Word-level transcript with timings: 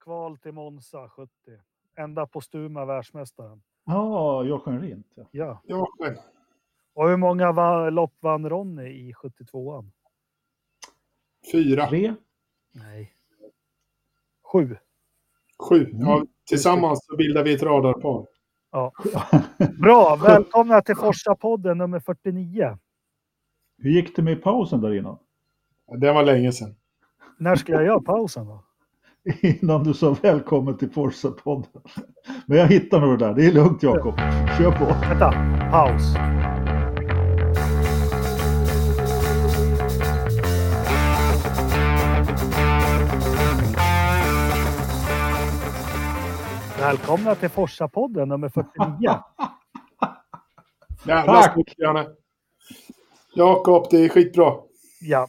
kval 0.00 0.36
till 0.38 0.52
Monza 0.52 1.08
70. 1.08 1.30
Enda 1.96 2.26
postuma 2.26 2.84
världsmästaren. 2.84 3.62
Ja, 3.84 4.44
Jochen 4.44 4.80
Rindt. 4.80 5.08
Ja. 5.14 5.24
Ja. 5.30 5.60
Ja, 5.64 5.86
men 5.98 6.16
Och 6.94 7.08
hur 7.08 7.16
många 7.16 7.52
va- 7.52 7.90
lopp 7.90 8.14
vann 8.20 8.48
Ronny 8.48 8.86
i 8.88 9.12
72an? 9.12 9.90
fyra, 11.52 11.86
Tre. 11.86 12.14
Nej. 12.72 13.14
Sju. 14.52 14.76
sju. 15.68 15.84
Mm. 15.84 16.00
Ja, 16.00 16.24
tillsammans 16.48 17.06
så 17.06 17.16
bildar 17.16 17.44
vi 17.44 17.54
ett 17.54 17.62
radarpar. 17.62 18.26
Bra, 19.80 20.16
välkomna 20.22 20.80
till 20.82 20.94
Forsa-podden 20.96 21.74
nummer 21.78 22.00
49. 22.00 22.78
Hur 23.78 23.90
gick 23.90 24.16
det 24.16 24.22
med 24.22 24.42
pausen 24.42 24.80
där 24.80 24.94
innan? 24.94 25.18
Ja, 25.86 25.96
Det 25.96 26.12
var 26.12 26.22
länge 26.22 26.52
sedan. 26.52 26.74
När 27.38 27.56
ska 27.56 27.72
jag 27.72 27.84
göra 27.84 28.00
pausen 28.00 28.46
då? 28.46 28.64
Innan 29.24 29.84
du 29.84 29.94
sa 29.94 30.16
välkommen 30.22 30.78
till 30.78 30.90
Forza-podden. 30.90 31.82
Men 32.46 32.58
jag 32.58 32.66
hittar 32.66 33.00
nog 33.00 33.18
det 33.18 33.26
där. 33.26 33.34
Det 33.34 33.46
är 33.46 33.52
lugnt 33.52 33.82
Jakob. 33.82 34.18
Kör 34.58 34.70
på. 34.70 34.84
Vänta, 34.84 35.32
paus. 35.70 36.14
Välkomna 46.78 47.34
till 47.34 47.48
Forsa-podden 47.48 48.26
nummer 48.26 48.48
49. 48.48 48.96
Jävla 51.06 51.42
Tack. 51.42 51.74
Jakob, 53.34 53.86
det 53.90 54.04
är 54.04 54.08
skitbra. 54.08 54.52
Ja, 55.00 55.28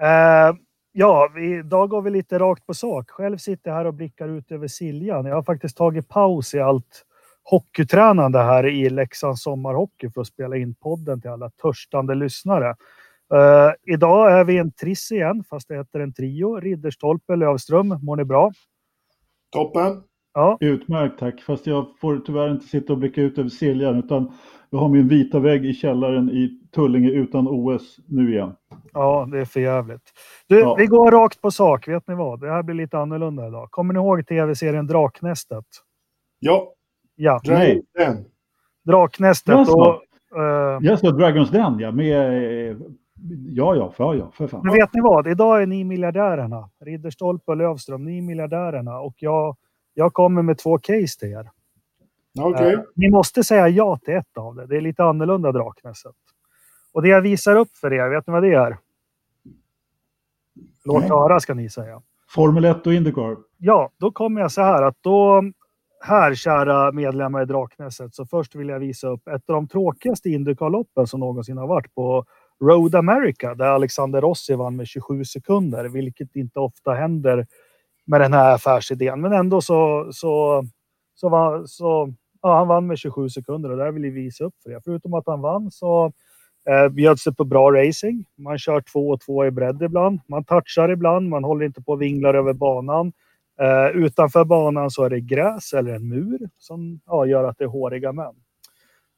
eh, 0.00 0.54
ja 0.92 1.38
idag 1.38 1.88
går 1.88 2.02
vi 2.02 2.10
lite 2.10 2.38
rakt 2.38 2.66
på 2.66 2.74
sak. 2.74 3.10
Själv 3.10 3.38
sitter 3.38 3.70
jag 3.70 3.76
här 3.76 3.84
och 3.84 3.94
blickar 3.94 4.28
ut 4.28 4.52
över 4.52 4.68
Siljan. 4.68 5.24
Jag 5.24 5.34
har 5.34 5.42
faktiskt 5.42 5.76
tagit 5.76 6.08
paus 6.08 6.54
i 6.54 6.60
allt 6.60 7.04
hockeytränande 7.42 8.38
här 8.38 8.66
i 8.66 8.90
Leksands 8.90 9.42
sommarhockey 9.42 10.10
för 10.10 10.20
att 10.20 10.26
spela 10.26 10.56
in 10.56 10.74
podden 10.74 11.20
till 11.20 11.30
alla 11.30 11.50
törstande 11.50 12.14
lyssnare. 12.14 12.76
Uh, 13.34 13.94
idag 13.94 14.32
är 14.32 14.44
vi 14.44 14.58
en 14.58 14.72
triss 14.72 15.12
igen, 15.12 15.44
fast 15.50 15.68
det 15.68 15.76
heter 15.76 16.00
en 16.00 16.12
trio. 16.12 16.60
Ridderstolpe, 16.60 17.36
Lövström, 17.36 17.88
mår 18.02 18.16
ni 18.16 18.24
bra? 18.24 18.52
Toppen. 19.52 20.02
Ja, 20.34 20.56
Utmärkt 20.60 21.18
tack. 21.18 21.40
Fast 21.40 21.66
jag 21.66 21.86
får 22.00 22.18
tyvärr 22.18 22.50
inte 22.50 22.66
sitta 22.66 22.92
och 22.92 22.98
blicka 22.98 23.20
ut 23.22 23.38
över 23.38 23.48
Siljan 23.48 23.98
utan 23.98 24.32
jag 24.70 24.78
har 24.78 24.88
min 24.88 25.08
vita 25.08 25.38
vägg 25.38 25.66
i 25.66 25.74
källaren 25.74 26.30
i 26.30 26.60
Tullinge 26.74 27.10
utan 27.10 27.48
OS 27.48 27.96
nu 28.06 28.32
igen. 28.34 28.52
ja 28.92 29.28
det 29.32 29.38
är 29.40 29.44
för 29.44 29.60
jävligt. 29.60 30.02
Du, 30.48 30.60
Ja. 30.60 30.74
vi 30.74 30.86
går 30.86 31.10
rakt 31.10 31.40
på 31.40 31.50
sak. 31.50 31.88
Vet 31.88 32.08
ni 32.08 32.14
vad? 32.14 32.40
Det 32.40 32.50
här 32.50 32.62
blir 32.62 32.74
lite 32.74 32.98
annorlunda 32.98 33.46
idag. 33.48 33.70
Kommer 33.70 33.94
ni 33.94 33.98
ihåg 34.00 34.26
tv-serien 34.26 34.86
Draknästet? 34.86 35.64
Ja, 36.38 36.72
Ja, 37.16 37.40
Nej. 37.44 37.82
Draknästet. 38.86 39.54
Jaså? 39.54 39.72
Och, 39.72 40.02
Jag 40.82 40.98
sa 40.98 41.10
Dragons 41.10 41.50
Den 41.50 41.78
ja, 41.78 41.90
med... 41.92 42.82
Ja, 43.48 43.74
ja, 43.76 43.90
för 43.90 44.14
ja, 44.14 44.30
för 44.34 44.46
fan. 44.46 44.60
Men 44.64 44.72
vet 44.74 44.94
ni 44.94 45.00
vad? 45.00 45.26
Idag 45.28 45.62
är 45.62 45.66
ni 45.66 45.84
miljardärerna. 45.84 46.70
Ridderstolpe 46.84 47.50
och 47.50 47.56
Lövström, 47.56 48.04
ni 48.04 48.18
är 48.18 48.22
miljardärerna. 48.22 49.00
Och 49.00 49.14
jag, 49.18 49.56
jag 49.98 50.12
kommer 50.12 50.42
med 50.42 50.58
två 50.58 50.78
case 50.78 51.18
till 51.18 51.28
er. 51.28 51.50
Okej. 52.40 52.74
Eh, 52.74 52.80
ni 52.94 53.10
måste 53.10 53.44
säga 53.44 53.68
ja 53.68 53.98
till 54.04 54.14
ett 54.14 54.36
av 54.36 54.54
det. 54.54 54.66
Det 54.66 54.76
är 54.76 54.80
lite 54.80 55.04
annorlunda 55.04 55.52
Draknässet. 55.52 56.14
Och 56.92 57.02
det 57.02 57.08
jag 57.08 57.20
visar 57.20 57.56
upp 57.56 57.76
för 57.76 57.92
er, 57.92 58.08
vet 58.08 58.26
ni 58.26 58.32
vad 58.32 58.42
det 58.42 58.54
är? 58.54 58.78
Låt 60.84 61.00
Nej. 61.00 61.08
höra 61.10 61.40
ska 61.40 61.54
ni 61.54 61.70
säga. 61.70 62.02
Formel 62.28 62.64
1 62.64 62.86
och 62.86 62.94
Indycar. 62.94 63.36
Ja, 63.56 63.90
då 63.96 64.10
kommer 64.10 64.40
jag 64.40 64.52
så 64.52 64.62
här 64.62 64.82
att 64.82 64.96
då 65.00 65.42
här, 66.00 66.34
kära 66.34 66.92
medlemmar 66.92 67.42
i 67.42 67.44
Draknässet, 67.44 68.14
så 68.14 68.26
först 68.26 68.54
vill 68.54 68.68
jag 68.68 68.78
visa 68.78 69.08
upp 69.08 69.28
ett 69.28 69.50
av 69.50 69.54
de 69.54 69.68
tråkigaste 69.68 70.30
Indycarloppen 70.30 71.06
som 71.06 71.20
någonsin 71.20 71.58
har 71.58 71.66
varit 71.66 71.94
på 71.94 72.24
Road 72.60 72.94
America, 72.94 73.54
där 73.54 73.66
Alexander 73.66 74.20
Rossi 74.20 74.54
vann 74.54 74.76
med 74.76 74.86
27 74.86 75.24
sekunder, 75.24 75.84
vilket 75.84 76.36
inte 76.36 76.60
ofta 76.60 76.94
händer 76.94 77.46
med 78.08 78.20
den 78.20 78.32
här 78.32 78.54
affärsidén. 78.54 79.20
Men 79.20 79.32
ändå 79.32 79.60
så, 79.60 80.08
så, 80.12 80.64
så, 81.14 81.28
var, 81.28 81.66
så 81.66 82.12
ja, 82.42 82.56
han 82.56 82.68
vann 82.68 82.86
med 82.86 82.98
27 82.98 83.28
sekunder 83.28 83.70
och 83.70 83.76
det 83.76 83.90
vill 83.90 84.02
vi 84.02 84.10
visa 84.10 84.44
upp 84.44 84.54
för 84.62 84.70
er. 84.70 84.80
Förutom 84.84 85.14
att 85.14 85.26
han 85.26 85.40
vann 85.40 85.70
så 85.70 86.12
eh, 86.68 86.88
bjöds 86.88 87.24
det 87.24 87.32
på 87.32 87.44
bra 87.44 87.72
racing. 87.72 88.24
Man 88.38 88.58
kör 88.58 88.80
två 88.80 89.08
och 89.08 89.20
två 89.20 89.46
i 89.46 89.50
bredd 89.50 89.82
ibland. 89.82 90.20
Man 90.26 90.44
touchar 90.44 90.88
ibland, 90.88 91.28
man 91.28 91.44
håller 91.44 91.66
inte 91.66 91.82
på 91.82 91.92
och 91.92 92.02
vinglar 92.02 92.34
över 92.34 92.52
banan. 92.52 93.12
Eh, 93.60 93.96
utanför 93.96 94.44
banan 94.44 94.90
så 94.90 95.04
är 95.04 95.10
det 95.10 95.20
gräs 95.20 95.72
eller 95.72 95.94
en 95.94 96.08
mur 96.08 96.50
som 96.58 97.00
ja, 97.06 97.26
gör 97.26 97.44
att 97.44 97.58
det 97.58 97.64
är 97.64 97.68
håriga 97.68 98.12
män. 98.12 98.34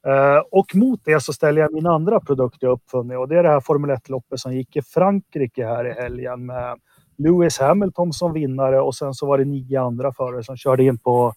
Eh, 0.07 0.43
och 0.51 0.77
mot 0.77 1.01
det 1.05 1.21
så 1.21 1.33
ställer 1.33 1.61
jag 1.61 1.73
min 1.73 1.87
andra 1.87 2.21
produkt 2.21 2.57
jag 2.61 2.73
uppfunnit 2.73 3.19
och 3.19 3.29
det 3.29 3.39
är 3.39 3.43
det 3.43 3.49
här 3.49 3.61
Formel 3.61 3.91
1-loppet 3.91 4.41
som 4.41 4.55
gick 4.55 4.77
i 4.77 4.83
Frankrike 4.83 5.67
här 5.67 5.87
i 5.87 5.93
helgen 5.93 6.47
med 6.47 6.79
Lewis 7.23 7.59
Hamilton 7.59 8.13
som 8.13 8.33
vinnare 8.33 8.81
och 8.81 8.95
sen 8.95 9.15
så 9.15 9.27
var 9.27 9.39
det 9.39 9.45
nio 9.45 9.81
andra 9.81 10.13
förare 10.13 10.43
som 10.43 10.57
körde 10.57 10.85
in 10.85 10.99
på, 10.99 11.35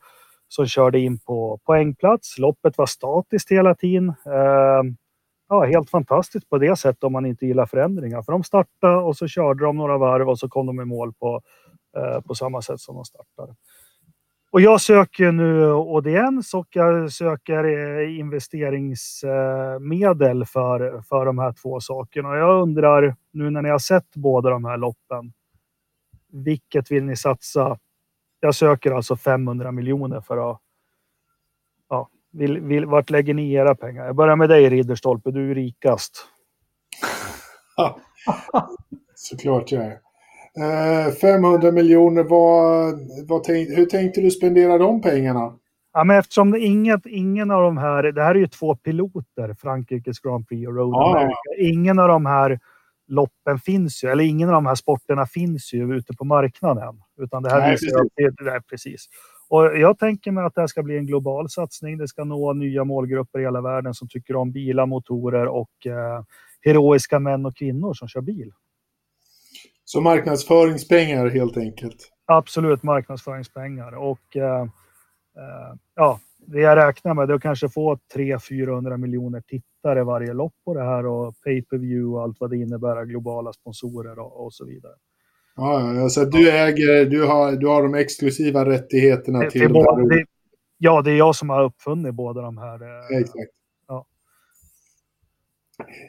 som 0.47 0.67
körde 0.67 0.99
in 0.99 1.19
på 1.19 1.59
poängplats. 1.65 2.37
Loppet 2.37 2.77
var 2.77 2.85
statiskt 2.85 3.51
hela 3.51 3.75
tiden. 3.75 4.09
Eh, 4.09 4.83
ja, 5.49 5.63
helt 5.63 5.89
fantastiskt 5.89 6.49
på 6.49 6.57
det 6.57 6.75
sättet 6.75 7.03
om 7.03 7.13
man 7.13 7.25
inte 7.25 7.45
gillar 7.45 7.65
förändringar. 7.65 8.21
För 8.21 8.31
de 8.31 8.43
startade 8.43 8.97
och 8.97 9.17
så 9.17 9.27
körde 9.27 9.65
de 9.65 9.77
några 9.77 9.97
varv 9.97 10.29
och 10.29 10.39
så 10.39 10.49
kom 10.49 10.65
de 10.65 10.81
i 10.81 10.85
mål 10.85 11.13
på, 11.13 11.41
eh, 11.97 12.21
på 12.21 12.35
samma 12.35 12.61
sätt 12.61 12.79
som 12.79 12.95
de 12.95 13.05
startade. 13.05 13.55
Och 14.51 14.61
jag 14.61 14.81
söker 14.81 15.31
nu 15.31 15.71
audiens 15.71 16.53
och 16.53 16.67
jag 16.69 17.11
söker 17.11 17.63
eh, 17.63 18.19
investeringsmedel 18.19 20.45
för, 20.45 21.01
för 21.01 21.25
de 21.25 21.39
här 21.39 21.53
två 21.61 21.79
sakerna. 21.79 22.29
Och 22.29 22.37
jag 22.37 22.61
undrar, 22.61 23.15
nu 23.31 23.49
när 23.49 23.61
ni 23.61 23.69
har 23.69 23.79
sett 23.79 24.15
båda 24.15 24.49
de 24.49 24.65
här 24.65 24.77
loppen, 24.77 25.33
vilket 26.33 26.91
vill 26.91 27.03
ni 27.03 27.15
satsa? 27.15 27.77
Jag 28.39 28.55
söker 28.55 28.91
alltså 28.91 29.15
500 29.15 29.71
miljoner 29.71 30.21
för 30.21 30.51
att... 30.51 30.59
Ja, 31.89 32.09
vill, 32.31 32.59
vill, 32.59 32.85
vart 32.85 33.09
lägger 33.09 33.33
ni 33.33 33.53
era 33.53 33.75
pengar? 33.75 34.05
Jag 34.05 34.15
börjar 34.15 34.35
med 34.35 34.49
dig 34.49 34.69
Ridderstolpe, 34.69 35.31
du 35.31 35.51
är 35.51 35.55
rikast. 35.55 36.27
Såklart 39.15 39.71
jag 39.71 39.83
är. 39.85 39.99
Eh, 41.07 41.11
500 41.11 41.71
miljoner, 41.71 42.23
vad, 42.23 42.93
vad 43.27 43.43
tänk, 43.43 43.69
hur 43.69 43.85
tänkte 43.85 44.21
du 44.21 44.31
spendera 44.31 44.77
de 44.77 45.01
pengarna? 45.01 45.53
Ja, 45.93 46.03
men 46.03 46.19
eftersom 46.19 46.51
det 46.51 46.59
inget, 46.59 47.05
ingen 47.05 47.51
av 47.51 47.61
de 47.63 47.77
här, 47.77 48.03
det 48.03 48.23
här 48.23 48.35
är 48.35 48.39
ju 48.39 48.47
två 48.47 48.75
piloter, 48.75 49.55
Frankrikes 49.59 50.19
Grand 50.19 50.47
Prix 50.47 50.67
och 50.67 50.75
Road 50.75 50.93
Ja. 50.93 51.11
America. 51.11 51.73
Ingen 51.73 51.99
av 51.99 52.07
de 52.07 52.25
här 52.25 52.59
loppen 53.07 53.59
finns 53.59 54.03
ju, 54.03 54.09
eller 54.09 54.23
ingen 54.23 54.49
av 54.49 54.53
de 54.53 54.65
här 54.65 54.75
sporterna 54.75 55.25
finns 55.25 55.73
ju 55.73 55.95
ute 55.95 56.13
på 56.13 56.25
marknaden. 56.25 57.01
Utan 57.17 57.43
det 57.43 57.49
här 57.49 57.59
Nej, 57.59 57.71
visar 57.71 58.01
att 58.01 58.07
det, 58.15 58.43
det 58.43 58.51
är 58.51 58.59
precis. 58.59 59.07
Och 59.49 59.77
jag 59.77 59.99
tänker 59.99 60.31
mig 60.31 60.43
att 60.43 60.55
det 60.55 60.61
här 60.61 60.67
ska 60.67 60.83
bli 60.83 60.97
en 60.97 61.05
global 61.05 61.49
satsning. 61.49 61.97
Det 61.97 62.07
ska 62.07 62.23
nå 62.23 62.53
nya 62.53 62.83
målgrupper 62.83 63.39
i 63.39 63.43
hela 63.43 63.61
världen 63.61 63.93
som 63.93 64.07
tycker 64.07 64.35
om 64.35 64.51
bilar, 64.51 64.85
motorer 64.85 65.47
och 65.47 65.87
eh, 65.87 66.23
heroiska 66.61 67.19
män 67.19 67.45
och 67.45 67.55
kvinnor 67.55 67.93
som 67.93 68.07
kör 68.07 68.21
bil. 68.21 68.51
Så 69.85 70.01
marknadsföringspengar 70.01 71.29
helt 71.29 71.57
enkelt. 71.57 72.09
Absolut 72.25 72.83
marknadsföringspengar. 72.83 73.91
Och 73.91 74.37
eh, 74.37 74.61
eh, 75.37 75.75
ja, 75.95 76.19
det 76.47 76.59
jag 76.59 76.77
räknar 76.77 77.13
med 77.13 77.29
är 77.29 77.33
att 77.33 77.41
kanske 77.41 77.69
få 77.69 77.99
300-400 78.15 78.97
miljoner 78.97 79.41
tittare 79.41 80.03
varje 80.03 80.33
lopp 80.33 80.53
på 80.65 80.73
det 80.73 80.83
här 80.83 81.05
och 81.05 81.35
pay-per-view 81.43 82.15
och 82.15 82.21
allt 82.21 82.37
vad 82.39 82.49
det 82.49 82.57
innebär, 82.57 83.05
globala 83.05 83.53
sponsorer 83.53 84.19
och, 84.19 84.45
och 84.45 84.53
så 84.53 84.65
vidare. 84.65 84.93
Ja, 85.55 85.93
ja, 85.95 86.01
alltså 86.01 86.25
du 86.25 86.51
äger, 86.51 87.05
du 87.05 87.25
har, 87.25 87.51
du 87.51 87.67
har 87.67 87.83
de 87.83 87.93
exklusiva 87.95 88.65
rättigheterna 88.65 89.39
Det, 89.39 89.51
till 89.51 89.61
det, 89.61 89.67
de 89.67 90.07
det, 90.07 90.25
ja, 90.77 91.01
det 91.01 91.11
är 91.11 91.15
jag 91.17 91.35
som 91.35 91.49
har 91.49 91.63
uppfunnit 91.63 92.13
båda 92.13 92.41
de 92.41 92.57
här. 92.57 92.81
eh, 92.81 93.17
Exakt. 93.17 93.51
Ja. 93.87 94.05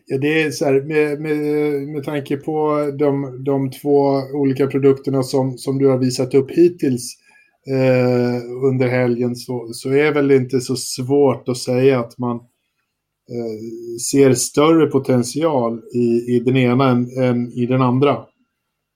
Ja, 0.06 0.18
det 0.18 0.42
är 0.42 0.50
så 0.50 0.64
här, 0.64 0.80
med, 0.80 1.20
med, 1.20 1.38
med 1.88 2.04
tanke 2.04 2.36
på 2.36 2.76
de, 2.98 3.44
de 3.44 3.70
två 3.70 4.22
olika 4.34 4.66
produkterna 4.66 5.22
som, 5.22 5.58
som 5.58 5.78
du 5.78 5.88
har 5.88 5.98
visat 5.98 6.34
upp 6.34 6.50
hittills 6.50 7.16
eh, 7.70 8.66
under 8.70 8.88
helgen 8.88 9.36
så, 9.36 9.68
så 9.72 9.90
är 9.90 10.12
väl 10.12 10.30
inte 10.30 10.60
så 10.60 10.76
svårt 10.76 11.48
att 11.48 11.58
säga 11.58 12.00
att 12.00 12.18
man 12.18 12.36
eh, 12.36 13.98
ser 14.10 14.34
större 14.34 14.86
potential 14.86 15.82
i, 15.94 16.36
i 16.36 16.40
den 16.40 16.56
ena 16.56 16.88
än, 16.88 17.22
än 17.22 17.52
i 17.52 17.66
den 17.66 17.82
andra. 17.82 18.24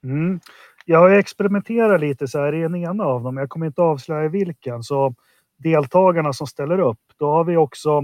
Mm. 0.04 0.40
Jag 0.86 0.98
har 0.98 1.08
ju 1.08 1.16
experimenterat 1.16 2.00
lite 2.00 2.28
så 2.28 2.38
här 2.38 2.54
i 2.54 2.60
den 2.60 2.74
ena 2.74 3.04
av 3.04 3.22
dem. 3.22 3.36
Jag 3.36 3.48
kommer 3.48 3.66
inte 3.66 3.82
avslöja 3.82 4.28
vilken. 4.28 4.82
Så 4.82 5.14
deltagarna 5.58 6.32
som 6.32 6.46
ställer 6.46 6.80
upp, 6.80 7.00
då 7.18 7.26
har 7.26 7.44
vi 7.44 7.56
också 7.56 8.02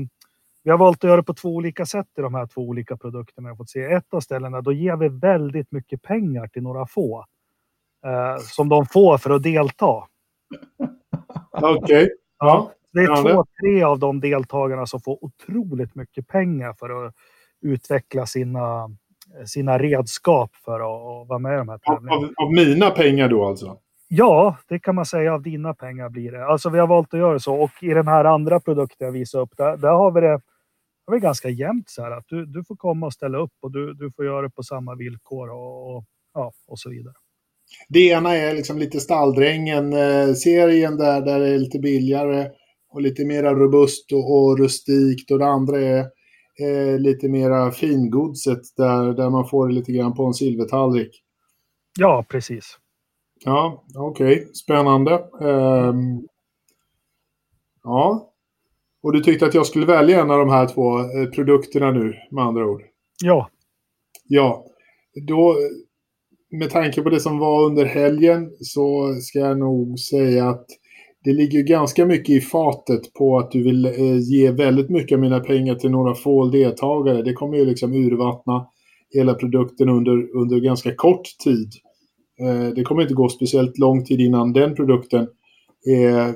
vi 0.64 0.70
har 0.70 0.78
valt 0.78 1.04
att 1.04 1.08
göra 1.08 1.16
det 1.16 1.22
på 1.22 1.34
två 1.34 1.48
olika 1.48 1.86
sätt 1.86 2.06
i 2.18 2.20
de 2.20 2.34
här 2.34 2.46
två 2.46 2.60
olika 2.60 2.96
produkterna. 2.96 3.48
Jag 3.48 3.56
fått 3.56 3.70
se 3.70 3.84
ett 3.84 4.14
av 4.14 4.20
ställena, 4.20 4.60
då 4.60 4.72
ger 4.72 4.96
vi 4.96 5.08
väldigt 5.08 5.72
mycket 5.72 6.02
pengar 6.02 6.46
till 6.46 6.62
några 6.62 6.86
få. 6.86 7.24
Eh, 8.06 8.36
som 8.38 8.68
de 8.68 8.86
får 8.86 9.18
för 9.18 9.30
att 9.30 9.42
delta. 9.42 10.04
Okej. 11.50 11.78
Okay. 11.78 12.08
Ja. 12.38 12.72
Det 12.92 13.00
är 13.00 13.22
två, 13.22 13.44
tre 13.60 13.82
av 13.82 13.98
de 13.98 14.20
deltagarna 14.20 14.86
som 14.86 15.00
får 15.00 15.24
otroligt 15.24 15.94
mycket 15.94 16.28
pengar 16.28 16.72
för 16.72 17.06
att 17.06 17.14
utveckla 17.62 18.26
sina, 18.26 18.90
sina 19.46 19.78
redskap 19.78 20.56
för 20.56 20.74
att 20.74 21.28
vara 21.28 21.38
med 21.38 21.54
i 21.54 21.56
de 21.56 21.68
här 21.68 21.78
tävlingarna. 21.78 22.26
Av, 22.26 22.46
av 22.46 22.52
mina 22.52 22.90
pengar 22.90 23.28
då 23.28 23.44
alltså? 23.44 23.78
Ja, 24.08 24.56
det 24.68 24.78
kan 24.78 24.94
man 24.94 25.06
säga. 25.06 25.34
Av 25.34 25.42
dina 25.42 25.74
pengar 25.74 26.08
blir 26.08 26.32
det. 26.32 26.46
Alltså 26.46 26.70
vi 26.70 26.78
har 26.78 26.86
valt 26.86 27.14
att 27.14 27.20
göra 27.20 27.38
så. 27.38 27.54
Och 27.54 27.70
i 27.80 27.88
den 27.88 28.08
här 28.08 28.24
andra 28.24 28.60
produkten 28.60 29.04
jag 29.04 29.12
visar 29.12 29.40
upp, 29.40 29.56
där, 29.56 29.76
där 29.76 29.92
har 29.92 30.10
vi 30.10 30.20
det 30.20 30.40
har 31.06 31.14
vi 31.14 31.20
ganska 31.20 31.48
jämnt 31.48 31.90
så 31.90 32.02
här 32.02 32.10
att 32.10 32.24
du, 32.28 32.46
du 32.46 32.64
får 32.64 32.76
komma 32.76 33.06
och 33.06 33.12
ställa 33.12 33.38
upp 33.38 33.52
och 33.60 33.70
du, 33.72 33.94
du 33.94 34.12
får 34.12 34.24
göra 34.24 34.42
det 34.42 34.50
på 34.50 34.62
samma 34.62 34.94
villkor 34.94 35.50
och, 35.50 35.96
och 35.96 36.04
ja, 36.34 36.52
och 36.66 36.78
så 36.78 36.90
vidare. 36.90 37.14
Det 37.88 38.08
ena 38.08 38.36
är 38.36 38.54
liksom 38.54 38.78
lite 38.78 39.00
Stalldrängen-serien 39.00 40.96
där, 40.96 41.20
där 41.20 41.40
det 41.40 41.48
är 41.48 41.58
lite 41.58 41.78
billigare 41.78 42.50
och 42.92 43.02
lite 43.02 43.24
mera 43.24 43.54
robust 43.54 44.12
och, 44.12 44.36
och 44.36 44.58
rustikt 44.58 45.30
och 45.30 45.38
det 45.38 45.46
andra 45.46 45.80
är 45.80 45.98
eh, 46.60 46.98
lite 46.98 47.28
mera 47.28 47.70
fingodset 47.70 48.60
där, 48.76 49.12
där 49.12 49.30
man 49.30 49.48
får 49.48 49.68
det 49.68 49.74
lite 49.74 49.92
grann 49.92 50.14
på 50.14 50.24
en 50.24 50.34
silvertallrik. 50.34 51.22
Ja, 51.98 52.24
precis. 52.28 52.78
Ja, 53.44 53.84
okej. 53.94 54.32
Okay. 54.32 54.46
Spännande. 54.52 55.24
Um, 55.40 56.28
ja. 57.82 58.30
Och 59.02 59.12
du 59.12 59.20
tyckte 59.20 59.46
att 59.46 59.54
jag 59.54 59.66
skulle 59.66 59.86
välja 59.86 60.20
en 60.20 60.30
av 60.30 60.38
de 60.38 60.48
här 60.48 60.66
två 60.66 60.98
eh, 60.98 61.30
produkterna 61.34 61.90
nu, 61.90 62.14
med 62.30 62.44
andra 62.44 62.66
ord? 62.66 62.82
Ja. 63.22 63.50
Ja. 64.24 64.64
Då, 65.28 65.56
med 66.50 66.70
tanke 66.70 67.02
på 67.02 67.10
det 67.10 67.20
som 67.20 67.38
var 67.38 67.66
under 67.66 67.84
helgen 67.84 68.50
så 68.60 69.14
ska 69.20 69.38
jag 69.38 69.58
nog 69.58 69.98
säga 69.98 70.48
att 70.48 70.66
det 71.24 71.32
ligger 71.32 71.62
ganska 71.62 72.06
mycket 72.06 72.30
i 72.30 72.40
fatet 72.40 73.14
på 73.14 73.38
att 73.38 73.50
du 73.50 73.62
vill 73.62 73.84
eh, 73.86 74.18
ge 74.18 74.50
väldigt 74.50 74.90
mycket 74.90 75.16
av 75.16 75.20
mina 75.20 75.40
pengar 75.40 75.74
till 75.74 75.90
några 75.90 76.14
få 76.14 76.46
deltagare. 76.46 77.22
Det 77.22 77.32
kommer 77.32 77.56
ju 77.56 77.64
liksom 77.64 77.92
urvattna 77.92 78.66
hela 79.14 79.34
produkten 79.34 79.88
under, 79.88 80.36
under 80.36 80.60
ganska 80.60 80.94
kort 80.94 81.28
tid. 81.44 81.72
Eh, 82.40 82.74
det 82.74 82.82
kommer 82.82 83.02
inte 83.02 83.14
gå 83.14 83.28
speciellt 83.28 83.78
lång 83.78 84.04
tid 84.04 84.20
innan 84.20 84.52
den 84.52 84.74
produkten 84.74 85.28
är 85.86 86.34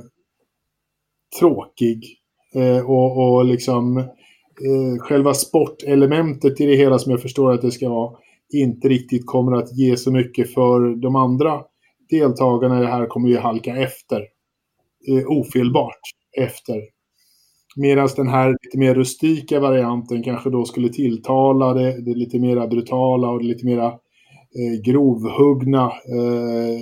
tråkig. 1.41 2.05
Eh, 2.55 2.91
och, 2.91 3.37
och 3.37 3.45
liksom 3.45 4.05
själva 5.01 5.35
sportelementet 5.35 6.61
i 6.61 6.67
det 6.67 6.77
hela 6.77 6.99
som 6.99 7.13
jag 7.13 7.23
förstår 7.23 7.53
att 7.53 7.63
det 7.63 7.71
ska 7.71 7.89
vara 7.89 8.13
inte 8.53 8.89
riktigt 8.89 9.27
kommer 9.27 9.53
att 9.53 9.79
ge 9.79 9.97
så 9.97 10.13
mycket 10.13 10.55
för 10.55 11.01
de 11.03 11.17
andra 11.17 11.63
deltagarna 12.11 12.79
i 12.79 12.83
det 12.83 12.91
här 12.91 13.07
kommer 13.07 13.29
ju 13.29 13.39
halka 13.39 13.77
efter. 13.77 14.21
Eh, 15.09 15.27
ofelbart 15.27 16.01
efter. 16.37 16.83
Medan 17.77 18.09
den 18.17 18.29
här 18.29 18.57
lite 18.63 18.79
mer 18.79 18.95
rustika 18.95 19.61
varianten 19.61 20.23
kanske 20.23 20.51
då 20.51 20.65
skulle 20.65 20.89
tilltala 20.89 21.75
det, 21.75 22.01
det 22.05 22.15
lite 22.15 22.39
mer 22.39 22.67
brutala 22.67 23.31
och 23.31 23.39
det 23.39 23.45
lite 23.45 23.67
mera 23.67 23.87
eh, 23.87 24.81
grovhuggna 24.85 25.85
eh, 25.85 26.81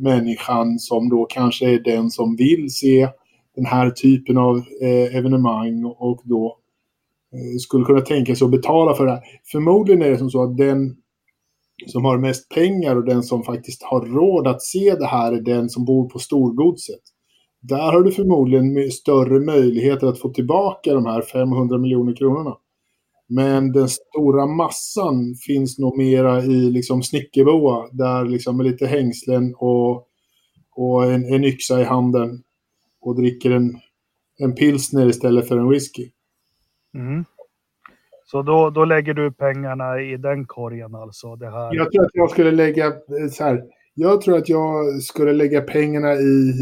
människan 0.00 0.78
som 0.78 1.08
då 1.08 1.24
kanske 1.24 1.70
är 1.70 1.78
den 1.78 2.10
som 2.10 2.36
vill 2.36 2.70
se 2.70 3.08
den 3.56 3.64
här 3.64 3.90
typen 3.90 4.38
av 4.38 4.56
eh, 4.56 5.16
evenemang 5.16 5.84
och 5.84 6.20
då 6.24 6.59
Eh, 7.32 7.58
skulle 7.58 7.84
kunna 7.84 8.00
tänka 8.00 8.34
sig 8.34 8.44
att 8.44 8.50
betala 8.50 8.94
för 8.94 9.06
det 9.06 9.12
här. 9.12 9.22
Förmodligen 9.52 10.02
är 10.02 10.10
det 10.10 10.18
som 10.18 10.30
så 10.30 10.42
att 10.42 10.56
den 10.56 10.96
som 11.86 12.04
har 12.04 12.18
mest 12.18 12.48
pengar 12.48 12.96
och 12.96 13.04
den 13.04 13.22
som 13.22 13.42
faktiskt 13.42 13.82
har 13.82 14.00
råd 14.00 14.46
att 14.46 14.62
se 14.62 14.94
det 14.94 15.06
här 15.06 15.32
är 15.32 15.40
den 15.40 15.68
som 15.68 15.84
bor 15.84 16.08
på 16.08 16.18
storgodset. 16.18 17.00
Där 17.62 17.92
har 17.92 18.02
du 18.02 18.12
förmodligen 18.12 18.90
större 18.90 19.40
möjligheter 19.40 20.06
att 20.06 20.18
få 20.18 20.28
tillbaka 20.28 20.94
de 20.94 21.06
här 21.06 21.22
500 21.22 21.78
miljoner 21.78 22.16
kronorna. 22.16 22.56
Men 23.28 23.72
den 23.72 23.88
stora 23.88 24.46
massan 24.46 25.34
finns 25.46 25.78
nog 25.78 25.98
mera 25.98 26.44
i 26.44 26.70
liksom 26.70 27.02
Snickerboa 27.02 27.88
där 27.92 28.24
liksom 28.24 28.56
med 28.56 28.66
lite 28.66 28.86
hängslen 28.86 29.54
och, 29.56 30.06
och 30.76 31.12
en, 31.12 31.34
en 31.34 31.44
yxa 31.44 31.80
i 31.80 31.84
handen 31.84 32.42
och 33.00 33.16
dricker 33.16 33.50
en, 33.50 33.78
en 34.38 34.54
pilsner 34.54 35.08
istället 35.08 35.48
för 35.48 35.58
en 35.58 35.68
whisky. 35.68 36.10
Mm. 36.94 37.24
Så 38.24 38.42
då, 38.42 38.70
då 38.70 38.84
lägger 38.84 39.14
du 39.14 39.32
pengarna 39.32 40.00
i 40.00 40.16
den 40.16 40.46
korgen 40.46 40.94
alltså? 40.94 41.36
Det 41.36 41.50
här. 41.50 41.74
Jag 41.74 41.92
tror 41.92 42.04
att 42.04 42.10
jag 42.14 42.30
skulle 42.30 42.50
lägga 42.50 42.92
så 43.32 43.44
här. 43.44 43.62
Jag 43.94 44.20
tror 44.20 44.36
att 44.36 44.48
jag 44.48 45.02
skulle 45.02 45.32
lägga 45.32 45.60
pengarna 45.60 46.14
i 46.14 46.52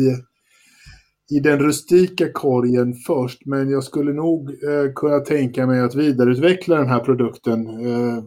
i 1.31 1.41
den 1.41 1.59
rustika 1.59 2.33
korgen 2.33 2.95
först, 2.95 3.47
men 3.47 3.71
jag 3.71 3.85
skulle 3.85 4.13
nog 4.13 4.51
eh, 4.51 4.93
kunna 4.95 5.21
tänka 5.21 5.67
mig 5.67 5.81
att 5.81 5.95
vidareutveckla 5.95 6.77
den 6.77 6.89
här 6.89 7.01
produkten 7.01 7.67
eh, 7.67 8.23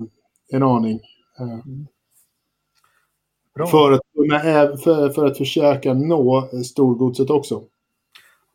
en 0.51 0.63
aning. 0.63 0.99
Eh, 1.39 1.59
för, 3.69 3.91
att, 3.91 4.01
för, 4.83 5.09
för 5.09 5.25
att 5.25 5.37
försöka 5.37 5.93
nå 5.93 6.49
storgodset 6.65 7.29
också. 7.29 7.55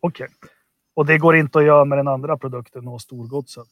Okej. 0.01 0.29
Okay. 0.41 0.51
Och 0.97 1.07
det 1.07 1.19
går 1.19 1.37
inte 1.37 1.59
att 1.59 1.65
göra 1.65 1.85
med 1.85 1.99
den 1.99 2.09
andra 2.09 2.39
produkten, 2.39 2.85
nå 2.85 2.99
storgodset? 2.99 3.69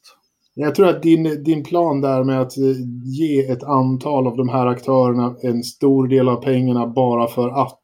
Jag 0.54 0.74
tror 0.74 0.88
att 0.88 1.02
din, 1.02 1.44
din 1.44 1.64
plan 1.64 2.00
där 2.00 2.24
med 2.24 2.40
att 2.40 2.58
eh, 2.58 2.64
ge 3.04 3.50
ett 3.50 3.62
antal 3.62 4.26
av 4.26 4.36
de 4.36 4.48
här 4.48 4.66
aktörerna 4.66 5.36
en 5.42 5.62
stor 5.62 6.08
del 6.08 6.28
av 6.28 6.36
pengarna 6.36 6.86
bara 6.86 7.28
för 7.28 7.48
att 7.48 7.80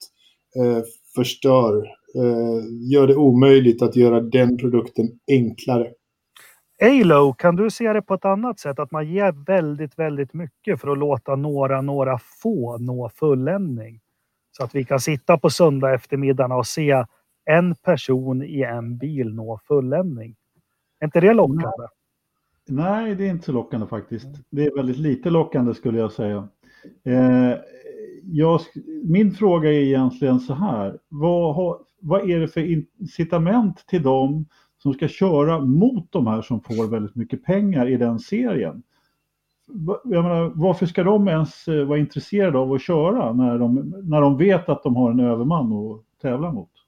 eh, 0.57 0.83
förstör 1.15 1.77
eh, 2.17 2.93
gör 2.93 3.07
det 3.07 3.17
omöjligt 3.17 3.83
att 3.83 3.97
göra 3.97 4.21
den 4.21 4.57
produkten 4.57 5.07
enklare. 5.31 5.87
Alo, 6.83 7.33
kan 7.33 7.57
du 7.57 7.71
se 7.71 7.93
det 7.93 8.03
på 8.03 8.15
ett 8.15 8.25
annat 8.25 8.61
sätt? 8.61 8.79
Att 8.79 8.91
man 8.91 9.13
ger 9.13 9.45
väldigt, 9.47 9.99
väldigt 9.99 10.35
mycket 10.35 10.81
för 10.81 10.89
att 10.89 10.99
låta 10.99 11.37
några, 11.37 11.81
några 11.81 12.19
få 12.43 12.79
nå 12.79 13.11
fulländning. 13.15 14.01
Så 14.51 14.65
att 14.65 14.75
vi 14.75 14.85
kan 14.85 15.01
sitta 15.01 15.39
på 15.39 15.51
söndag 15.51 15.95
eftermiddagarna 15.95 16.57
och 16.57 16.67
se 16.67 17.05
en 17.59 17.75
person 17.75 18.43
i 18.43 18.63
en 18.63 18.99
bil 18.99 19.35
nå 19.35 19.61
fulländning. 19.69 20.37
Är 21.01 21.05
inte 21.05 21.21
det 21.21 21.35
lockande? 21.35 21.87
Nej, 22.69 23.15
det 23.15 23.27
är 23.27 23.31
inte 23.31 23.45
så 23.45 23.53
lockande 23.53 23.87
faktiskt. 23.87 24.29
Det 24.51 24.67
är 24.67 24.77
väldigt 24.77 24.99
lite 24.99 25.31
lockande 25.31 25.75
skulle 25.75 25.99
jag 25.99 26.13
säga. 26.13 26.49
Eh, 27.05 27.55
jag, 28.23 28.61
min 29.05 29.33
fråga 29.33 29.69
är 29.69 29.83
egentligen 29.83 30.41
så 30.41 30.55
här. 30.55 30.99
Vad, 31.09 31.55
har, 31.55 31.79
vad 32.01 32.31
är 32.31 32.41
det 32.41 32.49
för 32.49 32.61
incitament 33.01 33.87
till 33.87 34.03
dem 34.03 34.47
som 34.79 34.93
ska 34.93 35.09
köra 35.09 35.61
mot 35.61 36.13
de 36.13 36.27
här 36.27 36.43
som 36.43 36.61
får 36.61 36.91
väldigt 36.91 37.15
mycket 37.15 37.45
pengar 37.45 37.89
i 37.89 37.97
den 37.97 38.19
serien? 38.19 38.83
Jag 40.05 40.25
menar, 40.25 40.53
varför 40.55 40.87
ska 40.87 41.03
de 41.05 41.29
ens 41.29 41.69
eh, 41.69 41.85
vara 41.85 41.99
intresserade 41.99 42.59
av 42.59 42.73
att 42.73 42.83
köra 42.83 43.33
när 43.33 43.59
de, 43.59 43.95
när 44.05 44.21
de 44.21 44.37
vet 44.37 44.69
att 44.69 44.83
de 44.83 44.97
har 44.97 45.11
en 45.11 45.21
överman 45.21 45.73
att 45.73 46.21
tävla 46.23 46.53
mot? 46.53 46.80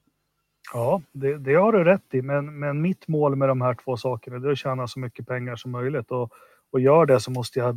Ja, 0.72 1.02
det, 1.12 1.38
det 1.38 1.54
har 1.54 1.72
du 1.72 1.84
rätt 1.84 2.14
i. 2.14 2.22
Men, 2.22 2.58
men 2.58 2.80
mitt 2.80 3.08
mål 3.08 3.36
med 3.36 3.48
de 3.48 3.60
här 3.60 3.74
två 3.84 3.96
sakerna 3.96 4.36
är 4.36 4.52
att 4.52 4.58
tjäna 4.58 4.86
så 4.86 4.98
mycket 4.98 5.26
pengar 5.26 5.56
som 5.56 5.70
möjligt. 5.70 6.10
Och, 6.10 6.32
och 6.70 6.80
gör 6.80 7.06
det 7.06 7.20
så 7.20 7.30
måste 7.30 7.58
jag, 7.58 7.76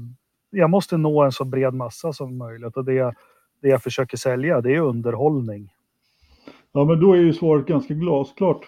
jag 0.49 0.69
måste 0.69 0.97
nå 0.97 1.23
en 1.23 1.31
så 1.31 1.45
bred 1.45 1.73
massa 1.73 2.13
som 2.13 2.37
möjligt. 2.37 2.77
Och 2.77 2.85
det, 2.85 3.13
det 3.61 3.69
jag 3.69 3.83
försöker 3.83 4.17
sälja, 4.17 4.61
det 4.61 4.75
är 4.75 4.79
underhållning. 4.79 5.73
Ja, 6.71 6.85
men 6.85 6.99
då 6.99 7.13
är 7.13 7.17
ju 7.17 7.33
svaret 7.33 7.65
ganska 7.65 7.93
glasklart 7.93 8.61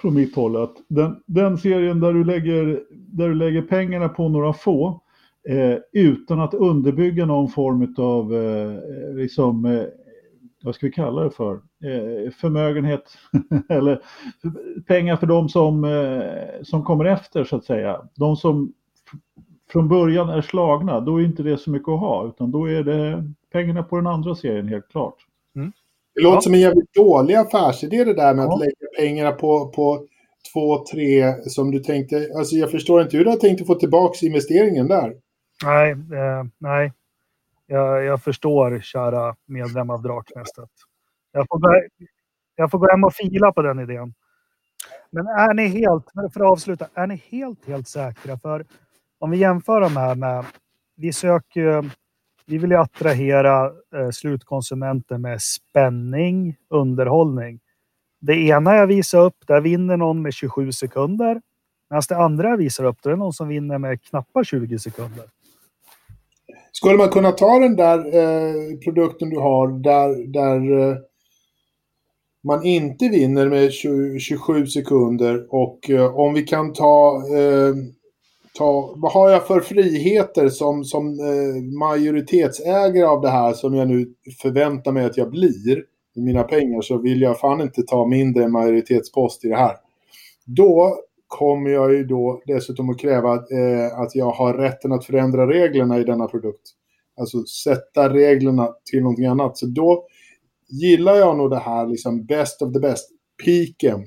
från 0.00 0.14
mitt 0.14 0.36
håll 0.36 0.56
att 0.56 0.74
den, 0.88 1.22
den 1.26 1.58
serien 1.58 2.00
där 2.00 2.12
du, 2.12 2.24
lägger, 2.24 2.82
där 2.90 3.28
du 3.28 3.34
lägger 3.34 3.62
pengarna 3.62 4.08
på 4.08 4.28
några 4.28 4.52
få 4.52 5.02
eh, 5.48 5.78
utan 5.92 6.40
att 6.40 6.54
underbygga 6.54 7.26
någon 7.26 7.48
form 7.48 7.94
av 7.98 8.34
eh, 8.34 9.14
liksom, 9.14 9.64
eh, 9.64 9.84
vad 10.62 10.74
ska 10.74 10.86
vi 10.86 10.92
kalla 10.92 11.24
det 11.24 11.30
för, 11.30 11.60
förmögenhet 12.40 13.18
eller 13.68 14.02
pengar 14.86 15.16
för 15.16 15.26
de 15.26 15.48
som, 15.48 15.84
eh, 15.84 16.62
som 16.62 16.84
kommer 16.84 17.04
efter 17.04 17.44
så 17.44 17.56
att 17.56 17.64
säga. 17.64 18.08
De 18.14 18.36
som 18.36 18.72
från 19.72 19.88
början 19.88 20.28
är 20.28 20.42
slagna, 20.42 21.00
då 21.00 21.20
är 21.20 21.24
inte 21.24 21.42
det 21.42 21.58
så 21.58 21.70
mycket 21.70 21.88
att 21.88 22.00
ha 22.00 22.28
utan 22.28 22.50
då 22.50 22.70
är 22.70 22.82
det 22.82 23.24
pengarna 23.52 23.82
på 23.82 23.96
den 23.96 24.06
andra 24.06 24.34
serien 24.34 24.68
helt 24.68 24.88
klart. 24.88 25.16
Mm. 25.56 25.72
Det 26.14 26.22
låter 26.22 26.36
ja. 26.36 26.40
som 26.40 26.54
en 26.54 26.60
jävligt 26.60 26.94
dålig 26.94 27.34
affärsidé 27.34 28.04
det 28.04 28.14
där 28.14 28.34
med 28.34 28.44
ja. 28.44 28.54
att 28.54 28.60
lägga 28.60 28.74
pengarna 28.98 29.32
på, 29.32 29.68
på 29.68 30.06
två, 30.52 30.84
tre 30.92 31.34
som 31.42 31.70
du 31.70 31.78
tänkte. 31.78 32.28
Alltså 32.38 32.56
jag 32.56 32.70
förstår 32.70 33.02
inte 33.02 33.16
hur 33.16 33.24
du 33.24 33.30
har 33.30 33.36
tänkt 33.36 33.60
att 33.60 33.66
få 33.66 33.74
tillbaka 33.74 34.26
investeringen 34.26 34.88
där. 34.88 35.14
Nej, 35.64 35.90
eh, 35.90 36.44
nej. 36.58 36.92
Jag, 37.66 38.04
jag, 38.04 38.22
förstår, 38.22 38.80
kära 38.80 39.36
medlem 39.46 39.90
av 39.90 40.02
Draknästet. 40.02 40.70
Jag 41.32 41.46
får, 41.48 41.58
gå, 41.58 41.82
jag 42.56 42.70
får 42.70 42.78
gå 42.78 42.90
hem 42.90 43.04
och 43.04 43.14
fila 43.14 43.52
på 43.52 43.62
den 43.62 43.78
idén. 43.80 44.14
Men 45.10 45.26
är 45.26 45.54
ni 45.54 45.68
helt, 45.68 46.04
för 46.32 46.40
att 46.40 46.52
avsluta, 46.52 46.88
är 46.94 47.06
ni 47.06 47.22
helt, 47.30 47.66
helt 47.66 47.88
säkra? 47.88 48.38
För 48.38 48.64
om 49.18 49.30
vi 49.30 49.36
jämför 49.36 49.80
de 49.80 49.96
här 49.96 50.14
med, 50.14 50.44
vi 50.96 51.12
söker 51.12 51.90
vi 52.50 52.58
vill 52.58 52.70
ju 52.70 52.76
attrahera 52.76 53.64
eh, 53.96 54.10
slutkonsumenter 54.12 55.18
med 55.18 55.42
spänning, 55.42 56.56
underhållning. 56.68 57.60
Det 58.20 58.34
ena 58.34 58.76
jag 58.76 58.86
visar 58.86 59.20
upp, 59.20 59.36
där 59.46 59.60
vinner 59.60 59.96
någon 59.96 60.22
med 60.22 60.32
27 60.32 60.72
sekunder. 60.72 61.40
Medan 61.90 62.02
det 62.08 62.16
andra 62.16 62.48
jag 62.48 62.56
visar 62.56 62.84
upp, 62.84 62.96
det 63.02 63.10
är 63.10 63.16
någon 63.16 63.32
som 63.32 63.48
vinner 63.48 63.78
med 63.78 64.02
knappt 64.02 64.46
20 64.46 64.78
sekunder. 64.78 65.24
Skulle 66.72 66.98
man 66.98 67.08
kunna 67.08 67.32
ta 67.32 67.58
den 67.58 67.76
där 67.76 67.98
eh, 67.98 68.78
produkten 68.84 69.30
du 69.30 69.38
har 69.38 69.68
där, 69.68 70.26
där 70.26 70.90
eh, 70.90 70.96
man 72.44 72.64
inte 72.64 73.08
vinner 73.08 73.48
med 73.48 73.72
20, 73.72 74.18
27 74.18 74.66
sekunder 74.66 75.46
och 75.50 75.90
eh, 75.90 76.16
om 76.16 76.34
vi 76.34 76.42
kan 76.42 76.72
ta, 76.72 77.22
eh, 77.36 77.74
ta, 78.58 78.94
vad 78.96 79.12
har 79.12 79.30
jag 79.30 79.46
för 79.46 79.60
friheter 79.60 80.48
som, 80.48 80.84
som 80.84 81.06
eh, 81.06 81.78
majoritetsägare 81.78 83.04
av 83.04 83.20
det 83.20 83.30
här 83.30 83.52
som 83.52 83.74
jag 83.74 83.88
nu 83.88 84.14
förväntar 84.42 84.92
mig 84.92 85.04
att 85.04 85.16
jag 85.16 85.30
blir 85.30 85.84
med 86.14 86.24
mina 86.24 86.42
pengar 86.42 86.80
så 86.80 86.98
vill 86.98 87.20
jag 87.20 87.40
fan 87.40 87.60
inte 87.60 87.82
ta 87.82 88.06
mindre 88.06 88.48
majoritetspost 88.48 89.44
i 89.44 89.48
det 89.48 89.56
här. 89.56 89.76
Då 90.46 90.96
kommer 91.26 91.70
jag 91.70 91.92
ju 91.92 92.04
då 92.04 92.42
dessutom 92.46 92.90
att 92.90 92.98
kräva 92.98 93.34
eh, 93.34 94.00
att 94.00 94.14
jag 94.14 94.30
har 94.30 94.54
rätten 94.54 94.92
att 94.92 95.04
förändra 95.04 95.46
reglerna 95.46 95.98
i 95.98 96.04
denna 96.04 96.26
produkt. 96.26 96.70
Alltså 97.20 97.44
sätta 97.44 98.14
reglerna 98.14 98.68
till 98.90 99.02
någonting 99.02 99.26
annat. 99.26 99.58
Så 99.58 99.66
då 99.66 100.06
gillar 100.70 101.14
jag 101.14 101.36
nog 101.36 101.50
det 101.50 101.58
här 101.58 101.86
liksom 101.86 102.26
best 102.26 102.62
of 102.62 102.72
the 102.72 102.80
best, 102.80 103.08
piken 103.44 104.00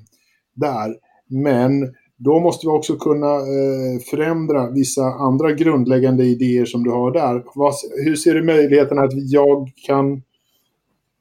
där. 0.55 0.96
Men 1.29 1.93
då 2.17 2.39
måste 2.39 2.67
vi 2.67 2.72
också 2.72 2.96
kunna 2.96 3.36
eh, 3.36 4.00
förändra 4.12 4.70
vissa 4.70 5.03
andra 5.03 5.51
grundläggande 5.51 6.24
idéer 6.24 6.65
som 6.65 6.84
du 6.84 6.89
har 6.89 7.12
där. 7.12 7.43
Vad, 7.55 7.74
hur 8.05 8.15
ser 8.15 8.34
du 8.34 8.43
möjligheten 8.43 9.00
att 9.00 9.12
jag 9.13 9.72
kan 9.88 10.22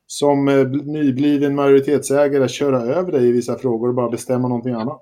som 0.06 0.48
eh, 0.48 0.66
nybliven 0.66 1.54
majoritetsägare 1.54 2.48
köra 2.48 2.80
över 2.80 3.12
dig 3.12 3.28
i 3.28 3.32
vissa 3.32 3.58
frågor 3.58 3.88
och 3.88 3.94
bara 3.94 4.10
bestämma 4.10 4.48
någonting 4.48 4.74
annat? 4.74 5.00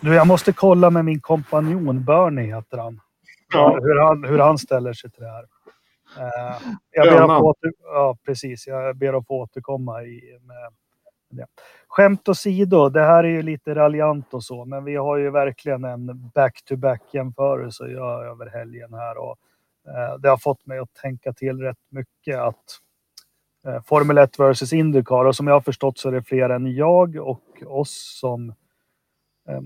Du, 0.00 0.14
jag 0.14 0.26
måste 0.26 0.52
kolla 0.52 0.90
med 0.90 1.04
min 1.04 1.20
kompanjon 1.20 2.04
Bernie, 2.04 2.54
heter 2.56 2.78
han. 2.78 3.00
Ja. 3.52 3.78
Hur, 3.82 4.00
han 4.00 4.24
hur 4.24 4.38
han 4.38 4.58
ställer 4.58 4.92
sig 4.92 5.10
till 5.10 5.22
det 5.22 5.30
här. 5.30 5.44
Uh, 6.16 6.72
jag 6.90 7.06
ber 7.06 7.34
att 7.34 7.40
få 7.40 7.54
ja, 7.82 8.16
precis. 8.26 8.66
Jag 8.66 8.96
ber 8.96 9.12
att 9.12 9.26
få 9.26 9.34
återkomma 9.34 10.02
i, 10.02 10.38
med 10.42 10.72
det. 11.30 11.46
Skämt 11.88 12.28
åsido, 12.28 12.88
det 12.88 13.02
här 13.02 13.24
är 13.24 13.28
ju 13.28 13.42
lite 13.42 13.74
raljant 13.74 14.34
och 14.34 14.44
så, 14.44 14.64
men 14.64 14.84
vi 14.84 14.96
har 14.96 15.16
ju 15.16 15.30
verkligen 15.30 15.84
en 15.84 16.30
back-to-back 16.34 17.02
jämförelse 17.12 17.84
att 17.84 17.90
göra 17.90 18.30
över 18.30 18.46
helgen 18.46 18.94
här. 18.94 19.18
Och, 19.18 19.36
uh, 19.88 20.20
det 20.20 20.28
har 20.28 20.38
fått 20.38 20.66
mig 20.66 20.78
att 20.78 20.94
tänka 20.94 21.32
till 21.32 21.60
rätt 21.60 21.78
mycket 21.90 22.38
att 22.38 22.78
uh, 23.68 23.82
Formel 23.82 24.18
1 24.18 24.38
versus 24.38 24.72
Indycar, 24.72 25.24
och 25.24 25.36
som 25.36 25.46
jag 25.46 25.54
har 25.54 25.60
förstått 25.60 25.98
så 25.98 26.08
är 26.08 26.12
det 26.12 26.22
fler 26.22 26.50
än 26.50 26.74
jag 26.74 27.16
och 27.16 27.62
oss 27.66 28.18
som 28.20 28.54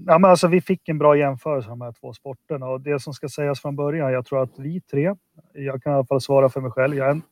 ja, 0.06 0.18
men 0.18 0.24
alltså, 0.24 0.48
vi 0.48 0.60
fick 0.60 0.88
en 0.88 0.98
bra 0.98 1.16
jämförelse 1.16 1.70
av 1.70 1.78
de 1.78 1.84
här 1.84 1.92
två 1.92 2.12
sporterna 2.12 2.66
och 2.66 2.80
det 2.80 3.00
som 3.00 3.14
ska 3.14 3.28
sägas 3.28 3.60
från 3.60 3.76
början, 3.76 4.12
jag 4.12 4.26
tror 4.26 4.42
att 4.42 4.58
vi 4.58 4.80
tre, 4.80 5.14
jag 5.52 5.82
kan 5.82 5.92
i 5.92 5.94
alla 5.94 6.06
fall 6.06 6.20
svara 6.20 6.48
för 6.48 6.60
mig 6.60 6.70
själv, 6.70 6.96
jag 6.96 7.06
är 7.06 7.10
en 7.10 7.22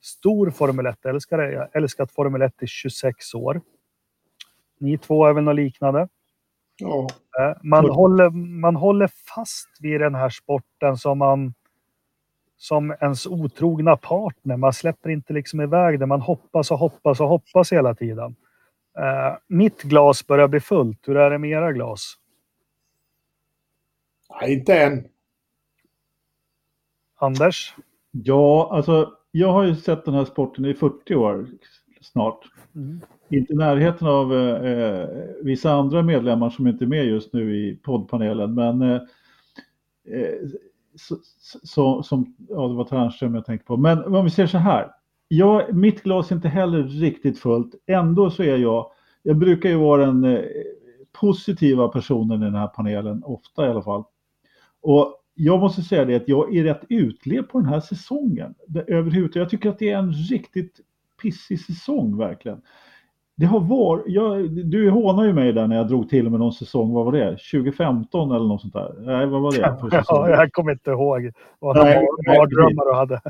stor 0.00 0.50
Formel 0.50 0.86
1-älskare. 0.86 1.52
Jag 1.52 1.60
har 1.60 1.70
älskat 1.72 2.12
Formel 2.12 2.42
1 2.42 2.62
i 2.62 2.66
26 2.66 3.34
år. 3.34 3.60
Ni 4.78 4.98
två 4.98 5.26
är 5.26 5.32
väl 5.32 5.44
något 5.44 5.56
liknande? 5.56 6.08
Ja. 6.76 7.08
Ehm, 7.40 7.54
man, 7.62 7.90
håller, 7.90 8.30
man 8.60 8.76
håller 8.76 9.10
fast 9.34 9.68
vid 9.80 10.00
den 10.00 10.14
här 10.14 10.28
sporten 10.28 10.96
som 10.96 11.18
man 11.18 11.54
som 12.56 12.94
ens 13.00 13.26
otrogna 13.26 13.96
partner. 13.96 14.56
Man 14.56 14.72
släpper 14.72 15.10
inte 15.10 15.32
liksom 15.32 15.60
iväg 15.60 16.00
det. 16.00 16.06
Man 16.06 16.20
hoppas 16.20 16.70
och 16.70 16.78
hoppas 16.78 17.20
och 17.20 17.28
hoppas 17.28 17.72
hela 17.72 17.94
tiden. 17.94 18.36
Uh, 18.98 19.38
mitt 19.46 19.82
glas 19.82 20.26
börjar 20.26 20.48
bli 20.48 20.60
fullt. 20.60 21.08
Hur 21.08 21.16
är 21.16 21.30
det 21.30 21.38
med 21.38 21.50
era 21.50 21.72
glas? 21.72 22.14
Nej, 24.40 24.54
inte 24.54 24.78
än. 24.78 25.04
Anders? 27.18 27.74
Ja, 28.10 28.68
alltså 28.72 29.12
jag 29.30 29.52
har 29.52 29.64
ju 29.64 29.76
sett 29.76 30.04
den 30.04 30.14
här 30.14 30.24
sporten 30.24 30.64
i 30.64 30.74
40 30.74 31.14
år 31.14 31.46
snart. 32.00 32.40
Mm. 32.74 33.00
Inte 33.28 33.52
i 33.52 33.56
närheten 33.56 34.08
av 34.08 34.34
eh, 34.34 35.08
vissa 35.42 35.72
andra 35.72 36.02
medlemmar 36.02 36.50
som 36.50 36.66
inte 36.66 36.84
är 36.84 36.86
med 36.86 37.06
just 37.06 37.32
nu 37.32 37.56
i 37.56 37.76
poddpanelen, 37.76 38.54
men 38.54 38.82
eh, 38.82 39.00
eh 40.04 40.34
så, 40.94 41.16
så, 41.62 42.02
som, 42.02 42.36
ja 42.48 42.68
det 42.68 42.74
var 42.74 42.84
Tärnström 42.84 43.34
jag 43.34 43.46
tänkte 43.46 43.66
på. 43.66 43.76
Men 43.76 44.14
om 44.14 44.24
vi 44.24 44.30
ser 44.30 44.46
så 44.46 44.58
här, 44.58 44.90
jag, 45.28 45.74
mitt 45.74 46.02
glas 46.02 46.30
är 46.30 46.34
inte 46.34 46.48
heller 46.48 46.82
riktigt 46.82 47.38
fullt. 47.38 47.74
Ändå 47.86 48.30
så 48.30 48.42
är 48.42 48.56
jag, 48.56 48.90
jag 49.22 49.36
brukar 49.36 49.68
ju 49.68 49.76
vara 49.76 50.06
den 50.06 50.24
eh, 50.24 50.40
positiva 51.20 51.88
personen 51.88 52.42
i 52.42 52.44
den 52.44 52.54
här 52.54 52.66
panelen, 52.66 53.22
ofta 53.24 53.66
i 53.66 53.70
alla 53.70 53.82
fall. 53.82 54.04
Och 54.82 55.14
jag 55.34 55.60
måste 55.60 55.82
säga 55.82 56.04
det 56.04 56.14
att 56.14 56.28
jag 56.28 56.56
är 56.56 56.64
rätt 56.64 56.84
utled 56.88 57.48
på 57.48 57.58
den 57.58 57.68
här 57.68 57.80
säsongen. 57.80 58.54
överhuvudtaget. 58.86 59.36
Jag 59.36 59.50
tycker 59.50 59.68
att 59.68 59.78
det 59.78 59.90
är 59.90 59.98
en 59.98 60.12
riktigt 60.12 60.80
pissig 61.22 61.60
säsong 61.60 62.18
verkligen. 62.18 62.60
Det 63.36 63.46
har 63.46 63.60
varit, 63.60 64.04
jag, 64.06 64.50
du 64.50 64.90
hånar 64.90 65.24
ju 65.24 65.32
mig 65.32 65.52
där 65.52 65.66
när 65.66 65.76
jag 65.76 65.88
drog 65.88 66.08
till 66.08 66.30
med 66.30 66.40
någon 66.40 66.52
säsong, 66.52 66.92
vad 66.92 67.04
var 67.04 67.12
det? 67.12 67.30
2015 67.30 68.30
eller 68.30 68.46
något 68.46 68.60
sånt 68.60 68.72
där? 68.72 68.94
Nej, 68.98 69.26
vad 69.26 69.40
var 69.42 69.52
det? 69.52 69.76
För 69.80 69.88
ja, 70.08 70.28
jag 70.30 70.52
kommer 70.52 70.72
inte 70.72 70.90
ihåg 70.90 71.32
vad 71.58 71.76
mardrömmar 71.76 72.84
du 72.84 72.94
hade. 72.94 73.20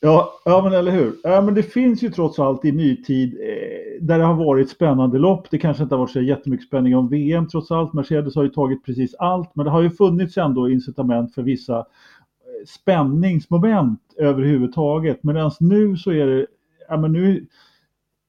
Ja, 0.00 0.40
ja 0.44 0.62
men 0.62 0.72
eller 0.72 0.92
hur. 0.92 1.16
Ja, 1.22 1.40
men 1.40 1.54
det 1.54 1.62
finns 1.62 2.02
ju 2.02 2.10
trots 2.10 2.38
allt 2.38 2.64
i 2.64 2.72
nytid 2.72 3.34
eh, 3.40 4.04
där 4.06 4.18
det 4.18 4.24
har 4.24 4.34
varit 4.34 4.70
spännande 4.70 5.18
lopp. 5.18 5.50
Det 5.50 5.58
kanske 5.58 5.82
inte 5.82 5.94
har 5.94 6.00
varit 6.00 6.10
så 6.10 6.20
jättemycket 6.20 6.66
spänning 6.66 6.96
om 6.96 7.08
VM 7.08 7.48
trots 7.48 7.70
allt. 7.70 7.92
Mercedes 7.92 8.36
har 8.36 8.42
ju 8.42 8.48
tagit 8.48 8.84
precis 8.84 9.14
allt, 9.14 9.54
men 9.54 9.64
det 9.64 9.70
har 9.70 9.82
ju 9.82 9.90
funnits 9.90 10.36
ändå 10.36 10.70
incitament 10.70 11.34
för 11.34 11.42
vissa 11.42 11.78
eh, 11.78 11.84
spänningsmoment 12.66 14.00
överhuvudtaget. 14.16 15.22
Medan 15.22 15.50
nu 15.60 15.96
så 15.96 16.12
är 16.12 16.26
det, 16.26 16.46
ja 16.88 16.96
men 16.96 17.12
nu, 17.12 17.46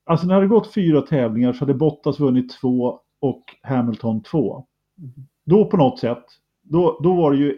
alltså 0.05 0.27
när 0.27 0.41
det 0.41 0.47
gått 0.47 0.73
fyra 0.73 1.01
tävlingar 1.01 1.53
så 1.53 1.59
hade 1.59 1.73
Bottas 1.73 2.19
vunnit 2.19 2.53
två 2.61 2.99
och 3.21 3.43
Hamilton 3.61 4.23
två. 4.23 4.65
Då 5.45 5.65
på 5.65 5.77
något 5.77 5.99
sätt, 5.99 6.23
då, 6.63 6.99
då 7.03 7.15
var 7.15 7.31
det 7.31 7.37
ju 7.37 7.57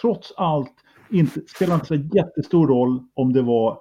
trots 0.00 0.32
allt 0.36 0.74
inte, 1.10 1.40
spelar 1.56 1.74
inte 1.74 1.86
så 1.86 1.94
jättestor 1.94 2.68
roll 2.68 3.02
om 3.14 3.32
det 3.32 3.42
var 3.42 3.78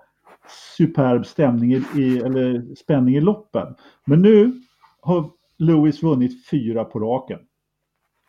superb 0.77 1.25
stämning 1.25 1.71
i, 1.95 2.17
eller 2.17 2.75
spänning 2.75 3.15
i 3.15 3.21
loppen. 3.21 3.75
Men 4.05 4.21
nu 4.21 4.61
har 5.01 5.29
Lewis 5.57 6.03
vunnit 6.03 6.47
fyra 6.47 6.85
på 6.85 6.99
raken. 6.99 7.39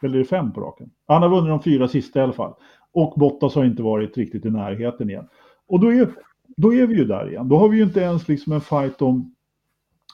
Eller 0.03 0.15
är 0.15 0.19
det 0.19 0.25
fem 0.25 0.53
på 0.53 0.61
raken. 0.61 0.91
Han 1.07 1.23
har 1.23 1.29
vunnit 1.29 1.49
de 1.49 1.63
fyra 1.63 1.89
sista 1.89 2.19
i 2.19 2.23
alla 2.23 2.33
fall. 2.33 2.55
Och 2.93 3.15
Bottas 3.19 3.55
har 3.55 3.65
inte 3.65 3.83
varit 3.83 4.17
riktigt 4.17 4.45
i 4.45 4.51
närheten 4.51 5.11
igen. 5.11 5.29
Och 5.67 5.81
då 5.81 5.93
är, 5.93 6.09
då 6.57 6.75
är 6.75 6.87
vi 6.87 6.95
ju 6.95 7.05
där 7.05 7.31
igen. 7.31 7.49
Då 7.49 7.57
har 7.57 7.69
vi 7.69 7.77
ju 7.77 7.83
inte 7.83 8.01
ens 8.01 8.29
liksom 8.29 8.53
en 8.53 8.61
fight 8.61 9.03
om, 9.03 9.35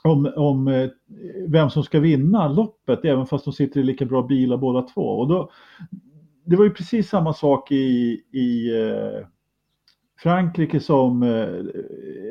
om, 0.05 0.33
om 0.37 0.69
eh, 0.69 0.91
vem 1.49 1.71
som 1.71 1.83
ska 1.83 2.01
vinna 2.01 2.49
loppet, 2.49 3.05
även 3.05 3.27
fast 3.27 3.45
de 3.45 3.53
sitter 3.53 3.81
i 3.81 3.85
lika 3.85 4.05
bra 4.05 4.23
bilar 4.23 4.57
båda 4.57 4.83
två. 4.83 5.03
Och 5.03 5.29
då, 5.29 5.51
det 6.47 6.57
var 6.57 6.65
ju 6.65 6.71
precis 6.71 7.09
samma 7.09 7.33
sak 7.33 7.73
i, 7.73 8.23
i 8.33 8.81
eh, 8.81 9.27
Frankrike 10.19 10.81
som, 10.81 11.23
eh, 11.23 11.29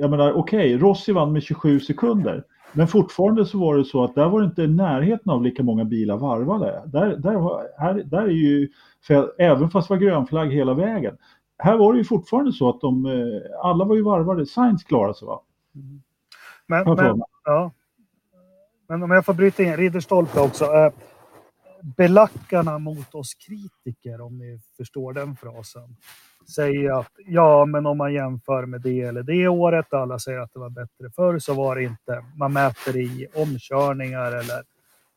jag 0.01 0.09
menar 0.09 0.33
okej, 0.33 0.75
okay, 0.75 0.77
Rossi 0.77 1.11
vann 1.11 1.33
med 1.33 1.43
27 1.43 1.79
sekunder. 1.79 2.43
Men 2.73 2.87
fortfarande 2.87 3.45
så 3.45 3.59
var 3.59 3.77
det 3.77 3.85
så 3.85 4.03
att 4.03 4.15
där 4.15 4.29
var 4.29 4.41
det 4.41 4.45
inte 4.45 4.67
närheten 4.67 5.31
av 5.31 5.43
lika 5.43 5.63
många 5.63 5.85
bilar 5.85 6.17
varvade. 6.17 6.81
Där, 6.85 7.15
där, 7.17 7.61
här, 7.79 7.93
där 7.93 8.21
är 8.21 8.29
ju, 8.29 8.69
för, 9.07 9.33
även 9.37 9.69
fast 9.69 9.87
det 9.87 9.93
var 9.93 10.01
grönflagg 10.01 10.53
hela 10.53 10.73
vägen. 10.73 11.17
Här 11.57 11.77
var 11.77 11.93
det 11.93 11.97
ju 11.97 12.05
fortfarande 12.05 12.53
så 12.53 12.69
att 12.69 12.81
de, 12.81 13.05
eh, 13.05 13.65
alla 13.65 13.85
var 13.85 13.95
ju 13.95 14.01
varvade. 14.01 14.45
Sainz 14.45 14.83
klarade 14.83 15.13
sig 15.13 15.25
va? 15.25 15.41
Mm. 15.75 16.01
Men, 16.67 16.95
men, 16.95 17.21
ja. 17.45 17.71
men 18.87 19.03
om 19.03 19.11
jag 19.11 19.25
får 19.25 19.33
bryta 19.33 19.63
in, 19.63 19.77
Ridderstolpe 19.77 20.39
också. 20.39 20.65
Belackarna 21.85 22.79
mot 22.79 23.15
oss 23.15 23.33
kritiker, 23.33 24.21
om 24.21 24.37
ni 24.37 24.59
förstår 24.77 25.13
den 25.13 25.35
frasen, 25.35 25.95
säger 26.55 26.99
att 26.99 27.11
ja, 27.25 27.65
men 27.65 27.85
om 27.85 27.97
man 27.97 28.13
jämför 28.13 28.65
med 28.65 28.81
det 28.81 29.01
eller 29.01 29.23
det 29.23 29.47
året, 29.47 29.93
alla 29.93 30.19
säger 30.19 30.39
att 30.39 30.53
det 30.53 30.59
var 30.59 30.69
bättre 30.69 31.09
förr, 31.15 31.39
så 31.39 31.53
var 31.53 31.75
det 31.75 31.83
inte. 31.83 32.25
Man 32.35 32.53
mäter 32.53 32.97
i 32.97 33.27
omkörningar 33.35 34.31
eller 34.31 34.63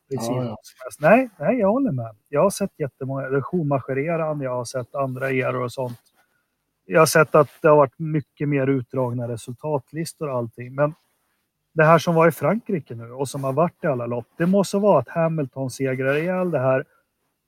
precis 0.09 0.29
ja, 0.29 0.43
ja. 0.43 0.57
Nej, 0.99 1.29
nej, 1.39 1.59
jag 1.59 1.71
håller 1.71 1.91
med. 1.91 2.15
Jag 2.29 2.41
har 2.41 2.49
sett 2.49 2.71
jättemånga, 2.77 3.41
Schumacher-eran, 3.41 4.41
jag 4.41 4.55
har 4.55 4.65
sett 4.65 4.95
andra 4.95 5.29
eror 5.29 5.63
och 5.63 5.71
sånt. 5.71 5.99
Jag 6.85 7.01
har 7.01 7.05
sett 7.05 7.35
att 7.35 7.49
det 7.61 7.67
har 7.67 7.75
varit 7.75 7.99
mycket 7.99 8.49
mer 8.49 8.67
utdragna 8.67 9.27
resultatlistor 9.27 10.29
och 10.29 10.37
allting, 10.37 10.75
men 10.75 10.93
det 11.73 11.83
här 11.83 11.97
som 11.97 12.15
var 12.15 12.27
i 12.27 12.31
Frankrike 12.31 12.95
nu 12.95 13.11
och 13.11 13.29
som 13.29 13.43
har 13.43 13.53
varit 13.53 13.83
i 13.83 13.87
alla 13.87 14.05
lopp. 14.05 14.27
Det 14.37 14.45
måste 14.45 14.77
vara 14.77 14.99
att 14.99 15.09
Hamilton 15.09 15.69
segrar 15.69 16.15
ihjäl 16.15 16.51
det 16.51 16.59
här. 16.59 16.85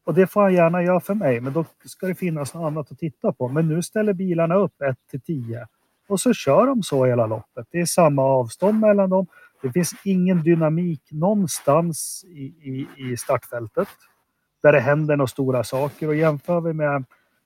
Och 0.06 0.14
det 0.14 0.28
får 0.28 0.42
han 0.42 0.54
gärna 0.54 0.84
göra 0.84 1.00
för 1.00 1.14
mig, 1.14 1.40
men 1.40 1.54
då 1.54 1.66
ska 1.86 2.08
det 2.08 2.16
finnas 2.16 2.54
något 2.54 2.64
annat 2.64 2.92
att 2.92 3.00
titta 3.00 3.32
på. 3.34 3.48
Men 3.48 3.68
nu 3.68 3.82
ställer 3.82 4.14
bilarna 4.14 4.56
upp 4.56 4.82
1 4.82 4.98
till 5.12 5.22
10 5.22 5.68
och 6.08 6.20
så 6.20 6.34
kör 6.34 6.68
de 6.68 6.84
så 6.84 7.06
hela 7.06 7.28
loppet. 7.28 7.68
Det 7.72 7.80
är 7.80 7.86
samma 7.86 8.22
avstånd 8.22 8.80
mellan 8.80 9.10
dem. 9.10 9.28
Det 9.62 9.72
finns 9.72 9.94
ingen 10.04 10.44
dynamik 10.44 11.02
någonstans 11.12 12.26
i, 12.28 12.44
i, 12.44 12.88
i 12.98 13.18
startfältet 13.18 13.88
där 14.64 14.72
det 14.72 14.80
händer 14.80 15.18
några 15.18 15.28
stora 15.28 15.64
saker. 15.64 16.08
Och 16.08 16.16
jämför 16.16 16.62
vi 16.62 16.74
med, 16.74 17.06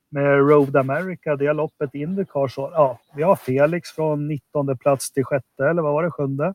med 0.10 0.50
Road 0.50 0.75
America, 0.75 1.36
det 1.36 1.53
loppet 1.53 1.96
Indycar, 1.96 2.48
så 2.48 2.70
ja, 2.74 3.00
vi 3.15 3.24
har 3.24 3.36
Felix 3.36 3.91
från 3.91 4.27
19 4.27 4.77
plats 4.77 5.12
till 5.12 5.25
sjätte, 5.25 5.65
eller 5.70 5.82
vad 5.82 5.94
var 5.94 6.03
det, 6.03 6.12
sjunde? 6.12 6.53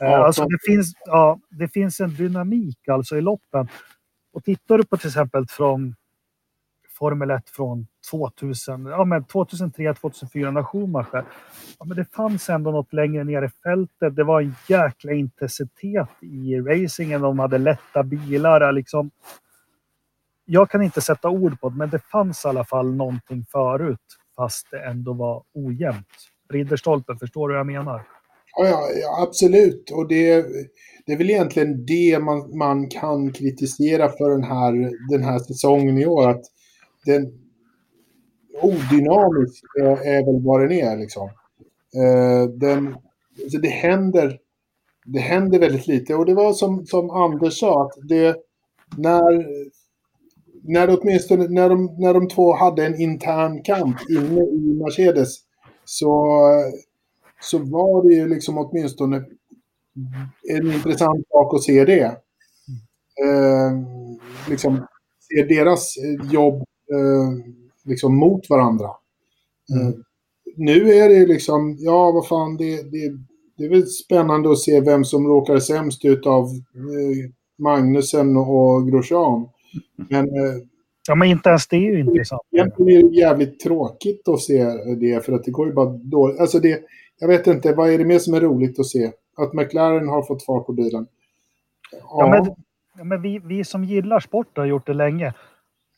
Ja, 0.00 0.26
alltså 0.26 0.44
det, 0.44 0.58
finns, 0.66 0.92
ja, 1.04 1.40
det 1.50 1.68
finns 1.68 2.00
en 2.00 2.14
dynamik 2.14 2.88
alltså 2.88 3.16
i 3.16 3.20
loppen. 3.20 3.68
Och 4.32 4.44
tittar 4.44 4.78
du 4.78 4.84
på 4.84 4.96
till 4.96 5.08
exempel 5.08 5.46
från 5.48 5.94
Formel 6.98 7.30
1 7.30 7.50
från 7.50 7.86
2000, 8.10 8.86
ja, 8.86 9.04
men 9.04 9.24
2003, 9.24 9.94
2004 9.94 10.50
när 10.50 10.62
Schumacher. 10.62 11.24
Ja, 11.78 11.84
men 11.84 11.96
det 11.96 12.04
fanns 12.04 12.50
ändå 12.50 12.70
något 12.70 12.92
längre 12.92 13.24
ner 13.24 13.42
i 13.42 13.48
fältet. 13.48 14.16
Det 14.16 14.24
var 14.24 14.40
en 14.40 14.54
jäkla 14.68 15.12
intensitet 15.12 16.08
i 16.20 16.60
racingen. 16.60 17.20
De 17.20 17.38
hade 17.38 17.58
lätta 17.58 18.02
bilar. 18.02 18.72
Liksom. 18.72 19.10
Jag 20.44 20.70
kan 20.70 20.82
inte 20.82 21.00
sätta 21.00 21.28
ord 21.28 21.60
på 21.60 21.68
det, 21.68 21.76
men 21.76 21.90
det 21.90 21.98
fanns 21.98 22.44
i 22.44 22.48
alla 22.48 22.64
fall 22.64 22.94
någonting 22.94 23.44
förut 23.52 24.18
fast 24.36 24.70
det 24.70 24.84
ändå 24.84 25.12
var 25.12 25.42
ojämnt. 25.52 26.06
Ridderstolpen, 26.48 27.18
förstår 27.18 27.48
du 27.48 27.54
vad 27.54 27.58
jag 27.58 27.66
menar? 27.66 28.02
Ja, 28.56 28.66
ja, 28.66 28.88
ja, 29.02 29.22
absolut. 29.22 29.90
Och 29.90 30.08
det, 30.08 30.46
det 31.06 31.12
är 31.12 31.18
väl 31.18 31.30
egentligen 31.30 31.86
det 31.86 32.18
man, 32.18 32.58
man 32.58 32.88
kan 32.88 33.32
kritisera 33.32 34.08
för 34.08 34.30
den 34.30 34.44
här, 34.44 34.92
den 35.10 35.22
här 35.22 35.38
säsongen 35.38 35.98
i 35.98 36.06
år. 36.06 36.30
Att 36.30 36.42
den 37.06 37.32
odynamisk 38.62 39.64
är 40.04 40.24
väl 40.24 40.44
vad 40.44 40.60
den 40.60 40.72
är. 40.72 40.96
Liksom. 40.96 41.30
Eh, 41.96 42.48
den, 42.50 42.96
alltså 43.42 43.58
det, 43.58 43.68
händer, 43.68 44.38
det 45.04 45.20
händer 45.20 45.58
väldigt 45.58 45.86
lite. 45.86 46.14
Och 46.14 46.26
det 46.26 46.34
var 46.34 46.52
som, 46.52 46.86
som 46.86 47.10
Anders 47.10 47.58
sa, 47.58 47.82
att 47.86 48.08
det, 48.08 48.36
när, 48.96 49.46
när, 50.62 51.00
åtminstone, 51.00 51.48
när, 51.48 51.68
de, 51.68 51.96
när 51.98 52.14
de 52.14 52.28
två 52.28 52.54
hade 52.54 52.86
en 52.86 53.00
intern 53.00 53.62
kamp 53.62 53.96
inne 54.10 54.40
i 54.40 54.80
Mercedes 54.84 55.36
så 55.84 56.38
så 57.40 57.58
var 57.58 58.08
det 58.08 58.14
ju 58.14 58.28
liksom 58.28 58.58
åtminstone 58.58 59.24
en 60.48 60.72
intressant 60.72 61.28
sak 61.28 61.54
att 61.54 61.62
se 61.62 61.84
det. 61.84 62.04
Eh, 63.24 63.72
liksom, 64.48 64.86
se 65.20 65.42
deras 65.42 65.94
jobb 66.32 66.54
eh, 66.92 67.54
liksom 67.84 68.16
mot 68.16 68.50
varandra. 68.50 68.90
Eh, 69.74 69.86
mm. 69.86 70.04
nu 70.56 70.92
är 70.92 71.08
det 71.08 71.26
liksom, 71.26 71.76
ja 71.78 72.10
vad 72.10 72.28
fan, 72.28 72.56
det, 72.56 72.82
det, 72.82 73.12
det 73.56 73.64
är 73.64 73.68
väl 73.68 73.86
spännande 73.86 74.50
att 74.50 74.58
se 74.58 74.80
vem 74.80 75.04
som 75.04 75.26
råkar 75.26 75.58
sämst 75.58 76.04
ut 76.04 76.26
av 76.26 76.44
eh, 76.44 77.30
Magnusen 77.58 78.36
och 78.36 78.88
Grosjean. 78.88 79.48
Men 80.08 80.24
eh, 80.24 80.62
Ja, 81.08 81.14
men 81.14 81.28
inte 81.28 81.48
ens 81.48 81.68
det 81.68 81.76
är 81.76 81.80
ju 81.80 82.00
intressant. 82.00 82.42
Egentligen 82.52 83.04
är 83.04 83.10
det 83.10 83.16
jävligt 83.16 83.60
tråkigt 83.60 84.28
att 84.28 84.40
se 84.40 84.64
det, 85.00 85.24
för 85.24 85.32
att 85.32 85.44
det 85.44 85.50
går 85.50 85.66
ju 85.66 85.72
bara 85.72 85.90
dåligt. 85.90 86.40
Alltså 86.40 86.58
det, 86.58 86.80
jag 87.20 87.28
vet 87.28 87.46
inte, 87.46 87.72
vad 87.72 87.90
är 87.90 87.98
det 87.98 88.04
mer 88.04 88.18
som 88.18 88.34
är 88.34 88.40
roligt 88.40 88.80
att 88.80 88.86
se? 88.86 89.12
Att 89.36 89.52
McLaren 89.52 90.08
har 90.08 90.22
fått 90.22 90.44
fart 90.44 90.66
på 90.66 90.72
bilen. 90.72 91.06
Ja, 91.92 91.98
ja 92.02 92.28
men, 92.28 92.54
ja, 92.98 93.04
men 93.04 93.22
vi, 93.22 93.38
vi 93.38 93.64
som 93.64 93.84
gillar 93.84 94.20
sport 94.20 94.56
har 94.56 94.64
gjort 94.64 94.86
det 94.86 94.94
länge. 94.94 95.34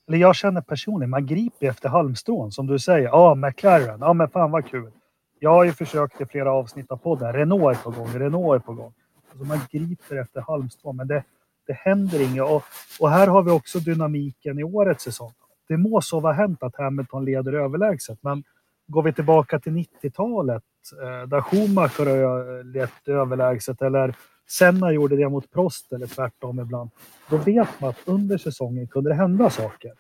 Eller 0.08 0.18
jag 0.18 0.36
känner 0.36 0.60
personligen, 0.60 1.10
man 1.10 1.26
griper 1.26 1.66
efter 1.66 1.88
halmstrån 1.88 2.52
som 2.52 2.66
du 2.66 2.78
säger. 2.78 3.08
Ja, 3.08 3.34
McLaren, 3.34 4.00
ja 4.00 4.12
men 4.12 4.28
fan 4.28 4.50
vad 4.50 4.66
kul. 4.66 4.90
Jag 5.38 5.50
har 5.50 5.64
ju 5.64 5.72
försökt 5.72 6.20
i 6.20 6.26
flera 6.26 6.52
avsnitt 6.52 6.90
av 6.90 6.96
podden. 6.96 7.32
Renault 7.32 7.78
är 7.78 7.82
på 7.82 7.90
gång, 7.90 8.08
Renault 8.08 8.62
är 8.62 8.66
på 8.66 8.72
gång. 8.72 8.92
Alltså 9.30 9.44
man 9.44 9.60
griper 9.70 10.16
efter 10.16 10.40
halmstrån, 10.40 10.96
men 10.96 11.08
det, 11.08 11.24
det 11.66 11.72
händer 11.72 12.20
inget. 12.20 12.42
Och, 12.42 12.62
och 13.00 13.10
här 13.10 13.26
har 13.26 13.42
vi 13.42 13.50
också 13.50 13.78
dynamiken 13.78 14.58
i 14.58 14.64
årets 14.64 15.04
säsong. 15.04 15.32
Det 15.68 15.76
må 15.76 16.00
så 16.00 16.20
vara 16.20 16.32
hänt 16.32 16.62
att 16.62 16.76
Hamilton 16.76 17.24
leder 17.24 17.52
överlägset, 17.52 18.18
men 18.20 18.44
går 18.86 19.02
vi 19.02 19.12
tillbaka 19.12 19.58
till 19.58 19.72
90-talet 19.72 20.62
eh, 21.02 21.28
där 21.28 21.40
Schumacher 21.40 22.06
har 22.06 22.64
lett 22.64 23.08
överlägset 23.08 23.82
eller 23.82 24.16
Senna 24.48 24.92
gjorde 24.92 25.16
det 25.16 25.28
mot 25.28 25.50
Prost 25.50 25.92
eller 25.92 26.06
tvärtom 26.06 26.60
ibland. 26.60 26.90
Då 27.30 27.36
vet 27.36 27.80
man 27.80 27.90
att 27.90 27.98
under 28.04 28.38
säsongen 28.38 28.86
kunde 28.86 29.10
det 29.10 29.14
hända 29.14 29.50
saker. 29.50 29.92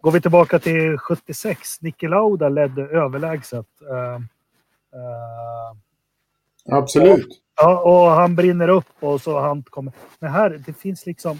Går 0.00 0.10
vi 0.10 0.20
tillbaka 0.20 0.58
till 0.58 0.98
76, 0.98 1.82
Niki 1.82 2.08
Lauda 2.08 2.48
ledde 2.48 2.82
överlägset. 2.82 3.66
Uh, 3.90 4.16
uh, 4.98 5.76
Absolut. 6.70 7.40
Ja, 7.56 7.80
och 7.80 8.10
han 8.10 8.36
brinner 8.36 8.68
upp 8.68 8.88
och 9.00 9.20
så 9.20 9.40
han 9.40 9.62
kommer. 9.62 9.92
Men 10.18 10.30
här, 10.30 10.62
det 10.66 10.72
finns 10.72 11.06
liksom 11.06 11.38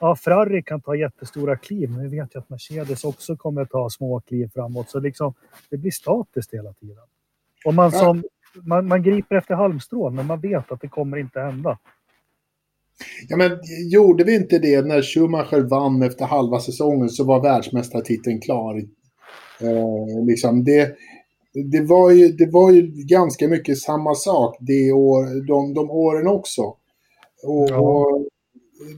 ja, 0.00 0.16
Ferrari 0.16 0.62
kan 0.62 0.80
ta 0.80 0.96
jättestora 0.96 1.56
kliv, 1.56 1.90
men 1.90 2.10
vi 2.10 2.16
vet 2.16 2.34
ju 2.34 2.38
att 2.38 2.50
Mercedes 2.50 3.04
också 3.04 3.36
kommer 3.36 3.64
ta 3.64 3.90
små 3.90 4.20
kliv 4.20 4.50
framåt. 4.54 4.90
Så 4.90 5.00
liksom, 5.00 5.34
det 5.70 5.76
blir 5.76 5.90
statiskt 5.90 6.54
hela 6.54 6.72
tiden. 6.72 7.04
Och 7.64 7.74
man, 7.74 7.92
som, 7.92 8.22
man, 8.62 8.88
man 8.88 9.02
griper 9.02 9.36
efter 9.36 9.54
halmstrån, 9.54 10.14
men 10.14 10.26
man 10.26 10.40
vet 10.40 10.72
att 10.72 10.80
det 10.80 10.88
kommer 10.88 11.16
inte 11.16 11.40
hända. 11.40 11.78
Ja, 13.28 13.36
men 13.36 13.58
gjorde 13.90 14.24
vi 14.24 14.36
inte 14.36 14.58
det 14.58 14.82
när 14.86 15.02
Schumacher 15.02 15.60
vann 15.60 16.02
efter 16.02 16.24
halva 16.24 16.60
säsongen 16.60 17.08
så 17.08 17.24
var 17.24 17.42
världsmästartiteln 17.42 18.40
klar. 18.40 18.76
Eh, 19.60 20.24
liksom 20.26 20.64
det, 20.64 20.96
det, 21.64 21.80
var 21.80 22.10
ju, 22.10 22.28
det 22.28 22.50
var 22.50 22.70
ju 22.70 22.82
ganska 22.94 23.48
mycket 23.48 23.78
samma 23.78 24.14
sak 24.14 24.56
det 24.60 24.92
år, 24.92 25.46
de, 25.46 25.74
de 25.74 25.90
åren 25.90 26.26
också. 26.26 26.62
Och, 27.42 27.70
ja. 27.70 27.76
och 27.76 28.26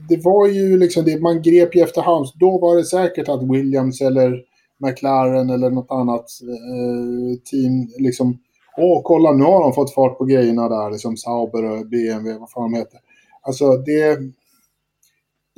det 0.09 0.25
var 0.25 0.47
ju 0.47 0.77
liksom 0.77 1.05
det, 1.05 1.21
man 1.21 1.41
grep 1.41 1.75
ju 1.75 1.81
efterhand. 1.81 2.25
Då 2.35 2.57
var 2.57 2.75
det 2.75 2.85
säkert 2.85 3.29
att 3.29 3.43
Williams 3.43 4.01
eller 4.01 4.43
McLaren 4.77 5.49
eller 5.49 5.69
något 5.69 5.91
annat 5.91 6.25
eh, 6.41 7.39
team 7.51 7.87
liksom, 7.97 8.37
åh 8.77 9.01
kolla 9.03 9.31
nu 9.31 9.43
har 9.43 9.63
de 9.63 9.73
fått 9.73 9.93
fart 9.93 10.17
på 10.17 10.25
grejerna 10.25 10.69
där, 10.69 10.91
liksom 10.91 11.17
Sauber 11.17 11.71
och 11.71 11.87
BMW, 11.87 12.39
vad 12.39 12.51
fan 12.51 12.71
de 12.71 12.77
heter. 12.77 12.99
Alltså 13.41 13.77
det, 13.77 14.19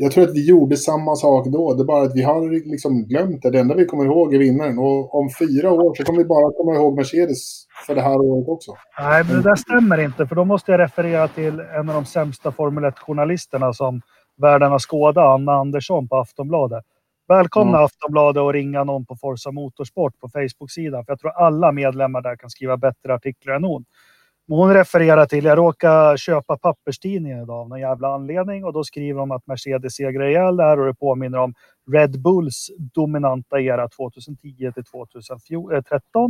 jag 0.03 0.11
tror 0.11 0.23
att 0.23 0.35
vi 0.35 0.45
gjorde 0.45 0.77
samma 0.77 1.15
sak 1.15 1.47
då, 1.47 1.73
det 1.73 1.83
är 1.83 1.85
bara 1.85 2.03
att 2.03 2.15
vi 2.15 2.23
har 2.23 2.69
liksom 2.71 3.03
glömt 3.07 3.41
det. 3.41 3.51
Det 3.51 3.59
enda 3.59 3.75
vi 3.75 3.85
kommer 3.85 4.05
ihåg 4.05 4.33
är 4.33 4.39
vinnaren 4.39 4.79
och 4.79 5.15
om 5.15 5.29
fyra 5.39 5.71
år 5.71 5.95
så 5.95 6.03
kommer 6.03 6.19
vi 6.19 6.25
bara 6.25 6.53
komma 6.57 6.75
ihåg 6.75 6.95
Mercedes 6.95 7.65
för 7.87 7.95
det 7.95 8.01
här 8.01 8.17
året 8.17 8.47
också. 8.47 8.71
Nej, 8.99 9.23
men 9.23 9.35
det 9.35 9.41
där 9.41 9.55
stämmer 9.55 9.97
inte, 9.97 10.27
för 10.27 10.35
då 10.35 10.45
måste 10.45 10.71
jag 10.71 10.79
referera 10.79 11.27
till 11.27 11.59
en 11.59 11.89
av 11.89 11.95
de 11.95 12.05
sämsta 12.05 12.51
Formel 12.51 12.83
1-journalisterna 12.83 13.73
som 13.73 14.01
världen 14.37 14.71
har 14.71 14.79
skådat, 14.79 15.25
Anna 15.25 15.53
Andersson 15.53 16.07
på 16.07 16.15
Aftonbladet. 16.17 16.83
Välkomna 17.27 17.77
mm. 17.77 17.85
Aftonbladet 17.85 18.41
och 18.41 18.53
ringa 18.53 18.83
någon 18.83 19.05
på 19.05 19.15
Forza 19.15 19.51
Motorsport 19.51 20.19
på 20.19 20.29
Facebook-sidan, 20.29 21.05
för 21.05 21.11
jag 21.11 21.19
tror 21.19 21.31
alla 21.31 21.71
medlemmar 21.71 22.21
där 22.21 22.35
kan 22.35 22.49
skriva 22.49 22.77
bättre 22.77 23.13
artiklar 23.13 23.55
än 23.55 23.63
hon. 23.63 23.85
Hon 24.55 24.73
refererar 24.73 25.25
till, 25.25 25.45
jag 25.45 25.57
råkar 25.57 26.17
köpa 26.17 26.57
papperstidningen 26.57 27.43
idag 27.43 27.59
av 27.59 27.69
någon 27.69 27.79
jävla 27.79 28.13
anledning 28.13 28.65
och 28.65 28.73
då 28.73 28.83
skriver 28.83 29.19
de 29.19 29.31
att 29.31 29.47
Mercedes 29.47 29.95
segrar 29.95 30.27
ihjäl 30.27 30.55
där 30.55 30.79
och 30.79 30.85
det 30.85 30.93
påminner 30.93 31.37
om 31.37 31.53
Red 31.91 32.21
Bulls 32.21 32.71
dominanta 32.77 33.59
era 33.59 33.89
2010 33.89 34.71
till 34.73 34.83
2013 34.83 36.01
eh, 36.15 36.29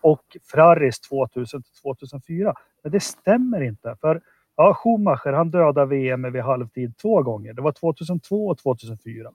och 0.00 0.22
Ferraris 0.52 1.00
2000 1.00 1.62
till 1.62 1.72
2004. 1.82 2.54
Men 2.82 2.92
det 2.92 3.00
stämmer 3.00 3.62
inte, 3.62 3.96
för 4.00 4.20
ja, 4.56 4.74
Schumacher 4.74 5.32
han 5.32 5.50
dödade 5.50 5.86
VM 5.86 6.32
vid 6.32 6.42
halvtid 6.42 6.96
två 7.02 7.22
gånger. 7.22 7.52
Det 7.52 7.62
var 7.62 7.72
2002 7.72 8.46
och 8.46 8.58
2004. 8.58 9.30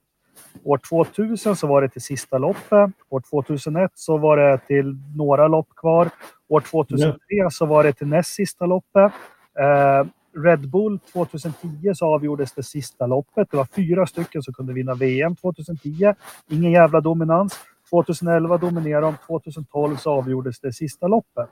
År 0.63 0.79
2000 0.89 1.55
så 1.55 1.67
var 1.67 1.81
det 1.81 1.89
till 1.89 2.01
sista 2.01 2.37
loppet. 2.37 2.91
År 3.09 3.21
2001 3.29 3.91
så 3.95 4.17
var 4.17 4.37
det 4.37 4.57
till 4.67 4.95
några 5.15 5.47
lopp 5.47 5.69
kvar. 5.75 6.09
År 6.47 6.59
2003 6.59 7.17
ja. 7.27 7.49
så 7.49 7.65
var 7.65 7.83
det 7.83 7.93
till 7.93 8.07
näst 8.07 8.33
sista 8.33 8.65
loppet. 8.65 9.11
Eh, 9.59 10.07
Red 10.43 10.69
Bull 10.69 10.99
2010 10.99 11.93
så 11.95 12.05
avgjordes 12.05 12.53
det 12.53 12.63
sista 12.63 13.07
loppet. 13.07 13.51
Det 13.51 13.57
var 13.57 13.67
fyra 13.75 14.05
stycken 14.05 14.43
som 14.43 14.53
kunde 14.53 14.73
vinna 14.73 14.93
VM 14.93 15.35
2010. 15.35 16.13
Ingen 16.49 16.71
jävla 16.71 17.01
dominans. 17.01 17.59
2011 17.89 18.57
dominerade 18.57 19.07
de. 19.07 19.15
2012 19.27 19.95
så 19.95 20.11
avgjordes 20.11 20.59
det 20.59 20.73
sista 20.73 21.07
loppet. 21.07 21.49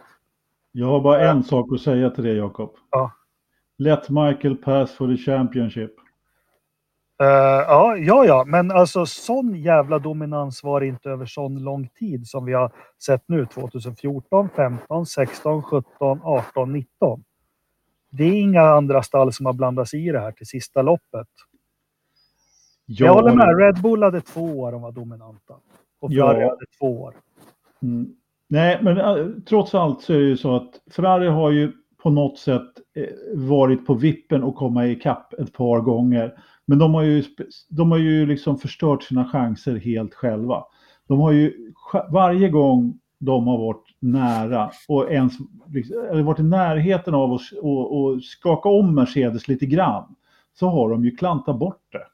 Jag 0.71 0.88
har 0.88 1.01
bara 1.01 1.29
en 1.29 1.43
sak 1.43 1.73
att 1.73 1.81
säga 1.81 2.10
till 2.10 2.23
dig 2.23 2.38
Jakob. 2.38 2.71
Ja. 2.91 3.12
Let 3.77 4.10
Michael 4.10 4.55
pass 4.55 4.91
for 4.91 5.08
the 5.08 5.23
Championship. 5.23 5.91
Uh, 7.23 7.28
ja, 7.28 7.97
ja, 7.97 8.25
ja, 8.25 8.43
men 8.47 8.71
alltså 8.71 9.06
sån 9.06 9.56
jävla 9.56 9.99
dominans 9.99 10.63
var 10.63 10.80
det 10.80 10.88
inte 10.88 11.10
över 11.10 11.25
sån 11.25 11.63
lång 11.63 11.88
tid 11.88 12.28
som 12.28 12.45
vi 12.45 12.54
har 12.54 12.71
sett 13.04 13.23
nu 13.25 13.45
2014, 13.45 14.49
15, 14.56 15.06
16, 15.06 15.63
17, 15.63 16.19
18, 16.23 16.73
19. 16.73 17.23
Det 18.10 18.23
är 18.23 18.41
inga 18.41 18.62
andra 18.62 19.04
stall 19.04 19.34
som 19.34 19.45
har 19.45 19.54
blandats 19.54 19.93
i 19.93 20.12
det 20.12 20.19
här 20.19 20.32
till 20.32 20.47
sista 20.47 20.82
loppet. 20.82 21.28
Ja, 22.86 23.06
jag 23.06 23.13
håller 23.13 23.34
med, 23.34 23.58
Red 23.60 23.82
Bull 23.82 24.04
hade 24.04 24.21
två 24.21 24.60
år 24.60 24.71
de 24.71 24.82
var 24.82 24.91
dominanta. 24.91 25.54
Och 25.99 26.12
Ferrari 26.12 26.41
ja. 26.41 26.49
hade 26.49 26.65
två 26.80 27.01
år. 27.01 27.13
Mm. 27.82 28.15
Nej, 28.47 28.80
men 28.82 28.97
äh, 28.97 29.28
trots 29.49 29.75
allt 29.75 30.01
så 30.01 30.13
är 30.13 30.17
det 30.17 30.25
ju 30.25 30.38
så 30.38 30.56
att 30.56 30.82
Ferrari 30.91 31.28
har 31.28 31.51
ju 31.51 31.71
på 32.04 32.10
något 32.10 32.38
sätt 32.38 32.71
eh, 32.93 33.08
varit 33.34 33.86
på 33.86 33.93
vippen 33.93 34.43
och 34.43 34.56
komma 34.56 34.88
ikapp 34.88 35.34
ett 35.34 35.54
par 35.54 35.82
gånger. 35.82 36.34
Men 36.65 36.78
de 36.78 36.93
har 36.93 37.04
ju, 37.04 37.23
de 37.69 37.91
har 37.91 37.97
ju 37.97 38.25
liksom 38.25 38.58
förstört 38.58 39.04
sina 39.04 39.25
chanser 39.25 39.75
helt 39.75 40.13
själva. 40.13 40.63
De 41.08 41.19
har 41.19 41.32
ju 41.32 41.73
varje 42.12 42.49
gång 42.49 42.99
de 43.19 43.47
har 43.47 43.58
varit 43.58 43.95
nära 43.99 44.71
och 44.88 45.12
ens 45.12 45.34
liksom, 45.67 46.08
eller 46.12 46.23
varit 46.23 46.39
i 46.39 46.43
närheten 46.43 47.13
av 47.13 47.34
att 47.34 47.41
och, 47.62 48.04
och 48.04 48.23
skaka 48.23 48.69
om 48.69 48.95
Mercedes 48.95 49.47
lite 49.47 49.65
grann 49.65 50.15
så 50.54 50.67
har 50.69 50.89
de 50.89 51.06
ju 51.06 51.15
klantat 51.15 51.60
bort 51.60 51.82
det. 51.91 52.06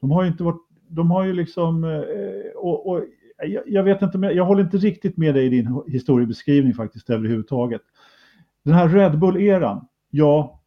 De 0.00 0.10
har 0.10 0.22
ju 0.22 0.28
inte 0.28 0.42
varit, 0.42 0.66
de 0.88 1.10
har 1.10 1.24
ju 1.24 1.32
liksom, 1.32 1.84
eh, 1.84 2.56
och, 2.56 2.90
och 2.90 3.04
jag, 3.46 3.62
jag, 3.66 3.82
vet 3.82 4.02
inte, 4.02 4.18
jag 4.18 4.44
håller 4.44 4.62
inte 4.62 4.76
riktigt 4.76 5.16
med 5.16 5.34
dig 5.34 5.46
i 5.46 5.48
din 5.48 5.82
historiebeskrivning 5.86 6.74
faktiskt 6.74 7.10
överhuvudtaget. 7.10 7.82
Den 8.64 8.74
här 8.74 8.88
Red 8.88 9.18
Bull-eran, 9.18 9.86
ja, 10.10 10.60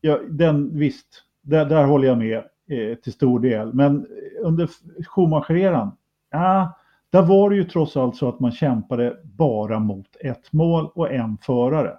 ja 0.00 0.20
den 0.30 0.78
visst, 0.78 1.22
där, 1.42 1.64
där 1.64 1.84
håller 1.84 2.08
jag 2.08 2.18
med 2.18 2.44
eh, 2.72 2.94
till 2.94 3.12
stor 3.12 3.40
del. 3.40 3.74
Men 3.74 4.06
under 4.42 4.68
Schumacher-eran, 5.02 5.90
ja, 6.30 6.78
där 7.10 7.22
var 7.22 7.50
det 7.50 7.56
ju 7.56 7.64
trots 7.64 7.96
allt 7.96 8.16
så 8.16 8.28
att 8.28 8.40
man 8.40 8.52
kämpade 8.52 9.16
bara 9.22 9.78
mot 9.78 10.16
ett 10.20 10.52
mål 10.52 10.90
och 10.94 11.12
en 11.12 11.38
förare. 11.38 11.90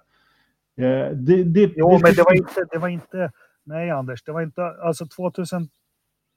Eh, 0.78 1.10
det, 1.14 1.44
det, 1.44 1.74
jo, 1.76 1.90
det, 1.90 2.00
men 2.04 2.14
det 2.14 2.24
var, 2.24 2.34
inte, 2.36 2.66
det 2.72 2.78
var 2.78 2.88
inte, 2.88 3.32
nej 3.64 3.92
Anders, 3.92 4.24
det 4.24 4.32
var 4.32 4.42
inte, 4.42 4.64
alltså 4.64 5.06
2000, 5.06 5.70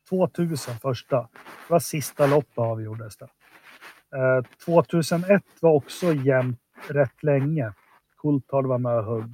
2000 0.09 0.75
första, 0.75 1.17
det 1.17 1.29
var 1.69 1.79
sista 1.79 2.27
loppet 2.27 2.59
avgjordes 2.59 3.17
det. 3.17 3.29
2001 4.65 5.31
eh, 5.31 5.39
var 5.61 5.71
också 5.71 6.13
jämnt 6.13 6.61
rätt 6.89 7.23
länge. 7.23 7.73
Coulthard 8.23 8.67
var 8.67 8.79
med 8.79 8.99
och 8.99 9.05
högg. 9.05 9.31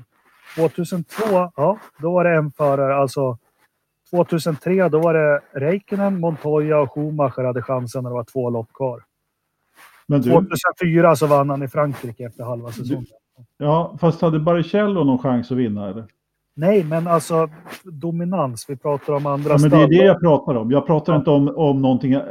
2002, 0.57 1.53
ja, 1.57 1.79
då 1.99 2.12
var 2.12 2.25
det 2.25 2.31
en 2.31 2.53
förare, 2.53 2.97
alltså 2.97 3.38
2003 4.16 4.88
då 4.88 4.98
var 4.98 5.14
det 5.14 5.40
Räikkönen, 5.53 6.20
Montoya 6.20 6.81
och 6.81 6.92
Schumacher 6.92 7.44
hade 7.44 7.62
chansen 7.62 8.03
när 8.03 8.11
det 8.11 8.14
var 8.14 8.25
två 8.25 8.51
lopp 8.51 8.72
kvar. 8.72 9.03
Men 10.07 10.20
du, 10.20 10.31
2004 10.31 11.16
så 11.16 11.27
vann 11.27 11.51
han 11.51 11.62
i 11.62 11.68
Frankrike 11.68 12.25
efter 12.25 12.44
halva 12.44 12.72
säsongen. 12.72 13.07
ja, 13.59 13.96
fast 14.01 14.20
hade 14.20 14.40
Baricello 14.40 15.05
någon 15.05 15.18
chans 15.18 15.51
att 15.51 15.59
vinna 15.59 15.88
eller? 15.88 16.05
Nej, 16.55 16.85
men 16.85 17.07
alltså 17.07 17.48
dominans. 17.85 18.64
Vi 18.68 18.77
pratar 18.77 19.12
om 19.12 19.27
andra 19.27 19.51
ja, 19.51 19.59
men 19.61 19.70
Det 19.70 19.77
är 19.77 19.88
det 19.88 20.07
jag 20.07 20.20
pratar 20.20 20.55
om. 20.55 20.70
Jag 20.70 20.87
pratar 20.87 21.12
ja. 21.12 21.18
inte 21.18 21.31
om, 21.31 21.48
om, 21.48 21.85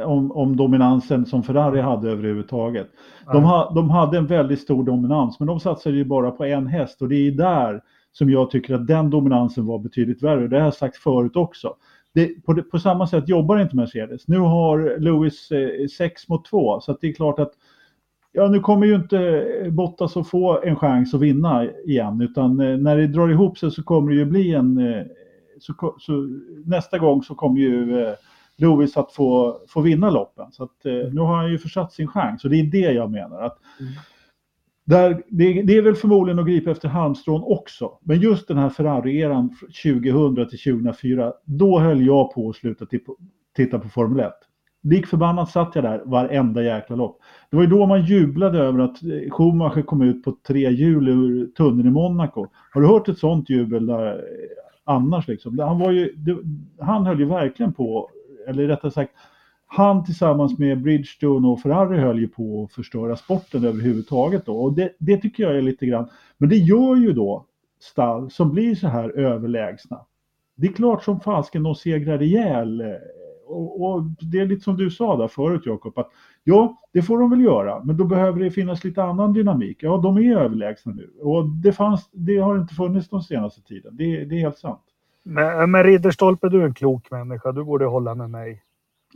om, 0.04 0.32
om 0.32 0.56
dominansen 0.56 1.26
som 1.26 1.42
Ferrari 1.42 1.80
hade 1.80 2.10
överhuvudtaget. 2.10 2.86
De, 3.32 3.44
ha, 3.44 3.72
de 3.74 3.90
hade 3.90 4.18
en 4.18 4.26
väldigt 4.26 4.60
stor 4.60 4.84
dominans, 4.84 5.40
men 5.40 5.46
de 5.46 5.60
satsade 5.60 5.96
ju 5.96 6.04
bara 6.04 6.30
på 6.30 6.44
en 6.44 6.66
häst 6.66 7.02
och 7.02 7.08
det 7.08 7.14
är 7.14 7.30
där 7.30 7.80
som 8.12 8.30
jag 8.30 8.50
tycker 8.50 8.74
att 8.74 8.86
den 8.86 9.10
dominansen 9.10 9.66
var 9.66 9.78
betydligt 9.78 10.22
värre. 10.22 10.48
Det 10.48 10.56
har 10.56 10.64
jag 10.64 10.74
sagt 10.74 10.96
förut 10.96 11.36
också. 11.36 11.76
Det, 12.14 12.44
på, 12.44 12.62
på, 12.62 12.78
samma 12.78 13.06
sätt 13.06 13.28
jobbar 13.28 13.58
inte 13.58 13.76
Mercedes. 13.76 14.28
Nu 14.28 14.38
har 14.38 14.98
Lewis 14.98 15.50
eh, 15.50 15.86
6 15.86 16.28
mot 16.28 16.44
2, 16.44 16.80
så 16.80 16.98
det 17.00 17.06
är 17.06 17.12
klart 17.12 17.38
att 17.38 17.52
Ja, 18.34 18.48
nu 18.48 18.60
kommer 18.60 18.86
ju 18.86 18.94
inte 18.94 19.46
Bottas 19.70 20.16
att 20.16 20.28
få 20.28 20.62
en 20.62 20.76
chans 20.76 21.14
att 21.14 21.20
vinna 21.20 21.64
igen, 21.64 22.20
utan 22.20 22.60
eh, 22.60 22.76
när 22.76 22.96
det 22.96 23.06
drar 23.06 23.28
ihop 23.28 23.58
sig 23.58 23.70
så 23.70 23.82
kommer 23.82 24.10
det 24.10 24.16
ju 24.16 24.24
bli 24.24 24.54
en... 24.54 24.78
Eh, 24.78 25.02
så, 25.60 25.94
så, 25.98 26.12
nästa 26.64 26.98
gång 26.98 27.22
så 27.22 27.34
kommer 27.34 27.60
ju 27.60 28.00
eh, 28.00 28.14
Lewis 28.56 28.96
att 28.96 29.12
få, 29.12 29.60
få 29.68 29.80
vinna 29.80 30.10
loppen. 30.10 30.52
Så 30.52 30.64
att, 30.64 30.84
nu 30.84 31.20
har 31.20 31.36
han 31.36 31.50
ju 31.50 31.58
försatt 31.58 31.92
sin 31.92 32.08
chans 32.08 32.44
och 32.44 32.50
det 32.50 32.60
är 32.60 32.64
det 32.64 32.92
jag 32.92 33.10
menar. 33.10 33.42
Att, 33.42 33.58
mm 33.80 33.92
där, 34.84 35.22
det, 35.28 35.62
det, 35.62 35.76
är 35.76 35.82
väl 35.82 35.94
förmodligen 35.94 36.38
att 36.38 36.46
gripa 36.46 36.70
efter 36.70 36.88
halmstrån 36.88 37.42
också. 37.44 37.98
Men 38.02 38.20
just 38.20 38.48
den 38.48 38.58
här 38.58 38.68
Ferrari-eran 38.68 39.50
2000 39.82 40.48
till 40.48 40.72
2004, 40.72 41.32
då 41.44 41.78
höll 41.78 42.06
jag 42.06 42.34
på 42.34 42.48
att 42.48 42.56
sluta 42.56 42.86
titta 43.56 43.78
på 43.78 43.88
Formel 43.88 44.20
1. 44.20 44.32
Lik 44.84 45.06
förbannat 45.06 45.50
satt 45.50 45.74
jag 45.74 45.84
där 45.84 46.02
varenda 46.04 46.62
jäkla 46.62 46.96
lopp. 46.96 47.18
Det 47.50 47.56
var 47.56 47.64
ju 47.64 47.70
då 47.70 47.86
man 47.86 48.04
jublade 48.04 48.58
över 48.58 48.78
att 48.78 49.02
eh, 49.02 49.30
Schumacher 49.30 49.82
kom 49.82 50.02
ut 50.02 50.22
på 50.24 50.36
tre 50.46 50.70
hjul 50.70 51.08
ur 51.08 51.46
tunneln 51.46 51.88
i 51.88 51.90
Monaco. 51.90 52.46
Har 52.70 52.80
du 52.80 52.86
hört 52.86 53.08
ett 53.08 53.18
sånt 53.18 53.50
jubel 53.50 53.86
där, 53.86 54.06
eh, 54.06 54.22
annars? 54.84 55.28
Liksom? 55.28 55.58
Han, 55.58 55.78
var 55.78 55.90
ju, 55.90 56.12
det, 56.16 56.36
han 56.84 57.06
höll 57.06 57.18
ju 57.18 57.24
verkligen 57.24 57.72
på, 57.72 58.10
eller 58.48 58.66
rättare 58.66 58.90
sagt, 58.90 59.12
han 59.74 60.04
tillsammans 60.04 60.58
med 60.58 60.82
Bridgestone 60.82 61.48
och 61.48 61.60
Ferrari 61.60 61.98
höll 61.98 62.18
ju 62.18 62.28
på 62.28 62.64
att 62.64 62.72
förstöra 62.72 63.16
sporten 63.16 63.64
överhuvudtaget. 63.64 64.46
Då. 64.46 64.56
Och 64.56 64.72
det, 64.72 64.92
det 64.98 65.16
tycker 65.16 65.42
jag 65.42 65.56
är 65.56 65.62
lite 65.62 65.86
grann, 65.86 66.08
men 66.38 66.48
det 66.48 66.56
gör 66.56 66.96
ju 66.96 67.12
då 67.12 67.46
stall 67.80 68.30
som 68.30 68.52
blir 68.52 68.74
så 68.74 68.88
här 68.88 69.10
överlägsna. 69.10 70.00
Det 70.54 70.66
är 70.66 70.72
klart 70.72 71.04
som 71.04 71.20
fasken 71.20 71.62
de 71.62 71.74
segrar 71.74 72.22
ihjäl 72.22 72.82
och, 73.46 73.82
och, 73.82 74.02
det 74.20 74.38
är 74.38 74.46
lite 74.46 74.62
som 74.62 74.76
du 74.76 74.90
sa 74.90 75.16
där 75.16 75.28
förut 75.28 75.62
Jakob, 75.66 75.98
att 75.98 76.10
ja, 76.44 76.80
det 76.92 77.02
får 77.02 77.18
de 77.18 77.30
väl 77.30 77.40
göra, 77.40 77.84
men 77.84 77.96
då 77.96 78.04
behöver 78.04 78.40
det 78.40 78.50
finnas 78.50 78.84
lite 78.84 79.02
annan 79.02 79.32
dynamik. 79.32 79.78
Ja, 79.80 79.96
de 79.96 80.16
är 80.16 80.36
överlägsna 80.36 80.92
nu 80.92 81.10
och 81.20 81.48
det, 81.48 81.72
fanns, 81.72 82.10
det 82.12 82.38
har 82.38 82.58
inte 82.58 82.74
funnits 82.74 83.08
de 83.08 83.22
senaste 83.22 83.62
tiden. 83.62 83.96
Det, 83.96 84.24
det 84.24 84.34
är 84.34 84.40
helt 84.40 84.58
sant. 84.58 84.82
Men, 85.22 85.70
men 85.70 85.84
Ridderstolpe, 85.84 86.48
du 86.48 86.60
är 86.60 86.66
en 86.66 86.74
klok 86.74 87.10
människa. 87.10 87.52
Du 87.52 87.64
borde 87.64 87.84
hålla 87.84 88.14
med 88.14 88.30
mig. 88.30 88.62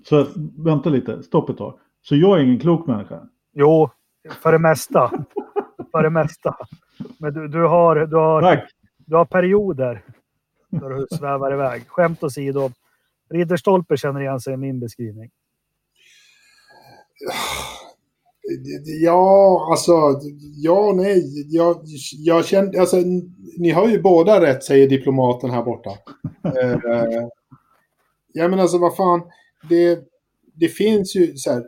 Så 0.04 0.26
vänta 0.56 0.90
lite, 0.90 1.22
stopp 1.22 1.50
ett 1.50 1.58
tag. 1.58 1.78
Så 2.02 2.16
jag 2.16 2.38
är 2.38 2.42
ingen 2.42 2.60
klok 2.60 2.86
människa? 2.86 3.28
Jo, 3.52 3.90
för 4.42 4.52
det 4.52 4.58
mesta. 4.58 5.10
för 5.92 6.02
det 6.02 6.10
mesta. 6.10 6.56
Men 7.18 7.34
du, 7.34 7.48
du, 7.48 7.66
har, 7.66 7.96
du, 7.96 8.16
har, 8.16 8.66
du 8.98 9.16
har 9.16 9.24
perioder 9.24 10.04
där 10.68 10.90
du 10.90 11.06
svävar 11.16 11.52
iväg. 11.52 11.88
Skämt 11.88 12.24
åsido. 12.24 12.70
Ridderstolpe 13.30 13.96
känner 13.96 14.20
igen 14.20 14.40
sig 14.40 14.54
i 14.54 14.56
min 14.56 14.80
beskrivning. 14.80 15.30
Ja, 18.84 19.68
alltså, 19.70 19.92
ja, 20.56 20.92
nej. 20.96 21.46
Jag, 21.48 21.76
jag 22.12 22.44
kände, 22.44 22.80
alltså, 22.80 22.96
ni 23.58 23.70
har 23.70 23.88
ju 23.88 24.02
båda 24.02 24.40
rätt, 24.40 24.64
säger 24.64 24.88
diplomaten 24.88 25.50
här 25.50 25.62
borta. 25.62 25.90
uh, 25.90 27.28
ja, 28.32 28.48
men 28.48 28.60
alltså 28.60 28.78
vad 28.78 28.96
fan, 28.96 29.22
det, 29.68 29.98
det 30.54 30.68
finns 30.68 31.16
ju 31.16 31.36
så 31.36 31.52
här, 31.52 31.64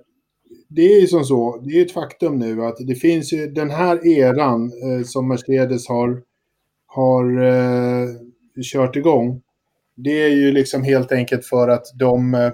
det 0.68 0.82
är 0.82 1.00
ju 1.00 1.06
som 1.06 1.24
så, 1.24 1.62
det 1.64 1.78
är 1.78 1.84
ett 1.84 1.92
faktum 1.92 2.38
nu 2.38 2.64
att 2.64 2.76
det 2.86 2.94
finns 2.94 3.32
ju 3.32 3.46
den 3.46 3.70
här 3.70 4.06
eran 4.06 4.64
eh, 4.64 5.04
som 5.04 5.28
Mercedes 5.28 5.88
har, 5.88 6.22
har 6.86 7.42
eh, 7.42 8.08
kört 8.62 8.96
igång 8.96 9.42
det 10.04 10.22
är 10.22 10.28
ju 10.28 10.52
liksom 10.52 10.82
helt 10.82 11.12
enkelt 11.12 11.44
för 11.44 11.68
att 11.68 11.86
de... 11.98 12.34
Eh, 12.34 12.52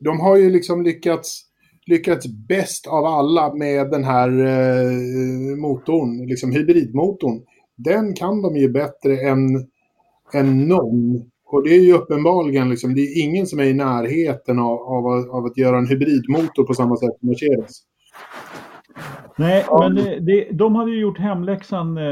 de 0.00 0.20
har 0.20 0.36
ju 0.36 0.50
liksom 0.50 0.82
lyckats, 0.82 1.42
lyckats 1.86 2.26
bäst 2.48 2.86
av 2.86 3.04
alla 3.04 3.54
med 3.54 3.90
den 3.90 4.04
här 4.04 4.28
eh, 4.28 5.56
motorn, 5.56 6.26
liksom 6.26 6.52
hybridmotorn. 6.52 7.42
Den 7.76 8.14
kan 8.14 8.42
de 8.42 8.56
ju 8.56 8.68
bättre 8.68 9.20
än, 9.20 9.68
än 10.34 10.68
någon. 10.68 11.30
Och 11.52 11.62
det 11.64 11.70
är 11.70 11.80
ju 11.80 11.92
uppenbarligen, 11.92 12.70
liksom, 12.70 12.94
det 12.94 13.00
är 13.00 13.22
ingen 13.22 13.46
som 13.46 13.60
är 13.60 13.64
i 13.64 13.74
närheten 13.74 14.58
av, 14.58 14.78
av, 14.80 15.06
av 15.30 15.44
att 15.44 15.56
göra 15.56 15.78
en 15.78 15.86
hybridmotor 15.86 16.64
på 16.64 16.74
samma 16.74 16.96
sätt 16.96 17.18
som 17.20 17.28
Mercedes. 17.28 17.82
Nej, 19.36 19.64
ja. 19.66 19.78
men 19.78 19.94
det, 19.94 20.20
det, 20.20 20.48
de 20.52 20.74
hade 20.74 20.90
ju 20.90 21.00
gjort 21.00 21.18
hemläxan. 21.18 21.96
Eh... 21.96 22.04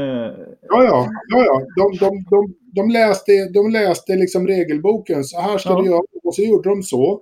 Ja, 0.61 0.83
ja, 0.83 1.07
ja, 1.29 1.45
ja. 1.45 1.61
De, 1.75 1.97
de, 1.97 2.25
de, 2.29 2.53
de 2.75 2.89
läste, 2.89 3.31
de 3.53 3.71
läste 3.71 4.15
liksom 4.15 4.47
regelboken. 4.47 5.23
Så 5.23 5.41
här 5.41 5.57
ska 5.57 5.69
ja. 5.69 5.81
du 5.81 5.85
göra. 5.89 6.01
Och 6.23 6.35
så 6.35 6.41
gjorde 6.41 6.69
de 6.69 6.83
så, 6.83 7.21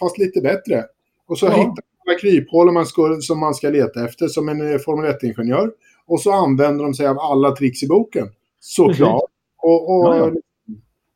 fast 0.00 0.18
lite 0.18 0.40
bättre. 0.40 0.84
Och 1.28 1.38
så 1.38 1.46
ja. 1.46 1.50
hittade 1.50 1.82
de 2.06 2.14
kryphål 2.20 2.72
man 2.72 2.86
ska, 2.86 3.16
som 3.20 3.40
man 3.40 3.54
ska 3.54 3.68
leta 3.68 4.04
efter 4.04 4.28
som 4.28 4.48
en 4.48 4.72
eh, 4.72 4.78
Formel 4.78 5.12
1-ingenjör. 5.12 5.70
Och 6.06 6.20
så 6.20 6.32
använder 6.32 6.84
de 6.84 6.94
sig 6.94 7.06
av 7.06 7.18
alla 7.18 7.50
tricks 7.50 7.82
i 7.82 7.88
boken. 7.88 8.28
Såklart. 8.60 9.22
Och, 9.62 9.90
och 9.90 10.16
ja, 10.16 10.30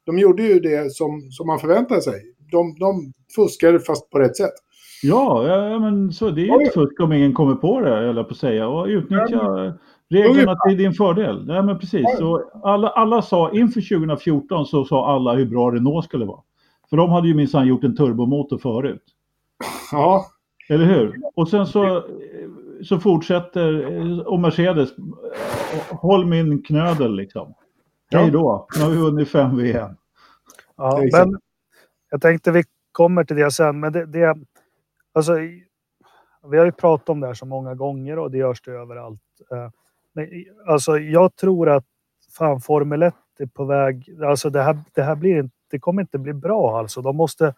de 0.07 0.19
gjorde 0.19 0.43
ju 0.43 0.61
det 0.61 0.93
som, 0.93 1.31
som 1.31 1.47
man 1.47 1.59
förväntade 1.59 2.03
sig. 2.03 2.23
De, 2.51 2.75
de 2.79 3.13
fuskade 3.37 3.81
fast 3.81 4.11
på 4.11 4.19
rätt 4.19 4.37
sätt. 4.37 4.55
Ja, 5.03 5.49
ja 5.49 5.79
men 5.79 6.13
så 6.13 6.31
det 6.31 6.49
är 6.49 6.61
ju 6.61 6.71
fusk 6.71 7.01
om 7.01 7.13
ingen 7.13 7.35
kommer 7.35 7.55
på 7.55 7.81
det, 7.81 8.09
eller 8.09 8.25
på 8.25 8.31
att 8.31 8.37
säga. 8.37 8.69
Och 8.69 8.87
utnyttja 8.87 9.27
ja, 9.31 9.73
reglerna 10.09 10.57
till 10.69 10.79
din 10.79 10.93
fördel. 10.93 11.45
Ja, 11.49 11.63
men 11.63 11.79
precis. 11.79 12.05
Så 12.19 12.51
alla, 12.63 12.89
alla 12.89 13.23
sa, 13.23 13.51
inför 13.53 13.99
2014 13.99 14.67
så 14.67 14.85
sa 14.85 15.15
alla 15.15 15.35
hur 15.35 15.47
bra 15.47 15.71
Renault 15.71 16.05
skulle 16.05 16.25
vara. 16.25 16.41
För 16.91 16.97
de 16.97 17.11
hade 17.11 17.29
ju 17.29 17.35
minsann 17.35 17.67
gjort 17.67 17.85
en 17.85 17.97
turbomotor 17.97 18.59
förut. 18.59 19.03
Ja. 19.93 20.27
Eller 20.69 20.85
hur? 20.85 21.15
Och 21.35 21.49
sen 21.49 21.67
så, 21.67 22.05
så 22.83 22.99
fortsätter, 22.99 24.29
och 24.29 24.41
Mercedes, 24.41 24.91
håll 25.91 26.27
min 26.27 26.63
knödel 26.63 27.17
liksom. 27.17 27.55
Ja. 28.17 28.23
Hej 28.23 28.31
då, 28.31 28.67
nu 28.77 28.83
har 28.83 28.91
vi 28.91 28.97
vunnit 28.97 29.29
fem 29.29 29.57
VM. 29.57 29.97
Ja, 30.77 31.03
men 31.13 31.39
jag 32.11 32.21
tänkte 32.21 32.51
vi 32.51 32.65
kommer 32.93 33.25
till 33.25 33.37
det 33.37 33.51
sen, 33.51 33.81
men 33.81 33.93
det, 33.93 34.07
det 34.07 34.37
Alltså, 35.13 35.35
vi 36.51 36.59
har 36.59 36.65
ju 36.65 36.73
pratat 36.73 37.09
om 37.09 37.21
det 37.21 37.27
här 37.27 37.35
så 37.35 37.47
många 37.47 37.75
gånger 37.75 38.19
och 38.19 38.31
det 38.31 38.39
görs 38.39 38.63
det 38.63 38.71
överallt. 38.71 39.21
Eh, 39.51 39.71
Men, 40.13 40.29
alltså, 40.67 40.99
jag 40.99 41.37
tror 41.37 41.69
att 41.69 41.85
fan 42.39 42.61
Formel 42.61 43.03
1 43.03 43.15
är 43.39 43.47
på 43.47 43.65
väg. 43.65 44.17
Alltså 44.25 44.51
det 44.51 44.63
här, 44.63 44.79
det 44.95 45.03
här 45.03 45.17
blir 45.17 45.51
det 45.71 45.79
kommer 45.79 46.03
inte 46.03 46.19
bli 46.19 46.33
bra 46.33 46.79
alltså. 46.79 47.03
De 47.03 47.17
måste. 47.17 47.55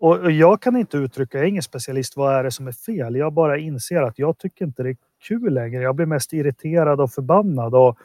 Och 0.00 0.30
jag 0.30 0.62
kan 0.62 0.76
inte 0.76 0.96
uttrycka, 0.96 1.38
jag 1.38 1.44
är 1.44 1.48
ingen 1.48 1.62
specialist, 1.62 2.16
vad 2.16 2.34
är 2.34 2.44
det 2.44 2.50
som 2.50 2.66
är 2.66 2.72
fel? 2.72 3.16
Jag 3.16 3.32
bara 3.32 3.58
inser 3.58 4.02
att 4.02 4.18
jag 4.18 4.38
tycker 4.38 4.64
inte 4.64 4.82
det 4.82 4.90
är 4.90 4.96
kul 5.22 5.54
längre. 5.54 5.82
Jag 5.82 5.94
blir 5.94 6.06
mest 6.06 6.32
irriterad 6.32 7.00
och 7.00 7.10
förbannad 7.10 7.74
och, 7.74 7.98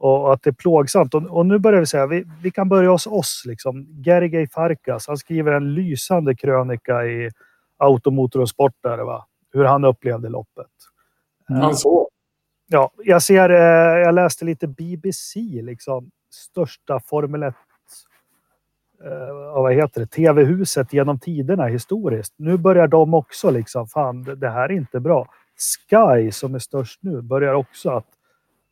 och 0.00 0.32
att 0.32 0.42
det 0.42 0.50
är 0.50 0.54
plågsamt. 0.54 1.14
Och, 1.14 1.22
och 1.22 1.46
nu 1.46 1.58
börjar 1.58 1.80
vi 1.80 1.86
säga, 1.86 2.06
vi, 2.06 2.24
vi 2.42 2.50
kan 2.50 2.68
börja 2.68 2.90
hos 2.90 3.06
oss 3.06 3.42
liksom. 3.46 3.86
Gergej 4.04 4.48
Farkas, 4.48 5.06
han 5.08 5.16
skriver 5.16 5.52
en 5.52 5.74
lysande 5.74 6.34
krönika 6.34 7.06
i 7.06 7.30
Automotor 7.76 8.40
och 8.40 8.48
Sport 8.48 8.74
där, 8.82 8.98
va? 8.98 9.26
hur 9.52 9.64
han 9.64 9.84
upplevde 9.84 10.28
loppet. 10.28 10.66
Han 11.48 11.76
så. 11.76 12.08
Ja, 12.68 12.90
jag 12.96 13.22
ser, 13.22 13.50
eh, 13.50 13.98
jag 13.98 14.14
läste 14.14 14.44
lite 14.44 14.66
BBC, 14.66 15.40
liksom 15.62 16.10
största 16.30 17.00
Formel 17.00 17.42
1 17.42 17.54
eh, 19.04 19.52
vad 19.54 19.74
heter 19.74 20.00
det, 20.00 20.06
tv-huset 20.06 20.92
genom 20.92 21.18
tiderna 21.18 21.66
historiskt. 21.66 22.34
Nu 22.36 22.56
börjar 22.56 22.88
de 22.88 23.14
också 23.14 23.50
liksom, 23.50 23.86
fan 23.86 24.22
det 24.22 24.48
här 24.48 24.64
är 24.64 24.72
inte 24.72 25.00
bra. 25.00 25.26
Sky 25.88 26.32
som 26.32 26.54
är 26.54 26.58
störst 26.58 27.02
nu 27.02 27.22
börjar 27.22 27.54
också 27.54 27.90
att, 27.90 28.06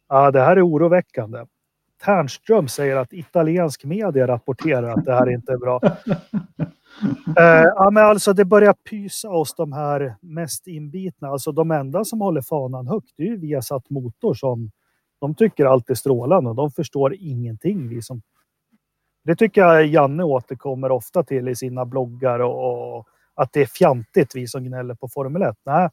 ah, 0.09 0.31
det 0.31 0.41
här 0.41 0.57
är 0.57 0.67
oroväckande. 0.67 1.45
Ternström 2.05 2.69
säger 2.69 2.97
att 2.97 3.13
italiensk 3.13 3.85
media 3.85 4.27
rapporterar 4.27 4.89
att 4.89 5.05
det 5.05 5.15
här 5.15 5.31
inte 5.31 5.53
är 5.53 5.57
bra. 5.57 5.81
eh, 7.37 7.65
ja, 7.77 7.91
men 7.93 8.05
alltså 8.05 8.33
det 8.33 8.45
börjar 8.45 8.73
pysa 8.73 9.31
oss 9.31 9.55
de 9.55 9.73
här 9.73 10.17
mest 10.21 10.67
inbitna. 10.67 11.29
Alltså 11.29 11.53
de 11.53 11.71
enda 11.71 12.05
som 12.05 12.21
håller 12.21 12.41
fanan 12.41 12.87
högt 12.87 13.13
det 13.17 13.23
är 13.23 13.27
ju 13.27 13.37
Viasat 13.37 13.91
Motor 13.91 14.35
som 14.35 14.71
de 15.21 15.35
tycker 15.35 15.67
allt 15.67 15.91
är 15.91 15.95
strålande 15.95 16.51
och 16.51 16.57
de 16.57 16.71
förstår 16.71 17.15
ingenting. 17.19 17.89
Vi 17.89 18.03
som, 18.03 18.23
det 19.25 19.37
tycker 19.37 19.61
jag 19.61 19.87
Janne 19.87 20.25
återkommer 20.25 20.91
ofta 20.91 21.23
till 21.23 21.49
i 21.49 21.57
sina 21.57 21.85
bloggar 21.85 22.39
och, 22.39 22.99
och 22.99 23.09
att 23.35 23.53
det 23.53 23.61
är 23.61 23.67
fjantigt 23.67 24.35
vi 24.35 24.47
som 24.47 24.65
gnäller 24.65 24.95
på 24.95 25.09
Formel 25.09 25.43
1. 25.43 25.57
Nej, 25.65 25.89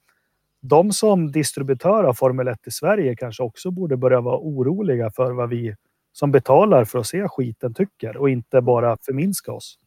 de 0.67 0.91
som 0.91 1.31
distributör 1.31 2.03
av 2.03 2.13
Formel 2.13 2.47
1 2.47 2.67
i 2.67 2.71
Sverige 2.71 3.15
kanske 3.15 3.43
också 3.43 3.71
borde 3.71 3.97
börja 3.97 4.21
vara 4.21 4.37
oroliga 4.37 5.11
för 5.11 5.31
vad 5.31 5.49
vi 5.49 5.75
som 6.13 6.31
betalar 6.31 6.85
för 6.85 6.99
att 6.99 7.07
se 7.07 7.27
skiten 7.27 7.73
tycker 7.73 8.17
och 8.17 8.29
inte 8.29 8.61
bara 8.61 8.97
förminska 9.01 9.51
oss. 9.51 9.79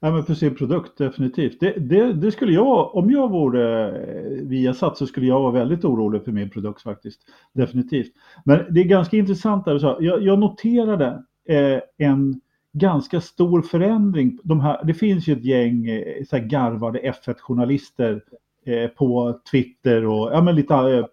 Nej, 0.00 0.12
men 0.12 0.24
för 0.24 0.34
sin 0.34 0.54
produkt, 0.54 0.98
definitivt. 0.98 1.60
Det, 1.60 1.72
det, 1.72 2.12
det, 2.12 2.32
skulle 2.32 2.52
jag, 2.52 2.94
om 2.94 3.10
jag 3.10 3.30
vore 3.30 3.88
eh, 3.88 4.46
Viasat 4.46 4.96
så 4.96 5.06
skulle 5.06 5.26
jag 5.26 5.40
vara 5.40 5.52
väldigt 5.52 5.84
orolig 5.84 6.24
för 6.24 6.32
min 6.32 6.50
produkt 6.50 6.82
faktiskt. 6.82 7.20
Definitivt. 7.54 8.12
Men 8.44 8.74
det 8.74 8.80
är 8.80 8.84
ganska 8.84 9.16
intressant 9.16 9.64
där 9.64 9.78
så 9.78 9.96
jag, 10.00 10.22
jag 10.22 10.38
noterade 10.38 11.22
eh, 11.48 11.80
en 11.98 12.40
ganska 12.72 13.20
stor 13.20 13.62
förändring. 13.62 14.38
De 14.44 14.60
här, 14.60 14.84
det 14.84 14.94
finns 14.94 15.28
ju 15.28 15.32
ett 15.32 15.44
gäng 15.44 15.86
eh, 15.88 16.24
så 16.30 16.38
garvade 16.38 16.98
F1-journalister 16.98 18.22
Eh, 18.64 18.88
på 18.88 19.40
Twitter 19.50 20.06
och 20.06 20.30
ja, 20.32 20.42
men 20.42 20.54
lite 20.54 20.74
eh, 20.74 21.04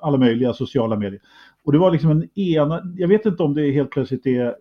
alla 0.00 0.18
möjliga 0.18 0.52
sociala 0.52 0.96
medier. 0.96 1.20
Och 1.64 1.72
det 1.72 1.78
var 1.78 1.90
liksom 1.90 2.10
en 2.10 2.38
ena, 2.38 2.82
jag 2.96 3.08
vet 3.08 3.26
inte 3.26 3.42
om 3.42 3.54
det 3.54 3.70
helt 3.70 3.90
plötsligt 3.90 4.26
är 4.26 4.56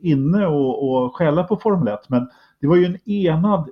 inne 0.00 0.46
och, 0.46 1.04
och 1.04 1.16
skälla 1.16 1.44
på 1.44 1.56
Formel 1.56 1.94
1, 1.94 2.08
men 2.08 2.28
det 2.60 2.66
var 2.66 2.76
ju 2.76 2.84
en 2.84 3.10
enad 3.10 3.68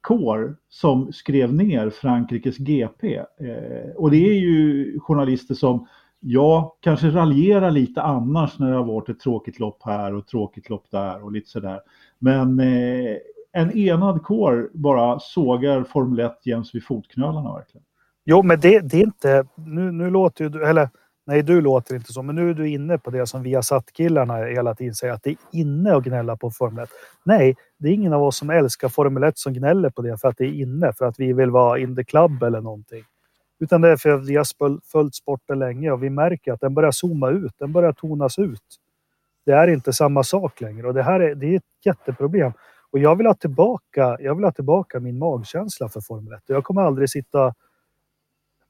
kår 0.00 0.56
som 0.68 1.12
skrev 1.12 1.54
ner 1.54 1.90
Frankrikes 1.90 2.58
GP. 2.58 3.16
Eh, 3.16 3.90
och 3.96 4.10
det 4.10 4.28
är 4.28 4.34
ju 4.34 4.98
journalister 5.00 5.54
som, 5.54 5.86
ja, 6.20 6.76
kanske 6.80 7.10
raljerar 7.10 7.70
lite 7.70 8.02
annars 8.02 8.58
när 8.58 8.70
det 8.70 8.76
har 8.76 8.84
varit 8.84 9.08
ett 9.08 9.20
tråkigt 9.20 9.58
lopp 9.58 9.82
här 9.84 10.14
och 10.14 10.26
tråkigt 10.26 10.70
lopp 10.70 10.90
där 10.90 11.24
och 11.24 11.32
lite 11.32 11.50
sådär. 11.50 11.80
Men 12.18 12.60
eh, 12.60 13.16
en 13.52 13.78
enad 13.78 14.22
kår 14.22 14.70
bara 14.74 15.20
sågar 15.20 15.84
Formel 15.84 16.20
1 16.20 16.46
jäms 16.46 16.74
vid 16.74 16.84
fotknölarna 16.84 17.52
verkligen. 17.52 17.84
Jo, 18.24 18.42
men 18.42 18.60
det, 18.60 18.80
det 18.80 18.96
är 18.96 19.02
inte, 19.02 19.46
nu, 19.54 19.92
nu 19.92 20.10
låter 20.10 20.44
ju 20.44 20.50
du, 20.50 20.66
eller 20.66 20.88
Nej, 21.28 21.42
du 21.42 21.60
låter 21.60 21.94
inte 21.94 22.12
så, 22.12 22.22
men 22.22 22.34
nu 22.34 22.50
är 22.50 22.54
du 22.54 22.68
inne 22.68 22.98
på 22.98 23.10
det 23.10 23.26
som 23.26 23.42
vi 23.42 23.54
har 23.54 23.62
satt 23.62 23.92
killarna 23.92 24.36
hela 24.36 24.74
tiden 24.74 24.94
säger 24.94 25.12
att 25.12 25.22
det 25.22 25.30
är 25.30 25.36
inne 25.52 25.96
att 25.96 26.04
gnälla 26.04 26.36
på 26.36 26.50
Formel 26.50 26.84
1. 26.84 26.90
Nej, 27.24 27.56
det 27.78 27.88
är 27.88 27.92
ingen 27.92 28.12
av 28.12 28.22
oss 28.22 28.36
som 28.36 28.50
älskar 28.50 28.88
Formel 28.88 29.22
1 29.22 29.38
som 29.38 29.52
gnäller 29.52 29.90
på 29.90 30.02
det 30.02 30.18
för 30.20 30.28
att 30.28 30.36
det 30.36 30.44
är 30.44 30.52
inne, 30.52 30.92
för 30.92 31.06
att 31.06 31.20
vi 31.20 31.32
vill 31.32 31.50
vara 31.50 31.78
in 31.78 31.96
the 31.96 32.04
club 32.04 32.42
eller 32.42 32.60
någonting. 32.60 33.04
Utan 33.60 33.80
det 33.80 33.88
är 33.88 33.96
för 33.96 34.10
att 34.10 34.28
vi 34.28 34.36
har 34.36 34.90
följt 34.90 35.14
sporten 35.14 35.58
länge 35.58 35.90
och 35.90 36.02
vi 36.02 36.10
märker 36.10 36.52
att 36.52 36.60
den 36.60 36.74
börjar 36.74 36.90
zooma 36.90 37.30
ut, 37.30 37.52
den 37.58 37.72
börjar 37.72 37.92
tonas 37.92 38.38
ut. 38.38 38.78
Det 39.46 39.52
är 39.52 39.68
inte 39.68 39.92
samma 39.92 40.22
sak 40.22 40.60
längre 40.60 40.86
och 40.86 40.94
det 40.94 41.02
här 41.02 41.20
är, 41.20 41.34
det 41.34 41.46
är 41.46 41.56
ett 41.56 41.84
jätteproblem. 41.84 42.52
Och 42.90 42.98
jag 42.98 43.16
vill 43.16 43.26
ha 43.26 43.34
tillbaka, 43.34 44.16
jag 44.20 44.34
vill 44.34 44.44
ha 44.44 44.52
tillbaka 44.52 45.00
min 45.00 45.18
magkänsla 45.18 45.88
för 45.88 46.00
Formel 46.00 46.32
1. 46.32 46.42
Jag 46.46 46.64
kommer 46.64 46.82
aldrig 46.82 47.10
sitta 47.10 47.54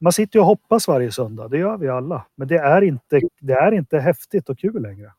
man 0.00 0.12
sitter 0.12 0.38
ju 0.38 0.40
och 0.40 0.46
hoppas 0.46 0.88
varje 0.88 1.12
söndag, 1.12 1.48
det 1.48 1.59
gör 1.59 1.78
vi 1.78 1.88
alla. 1.88 2.26
Men 2.37 2.48
det 2.48 2.59
är 2.59 2.83
inte, 2.83 3.20
det 3.40 3.52
är 3.52 3.72
inte 3.72 3.98
häftigt 3.98 4.48
och 4.48 4.59
kul 4.59 4.83
längre. 4.83 5.12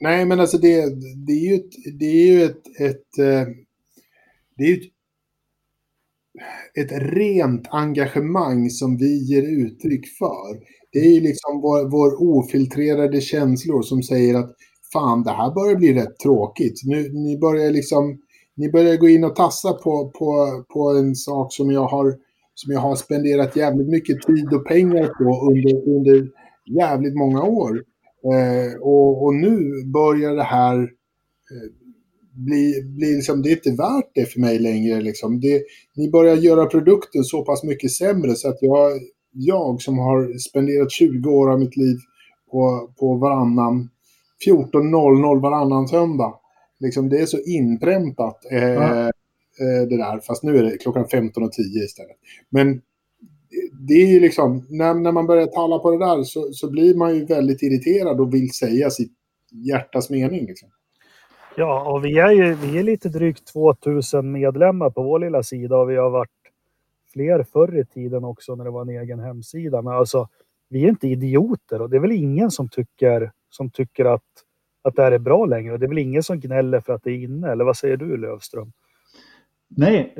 Nej, 0.00 0.24
men 0.24 0.40
alltså 0.40 0.58
det, 0.58 0.84
det 1.26 1.32
är 1.32 1.50
ju 1.50 1.54
ett, 1.54 1.98
det 1.98 2.04
är 2.04 2.32
ju 2.32 2.44
ett, 2.44 2.80
ett, 2.80 3.18
eh, 3.18 3.48
det 4.56 4.64
är 4.64 4.76
ett, 4.76 4.90
ett 6.74 7.02
rent 7.14 7.68
engagemang 7.70 8.70
som 8.70 8.96
vi 8.96 9.24
ger 9.24 9.42
uttryck 9.42 10.06
för. 10.18 10.74
Det 10.92 10.98
är 10.98 11.14
ju 11.14 11.20
liksom 11.20 11.60
vår, 11.60 11.90
vår 11.90 12.22
ofiltrerade 12.22 13.20
känslor 13.20 13.82
som 13.82 14.02
säger 14.02 14.34
att 14.34 14.54
fan, 14.92 15.22
det 15.22 15.30
här 15.30 15.54
börjar 15.54 15.76
bli 15.76 15.94
rätt 15.94 16.18
tråkigt. 16.18 16.80
Nu, 16.84 17.12
ni 17.12 17.38
börjar 17.38 17.70
liksom, 17.70 18.18
ni 18.56 18.70
börjar 18.70 18.96
gå 18.96 19.08
in 19.08 19.24
och 19.24 19.36
tassa 19.36 19.72
på, 19.72 20.10
på, 20.18 20.64
på 20.74 20.90
en 20.98 21.14
sak 21.14 21.52
som 21.54 21.70
jag 21.70 21.86
har 21.86 22.14
som 22.54 22.72
jag 22.72 22.80
har 22.80 22.96
spenderat 22.96 23.56
jävligt 23.56 23.88
mycket 23.88 24.22
tid 24.22 24.52
och 24.52 24.66
pengar 24.66 25.06
på 25.06 25.50
under, 25.50 25.96
under 25.96 26.28
jävligt 26.78 27.14
många 27.14 27.42
år. 27.42 27.82
Eh, 28.32 28.80
och, 28.80 29.24
och, 29.24 29.34
nu 29.34 29.84
börjar 29.92 30.34
det 30.34 30.42
här 30.42 30.76
eh, 30.78 31.70
bli, 32.32 32.82
bli 32.84 33.14
liksom, 33.14 33.42
det 33.42 33.48
är 33.48 33.56
inte 33.56 33.82
värt 33.82 34.10
det 34.14 34.32
för 34.32 34.40
mig 34.40 34.58
längre. 34.58 35.00
Liksom. 35.00 35.40
Det, 35.40 35.62
ni 35.96 36.10
börjar 36.10 36.36
göra 36.36 36.66
produkten 36.66 37.24
så 37.24 37.44
pass 37.44 37.64
mycket 37.64 37.92
sämre 37.92 38.34
så 38.34 38.48
att 38.48 38.58
jag, 38.60 38.92
jag 39.32 39.82
som 39.82 39.98
har 39.98 40.38
spenderat 40.38 40.92
20 40.92 41.30
år 41.30 41.50
av 41.52 41.58
mitt 41.58 41.76
liv 41.76 41.96
på, 42.50 42.90
på 42.98 43.14
varannan 43.14 43.88
14.00 44.46 45.42
varannan 45.42 45.88
söndag. 45.88 46.34
Liksom, 46.84 47.08
det 47.08 47.18
är 47.18 47.26
så 47.26 47.38
inpräntat. 47.38 48.40
Eh. 48.50 49.06
Eh, 49.60 49.88
det 49.88 49.96
där, 49.96 50.20
fast 50.20 50.42
nu 50.42 50.58
är 50.58 50.62
det 50.62 50.78
klockan 50.78 51.04
15.10 51.04 51.50
istället. 51.84 52.16
Men 52.50 52.80
det 53.88 53.94
är 53.94 54.06
ju 54.06 54.20
liksom, 54.20 54.66
när, 54.70 54.94
när 54.94 55.12
man 55.12 55.26
börjar 55.26 55.46
tala 55.46 55.78
på 55.78 55.90
det 55.90 55.98
där 55.98 56.22
så, 56.22 56.52
så 56.52 56.70
blir 56.70 56.94
man 56.94 57.14
ju 57.14 57.24
väldigt 57.24 57.62
irriterad 57.62 58.20
och 58.20 58.34
vill 58.34 58.52
säga 58.52 58.90
sitt 58.90 59.12
hjärtas 59.50 60.10
mening. 60.10 60.46
Liksom. 60.46 60.68
Ja, 61.56 61.92
och 61.92 62.04
vi 62.04 62.18
är 62.18 62.30
ju 62.30 62.54
vi 62.54 62.78
är 62.78 62.82
lite 62.82 63.08
drygt 63.08 63.46
2000 63.52 64.32
medlemmar 64.32 64.90
på 64.90 65.02
vår 65.02 65.18
lilla 65.18 65.42
sida 65.42 65.76
och 65.76 65.90
vi 65.90 65.96
har 65.96 66.10
varit 66.10 66.30
fler 67.12 67.42
förr 67.52 67.78
i 67.78 67.84
tiden 67.84 68.24
också 68.24 68.54
när 68.54 68.64
det 68.64 68.70
var 68.70 68.82
en 68.82 68.88
egen 68.88 69.20
hemsida. 69.20 69.82
Men 69.82 69.92
alltså, 69.92 70.28
vi 70.68 70.84
är 70.84 70.88
inte 70.88 71.08
idioter 71.08 71.82
och 71.82 71.90
det 71.90 71.96
är 71.96 72.00
väl 72.00 72.12
ingen 72.12 72.50
som 72.50 72.68
tycker, 72.68 73.32
som 73.50 73.70
tycker 73.70 74.04
att, 74.04 74.22
att 74.84 74.96
det 74.96 75.02
här 75.02 75.12
är 75.12 75.18
bra 75.18 75.46
längre. 75.46 75.72
Och 75.72 75.78
det 75.78 75.86
är 75.86 75.88
väl 75.88 75.98
ingen 75.98 76.22
som 76.22 76.40
gnäller 76.40 76.80
för 76.80 76.92
att 76.92 77.04
det 77.04 77.10
är 77.10 77.22
inne, 77.22 77.52
eller 77.52 77.64
vad 77.64 77.76
säger 77.76 77.96
du 77.96 78.16
Lövström? 78.16 78.72
Nej, 79.76 80.14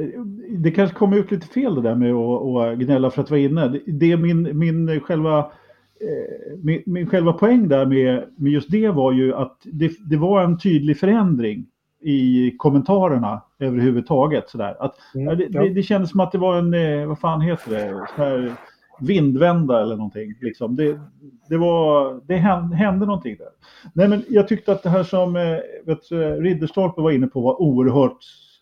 det 0.59 0.71
kanske 0.71 0.97
kommer 0.97 1.17
ut 1.17 1.31
lite 1.31 1.47
fel 1.47 1.75
det 1.75 1.83
där 1.83 1.95
med 1.95 2.15
att, 2.15 2.79
gnälla 2.79 3.11
för 3.11 3.23
att 3.23 3.31
vara 3.31 3.41
inne. 3.41 3.81
Det 3.87 4.13
är 4.13 4.17
min, 4.17 4.59
min 4.59 5.01
själva 5.01 5.39
eh, 5.39 6.57
min, 6.63 6.83
min, 6.87 7.07
själva 7.07 7.33
poäng 7.33 7.69
där 7.69 7.87
med, 7.87 8.25
med 8.37 8.53
just 8.53 8.71
det 8.71 8.89
var 8.89 9.13
ju 9.13 9.35
att 9.35 9.57
det, 9.65 9.93
det 10.11 10.17
var 10.17 10.45
en 10.45 10.59
tydlig 10.59 10.99
förändring 10.99 11.67
i 12.01 12.55
kommentarerna 12.57 13.43
överhuvudtaget. 13.59 14.49
Sådär. 14.49 14.77
Att, 14.81 14.95
mm, 15.15 15.39
det, 15.39 15.47
ja. 15.51 15.63
det, 15.63 15.69
det 15.69 15.83
kändes 15.83 16.11
som 16.11 16.21
att 16.21 16.33
det 16.33 16.39
var 16.39 16.59
en, 16.59 16.75
eh, 16.75 17.07
vad 17.07 17.19
fan 17.19 17.41
heter 17.41 17.71
det, 17.71 18.07
här 18.17 18.57
vindvända 19.01 19.83
eller 19.83 19.97
någonting. 19.97 20.35
Liksom. 20.41 20.77
Det, 20.77 21.01
det, 21.49 21.57
var, 21.57 22.21
det 22.27 22.37
hände, 22.37 22.77
hände 22.77 23.07
någonting 23.07 23.37
där. 23.37 23.49
Nej, 23.93 24.09
men 24.09 24.25
jag 24.29 24.49
tyckte 24.49 24.73
att 24.73 24.83
det 24.83 24.91
här 24.91 25.03
som 25.03 25.37
eh, 25.37 25.59
vet, 25.85 26.13
Ridderstolpe 26.41 27.01
var 27.01 27.11
inne 27.11 27.27
på 27.27 27.41
var 27.41 27.63
oerhört 27.63 28.19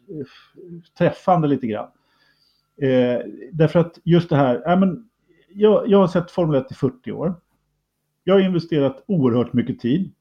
eh, 0.09 0.27
träffande 0.99 1.49
lite 1.49 1.66
grann. 1.66 1.88
Eh, 2.83 3.21
därför 3.53 3.79
att 3.79 3.99
just 4.05 4.29
det 4.29 4.37
här, 4.37 4.71
äh, 4.71 4.79
men, 4.79 5.09
jag, 5.55 5.88
jag 5.88 5.99
har 5.99 6.09
sett 6.09 6.31
Formel 6.31 6.61
1 6.61 6.73
i 6.73 6.75
40 6.75 7.12
år. 7.12 7.35
Jag 8.25 8.35
har 8.35 8.40
investerat 8.40 9.05
oerhört 9.07 9.53
mycket 9.53 9.81
tid 9.81 10.12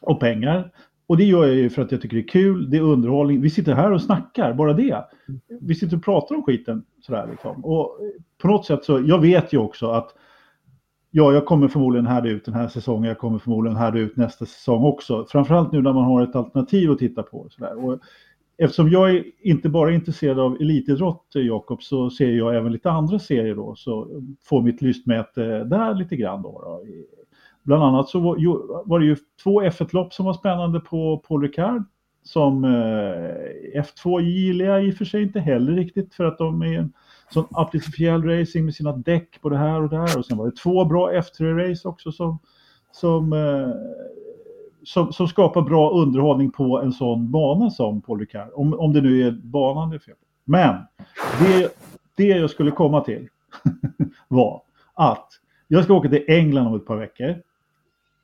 och 0.00 0.20
pengar. 0.20 0.72
Och 1.06 1.16
det 1.16 1.24
gör 1.24 1.46
jag 1.46 1.54
ju 1.54 1.70
för 1.70 1.82
att 1.82 1.92
jag 1.92 2.02
tycker 2.02 2.16
det 2.16 2.22
är 2.22 2.28
kul, 2.28 2.70
det 2.70 2.76
är 2.76 2.82
underhållning. 2.82 3.40
Vi 3.40 3.50
sitter 3.50 3.74
här 3.74 3.92
och 3.92 4.02
snackar, 4.02 4.54
bara 4.54 4.72
det. 4.72 5.04
Vi 5.60 5.74
sitter 5.74 5.96
och 5.96 6.04
pratar 6.04 6.34
om 6.34 6.42
skiten 6.42 6.84
sådär 7.00 7.28
liksom. 7.30 7.64
Och 7.64 7.98
på 8.42 8.48
något 8.48 8.66
sätt 8.66 8.84
så, 8.84 9.02
jag 9.06 9.20
vet 9.20 9.52
ju 9.52 9.58
också 9.58 9.90
att 9.90 10.14
ja, 11.10 11.32
jag 11.32 11.46
kommer 11.46 11.68
förmodligen 11.68 12.06
härda 12.06 12.28
ut 12.28 12.44
den 12.44 12.54
här 12.54 12.68
säsongen, 12.68 13.08
jag 13.08 13.18
kommer 13.18 13.38
förmodligen 13.38 13.76
härda 13.76 13.98
ut 13.98 14.16
nästa 14.16 14.46
säsong 14.46 14.84
också. 14.84 15.26
Framförallt 15.28 15.72
nu 15.72 15.82
när 15.82 15.92
man 15.92 16.04
har 16.04 16.22
ett 16.22 16.36
alternativ 16.36 16.90
att 16.90 16.98
titta 16.98 17.22
på. 17.22 17.46
Sådär. 17.50 17.84
Och 17.84 17.98
eftersom 18.56 18.88
jag 18.88 19.10
är 19.10 19.24
inte 19.40 19.68
bara 19.68 19.90
är 19.90 19.94
intresserad 19.94 20.38
av 20.38 20.56
elitidrott, 20.60 21.26
Jakob, 21.34 21.82
så 21.82 22.10
ser 22.10 22.30
jag 22.30 22.56
även 22.56 22.72
lite 22.72 22.90
andra 22.90 23.18
serier 23.18 23.54
då, 23.54 23.74
så 23.76 24.22
får 24.44 24.62
mitt 24.62 24.82
lystmäte 24.82 25.64
där 25.64 25.94
lite 25.94 26.16
grann 26.16 26.42
då. 26.42 26.60
då. 26.60 26.82
Bland 27.64 27.82
annat 27.82 28.08
så 28.08 28.20
var, 28.20 28.98
det 28.98 29.06
ju 29.06 29.16
två 29.42 29.62
F1-lopp 29.62 30.14
som 30.14 30.26
var 30.26 30.32
spännande 30.32 30.80
på 30.80 31.18
Paul 31.28 31.42
Ricard. 31.42 31.82
Som 32.22 32.64
eh, 32.64 33.80
F2 33.82 34.20
gillar 34.20 34.64
jag 34.64 34.84
i 34.84 34.90
och 34.90 34.94
för 34.94 35.04
sig 35.04 35.22
inte 35.22 35.40
heller 35.40 35.72
riktigt 35.72 36.14
för 36.14 36.24
att 36.24 36.38
de 36.38 36.62
är 36.62 36.78
en 36.78 36.92
sån 37.30 37.44
artificiell 37.50 38.24
racing 38.24 38.64
med 38.64 38.74
sina 38.74 38.92
däck 38.92 39.40
på 39.40 39.48
det 39.48 39.56
här 39.56 39.82
och 39.82 39.88
där. 39.88 40.18
Och 40.18 40.26
sen 40.26 40.38
var 40.38 40.46
det 40.46 40.56
två 40.56 40.84
bra 40.84 41.12
F3-race 41.12 41.88
också 41.88 42.12
som, 42.12 42.38
som, 42.92 43.32
eh, 43.32 43.68
som, 44.84 45.12
som, 45.12 45.28
skapar 45.28 45.62
bra 45.62 45.90
underhållning 45.90 46.50
på 46.50 46.80
en 46.80 46.92
sån 46.92 47.30
bana 47.30 47.70
som 47.70 48.02
Paul 48.02 48.20
Ricard. 48.20 48.48
Om, 48.54 48.74
om 48.74 48.92
det 48.92 49.00
nu 49.00 49.26
är 49.26 49.30
banan 49.30 49.90
det 49.90 49.96
är 49.96 50.00
fel 50.00 50.14
Men 50.44 50.76
det, 51.40 51.76
det 52.16 52.26
jag 52.26 52.50
skulle 52.50 52.70
komma 52.70 53.00
till 53.00 53.28
var 54.28 54.62
att 54.94 55.28
jag 55.68 55.84
ska 55.84 55.94
åka 55.94 56.08
till 56.08 56.24
England 56.28 56.66
om 56.66 56.74
ett 56.76 56.86
par 56.86 56.96
veckor. 56.96 57.34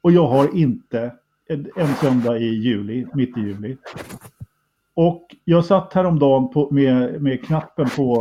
Och 0.00 0.12
jag 0.12 0.26
har 0.26 0.56
inte 0.56 1.12
en, 1.46 1.94
söndag 2.00 2.38
i 2.38 2.44
juli, 2.44 3.06
mitt 3.14 3.36
i 3.36 3.40
juli. 3.40 3.76
Och 4.94 5.36
jag 5.44 5.64
satt 5.64 5.92
häromdagen 5.92 6.48
på, 6.48 6.68
med, 6.70 7.22
med 7.22 7.44
knappen 7.44 7.88
på, 7.96 8.16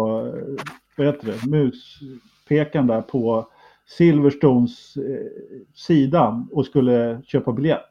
vad 0.97 1.07
heter 1.07 1.27
det, 1.27 1.49
muspekaren 1.49 2.87
där 2.87 3.01
på 3.01 3.47
Silverstones 3.85 4.97
eh, 4.97 5.25
sidan 5.73 6.49
och 6.51 6.65
skulle 6.65 7.21
köpa 7.23 7.51
biljett. 7.51 7.81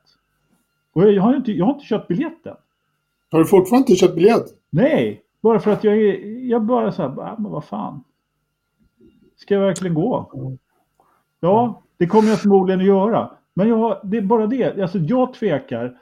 Och 0.93 1.13
jag, 1.13 1.23
har 1.23 1.37
inte, 1.37 1.53
jag 1.53 1.67
har 1.67 1.75
inte 1.75 1.87
köpt 1.87 2.09
biljetten. 2.09 2.57
Har 3.31 3.39
du 3.39 3.45
fortfarande 3.45 3.93
inte 3.93 4.01
köpt 4.01 4.15
biljett? 4.15 4.47
Nej, 4.71 5.23
bara 5.41 5.61
för 5.61 5.71
att 5.71 5.85
jag 5.85 5.99
är, 5.99 6.49
jag 6.51 6.63
bara 6.63 6.93
så 6.93 7.03
här, 7.03 7.21
ah, 7.21 7.37
men 7.39 7.53
vad 7.53 7.65
fan. 7.65 8.05
Ska 9.37 9.55
jag 9.55 9.61
verkligen 9.61 9.95
gå? 9.95 10.31
Ja, 11.41 11.83
det 11.97 12.07
kommer 12.07 12.29
jag 12.29 12.41
förmodligen 12.41 12.81
att 12.81 12.87
göra. 12.87 13.38
Men 13.59 13.69
jag, 13.69 14.01
det 14.05 14.17
är 14.17 14.23
bara 14.23 14.47
det, 14.47 14.81
alltså 14.83 14.99
jag 14.99 15.35
tvekar 15.35 15.99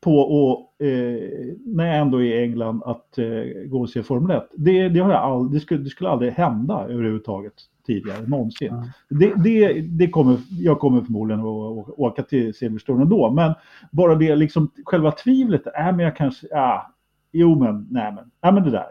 på 0.00 0.22
att, 0.22 0.86
eh, 0.86 1.56
när 1.66 1.86
jag 1.86 1.96
ändå 1.96 2.22
är 2.22 2.24
i 2.24 2.42
England, 2.42 2.82
att 2.84 3.18
eh, 3.18 3.66
gå 3.66 3.80
och 3.80 3.90
se 3.90 4.02
Formel 4.02 4.36
1. 4.36 4.48
Det, 4.56 4.88
det, 4.88 5.00
har 5.00 5.10
jag 5.10 5.22
all, 5.22 5.50
det, 5.50 5.60
skulle, 5.60 5.82
det 5.82 5.90
skulle 5.90 6.10
aldrig 6.10 6.32
hända 6.32 6.86
överhuvudtaget 6.88 7.52
tidigare, 7.86 8.26
någonsin. 8.26 8.68
Mm. 8.68 8.84
Det, 9.08 9.34
det, 9.44 9.80
det 9.80 10.10
kommer, 10.10 10.38
jag 10.50 10.78
kommer 10.78 11.02
förmodligen 11.02 11.40
att 11.40 11.98
åka 11.98 12.22
till 12.22 12.54
Silverstone 12.54 13.02
ändå, 13.02 13.30
men 13.30 13.54
bara 13.92 14.14
det, 14.14 14.36
liksom 14.36 14.70
själva 14.84 15.10
tvivlet, 15.10 15.66
äh, 15.66 15.72
men 15.86 15.98
jag 15.98 16.16
kanske, 16.16 16.46
ja, 16.50 16.94
jo 17.32 17.58
men, 17.58 17.88
nej 17.90 18.12
men, 18.12 18.30
ja 18.40 18.52
men 18.52 18.62
det 18.64 18.70
där. 18.70 18.88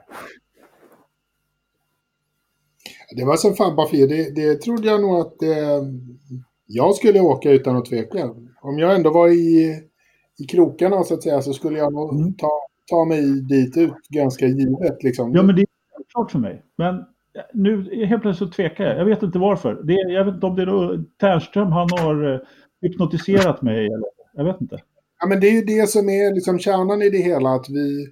Det 3.15 3.25
var 3.25 3.35
som 3.35 3.53
fan 3.53 3.75
bara 3.75 3.87
det, 3.91 4.35
det 4.35 4.61
trodde 4.61 4.87
jag 4.87 5.01
nog 5.01 5.19
att 5.19 5.43
eh, 5.43 5.83
jag 6.73 6.95
skulle 6.95 7.19
åka 7.19 7.51
utan 7.51 7.75
att 7.75 7.85
tveka. 7.85 8.29
Om 8.61 8.79
jag 8.79 8.95
ändå 8.95 9.09
var 9.09 9.27
i, 9.27 9.79
i 10.39 10.43
krokarna 10.43 11.03
så 11.03 11.13
att 11.13 11.23
säga 11.23 11.41
så 11.41 11.53
skulle 11.53 11.79
jag 11.79 11.93
nog 11.93 12.13
mm. 12.13 12.33
ta, 12.33 12.51
ta 12.89 13.05
mig 13.05 13.41
dit 13.41 13.77
ut 13.77 14.07
ganska 14.09 14.45
givet. 14.45 15.03
Liksom. 15.03 15.33
Ja, 15.33 15.43
men 15.43 15.55
det 15.55 15.61
är 15.61 15.67
klart 16.13 16.31
för 16.31 16.39
mig. 16.39 16.63
Men 16.77 17.03
nu 17.53 18.05
helt 18.05 18.21
plötsligt 18.21 18.49
så 18.49 18.55
tvekar 18.55 18.83
jag. 18.83 18.97
Jag 18.97 19.05
vet 19.05 19.23
inte 19.23 19.39
varför. 19.39 19.83
Det, 19.83 19.93
jag 19.93 20.25
vet 20.25 20.33
inte 20.33 20.45
om 20.45 20.55
det 20.55 20.61
är 20.61 20.65
då 20.65 21.03
Tärnström 21.19 21.71
han 21.71 21.89
har 21.91 22.33
eh, 22.33 22.39
hypnotiserat 22.81 23.61
mig 23.61 23.85
eller 23.85 24.07
jag 24.33 24.43
vet 24.43 24.61
inte. 24.61 24.79
Ja, 25.19 25.27
men 25.27 25.39
det 25.39 25.47
är 25.47 25.51
ju 25.51 25.61
det 25.61 25.89
som 25.89 26.09
är 26.09 26.33
liksom 26.33 26.59
kärnan 26.59 27.01
i 27.01 27.09
det 27.09 27.17
hela. 27.17 27.49
Att 27.49 27.69
vi 27.69 28.07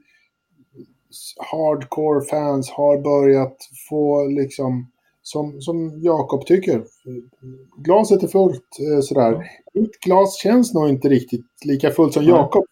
hardcore 1.52 2.26
fans 2.26 2.71
har 2.71 3.02
börjat 3.02 3.58
få 3.89 4.28
liksom 4.28 4.90
som, 5.23 5.62
som 5.62 6.01
Jakob 6.03 6.45
tycker. 6.45 6.84
Glaset 7.77 8.23
är 8.23 8.27
fullt 8.27 8.79
eh, 8.79 9.01
sådär. 9.01 9.47
Mitt 9.73 9.99
glas 9.99 10.38
känns 10.38 10.73
nog 10.73 10.89
inte 10.89 11.10
riktigt 11.10 11.45
lika 11.65 11.91
fullt 11.91 12.13
som 12.13 12.23
Jakob. 12.23 12.65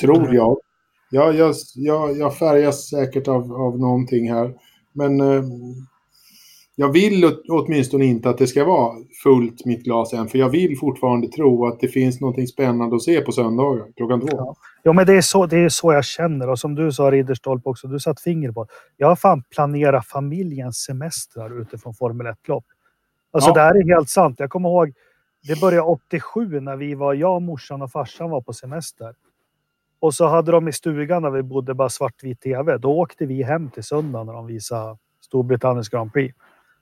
Tror 0.00 0.34
jag. 0.34 0.58
Jag, 1.10 1.34
jag, 1.34 1.54
jag, 1.74 2.16
jag 2.16 2.38
färgas 2.38 2.88
säkert 2.88 3.28
av, 3.28 3.52
av 3.52 3.78
någonting 3.78 4.32
här. 4.32 4.54
Men 4.92 5.20
eh, 5.20 5.42
jag 6.78 6.92
vill 6.92 7.36
åtminstone 7.48 8.04
inte 8.04 8.30
att 8.30 8.38
det 8.38 8.46
ska 8.46 8.64
vara 8.64 8.94
fullt 9.22 9.64
mitt 9.64 9.84
glas 9.84 10.12
än. 10.12 10.28
För 10.28 10.38
jag 10.38 10.48
vill 10.48 10.78
fortfarande 10.78 11.28
tro 11.28 11.66
att 11.66 11.80
det 11.80 11.88
finns 11.88 12.20
något 12.20 12.48
spännande 12.48 12.96
att 12.96 13.02
se 13.02 13.20
på 13.20 13.32
söndagar 13.32 13.86
klockan 13.96 14.20
två. 14.20 14.28
Ja. 14.30 14.56
ja, 14.82 14.92
men 14.92 15.06
det 15.06 15.14
är, 15.14 15.20
så, 15.20 15.46
det 15.46 15.58
är 15.58 15.68
så 15.68 15.92
jag 15.92 16.04
känner. 16.04 16.48
Och 16.48 16.58
som 16.58 16.74
du 16.74 16.92
sa 16.92 17.10
Ridderstolpe 17.10 17.68
också, 17.68 17.88
du 17.88 18.00
satt 18.00 18.20
finger 18.20 18.52
på 18.52 18.66
Jag 18.96 19.08
har 19.08 19.16
fan 19.16 19.42
planerat 19.42 20.06
familjens 20.06 20.76
semestrar 20.76 21.60
utifrån 21.60 21.94
Formel 21.94 22.26
1-lopp. 22.26 22.64
Alltså 23.30 23.50
ja. 23.50 23.54
det 23.54 23.60
här 23.60 23.74
är 23.74 23.94
helt 23.94 24.08
sant. 24.08 24.36
Jag 24.38 24.50
kommer 24.50 24.68
ihåg, 24.68 24.92
det 25.48 25.60
började 25.60 25.82
87 25.82 26.60
när 26.60 26.76
vi 26.76 26.94
var, 26.94 27.14
jag, 27.14 27.42
morsan 27.42 27.82
och 27.82 27.90
farsan 27.90 28.30
var 28.30 28.40
på 28.40 28.52
semester. 28.52 29.14
Och 30.00 30.14
så 30.14 30.26
hade 30.26 30.52
de 30.52 30.68
i 30.68 30.72
stugan 30.72 31.22
där 31.22 31.30
vi 31.30 31.42
bodde 31.42 31.74
bara 31.74 31.88
svartvit 31.88 32.40
tv. 32.40 32.78
Då 32.78 32.98
åkte 32.98 33.26
vi 33.26 33.42
hem 33.42 33.70
till 33.70 33.84
söndagen 33.84 34.26
när 34.26 34.34
de 34.34 34.46
visade 34.46 34.98
Storbritanniens 35.20 35.88
Grand 35.88 36.12
Prix. 36.12 36.34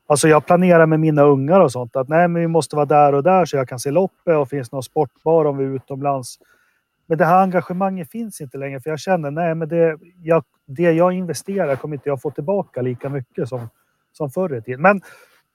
Alltså 0.06 0.28
jag 0.28 0.46
planerar 0.46 0.86
med 0.86 1.00
mina 1.00 1.22
ungar 1.22 1.60
och 1.60 1.72
sånt 1.72 1.96
att 1.96 2.08
nej, 2.08 2.28
men 2.28 2.42
vi 2.42 2.48
måste 2.48 2.76
vara 2.76 2.86
där 2.86 3.12
och 3.12 3.22
där 3.22 3.44
så 3.44 3.56
jag 3.56 3.68
kan 3.68 3.78
se 3.78 3.90
loppet 3.90 4.36
och 4.36 4.48
finns 4.48 4.72
någon 4.72 4.82
sportbar 4.82 5.44
om 5.44 5.56
vi 5.56 5.64
är 5.64 5.68
utomlands. 5.68 6.38
Men 7.06 7.18
det 7.18 7.24
här 7.24 7.42
engagemanget 7.42 8.10
finns 8.10 8.40
inte 8.40 8.58
längre 8.58 8.80
för 8.80 8.90
jag 8.90 9.00
känner 9.00 9.30
nej, 9.30 9.54
men 9.54 9.68
det 9.68 9.98
jag, 10.22 10.44
det 10.66 10.92
jag 10.92 11.12
investerar 11.12 11.76
kommer 11.76 11.96
inte 11.96 12.08
jag 12.08 12.22
få 12.22 12.30
tillbaka 12.30 12.82
lika 12.82 13.08
mycket 13.08 13.48
som, 13.48 13.68
som 14.12 14.30
förr 14.30 14.56
i 14.56 14.62
tiden. 14.62 14.82
Men 14.82 15.00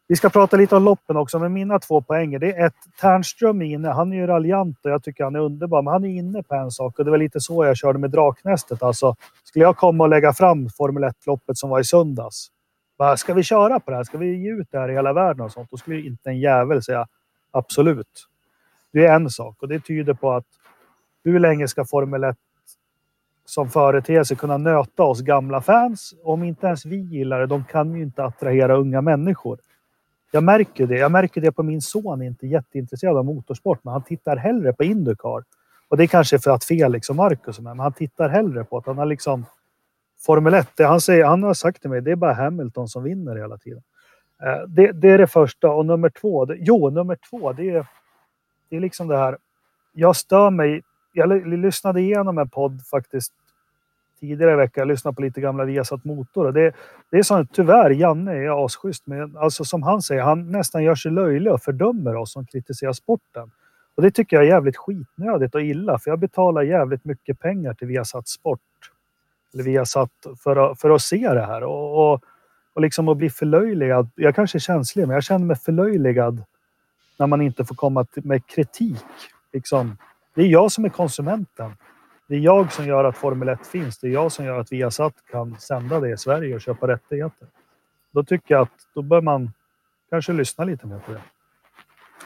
vi 0.08 0.16
ska 0.16 0.30
prata 0.30 0.58
lite 0.58 0.76
om 0.76 0.84
loppen 0.84 1.18
också, 1.18 1.40
men 1.40 1.54
mina 1.54 1.80
två 1.80 2.02
poänger. 2.02 2.40
Det 2.40 2.52
är 2.52 2.68
ett, 2.68 2.76
Ternström 3.02 3.62
är 3.62 3.66
inne. 3.66 3.88
Han 3.88 4.14
är 4.14 4.18
ju 4.18 4.28
raljant 4.28 4.78
och 4.84 4.92
jag 4.92 5.04
tycker 5.04 5.24
han 5.24 5.36
är 5.36 5.40
underbar, 5.40 5.82
men 5.82 5.94
han 5.94 6.06
är 6.06 6.10
inne 6.10 6.44
på 6.44 6.56
en 6.56 6.72
sak 6.72 7.00
och 7.00 7.06
det 7.06 7.12
var 7.12 7.18
lite 7.18 7.40
så 7.40 7.66
jag 7.66 7.78
körde 7.78 8.00
med 8.00 8.12
Draknästet. 8.12 8.84
Alltså, 8.84 9.16
skulle 9.44 9.66
jag 9.66 9.78
komma 9.78 10.04
och 10.04 10.10
lägga 10.10 10.34
fram 10.34 10.70
Formel 10.70 11.04
1-loppet 11.04 11.58
som 11.58 11.70
var 11.70 11.80
i 11.80 11.84
söndags 11.84 12.52
bara, 13.00 13.18
ska 13.18 13.34
vi 13.34 13.44
köra 13.44 13.80
på 13.80 13.92
det 13.92 13.98
här? 13.98 14.04
Ska 14.04 14.18
vi 14.18 14.36
ge 14.36 14.52
ut 14.52 14.68
det 14.72 14.80
här 14.80 14.90
i 14.90 14.94
hela 14.94 15.14
världen 15.14 15.46
och 15.46 15.52
sånt? 15.52 15.72
Då 15.72 15.78
skulle 15.78 16.02
inte 16.02 16.30
en 16.30 16.40
jävel 16.40 16.84
säga 16.84 17.08
absolut. 17.52 18.28
Det 18.92 19.06
är 19.06 19.16
en 19.16 19.30
sak 19.30 19.56
och 19.60 19.68
det 19.68 19.80
tyder 19.80 20.14
på 20.14 20.32
att 20.32 20.46
hur 21.24 21.40
länge 21.40 21.68
ska 21.68 21.86
Formel 21.86 22.24
1 22.24 22.38
som 23.46 23.70
företeelse 23.70 24.36
kunna 24.36 24.58
nöta 24.58 25.04
oss 25.04 25.22
gamla 25.22 25.62
fans? 25.62 26.14
Om 26.24 26.44
inte 26.44 26.68
ens 26.68 26.86
vi 26.86 26.96
gillar 26.98 27.40
det, 27.40 27.46
de 27.46 27.64
kan 27.64 27.96
ju 27.96 28.04
inte 28.04 28.24
attrahera 28.24 28.76
unga 28.76 29.02
människor. 29.02 29.60
Jag 30.32 30.44
märker 30.44 30.88
det. 30.88 30.98
Jag 30.98 31.12
märker 31.12 31.42
det 31.42 31.52
på 31.52 31.64
min 31.64 31.82
son, 31.82 32.22
inte 32.22 32.48
jätteintresserad 32.48 33.18
av 33.18 33.26
motorsport, 33.26 33.80
men 33.84 33.92
han 33.92 34.04
tittar 34.04 34.38
hellre 34.38 34.74
på 34.74 34.84
Indycar. 34.84 35.44
Och 35.88 35.98
det 35.98 36.04
är 36.04 36.08
kanske 36.08 36.40
för 36.40 36.52
att 36.52 36.64
Felix 36.64 37.10
och 37.10 37.16
Marcus 37.16 37.60
är 37.60 37.64
med, 37.64 37.76
men 37.76 37.84
han 37.84 37.94
tittar 37.94 38.30
hellre 38.30 38.64
på 38.64 38.78
att 38.78 38.86
han 38.86 38.98
har 38.98 39.06
liksom 39.06 39.46
Formel 40.22 40.54
1, 40.54 40.68
det 40.76 40.84
han, 40.84 41.02
säger, 41.02 41.26
han 41.26 41.44
har 41.44 41.54
sagt 41.54 41.82
till 41.82 41.90
mig, 41.90 42.02
det 42.02 42.12
är 42.12 42.16
bara 42.16 42.34
Hamilton 42.34 42.88
som 42.88 43.04
vinner 43.04 43.36
hela 43.36 43.58
tiden. 43.58 43.84
Eh, 44.44 44.68
det, 44.68 44.92
det, 44.92 45.10
är 45.10 45.18
det 45.18 45.28
första. 45.28 45.70
Och 45.70 45.86
nummer 45.86 46.10
två, 46.10 46.46
det, 46.46 46.58
jo, 46.60 46.90
nummer 46.90 47.18
två, 47.30 47.54
det 47.54 47.70
är, 47.70 47.86
det 48.70 48.76
är 48.76 48.80
liksom 48.80 49.08
det 49.08 49.18
här. 49.18 49.38
Jag 49.94 50.16
stör 50.16 50.50
mig. 50.50 50.82
Jag 51.14 51.48
lyssnade 51.48 52.02
igenom 52.02 52.38
en 52.38 52.50
podd 52.50 52.82
faktiskt 52.92 53.34
tidigare 54.20 54.54
i 54.54 54.56
veckan. 54.56 54.82
Jag 54.82 54.88
lyssnade 54.88 55.16
på 55.16 55.22
lite 55.22 55.42
gamla 55.42 55.66
Viasat 55.66 56.06
Motor. 56.06 56.46
Och 56.46 56.54
det, 56.54 56.74
det 57.12 57.18
är 57.18 57.24
så 57.24 57.46
tyvärr, 57.54 57.90
Janne 57.90 58.34
är 58.34 58.66
asschysst, 58.66 59.08
men 59.08 59.38
alltså 59.38 59.64
som 59.66 59.84
han 59.84 60.02
säger, 60.02 60.22
han 60.22 60.52
nästan 60.52 60.84
gör 60.84 60.96
sig 60.96 61.12
löjlig 61.12 61.54
och 61.54 61.62
fördömer 61.62 62.16
oss 62.16 62.32
som 62.32 62.46
kritiserar 62.46 62.94
sporten. 62.94 63.52
Och 63.96 64.04
det 64.04 64.12
tycker 64.12 64.36
jag 64.36 64.46
är 64.46 64.50
jävligt 64.50 64.78
skitnödigt 64.78 65.56
och 65.56 65.62
illa, 65.62 66.00
för 66.00 66.12
jag 66.12 66.20
betalar 66.20 66.62
jävligt 66.62 67.06
mycket 67.06 67.40
pengar 67.40 67.74
till 67.74 67.88
Viasat 67.88 68.28
Sport 68.28 68.60
eller 69.54 69.64
vi 69.64 69.78
har 69.78 69.86
satt 69.86 70.12
för 70.44 70.56
att, 70.56 70.80
för 70.80 70.90
att 70.90 71.02
se 71.02 71.34
det 71.34 71.46
här 71.46 71.64
och, 71.64 72.14
och, 72.14 72.24
och 72.74 72.82
liksom 72.82 73.10
att 73.10 73.18
bli 73.18 73.30
förlöjligad. 73.30 74.10
Jag 74.16 74.36
kanske 74.36 74.58
är 74.58 74.60
känslig, 74.60 75.08
men 75.08 75.14
jag 75.14 75.24
känner 75.24 75.46
mig 75.46 75.56
förlöjligad 75.56 76.44
när 77.20 77.28
man 77.28 77.42
inte 77.42 77.66
får 77.66 77.76
komma 77.76 78.06
med 78.16 78.48
kritik. 78.48 79.06
Liksom. 79.54 79.98
Det 80.36 80.42
är 80.42 80.48
jag 80.48 80.72
som 80.72 80.86
är 80.86 80.90
konsumenten. 80.90 81.72
Det 82.28 82.36
är 82.36 82.40
jag 82.40 82.72
som 82.72 82.86
gör 82.86 83.04
att 83.04 83.18
Formel 83.18 83.50
1 83.50 83.68
finns. 83.68 84.00
Det 84.00 84.08
är 84.08 84.12
jag 84.12 84.32
som 84.32 84.46
gör 84.46 84.60
att 84.60 84.72
Viasat 84.72 85.14
kan 85.32 85.56
sända 85.60 86.00
det 86.00 86.10
i 86.10 86.18
Sverige 86.18 86.56
och 86.56 86.62
köpa 86.62 86.88
rättigheter. 86.88 87.48
Då 88.12 88.24
tycker 88.24 88.56
jag 88.56 88.62
att 88.62 88.88
då 88.94 89.02
bör 89.02 89.22
man 89.22 89.52
kanske 90.10 90.34
lyssna 90.34 90.64
lite 90.64 90.88
mer 90.88 91.00
på 91.00 91.12
det. 91.12 91.22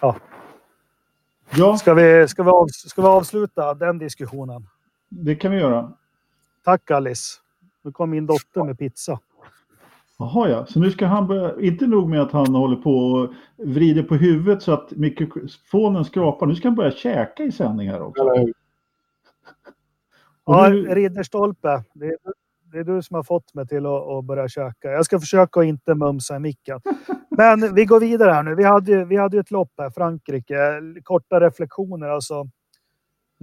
Ja. 0.02 0.16
ja. 1.56 1.78
Ska, 1.78 1.94
vi, 1.94 2.28
ska, 2.28 2.44
vi 2.44 2.50
av, 2.50 2.68
ska 2.68 3.02
vi 3.02 3.08
avsluta 3.08 3.74
den 3.74 3.98
diskussionen? 3.98 4.68
Det 5.10 5.36
kan 5.36 5.52
vi 5.52 5.58
göra. 5.58 5.94
Tack 6.64 6.92
Alice. 6.92 7.40
Nu 7.82 7.92
kom 7.92 8.10
min 8.10 8.26
dotter 8.26 8.64
med 8.64 8.78
pizza. 8.80 9.20
Jaha 10.20 10.50
ja, 10.50 10.66
så 10.66 10.80
nu 10.80 10.92
ska 10.92 11.06
han 11.06 11.28
börja, 11.28 11.62
inte 11.62 11.88
nog 11.88 12.10
med 12.10 12.22
att 12.22 12.32
han 12.32 12.56
håller 12.56 12.76
på 12.76 12.92
och 12.98 13.34
vrider 13.58 14.04
på 14.04 14.16
huvudet 14.16 14.64
så 14.64 14.74
att 14.74 14.92
mikrofonen 14.92 16.06
skrapar, 16.06 16.46
nu 16.46 16.56
ska 16.56 16.68
han 16.68 16.76
börja 16.76 16.92
käka 16.92 17.44
i 17.44 17.52
sändningar 17.52 18.00
också. 18.00 18.22
Eller 18.24 18.40
hur? 18.40 18.54
Ja, 20.46 20.70
nu- 20.70 20.86
Ridderstolpe. 20.96 21.84
Det 21.94 22.06
är, 22.06 22.18
det 22.72 22.80
är 22.80 22.84
du 22.84 23.02
som 23.02 23.16
har 23.16 23.24
fått 23.24 23.54
mig 23.54 23.68
till 23.68 23.86
att, 23.86 24.08
att 24.08 24.26
börja 24.26 24.48
käka. 24.48 24.92
Jag 24.92 25.06
ska 25.06 25.20
försöka 25.20 25.60
att 25.60 25.66
inte 25.66 25.96
mumsa 25.96 26.36
i 26.36 26.40
micken. 26.40 26.80
Men 27.30 27.76
vi 27.76 27.86
går 27.86 28.00
vidare 28.00 28.32
här 28.32 28.44
nu. 28.44 28.56
Vi 28.56 28.64
hade, 28.64 28.92
ju- 28.92 29.06
vi 29.06 29.16
hade 29.16 29.38
ju 29.38 29.42
ett 29.42 29.52
lopp 29.52 29.72
här, 29.78 29.90
Frankrike. 29.90 30.82
Korta 31.04 31.40
reflektioner 31.40 32.08
alltså. 32.10 32.48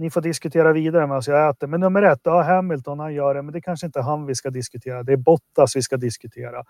Ni 0.01 0.09
får 0.09 0.21
diskutera 0.21 0.73
vidare 0.73 1.07
medan 1.07 1.21
jag 1.25 1.49
äter. 1.49 1.67
Men 1.67 1.79
nummer 1.79 2.01
ett, 2.01 2.19
ja, 2.23 2.41
Hamilton 2.41 2.99
han 2.99 3.13
gör 3.13 3.35
det, 3.35 3.41
men 3.41 3.53
det 3.53 3.61
kanske 3.61 3.85
inte 3.85 3.99
är 3.99 4.03
han 4.03 4.25
vi 4.25 4.35
ska 4.35 4.49
diskutera. 4.49 5.03
Det 5.03 5.13
är 5.13 5.17
Bottas 5.17 5.75
vi 5.75 5.81
ska 5.81 5.97
diskutera. 5.97 6.63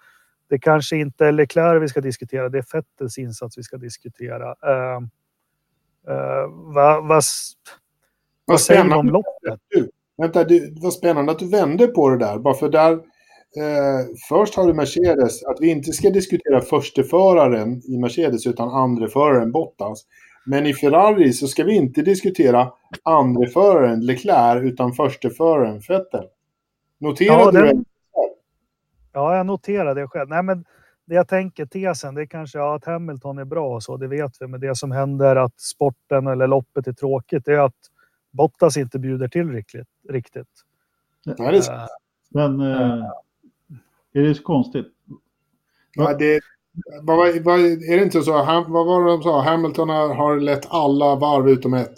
Det 0.50 0.60
kanske 0.60 0.98
inte 0.98 1.26
är 1.26 1.32
Leclerc 1.32 1.84
vi 1.84 1.88
ska 1.88 2.02
diskutera. 2.02 2.50
Det 2.50 2.58
är 2.58 2.66
Vettels 2.74 3.18
insats 3.18 3.58
vi 3.58 3.64
ska 3.64 3.78
diskutera. 3.78 4.46
Uh, 4.46 5.02
uh, 6.10 6.48
vad, 6.50 7.08
vad, 7.08 7.24
vad 8.46 8.62
säger 8.62 8.84
du 8.84 8.96
om 8.96 9.10
loppet? 9.10 9.60
Vänta, 10.18 10.44
det 10.44 10.82
var 10.82 10.92
spännande 10.92 11.32
att 11.32 11.40
du 11.40 11.50
vände 11.50 11.88
på 11.88 12.10
det 12.10 12.18
där. 12.18 12.40
Bara 12.40 12.54
för 12.54 12.70
där, 12.70 12.92
eh, 12.92 14.06
först 14.30 14.56
har 14.56 14.68
du 14.68 14.74
Mercedes, 14.74 15.44
att 15.44 15.58
vi 15.60 15.70
inte 15.70 15.92
ska 15.92 16.10
diskutera 16.10 16.62
försteföraren 16.62 17.82
i 17.84 17.98
Mercedes 17.98 18.48
utan 18.48 18.70
andreföraren 18.70 19.52
Bottas. 19.52 20.06
Men 20.46 20.66
i 20.66 20.74
Ferrari 20.74 21.34
så 21.34 21.48
ska 21.48 21.64
vi 21.64 21.76
inte 21.76 22.02
diskutera 22.02 22.72
andreföraren 23.04 24.06
Leclerc 24.06 24.64
utan 24.64 24.94
försteföraren 24.94 25.80
Vettel. 25.90 26.26
Noterade 27.00 27.42
Ja, 27.44 27.52
du 27.52 27.68
den- 27.68 27.78
det? 27.78 27.84
Ja, 29.14 29.36
jag 29.38 29.46
noterar 29.46 29.96
det 29.96 30.08
själv. 30.08 30.30
Nej, 30.30 30.44
men 30.44 30.66
det 31.06 31.16
jag 31.16 31.28
tänker, 31.28 31.66
tesen, 31.66 32.16
det 32.16 32.22
är 32.22 32.26
kanske 32.26 32.58
ja, 32.58 32.76
att 32.76 32.86
Hamilton 32.86 33.38
är 33.38 33.46
bra 33.46 33.76
och 33.76 33.84
så, 33.84 33.98
det 33.98 34.08
vet 34.08 34.42
vi. 34.42 34.48
Men 34.48 34.60
det 34.60 34.76
som 34.76 34.92
händer 34.92 35.36
att 35.36 35.60
sporten 35.60 36.28
eller 36.28 36.48
loppet 36.48 36.88
är 36.88 36.94
tråkigt, 36.94 37.46
det 37.46 37.54
är 37.54 37.60
att 37.60 37.76
Bottas 38.32 38.78
inte 38.78 39.00
bjuder 39.00 39.28
till 39.28 39.50
riktigt. 39.52 39.88
riktigt. 40.10 40.48
Nej, 41.26 41.36
det 41.38 41.44
är, 41.68 41.74
Eh, 41.74 41.88
Men 42.30 42.60
eh, 42.62 43.06
är 44.14 44.22
det 44.22 44.36
så 44.36 44.44
konstigt? 44.44 44.88
ja, 45.96 46.14
det, 46.14 46.40
vad, 47.04 47.18
vad, 47.44 47.60
är 47.60 47.98
det 47.98 48.04
inte 48.04 48.22
så? 48.22 48.44
Ham, 48.44 48.72
vad 48.72 48.86
var 48.86 49.04
det 49.06 49.12
de 49.12 49.24
sa? 49.24 49.42
Hamilton 49.42 49.90
har, 49.90 50.40
lett 50.40 50.68
alla 50.70 51.16
varv 51.16 51.50
utom 51.50 51.74
ett. 51.74 51.96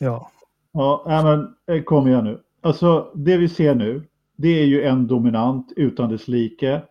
ja. 0.00 0.30
Ja, 0.76 1.02
men 1.06 1.76
eh, 1.76 1.82
kom 1.82 2.08
igen 2.08 2.24
nu. 2.24 2.40
Alltså 2.62 3.10
det 3.14 3.36
vi 3.36 3.48
ser 3.48 3.74
nu, 3.74 4.02
det 4.36 4.48
är 4.48 4.64
ju 4.64 4.82
en 4.84 5.06
dominant 5.06 5.72
utan 5.76 6.10
dess 6.10 6.28
like. 6.28 6.82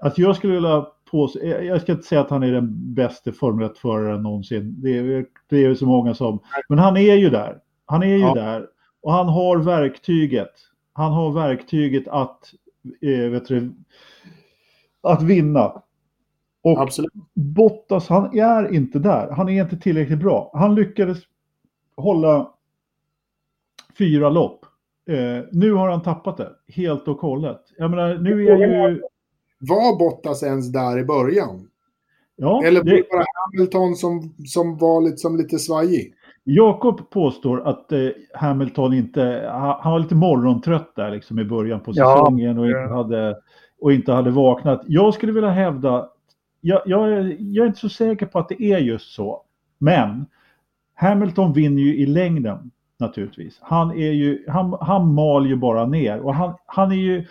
Att 0.00 0.18
jag 0.18 0.36
skulle 0.36 0.54
vilja 0.54 0.86
påstå, 1.10 1.38
jag 1.42 1.64
jag 1.64 1.82
ska 1.82 1.92
inte 1.92 2.04
säga 2.06 2.20
att 2.20 2.30
han 2.30 2.42
är 2.42 2.52
den 2.52 2.94
bästa 2.94 3.32
Formel 3.32 3.68
1-föraren 3.68 4.22
någonsin. 4.22 4.74
Det 4.82 4.98
är, 4.98 5.26
det 5.48 5.56
är 5.56 5.60
ju 5.68 5.76
så 5.76 5.86
många 5.86 6.14
som, 6.14 6.38
men 6.68 6.78
han 6.78 6.96
är 6.96 7.14
ju 7.14 7.30
där. 7.30 7.58
Han 7.86 8.02
är 8.02 8.06
ju 8.06 8.18
Ja. 8.18 8.34
där 8.34 8.66
och 9.02 9.12
han 9.12 9.28
har 9.28 9.58
verktyget. 9.58 10.52
Han 10.92 11.12
har 11.12 11.32
verktyget 11.32 12.08
att, 12.08 12.52
eh, 13.02 13.30
vet 13.30 13.48
du, 13.48 13.72
att 15.02 15.22
vinna. 15.22 15.82
Och 16.66 16.82
Absolut. 16.82 17.12
Bottas, 17.34 18.08
han 18.08 18.38
är 18.38 18.74
inte 18.74 18.98
där. 18.98 19.30
Han 19.30 19.48
är 19.48 19.62
inte 19.62 19.76
tillräckligt 19.76 20.18
bra. 20.18 20.50
Han 20.54 20.74
lyckades 20.74 21.18
hålla 21.96 22.50
fyra 23.98 24.30
lopp. 24.30 24.64
Eh, 25.08 25.44
nu 25.52 25.72
har 25.72 25.88
han 25.88 26.02
tappat 26.02 26.36
det 26.36 26.52
helt 26.68 27.08
och 27.08 27.20
hållet. 27.20 27.60
Jag 27.78 27.90
menar, 27.90 28.14
nu 28.14 28.46
är 28.46 28.56
ju... 28.56 29.02
Var 29.58 29.98
Bottas 29.98 30.42
ens 30.42 30.72
där 30.72 30.98
i 30.98 31.04
början? 31.04 31.68
Ja, 32.36 32.62
Eller 32.64 32.80
var 32.80 32.90
det, 32.90 33.08
bara 33.10 33.24
Hamilton 33.34 33.96
som, 33.96 34.34
som 34.46 34.78
var 34.78 35.00
liksom 35.00 35.36
lite 35.36 35.58
svajig? 35.58 36.14
Jakob 36.44 37.10
påstår 37.10 37.68
att 37.68 37.92
eh, 37.92 38.08
Hamilton 38.34 38.94
inte... 38.94 39.48
Han, 39.52 39.92
var 39.92 39.98
lite 39.98 40.14
morgontrött 40.14 40.92
där 40.96 41.10
liksom 41.10 41.38
i 41.38 41.44
början 41.44 41.80
på 41.80 41.92
Ja, 41.94 42.16
säsongen 42.16 42.58
och, 42.58 42.66
inte 42.66 42.78
ja. 42.78 42.96
hade, 42.96 43.36
och 43.80 43.92
inte 43.92 44.12
hade 44.12 44.30
vaknat. 44.30 44.82
Jag 44.86 45.14
skulle 45.14 45.32
vilja 45.32 45.50
hävda... 45.50 46.08
Jag, 46.66 46.82
jag, 46.86 47.12
är- 47.12 47.36
jag 47.40 47.62
är 47.62 47.66
inte 47.66 47.80
så 47.80 47.88
säker 47.88 48.26
på 48.26 48.38
att 48.38 48.48
det 48.48 48.62
är 48.62 48.78
just 48.78 49.12
så. 49.14 49.42
Men 49.78 50.26
Hamilton 50.94 51.52
vinner 51.52 51.82
ju 51.82 51.96
i 51.96 52.06
längden 52.06 52.70
naturligtvis. 52.98 53.58
Han, 53.62 53.90
är 53.90 54.12
ju, 54.12 54.44
han, 54.48 54.76
han 54.80 55.14
mal 55.14 55.46
ju 55.46 55.56
bara 55.56 55.86
ner 55.86 56.20
och 56.20 56.34
han, 56.34 56.54
han 56.66 56.92
är 56.92 56.96
ju 56.96 57.26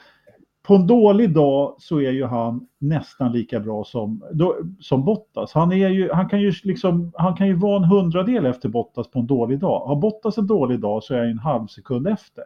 på 0.68 0.76
en 0.76 0.88
dålig 0.88 1.34
dag 1.34 1.76
så 1.80 2.00
är 2.02 2.12
ju 2.12 2.26
han 2.26 2.68
nästan 2.80 3.32
lika 3.32 3.60
bra 3.60 3.84
som, 3.84 4.24
då, 4.34 4.56
som 4.80 5.06
Bottas. 5.06 5.54
Han, 5.54 5.72
är 5.72 5.90
ju, 5.90 6.12
han, 6.14 6.30
kan 6.30 6.42
ju 6.42 6.54
liksom, 6.64 7.12
han 7.16 7.36
kan 7.36 7.48
ju 7.48 7.54
vara 7.54 7.78
en 7.78 7.84
hundradel 7.84 8.46
efter 8.46 8.70
Bottas 8.70 9.12
på 9.12 9.20
en 9.20 9.28
dålig 9.28 9.60
dag. 9.60 9.80
Har 9.80 9.96
Bottas 9.96 10.38
en 10.38 10.48
dålig 10.48 10.80
dag 10.80 11.04
så 11.04 11.14
är 11.14 11.20
han 11.20 11.30
en 11.30 11.40
halv 11.40 11.68
sekund 11.68 12.08
efter. 12.08 12.44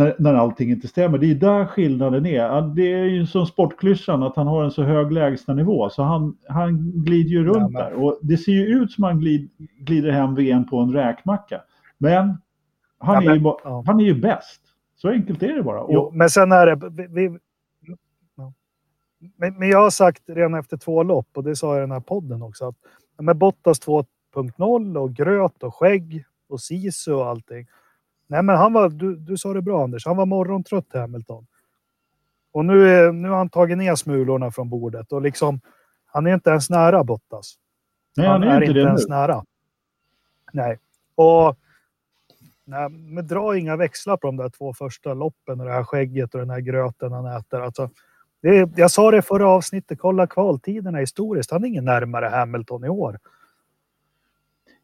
När, 0.00 0.14
när 0.18 0.34
allting 0.34 0.70
inte 0.70 0.88
stämmer. 0.88 1.18
Det 1.18 1.30
är 1.30 1.34
där 1.34 1.66
skillnaden 1.66 2.26
är. 2.26 2.62
Det 2.74 2.92
är 2.92 3.04
ju 3.04 3.26
som 3.26 3.46
sportklyschan 3.46 4.22
att 4.22 4.36
han 4.36 4.46
har 4.46 4.64
en 4.64 4.70
så 4.70 4.82
hög 4.82 5.12
lägstanivå 5.12 5.90
så 5.90 6.02
han, 6.02 6.36
han 6.48 6.92
glider 7.04 7.30
ju 7.30 7.44
runt 7.44 7.72
Ja, 7.72 7.80
där. 7.84 7.92
Och 7.92 8.18
det 8.22 8.36
ser 8.36 8.52
ju 8.52 8.66
ut 8.66 8.92
som 8.92 9.04
han 9.04 9.18
glid, 9.20 9.50
glider 9.78 10.10
hem 10.10 10.34
VM 10.34 10.66
på 10.66 10.78
en 10.78 10.92
räkmacka. 10.92 11.60
Men 11.98 12.38
han, 12.98 13.14
Ja, 13.14 13.20
är, 13.22 13.26
men- 13.26 13.44
ju, 13.44 13.52
ja. 13.64 13.82
han 13.86 14.00
är 14.00 14.04
ju 14.04 14.14
bäst. 14.20 14.60
Så 14.96 15.08
enkelt 15.08 15.42
är 15.42 15.54
det 15.56 15.62
bara. 15.62 15.80
Och, 15.82 15.92
Jo, 15.94 16.10
men 16.14 16.30
sen 16.30 16.52
är 16.52 16.66
det... 16.66 16.90
Vi, 16.90 17.06
vi, 17.06 17.38
men, 19.36 19.58
men 19.58 19.68
jag 19.68 19.82
har 19.82 19.90
sagt 19.90 20.22
redan 20.26 20.54
efter 20.54 20.76
två 20.76 21.02
lopp, 21.02 21.28
och 21.34 21.44
det 21.44 21.56
sa 21.56 21.68
jag 21.74 21.78
i 21.78 21.80
den 21.80 21.90
här 21.90 22.00
podden 22.00 22.42
också, 22.42 22.68
att 22.68 22.76
med 23.18 23.36
Bottas 23.36 23.80
2.0 23.86 24.96
och 24.98 25.12
gröt 25.14 25.62
och 25.62 25.74
skägg 25.74 26.24
och 26.48 26.60
sisu 26.60 27.12
och 27.12 27.26
allting. 27.26 27.66
Nej, 28.30 28.42
men 28.42 28.56
han 28.56 28.72
var, 28.72 28.88
du, 28.88 29.16
du 29.16 29.36
sa 29.36 29.52
det 29.54 29.62
bra 29.62 29.84
Anders, 29.84 30.06
han 30.06 30.16
var 30.16 30.26
morgontrött 30.26 30.86
Hamilton. 30.94 31.46
Och 32.52 32.64
nu, 32.64 32.88
är, 32.88 33.12
nu 33.12 33.28
har 33.28 33.36
han 33.36 33.48
tagit 33.50 33.78
ner 33.78 33.94
smulorna 33.94 34.50
från 34.50 34.68
bordet 34.70 35.12
och 35.12 35.22
liksom, 35.22 35.60
han 36.06 36.26
är 36.26 36.34
inte 36.34 36.50
ens 36.50 36.70
nära 36.70 37.04
Bottas. 37.04 37.54
nej, 38.16 38.26
han 38.26 38.42
är, 38.42 38.60
inte 38.62 38.72
det 38.72 38.80
ens 38.80 39.08
nu. 39.08 39.14
nära. 39.14 39.44
Nej. 40.52 40.78
Och 41.14 41.56
nej, 42.64 42.88
men 42.88 43.26
dra 43.26 43.56
inga 43.58 43.76
växlar 43.76 44.16
på 44.16 44.26
de 44.26 44.36
där 44.36 44.48
två 44.48 44.74
första 44.74 45.14
loppen 45.14 45.60
och 45.60 45.66
det 45.66 45.72
här 45.72 45.84
skägget 45.84 46.34
och 46.34 46.40
den 46.40 46.50
här 46.50 46.60
gröten 46.60 47.12
han 47.12 47.26
äter. 47.26 47.60
Alltså, 47.60 47.90
det, 48.42 48.48
är- 48.58 48.70
jag 48.76 48.90
sa 48.90 49.10
det 49.10 49.16
i 49.18 49.22
förra 49.22 49.48
avsnittet, 49.48 49.98
kolla 49.98 50.26
kvaltiderna 50.26 50.98
historiskt. 50.98 51.50
Han 51.50 51.64
är 51.64 51.68
ingen 51.68 51.84
närmare 51.84 52.26
Hamilton 52.26 52.84
i 52.84 52.88
år. 52.88 53.18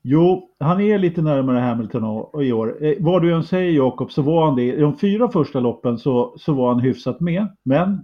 Jo, 0.09 0.51
han 0.59 0.81
är 0.81 0.99
lite 0.99 1.23
närmare 1.23 1.59
Hamilton 1.59 2.27
i 2.43 2.53
år. 2.53 2.85
Eh, 2.85 2.95
vad 3.01 3.23
du 3.23 3.35
än 3.35 3.45
säger 3.45 3.73
Jakob 3.73 4.13
så 4.13 4.23
var 4.23 4.47
han 4.47 4.57
det. 4.57 4.63
I 4.63 4.81
de 4.81 4.99
fyra 4.99 5.29
första 5.29 5.61
loppen 5.61 5.99
så, 5.99 6.35
så 6.39 6.53
var 6.53 6.69
han 6.69 6.81
hyfsat 6.81 7.21
med. 7.21 7.49
Men 7.63 7.93
eh, 7.93 7.99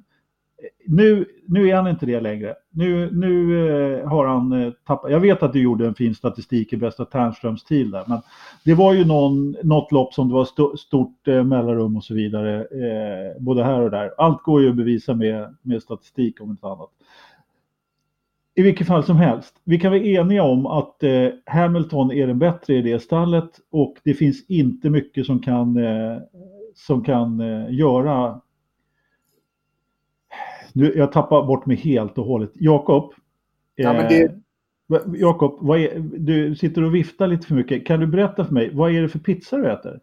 nu, 0.86 1.26
nu 1.46 1.68
är 1.68 1.76
han 1.76 1.88
inte 1.88 2.06
det 2.06 2.20
längre. 2.20 2.54
Nu, 2.70 3.10
nu 3.12 3.58
eh, 3.68 4.08
har 4.08 4.26
han 4.26 4.72
tappat. 4.86 5.10
Jag 5.10 5.20
vet 5.20 5.42
att 5.42 5.52
du 5.52 5.62
gjorde 5.62 5.86
en 5.86 5.94
fin 5.94 6.14
statistik 6.14 6.72
i 6.72 6.76
bästa 6.76 7.04
Ternströms 7.04 7.64
tid 7.64 7.90
där. 7.90 8.04
Men 8.06 8.20
det 8.64 8.74
var 8.74 8.94
ju 8.94 9.04
någon, 9.04 9.56
något 9.62 9.92
lopp 9.92 10.14
som 10.14 10.28
det 10.28 10.34
var 10.34 10.42
st 10.42 10.62
stort 10.78 11.28
eh, 11.28 11.44
mellanrum 11.44 11.96
och 11.96 12.04
så 12.04 12.14
vidare. 12.14 12.60
Eh, 12.60 13.42
både 13.42 13.64
här 13.64 13.80
och 13.80 13.90
där. 13.90 14.10
Allt 14.18 14.42
går 14.42 14.62
ju 14.62 14.70
att 14.70 14.76
bevisa 14.76 15.14
med, 15.14 15.56
med 15.62 15.82
statistik 15.82 16.40
om 16.40 16.50
inte 16.50 16.66
annat. 16.66 16.90
I 18.54 18.62
vilket 18.62 18.86
fall 18.86 19.04
som 19.04 19.16
helst, 19.16 19.54
vi 19.64 19.78
kan 19.78 19.90
vara 19.92 20.02
eniga 20.02 20.42
om 20.42 20.66
att 20.66 21.02
eh, 21.02 21.28
Hamilton 21.46 22.12
är 22.12 22.26
den 22.26 22.38
bättre 22.38 22.74
i 22.74 22.82
det 22.82 22.98
stallet 23.02 23.50
och 23.70 23.94
det 24.04 24.14
finns 24.14 24.46
inte 24.48 24.90
mycket 24.90 25.26
som 25.26 25.38
kan, 25.38 25.76
eh, 25.76 26.18
som 26.74 27.04
kan 27.04 27.40
eh, 27.40 27.74
göra... 27.74 28.40
Nu, 30.72 30.92
jag 30.96 31.12
tappar 31.12 31.46
bort 31.46 31.66
mig 31.66 31.76
helt 31.76 32.18
och 32.18 32.24
hållet. 32.26 32.50
Jakob? 32.54 33.12
Ja, 33.74 33.92
men 33.92 34.02
eh, 34.02 34.08
det- 34.08 34.34
va- 34.86 35.14
Jakob, 35.16 35.70
är, 35.70 35.98
du 36.18 36.54
sitter 36.56 36.84
och 36.84 36.94
viftar 36.94 37.26
lite 37.26 37.46
för 37.46 37.54
mycket. 37.54 37.86
Kan 37.86 38.00
du 38.00 38.06
berätta 38.06 38.44
för 38.44 38.54
mig, 38.54 38.70
vad 38.74 38.94
är 38.94 39.02
det 39.02 39.08
för 39.08 39.18
pizza 39.18 39.56
du 39.56 39.70
äter? 39.70 40.00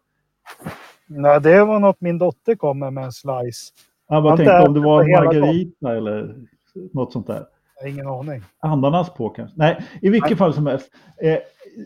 Nej, 1.06 1.40
det 1.40 1.64
var 1.64 1.80
något 1.80 2.00
min 2.00 2.18
dotter 2.18 2.54
kom 2.54 2.78
med 2.78 2.92
med 2.92 3.04
en 3.04 3.12
slice. 3.12 3.72
Jag 4.08 4.22
bara 4.22 4.30
Har 4.32 4.36
tänkte 4.36 4.68
om 4.68 4.74
det 4.74 4.80
var 4.80 5.24
margarita 5.24 5.96
eller 5.96 6.34
något 6.92 7.12
sånt 7.12 7.26
där. 7.26 7.46
Jag 7.80 7.86
har 7.86 7.92
ingen 7.92 8.06
aning. 8.06 8.42
Ananas 8.60 9.14
på 9.14 9.28
kanske. 9.28 9.54
Nej, 9.58 9.84
i 10.02 10.08
vilket 10.08 10.38
fall 10.38 10.54
som 10.54 10.66
helst. 10.66 10.90
Eh, 11.22 11.38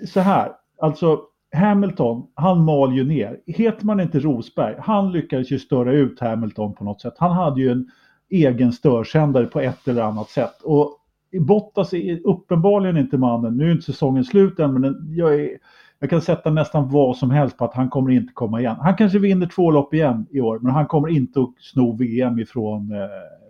så 0.07 0.21
här, 0.21 0.53
alltså 0.81 1.21
Hamilton, 1.57 2.27
han 2.35 2.65
mal 2.65 2.95
ju 2.95 3.05
ner. 3.05 3.41
Heter 3.47 3.87
man 3.87 4.01
inte 4.01 4.19
Rosberg, 4.19 4.75
han 4.79 5.13
lyckades 5.13 5.51
ju 5.51 5.59
störa 5.59 5.93
ut 5.93 6.21
Hamilton 6.21 6.75
på 6.75 6.85
något 6.85 7.01
sätt. 7.01 7.15
Han 7.17 7.33
hade 7.33 7.61
ju 7.61 7.73
en 7.73 7.91
egen 8.31 8.73
störsändare 8.73 9.47
på 9.47 9.61
ett 9.61 9.89
eller 9.89 10.03
annat 10.03 10.31
sätt. 10.31 10.63
Och 10.63 10.99
Bottas 11.41 11.95
är 11.95 12.27
uppenbarligen 12.27 12.97
inte 12.97 13.19
mannen, 13.19 13.57
nu 13.57 13.67
är 13.67 13.73
inte 13.73 13.85
säsongen 13.85 14.25
slut 14.25 14.59
än, 14.59 14.73
men 14.73 14.83
den, 14.83 15.15
jag 15.17 15.35
är, 15.35 15.51
jag 15.99 16.11
kan 16.11 16.21
sätta 16.21 16.51
nästan 16.51 16.91
vad 16.91 17.17
som 17.17 17.31
helst 17.31 17.59
på 17.59 17.65
att 17.65 17.75
han 17.75 17.89
kommer 17.89 18.11
inte 18.11 18.33
komma 18.33 18.61
igen. 18.61 18.77
Han 18.81 18.97
kanske 18.97 19.19
vinner 19.19 19.47
två 19.47 19.71
lopp 19.71 19.95
igen 19.95 20.27
i 20.31 20.41
år, 20.41 20.59
men 20.59 20.73
han 20.73 20.87
kommer 20.87 21.09
inte 21.09 21.41
att 21.41 21.55
sno 21.59 21.97
VM 21.97 22.39
ifrån 22.39 22.93
eh, 22.93 22.99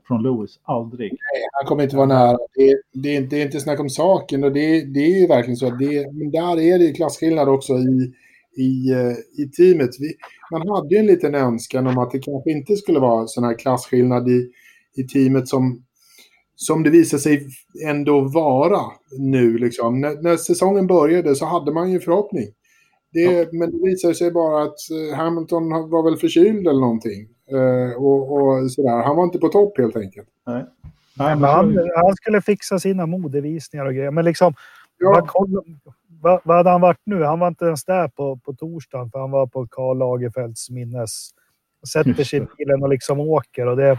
från 0.07 0.23
Lewis. 0.23 0.61
Aldrig. 0.63 1.11
Nej, 1.13 1.43
han 1.53 1.67
kommer 1.69 1.83
inte 1.83 1.97
vara 1.97 2.07
nära. 2.07 2.39
Det, 2.55 2.77
det, 2.93 3.21
det 3.21 3.41
är 3.41 3.45
inte 3.45 3.61
snack 3.61 3.81
om 3.81 3.91
saken 3.91 4.45
och 4.45 4.53
det, 4.53 4.85
det 4.95 5.01
är 5.01 5.21
ju 5.21 5.27
verkligen 5.27 5.57
så. 5.57 5.71
Det, 5.71 6.13
men 6.13 6.31
där 6.31 6.61
är 6.61 6.79
det 6.79 6.93
klasskillnad 6.93 7.49
också 7.49 7.73
i, 7.73 8.13
i, 8.57 8.93
eh, 8.93 9.43
i 9.45 9.49
teamet. 9.57 9.91
Vi, 10.01 10.15
man 10.51 10.69
hade 10.69 10.95
ju 10.95 10.99
en 10.99 11.07
liten 11.07 11.35
önskan 11.35 11.87
om 11.87 11.99
att 11.99 12.11
det 12.11 12.19
kanske 12.19 12.51
inte 12.51 12.77
skulle 12.77 13.01
vara 13.01 13.27
sån 13.27 13.45
här 13.45 13.59
klasskillnad 13.59 14.29
i, 14.29 14.51
i 14.97 15.03
teamet 15.03 15.49
som, 15.49 15.83
som 16.57 16.83
det 16.83 16.91
visar 16.91 17.19
sig 17.19 17.47
ändå 17.87 18.21
vara 18.21 18.81
nu. 19.19 19.59
Liksom. 19.59 20.01
När, 20.01 20.23
när 20.23 20.37
säsongen 20.37 20.87
började 20.87 21.35
så 21.35 21.47
hade 21.47 21.73
man 21.73 21.93
ju 21.93 22.01
förhoppning. 22.01 22.49
Det. 23.13 23.53
Men 23.53 23.71
det 23.71 23.89
visade 23.89 24.15
sig 24.15 24.31
bara 24.31 24.63
att 24.63 24.77
eh, 24.91 25.17
Hamilton 25.17 25.69
var 25.69 26.11
väl 26.11 26.17
förkyld 26.17 26.67
eller 26.67 26.81
någonting. 26.81 27.29
Uh, 27.53 27.93
och, 27.97 28.33
och, 28.33 28.71
sådär. 28.71 29.03
Han 29.03 29.17
var 29.17 29.25
inte 29.25 29.39
på 29.39 29.49
topp 29.49 29.79
helt 29.79 29.97
enkelt. 29.97 30.29
Nej. 30.47 30.65
Nej, 31.19 31.37
men 31.37 31.51
han, 31.51 31.91
han 31.97 32.17
skulle 32.17 32.43
fixa 32.43 32.79
sina 32.79 33.07
modevisningar 33.07 33.87
och 33.87 33.95
grejer. 33.95 34.11
Men 34.11 34.25
liksom, 34.25 34.55
ja. 34.99 35.29
vad, 35.35 35.65
vad, 36.21 36.41
vad 36.45 36.57
hade 36.57 36.71
han 36.71 36.81
varit 36.81 37.01
nu? 37.05 37.23
Han 37.23 37.39
var 37.39 37.49
inte 37.49 37.65
ens 37.65 37.85
där 37.85 38.09
på, 38.09 38.37
på 38.37 38.53
torsdagen 38.53 39.11
för 39.11 39.19
han 39.19 39.31
var 39.31 39.47
på 39.47 39.67
Karl 39.67 39.99
Lagerfelds 39.99 40.71
minnes. 40.71 41.31
Sätter 41.93 42.25
sig 42.25 42.39
i 42.39 42.47
bilen 42.59 42.83
och 42.83 42.89
liksom 42.89 43.21
åker. 43.21 43.67
Och 43.67 43.77
det, 43.77 43.99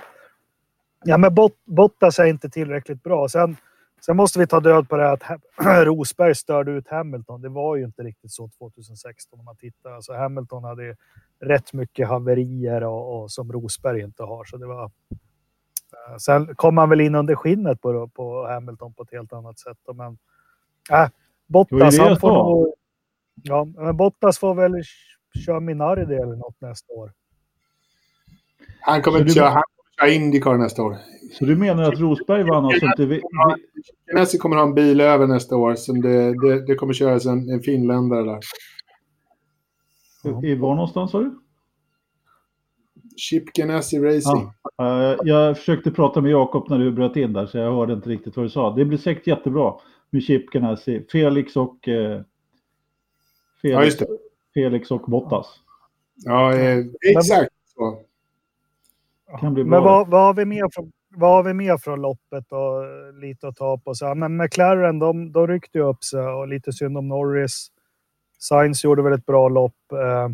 ja, 1.03 1.17
men 1.17 1.35
Bot, 1.35 1.53
Bottas 1.65 2.19
är 2.19 2.25
inte 2.25 2.49
tillräckligt 2.49 3.03
bra. 3.03 3.29
Sen, 3.29 3.57
sen 4.05 4.15
måste 4.15 4.39
vi 4.39 4.47
ta 4.47 4.59
död 4.59 4.89
på 4.89 4.97
det 4.97 5.11
att 5.11 5.23
Rosberg 5.85 6.35
störde 6.35 6.71
ut 6.71 6.87
Hamilton. 6.87 7.41
Det 7.41 7.49
var 7.49 7.75
ju 7.75 7.83
inte 7.83 8.03
riktigt 8.03 8.31
så 8.31 8.49
2016 8.57 9.39
om 9.39 9.45
man 9.45 9.57
tittar. 9.57 9.91
Alltså 9.91 10.13
Hamilton 10.13 10.63
hade 10.63 10.95
rätt 11.39 11.73
mycket 11.73 12.07
haverier 12.07 12.83
och, 12.83 13.23
och 13.23 13.31
som 13.31 13.51
Rosberg 13.51 14.01
inte 14.01 14.23
har. 14.23 14.45
Så 14.45 14.57
det 14.57 14.65
var, 14.65 14.83
uh, 14.83 16.17
sen 16.17 16.55
kom 16.55 16.77
han 16.77 16.89
väl 16.89 17.01
in 17.01 17.15
under 17.15 17.35
skinnet 17.35 17.81
på, 17.81 18.07
på 18.07 18.47
Hamilton 18.47 18.93
på 18.93 19.03
ett 19.03 19.11
helt 19.11 19.33
annat 19.33 19.59
sätt. 19.59 19.77
Men 19.95 20.17
äh, 20.91 21.09
Bottas, 21.47 21.97
han 21.97 22.19
får 22.19 22.31
nog, 22.31 22.73
ja, 23.43 23.65
men 23.65 23.97
Bottas 23.97 24.39
får 24.39 24.55
väl 24.55 24.83
köra 25.45 25.59
Minardi 25.59 26.15
eller 26.15 26.35
något 26.35 26.61
nästa 26.61 26.93
år. 26.93 27.11
Han 28.79 29.01
kommer 29.01 29.19
inte 29.19 29.33
köra, 29.33 29.49
han 29.49 29.63
kommer 29.75 30.09
köra 30.09 30.15
Indycar 30.15 30.57
nästa 30.57 30.83
år. 30.83 30.97
Så 31.39 31.45
du 31.45 31.55
menar 31.55 31.83
att 31.83 31.99
Rosberg 31.99 32.43
vann 32.43 32.65
alltså 32.65 32.85
inte... 32.85 33.05
Vi, 33.05 33.21
kommer 34.39 34.55
ha 34.55 34.63
en 34.63 34.73
bil 34.73 35.01
över 35.01 35.27
nästa 35.27 35.55
år. 35.55 35.75
Som 35.75 36.01
det, 36.01 36.41
det, 36.41 36.65
det 36.65 36.75
kommer 36.75 36.93
köras 36.93 37.25
en, 37.25 37.49
en 37.49 37.61
finländare 37.61 38.23
där. 38.23 38.39
I 40.43 40.55
var 40.55 40.75
någonstans 40.75 41.11
sa 41.11 41.19
du? 41.19 41.39
Chip 43.17 43.53
Ganassi 43.53 43.99
Racing. 43.99 44.51
Ja, 44.77 45.17
uh, 45.19 45.19
jag 45.23 45.57
försökte 45.57 45.91
prata 45.91 46.21
med 46.21 46.31
Jakob 46.31 46.69
när 46.69 46.79
du 46.79 46.91
bröt 46.91 47.15
in 47.15 47.33
där 47.33 47.45
så 47.45 47.57
jag 47.57 47.71
hörde 47.71 47.93
inte 47.93 48.09
riktigt 48.09 48.37
vad 48.37 48.45
du 48.45 48.49
sa. 48.49 48.75
Det 48.75 48.85
blir 48.85 48.97
säkert 48.97 49.27
jättebra 49.27 49.73
med 50.09 50.23
Chip 50.23 50.49
Ganassi. 50.49 51.05
Felix 51.11 51.55
och... 51.55 51.87
Uh, 51.87 52.21
Felix, 53.61 53.95
ja, 53.99 54.07
Felix 54.53 54.91
och 54.91 55.01
Bottas. 55.01 55.47
Ja, 56.15 56.53
eh, 56.53 56.85
exakt 57.15 57.53
så. 57.75 57.99
Kan 59.39 59.53
bli 59.53 59.63
bra. 59.63 59.71
Men 59.71 59.83
vad, 59.83 60.09
vad, 60.09 60.21
har 60.21 60.33
vi 60.33 60.45
mer 60.45 60.69
från, 60.73 60.91
vad 61.15 61.29
har 61.29 61.43
vi 61.43 61.53
mer 61.53 61.77
från 61.77 62.01
loppet 62.01 62.51
och 62.51 62.83
lite 63.13 63.47
att 63.47 63.55
ta 63.55 63.77
på? 63.77 63.95
Så, 63.95 64.15
men 64.15 64.37
McLaren, 64.37 64.99
de, 64.99 65.31
de 65.31 65.47
ryckte 65.47 65.77
ju 65.77 65.83
upp 65.83 66.03
sig 66.03 66.19
och 66.19 66.47
lite 66.47 66.73
synd 66.73 66.97
om 66.97 67.07
Norris. 67.07 67.67
Sainz 68.39 68.83
gjorde 68.83 69.01
väl 69.01 69.13
ett 69.13 69.25
bra 69.25 69.49
lopp. 69.49 69.91
Eh, 69.91 70.29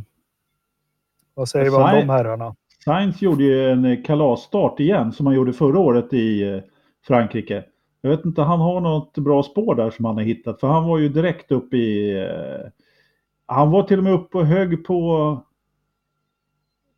vad 1.33 1.49
säger 1.49 1.65
vi 1.65 1.71
om 1.71 1.91
de 1.91 2.09
herrarna? 2.09 2.55
Sainz 2.85 3.21
gjorde 3.21 3.43
ju 3.43 3.69
en 3.69 4.03
kalasstart 4.03 4.79
igen 4.79 5.11
som 5.11 5.25
han 5.25 5.35
gjorde 5.35 5.53
förra 5.53 5.79
året 5.79 6.13
i 6.13 6.43
eh, 6.43 6.59
Frankrike. 7.07 7.63
Jag 8.01 8.09
vet 8.09 8.25
inte, 8.25 8.41
han 8.41 8.59
har 8.59 8.81
något 8.81 9.17
bra 9.17 9.43
spår 9.43 9.75
där 9.75 9.91
som 9.91 10.05
han 10.05 10.15
har 10.15 10.23
hittat. 10.23 10.59
För 10.59 10.67
han 10.67 10.87
var 10.87 10.97
ju 10.97 11.09
direkt 11.09 11.51
upp 11.51 11.73
i... 11.73 12.17
Eh, 12.19 12.71
han 13.45 13.71
var 13.71 13.83
till 13.83 13.97
och 13.97 14.03
med 14.03 14.13
uppe 14.13 14.37
och 14.37 14.45
hög 14.45 14.85
på... 14.85 15.37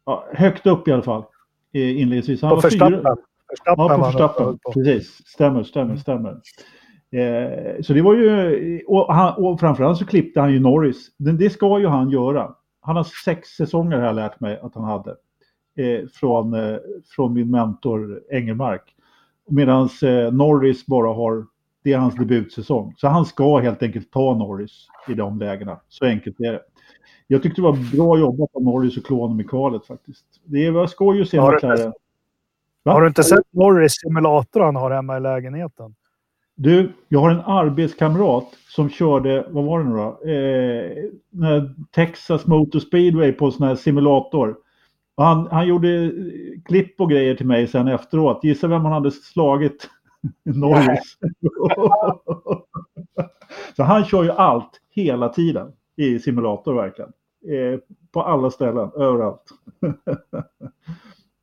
Ja, 0.06 0.28
högt 0.34 0.68
upp 0.68 0.88
i 0.88 0.92
alla 0.92 1.04
fall. 1.04 1.24
Inledningsvis. 1.74 2.42
Han 2.42 2.62
på 2.62 2.70
Förstappen? 3.58 3.86
Ja, 3.86 3.98
på 3.98 4.04
Förstappen. 4.04 4.60
Precis. 4.74 5.28
Stämmer, 5.28 5.64
stämmer, 5.64 5.86
mm. 5.86 5.98
stämmer. 5.98 6.42
Eh, 7.12 7.82
så 7.82 7.94
det 7.94 8.02
var 8.02 8.14
ju, 8.14 8.82
och, 8.88 9.14
han, 9.14 9.44
och 9.44 9.60
framförallt 9.60 9.98
så 9.98 10.06
klippte 10.06 10.42
han 10.42 10.54
ju 10.54 10.60
Norris. 10.60 11.12
Det, 11.18 11.32
det 11.32 11.50
ska 11.50 11.80
ju 11.80 11.88
han 11.88 12.10
göra. 12.10 12.56
Han 12.82 12.96
har 12.96 13.04
sex 13.04 13.50
säsonger 13.50 13.98
har 13.98 14.06
jag 14.06 14.16
lärt 14.16 14.40
mig 14.40 14.60
att 14.62 14.76
han 14.76 14.84
hade. 14.84 15.16
Eh, 15.78 16.08
från, 16.14 16.54
eh, 16.54 16.78
från 17.16 17.34
min 17.34 17.52
mentor 17.52 18.22
Engelmark. 18.32 18.96
Medan 19.50 19.90
eh, 20.04 20.34
Norris 20.34 20.86
bara 20.86 21.14
har, 21.14 21.46
det 21.84 21.94
är 21.94 21.98
hans 21.98 22.16
debutsäsong. 22.16 22.94
Så 22.98 23.08
han 23.08 23.26
ska 23.26 23.58
helt 23.58 23.84
enkelt 23.84 24.12
ta 24.12 24.36
Norris 24.36 24.88
i 25.10 25.14
de 25.14 25.40
lägena. 25.40 25.80
Så 25.90 26.06
enkelt 26.06 26.40
är 26.40 26.52
det. 26.52 26.62
Jag 27.28 27.44
tyckte 27.44 27.62
det 27.62 27.66
var 27.66 27.98
bra 27.98 28.20
jobbat 28.20 28.50
av 28.54 28.64
Norris 28.64 28.98
och 28.98 29.06
klå 29.06 29.22
honom 29.22 29.40
i 29.40 29.44
kvalet 29.44 29.86
faktiskt. 29.86 30.26
Det 30.46 30.72
var 30.72 30.88
skoj 30.88 31.22
att 31.22 31.28
se 31.28 31.38
har, 31.38 31.60
du 32.84 32.92
har 32.92 33.02
du 33.02 33.08
inte 33.08 33.24
sett 33.24 33.54
Norris 33.54 33.94
simulator 34.02 34.60
han 34.60 34.76
har 34.76 34.92
hemma 34.92 35.18
i 35.18 35.20
lägenheten? 35.20 35.96
Du, 36.56 36.94
jag 37.08 37.20
har 37.20 37.32
en 37.32 37.42
arbetskamrat 37.42 38.48
som 38.68 38.90
körde, 38.90 39.48
vad 39.50 39.66
var 39.66 39.80
det 39.80 39.86
nu 39.90 39.96
då? 39.96 40.20
Eh, 41.48 41.64
Texas 41.96 42.48
Motor 42.48 42.80
Speedway 42.80 43.32
på 43.32 43.46
en 43.46 43.52
sån 43.52 43.68
här 43.68 43.76
simulator. 43.76 44.56
Och 45.16 45.24
han, 45.24 45.48
han 45.52 45.68
gjorde 45.68 46.12
klipp 46.66 47.02
och 47.02 47.10
grejer 47.10 47.36
till 47.36 47.48
mig 47.48 47.68
sen 47.68 47.88
efteråt. 47.88 48.44
Gissa 48.44 48.68
vem 48.68 48.82
han 48.82 48.94
hade 48.94 49.12
slagit? 49.12 49.90
Norris. 50.44 51.18
Så 53.76 53.84
han 53.84 54.06
kör 54.06 54.24
ju 54.24 54.32
allt 54.32 54.82
hela 54.90 55.30
tiden 55.30 55.72
i 55.96 56.20
simulator 56.20 56.74
verkligen. 56.74 57.12
Eh, 57.48 57.80
på 58.12 58.22
alla 58.22 58.52
ställen, 58.52 58.92
överallt. 58.96 59.44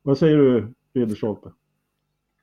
vad 0.03 0.17
säger 0.17 0.37
du, 0.37 0.73
Ridderstolpe? 0.93 1.49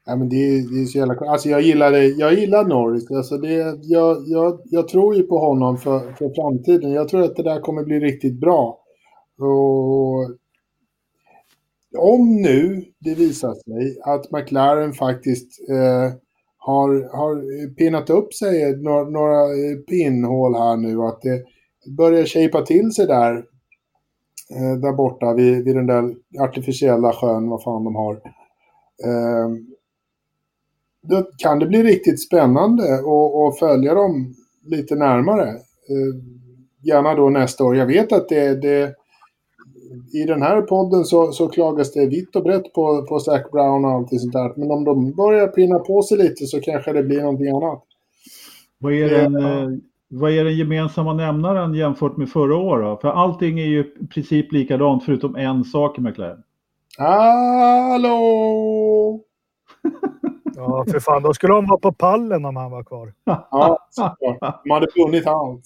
Ja, 0.06 0.16
men 0.16 0.28
det, 0.28 0.36
det 0.46 0.80
är 0.80 0.84
så 0.84 0.98
jävla 0.98 1.14
Alltså 1.14 1.48
jag 1.48 1.62
gillar, 1.62 1.92
det, 1.92 2.06
jag 2.06 2.34
gillar 2.34 2.64
Norris. 2.64 3.10
Alltså 3.10 3.38
det, 3.38 3.78
jag, 3.82 4.16
jag, 4.26 4.60
jag 4.64 4.88
tror 4.88 5.14
ju 5.14 5.22
på 5.22 5.38
honom 5.38 5.78
för, 5.78 6.12
för 6.12 6.34
framtiden. 6.34 6.92
Jag 6.92 7.08
tror 7.08 7.22
att 7.22 7.36
det 7.36 7.42
där 7.42 7.60
kommer 7.60 7.84
bli 7.84 8.00
riktigt 8.00 8.40
bra. 8.40 8.80
Och 9.38 10.30
om 11.98 12.36
nu 12.42 12.84
det 12.98 13.14
visar 13.14 13.54
sig 13.54 13.98
att 14.04 14.30
McLaren 14.32 14.92
faktiskt 14.92 15.70
eh, 15.70 16.12
har, 16.58 17.16
har 17.16 17.68
pinnat 17.74 18.10
upp 18.10 18.34
sig 18.34 18.76
några, 18.76 19.04
några 19.04 19.46
pinnhål 19.88 20.54
här 20.54 20.76
nu. 20.76 21.02
Att 21.02 21.22
det 21.22 21.42
börjar 21.96 22.24
shapea 22.24 22.62
till 22.62 22.92
sig 22.92 23.06
där. 23.06 23.36
Eh, 24.56 24.80
där 24.80 24.92
borta 24.92 25.34
vid, 25.34 25.64
vid 25.64 25.76
den 25.76 25.86
där 25.86 26.14
artificiella 26.40 27.12
sjön, 27.12 27.48
vad 27.48 27.62
fan 27.62 27.84
de 27.84 27.94
har. 27.94 28.37
Eh, 29.04 29.48
då 31.02 31.22
kan 31.38 31.58
det 31.58 31.66
bli 31.66 31.82
riktigt 31.82 32.22
spännande 32.22 32.82
att 32.82 33.58
följa 33.58 33.94
dem 33.94 34.34
lite 34.66 34.94
närmare. 34.94 35.48
Eh, 35.48 36.14
gärna 36.82 37.14
då 37.14 37.28
nästa 37.28 37.64
år. 37.64 37.76
Jag 37.76 37.86
vet 37.86 38.12
att 38.12 38.28
det, 38.28 38.62
det 38.62 38.94
i 40.12 40.24
den 40.24 40.42
här 40.42 40.62
podden 40.62 41.04
så, 41.04 41.32
så 41.32 41.48
klagas 41.48 41.92
det 41.92 42.06
vitt 42.06 42.36
och 42.36 42.42
brett 42.42 42.72
på, 42.72 43.06
på 43.08 43.18
Zac 43.18 43.50
Brown 43.52 43.84
och 43.84 43.90
allt 43.90 44.08
sånt 44.20 44.32
där. 44.32 44.52
Men 44.56 44.70
om 44.70 44.84
de 44.84 45.12
börjar 45.12 45.46
pinna 45.46 45.78
på 45.78 46.02
sig 46.02 46.18
lite 46.18 46.46
så 46.46 46.60
kanske 46.60 46.92
det 46.92 47.02
blir 47.02 47.20
någonting 47.20 47.48
annat. 47.48 47.82
Vad 48.78 48.92
är 48.92 49.10
den, 49.10 49.36
eh, 49.36 49.68
vad 50.08 50.32
är 50.32 50.44
den 50.44 50.56
gemensamma 50.56 51.14
nämnaren 51.14 51.74
jämfört 51.74 52.16
med 52.16 52.28
förra 52.28 52.56
året? 52.56 53.00
För 53.00 53.08
allting 53.08 53.58
är 53.58 53.66
ju 53.66 53.80
i 53.80 54.06
princip 54.06 54.52
likadant 54.52 55.04
förutom 55.04 55.36
en 55.36 55.64
sak 55.64 55.98
i 55.98 56.00
McLaren. 56.00 56.42
Hallå! 56.98 58.10
Ja, 60.56 60.84
för 60.90 61.00
fan. 61.00 61.22
Då 61.22 61.34
skulle 61.34 61.52
de 61.52 61.66
vara 61.66 61.78
på 61.78 61.92
pallen 61.92 62.44
om 62.44 62.56
han 62.56 62.70
var 62.70 62.84
kvar. 62.84 63.14
Ja, 63.24 63.88
De 64.64 64.70
hade 64.70 64.86
vunnit 64.96 65.26
allt. 65.26 65.64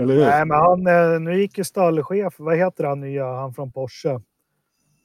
Eller 0.00 0.14
hur? 0.14 0.24
Nej, 0.24 0.44
men 0.44 0.56
han, 0.58 0.86
eh, 0.86 1.20
nu 1.20 1.40
gick 1.40 1.58
ju 1.58 1.64
stallchef, 1.64 2.34
vad 2.38 2.56
heter 2.56 2.84
han 2.84 3.00
nya, 3.00 3.26
han 3.32 3.54
från 3.54 3.72
Porsche, 3.72 4.20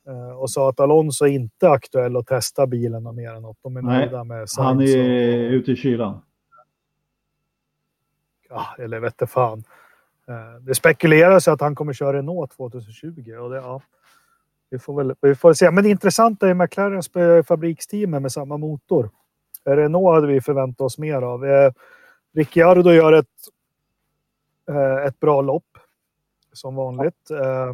eh, 0.08 0.32
och 0.38 0.50
sa 0.52 0.70
att 0.70 0.80
Alonso 0.80 1.26
inte 1.26 1.68
är 1.68 1.72
aktuell 1.72 2.18
att 2.18 2.28
testa 2.28 2.68
bilen 2.68 3.08
och 3.08 3.16
mer 3.16 3.34
än 3.34 3.42
något. 3.42 3.58
De 3.62 3.78
är 3.78 3.82
Nej, 3.82 4.00
nöjda 4.00 4.24
med 4.24 4.48
Han 4.58 4.82
är 4.82 5.48
och... 5.48 5.54
ute 5.54 5.72
i 5.72 5.76
kylan. 5.76 6.22
Ja, 8.50 8.66
eller 8.80 9.00
vette 9.00 9.28
fan. 9.28 9.64
Eh, 10.28 10.62
det 10.62 10.76
spekuleras 10.76 11.48
att 11.48 11.62
han 11.62 11.76
kommer 11.76 11.94
köra 11.94 12.18
Renault 12.18 12.52
2020 12.52 13.34
och 13.36 13.50
det, 13.50 13.56
ja, 13.58 13.82
vi 14.72 14.80
får 14.80 14.98
väl 14.98 15.16
vi 15.22 15.36
får 15.36 15.54
se. 15.54 15.72
Men 15.72 15.84
det 15.84 15.90
intressanta 15.90 16.50
är 16.50 16.54
McLaren 16.54 17.04
spöar 17.04 17.44
fabriksteamet 17.44 18.22
med 18.22 18.32
samma 18.32 18.58
motor. 18.58 19.10
Renault 19.66 20.16
hade 20.16 20.28
vi 20.28 20.42
förväntat 20.42 20.82
oss 20.82 20.98
mer 20.98 21.22
av. 21.22 21.46
Eh, 21.46 21.72
Ricciardo 22.34 22.92
gör 22.92 23.14
ett, 23.14 23.28
eh, 24.70 25.06
ett 25.06 25.20
bra 25.20 25.42
lopp. 25.42 25.78
som 26.54 26.76
vanligt. 26.76 27.32
Eh, 27.32 27.70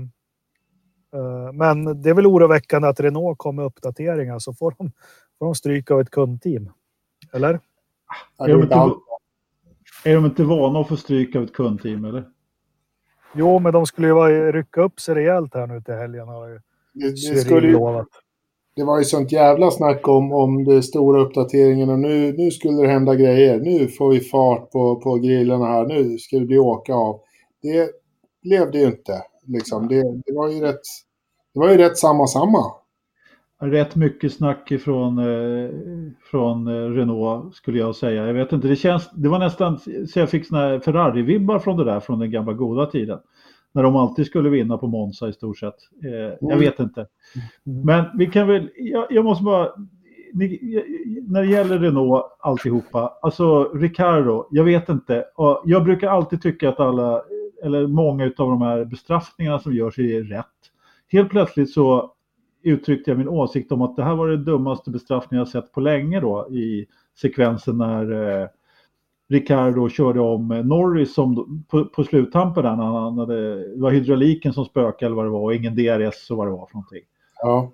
eh, 1.19 1.51
men 1.53 2.01
det 2.01 2.09
är 2.09 2.13
väl 2.13 2.27
oroväckande 2.27 2.87
att 2.87 2.99
Renault 2.99 3.37
kommer 3.37 3.61
med 3.61 3.65
uppdateringar 3.65 4.39
så 4.39 4.53
får 4.53 4.75
de, 4.77 4.91
får 5.39 5.45
de 5.45 5.55
stryk 5.55 5.91
av 5.91 6.01
ett 6.01 6.09
kundteam. 6.09 6.71
Eller? 7.33 7.59
Är 8.37 8.47
de, 8.47 8.61
inte, 8.63 8.75
är 10.03 10.15
de 10.15 10.25
inte 10.25 10.43
vana 10.43 10.79
att 10.79 10.87
få 10.87 10.97
stryk 10.97 11.35
av 11.35 11.43
ett 11.43 11.53
kundteam 11.53 12.05
eller? 12.05 12.23
Jo, 13.33 13.59
men 13.59 13.73
de 13.73 13.85
skulle 13.85 14.07
ju 14.07 14.51
rycka 14.51 14.81
upp 14.81 14.99
sig 14.99 15.15
rejält 15.15 15.53
här 15.53 15.67
nu 15.67 15.81
till 15.81 15.93
helgen. 15.93 16.27
Har 16.27 16.47
ju 16.47 16.61
det, 16.99 17.09
det, 17.33 17.39
skulle 17.39 17.67
ju, 17.67 17.79
det 18.75 18.83
var 18.83 18.99
ju 18.99 19.05
sånt 19.05 19.31
jävla 19.31 19.71
snack 19.71 20.07
om, 20.07 20.33
om 20.33 20.63
de 20.63 20.81
stora 20.81 21.21
uppdateringarna. 21.21 21.95
Nu, 21.95 22.33
nu 22.37 22.51
skulle 22.51 22.81
det 22.81 22.87
hända 22.87 23.15
grejer. 23.15 23.59
Nu 23.59 23.87
får 23.87 24.11
vi 24.11 24.19
fart 24.19 24.71
på, 24.71 24.95
på 24.95 25.15
grillarna 25.15 25.65
här. 25.65 25.85
Nu 25.85 26.17
ska 26.17 26.39
det 26.39 26.45
bli 26.45 26.57
åka 26.57 26.93
av. 26.93 27.19
Det 27.61 27.89
blev 28.43 28.71
det 28.71 28.79
ju 28.79 28.85
inte. 28.85 29.21
Liksom. 29.47 29.87
Det, 29.87 30.01
det, 30.25 30.33
var 30.33 30.49
ju 30.49 30.61
rätt, 30.61 30.81
det 31.53 31.59
var 31.59 31.69
ju 31.69 31.77
rätt 31.77 31.97
samma 31.97 32.27
samma. 32.27 32.71
Rätt 33.61 33.95
mycket 33.95 34.33
snack 34.33 34.71
ifrån 34.71 35.17
eh, 35.17 35.69
från 36.31 36.67
eh, 36.67 36.71
Renault 36.71 37.55
skulle 37.55 37.79
jag 37.79 37.95
säga. 37.95 38.25
Jag 38.25 38.33
vet 38.33 38.51
inte, 38.51 38.67
det, 38.67 38.75
känns, 38.75 39.09
det 39.11 39.29
var 39.29 39.39
nästan 39.39 39.79
så 39.79 40.19
jag 40.19 40.29
fick 40.29 40.47
såna 40.47 40.79
Ferrari-vibbar 40.79 41.59
från 41.59 41.77
det 41.77 41.85
där 41.85 41.99
från 41.99 42.19
den 42.19 42.31
gamla 42.31 42.53
goda 42.53 42.85
tiden 42.85 43.19
när 43.73 43.83
de 43.83 43.95
alltid 43.95 44.25
skulle 44.25 44.49
vinna 44.49 44.77
på 44.77 44.87
Monza 44.87 45.29
i 45.29 45.33
stort 45.33 45.57
sett. 45.57 45.75
Eh. 46.03 46.37
Jag 46.41 46.57
vet 46.57 46.79
inte. 46.79 47.07
Men 47.63 48.05
vi 48.17 48.27
kan 48.27 48.47
väl, 48.47 48.69
jag, 48.75 49.07
jag 49.09 49.25
måste 49.25 49.43
bara, 49.43 49.71
ni, 50.33 50.59
när 51.27 51.41
det 51.41 51.47
gäller 51.47 51.79
Renault 51.79 52.25
alltihopa, 52.39 53.13
alltså 53.21 53.63
Ricardo, 53.63 54.47
jag 54.51 54.63
vet 54.63 54.89
inte. 54.89 55.25
Jag 55.65 55.83
brukar 55.83 56.09
alltid 56.09 56.41
tycka 56.41 56.69
att 56.69 56.79
alla, 56.79 57.21
eller 57.63 57.87
många 57.87 58.23
av 58.25 58.49
de 58.49 58.61
här 58.61 58.85
bestraffningarna 58.85 59.59
som 59.59 59.73
görs 59.73 59.99
är 59.99 60.23
rätt. 60.23 60.45
Helt 61.11 61.29
plötsligt 61.29 61.71
så 61.71 62.13
uttryckte 62.63 63.11
jag 63.11 63.17
min 63.17 63.27
åsikt 63.27 63.71
om 63.71 63.81
att 63.81 63.95
det 63.95 64.03
här 64.03 64.15
var 64.15 64.27
det 64.27 64.37
dummaste 64.37 64.91
bestraffning 64.91 65.37
jag 65.37 65.47
sett 65.47 65.71
på 65.71 65.79
länge 65.79 66.19
då 66.19 66.47
i 66.51 66.85
sekvensen 67.21 67.77
när 67.77 68.11
eh, 68.41 68.47
Ricardo 69.29 69.89
körde 69.89 70.19
om 70.19 70.47
Norris 70.47 71.13
som, 71.13 71.63
på, 71.69 71.85
på 71.85 72.03
sluttampen 72.03 72.63
där 72.63 72.69
han 72.69 73.17
hade, 73.17 73.65
det 73.75 73.81
var 73.81 73.91
hydrauliken 73.91 74.53
som 74.53 74.65
spökade 74.65 75.05
eller 75.05 75.15
vad 75.15 75.25
det 75.25 75.29
var 75.29 75.41
och 75.41 75.55
ingen 75.55 75.75
DRS 75.75 76.31
och 76.31 76.37
vad 76.37 76.47
det 76.47 76.51
var 76.51 76.65
för 76.65 76.73
någonting. 76.73 77.03
Ja. 77.41 77.71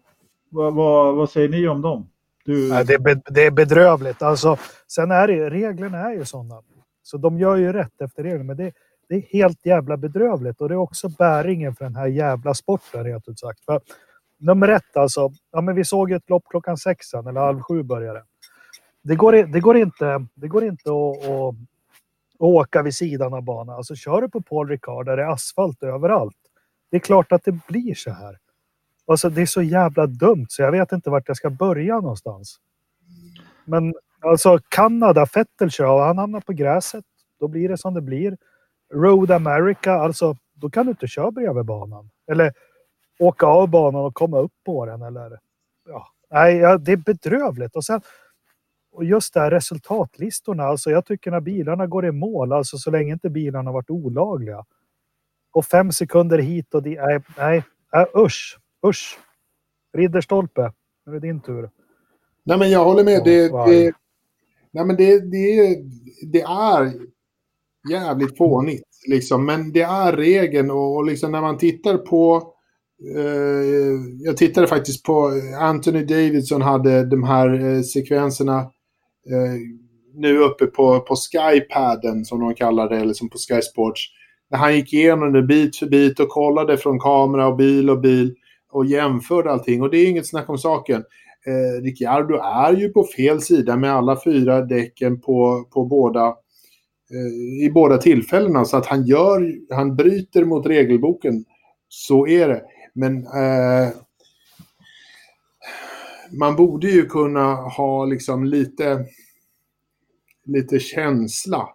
Vad, 0.49 0.73
vad, 0.73 1.15
vad 1.15 1.29
säger 1.29 1.49
ni 1.49 1.67
om 1.67 1.81
dem? 1.81 2.09
Du... 2.45 2.67
Ja, 2.67 2.83
det, 2.83 2.93
är 2.93 2.99
be, 2.99 3.21
det 3.25 3.45
är 3.45 3.51
bedrövligt. 3.51 4.21
Alltså, 4.21 4.57
sen 4.87 5.11
är 5.11 5.27
det, 5.27 5.49
reglerna 5.49 5.97
är 5.97 6.13
ju 6.13 6.25
sådana. 6.25 6.61
Så 7.03 7.17
de 7.17 7.39
gör 7.39 7.55
ju 7.55 7.73
rätt 7.73 8.01
efter 8.01 8.23
reglerna. 8.23 8.43
Men 8.43 8.57
det, 8.57 8.71
det 9.09 9.15
är 9.15 9.21
helt 9.21 9.65
jävla 9.65 9.97
bedrövligt 9.97 10.61
och 10.61 10.69
det 10.69 10.75
är 10.75 10.79
också 10.79 11.09
bäringen 11.09 11.75
för 11.75 11.85
den 11.85 11.95
här 11.95 12.07
jävla 12.07 12.53
sporten 12.53 13.03
rent 13.03 13.27
ut 13.27 13.39
sagt. 13.39 13.65
För, 13.65 13.81
nummer 14.39 14.67
ett 14.67 14.97
alltså. 14.97 15.31
Ja, 15.51 15.61
men 15.61 15.75
vi 15.75 15.83
såg 15.83 16.11
ett 16.11 16.29
lopp 16.29 16.43
klockan 16.49 16.77
sex 16.77 17.13
eller 17.13 17.41
halv 17.41 17.61
sju 17.61 17.83
började 17.83 18.23
det 19.03 19.15
går, 19.15 19.31
det 19.33 19.59
går 19.59 19.77
inte, 19.77 20.25
det 20.33 20.47
går 20.47 20.63
inte 20.63 20.89
att, 20.89 21.29
att, 21.29 21.55
åka 22.39 22.81
vid 22.81 22.95
sidan 22.95 23.33
av 23.33 23.41
banan. 23.41 23.75
Alltså 23.75 23.95
kör 23.95 24.21
du 24.21 24.29
på 24.29 24.41
Paul 24.41 24.69
Ricard 24.69 25.05
där 25.05 25.17
det 25.17 25.23
är 25.23 25.31
asfalt 25.33 25.83
överallt. 25.83 26.37
Det 26.91 26.97
är 26.97 26.99
klart 26.99 27.31
att 27.31 27.43
det 27.43 27.59
blir 27.67 27.95
så 27.95 28.11
här. 28.11 28.37
Alltså 29.07 29.29
det 29.29 29.41
är 29.41 29.45
så 29.45 29.61
jävla 29.61 30.07
dumt 30.07 30.45
så 30.49 30.61
jag 30.61 30.71
vet 30.71 30.91
inte 30.91 31.09
vart 31.09 31.27
jag 31.27 31.37
ska 31.37 31.49
börja 31.49 31.95
någonstans. 31.99 32.59
Men 33.65 33.93
alltså 34.19 34.59
Kanada, 34.69 35.25
Fettel 35.25 35.71
kör, 35.71 36.05
han 36.05 36.17
hamnar 36.17 36.39
på 36.39 36.53
gräset. 36.53 37.05
Då 37.39 37.47
blir 37.47 37.69
det 37.69 37.77
som 37.77 37.93
det 37.93 38.01
blir. 38.01 38.37
Road 38.93 39.31
America, 39.31 39.93
alltså 39.93 40.37
då 40.53 40.69
kan 40.69 40.85
du 40.85 40.89
inte 40.89 41.07
köra 41.07 41.31
bredvid 41.31 41.65
banan. 41.65 42.09
Eller 42.31 42.53
åka 43.19 43.45
av 43.45 43.69
banan 43.69 44.05
och 44.05 44.13
komma 44.13 44.39
upp 44.39 44.53
på 44.65 44.85
den 44.85 45.01
eller 45.01 45.39
ja. 45.87 46.07
Nej, 46.29 46.55
ja, 46.55 46.77
det 46.77 46.91
är 46.91 46.97
bedrövligt. 46.97 47.75
Och 47.75 47.85
sen 47.85 48.01
och 48.93 49.03
just 49.03 49.33
det 49.33 49.39
här 49.39 49.51
resultatlistorna, 49.51 50.63
alltså 50.63 50.89
jag 50.89 51.05
tycker 51.05 51.31
när 51.31 51.41
bilarna 51.41 51.87
går 51.87 52.05
i 52.05 52.11
mål, 52.11 52.53
alltså 52.53 52.77
så 52.77 52.91
länge 52.91 53.13
inte 53.13 53.29
bilarna 53.29 53.71
varit 53.71 53.89
olagliga. 53.89 54.65
Och 55.53 55.65
fem 55.65 55.91
sekunder 55.91 56.39
hit 56.39 56.73
och 56.73 56.83
dit, 56.83 56.97
nej, 57.01 57.21
nej, 57.37 57.63
nej 57.93 58.05
usch, 58.17 58.59
usch. 58.87 59.19
Ridderstolpe, 59.97 60.71
nu 61.05 61.15
är 61.15 61.19
det 61.19 61.27
din 61.27 61.41
tur. 61.41 61.69
Nej 62.43 62.57
men 62.57 62.71
jag 62.71 62.85
håller 62.85 63.03
med. 63.03 63.21
Det, 63.23 63.47
det, 63.47 63.93
nej, 64.71 64.85
men 64.85 64.95
det, 64.95 65.19
det, 65.19 65.77
det 66.31 66.41
är 66.41 66.93
jävligt 67.91 68.37
fånigt. 68.37 68.83
Liksom. 69.07 69.45
Men 69.45 69.71
det 69.71 69.81
är 69.81 70.13
regeln 70.13 70.71
och, 70.71 70.95
och 70.95 71.05
liksom 71.05 71.31
när 71.31 71.41
man 71.41 71.57
tittar 71.57 71.97
på... 71.97 72.49
Eh, 73.15 73.99
jag 74.19 74.37
tittade 74.37 74.67
faktiskt 74.67 75.03
på 75.03 75.31
Anthony 75.59 76.05
Davidson 76.05 76.61
hade 76.61 77.05
de 77.05 77.23
här 77.23 77.75
eh, 77.75 77.81
sekvenserna 77.81 78.71
Eh, 79.31 79.59
nu 80.15 80.37
uppe 80.37 80.65
på, 80.65 80.99
på 80.99 81.15
Skypaden 81.15 82.25
som 82.25 82.39
de 82.39 82.55
kallar 82.55 82.89
det, 82.89 82.97
eller 82.97 83.13
som 83.13 83.29
på 83.29 83.37
Sky 83.37 83.61
Sports. 83.61 84.01
När 84.51 84.57
han 84.57 84.75
gick 84.75 84.93
igenom 84.93 85.33
det 85.33 85.43
bit 85.43 85.75
för 85.75 85.85
bit 85.85 86.19
och 86.19 86.29
kollade 86.29 86.77
från 86.77 86.99
kamera 86.99 87.47
och 87.47 87.55
bil 87.55 87.89
och 87.89 87.99
bil 87.99 88.35
och 88.71 88.85
jämförde 88.85 89.51
allting. 89.51 89.81
Och 89.81 89.89
det 89.89 89.97
är 89.97 90.09
inget 90.09 90.27
snack 90.27 90.49
om 90.49 90.57
saken. 90.57 91.03
Eh, 91.47 91.81
Ricciardo 91.81 92.35
är 92.35 92.73
ju 92.73 92.89
på 92.89 93.03
fel 93.03 93.41
sida 93.41 93.77
med 93.77 93.93
alla 93.93 94.19
fyra 94.23 94.61
däcken 94.61 95.21
på, 95.21 95.65
på 95.73 95.85
båda 95.85 96.27
eh, 97.11 97.65
i 97.65 97.71
båda 97.73 97.97
tillfällena. 97.97 98.65
Så 98.65 98.77
att 98.77 98.85
han 98.85 99.05
gör, 99.05 99.53
han 99.75 99.95
bryter 99.95 100.45
mot 100.45 100.67
regelboken. 100.67 101.45
Så 101.87 102.27
är 102.27 102.47
det. 102.47 102.61
Men 102.93 103.17
eh, 103.17 103.89
man 106.33 106.55
borde 106.55 106.87
ju 106.87 107.05
kunna 107.05 107.55
ha 107.55 108.05
liksom 108.05 108.43
lite, 108.43 109.05
lite 110.45 110.79
känsla. 110.79 111.69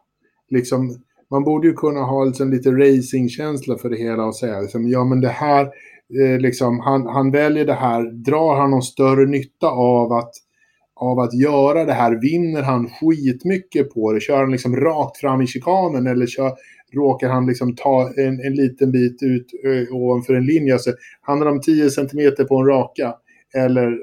Liksom, 0.50 0.98
man 1.30 1.44
borde 1.44 1.68
ju 1.68 1.74
kunna 1.74 2.00
ha 2.00 2.24
liksom 2.24 2.50
lite 2.50 2.70
racingkänsla 2.70 3.78
för 3.78 3.90
det 3.90 3.96
hela 3.96 4.24
och 4.24 4.36
säga 4.36 4.60
liksom, 4.60 4.88
ja 4.88 5.04
men 5.04 5.20
det 5.20 5.28
här, 5.28 5.64
eh, 6.20 6.38
liksom, 6.38 6.80
han, 6.80 7.06
han 7.06 7.30
väljer 7.30 7.66
det 7.66 7.74
här, 7.74 8.02
drar 8.02 8.56
han 8.60 8.70
någon 8.70 8.82
större 8.82 9.26
nytta 9.26 9.68
av 9.68 10.12
att, 10.12 10.30
av 10.94 11.18
att 11.18 11.34
göra 11.34 11.84
det 11.84 11.92
här, 11.92 12.20
vinner 12.22 12.62
han 12.62 12.88
skitmycket 12.88 13.94
på 13.94 14.12
det, 14.12 14.20
kör 14.20 14.40
han 14.40 14.52
liksom 14.52 14.76
rakt 14.76 15.16
fram 15.16 15.42
i 15.42 15.46
chikanen 15.46 16.06
eller 16.06 16.26
kör, 16.26 16.52
råkar 16.92 17.28
han 17.28 17.46
liksom 17.46 17.76
ta 17.76 18.10
en, 18.16 18.40
en 18.40 18.54
liten 18.54 18.92
bit 18.92 19.22
ut 19.22 19.46
ö, 19.64 19.86
ovanför 19.90 20.34
en 20.34 20.46
linje, 20.46 20.72
alltså, 20.72 20.92
handlar 21.20 21.46
det 21.46 21.52
om 21.52 21.60
10 21.60 21.90
cm 21.90 22.46
på 22.48 22.56
en 22.56 22.66
raka, 22.66 23.14
eller 23.56 23.98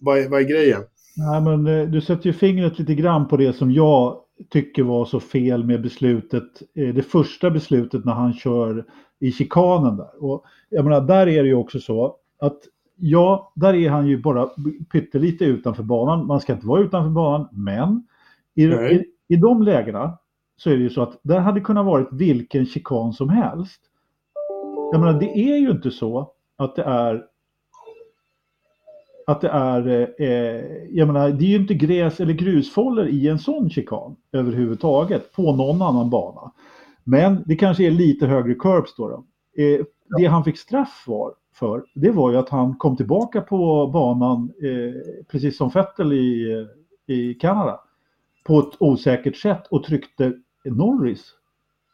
vad 0.00 0.18
är, 0.18 0.28
vad 0.28 0.40
är 0.40 0.44
grejen? 0.44 0.82
Nej, 1.16 1.40
men 1.40 1.66
eh, 1.66 1.88
du 1.88 2.00
sätter 2.00 2.26
ju 2.26 2.32
fingret 2.32 2.78
lite 2.78 2.94
grann 2.94 3.28
på 3.28 3.36
det 3.36 3.52
som 3.52 3.72
jag 3.72 4.18
tycker 4.50 4.82
var 4.82 5.04
så 5.04 5.20
fel 5.20 5.64
med 5.64 5.82
beslutet, 5.82 6.62
eh, 6.74 6.94
det 6.94 7.02
första 7.02 7.50
beslutet 7.50 8.04
när 8.04 8.12
han 8.12 8.32
kör 8.32 8.84
i 9.20 9.32
chikanen 9.32 9.96
där. 9.96 10.24
Och 10.24 10.44
jag 10.68 10.84
menar, 10.84 11.00
där 11.00 11.26
är 11.26 11.42
det 11.42 11.48
ju 11.48 11.54
också 11.54 11.80
så 11.80 12.16
att 12.38 12.58
ja, 12.96 13.52
där 13.54 13.74
är 13.74 13.90
han 13.90 14.06
ju 14.06 14.22
bara 14.22 14.50
pyttelite 14.92 15.44
utanför 15.44 15.82
banan. 15.82 16.26
Man 16.26 16.40
ska 16.40 16.52
inte 16.52 16.66
vara 16.66 16.80
utanför 16.80 17.10
banan, 17.10 17.48
men 17.52 18.06
i, 18.54 18.64
i, 18.64 19.04
i 19.28 19.36
de 19.36 19.62
lägena 19.62 20.18
så 20.56 20.70
är 20.70 20.76
det 20.76 20.82
ju 20.82 20.90
så 20.90 21.02
att 21.02 21.20
där 21.22 21.40
hade 21.40 21.60
kunnat 21.60 21.86
varit 21.86 22.08
vilken 22.12 22.66
chikan 22.66 23.12
som 23.12 23.28
helst. 23.28 23.80
Jag 24.92 25.00
menar, 25.00 25.20
det 25.20 25.38
är 25.38 25.56
ju 25.56 25.70
inte 25.70 25.90
så 25.90 26.32
att 26.56 26.76
det 26.76 26.82
är 26.82 27.24
att 29.32 29.40
det 29.40 29.48
är, 29.48 29.88
eh, 30.18 30.64
jag 30.90 31.06
menar, 31.06 31.30
det 31.30 31.44
är 31.44 31.48
ju 31.48 31.56
inte 31.56 31.74
gräs 31.74 32.20
eller 32.20 32.32
grusfållor 32.32 33.06
i 33.06 33.28
en 33.28 33.38
sån 33.38 33.70
chikan 33.70 34.16
överhuvudtaget 34.32 35.32
på 35.32 35.56
någon 35.56 35.82
annan 35.82 36.10
bana. 36.10 36.52
Men 37.04 37.42
det 37.46 37.56
kanske 37.56 37.86
är 37.86 37.90
lite 37.90 38.26
högre 38.26 38.54
curbs 38.54 38.94
då. 38.96 39.08
då. 39.08 39.24
Eh, 39.62 39.84
det 40.18 40.26
han 40.26 40.44
fick 40.44 40.58
straff 40.58 41.04
var, 41.06 41.34
för, 41.54 41.84
det 41.94 42.10
var 42.10 42.30
ju 42.30 42.36
att 42.36 42.48
han 42.48 42.76
kom 42.76 42.96
tillbaka 42.96 43.40
på 43.40 43.86
banan, 43.86 44.52
eh, 44.62 45.24
precis 45.30 45.56
som 45.56 45.68
Vettel 45.68 46.12
i, 46.12 46.66
i 47.06 47.34
Kanada, 47.34 47.80
på 48.44 48.58
ett 48.58 48.76
osäkert 48.78 49.36
sätt 49.36 49.66
och 49.70 49.84
tryckte 49.84 50.32
Norris. 50.64 51.32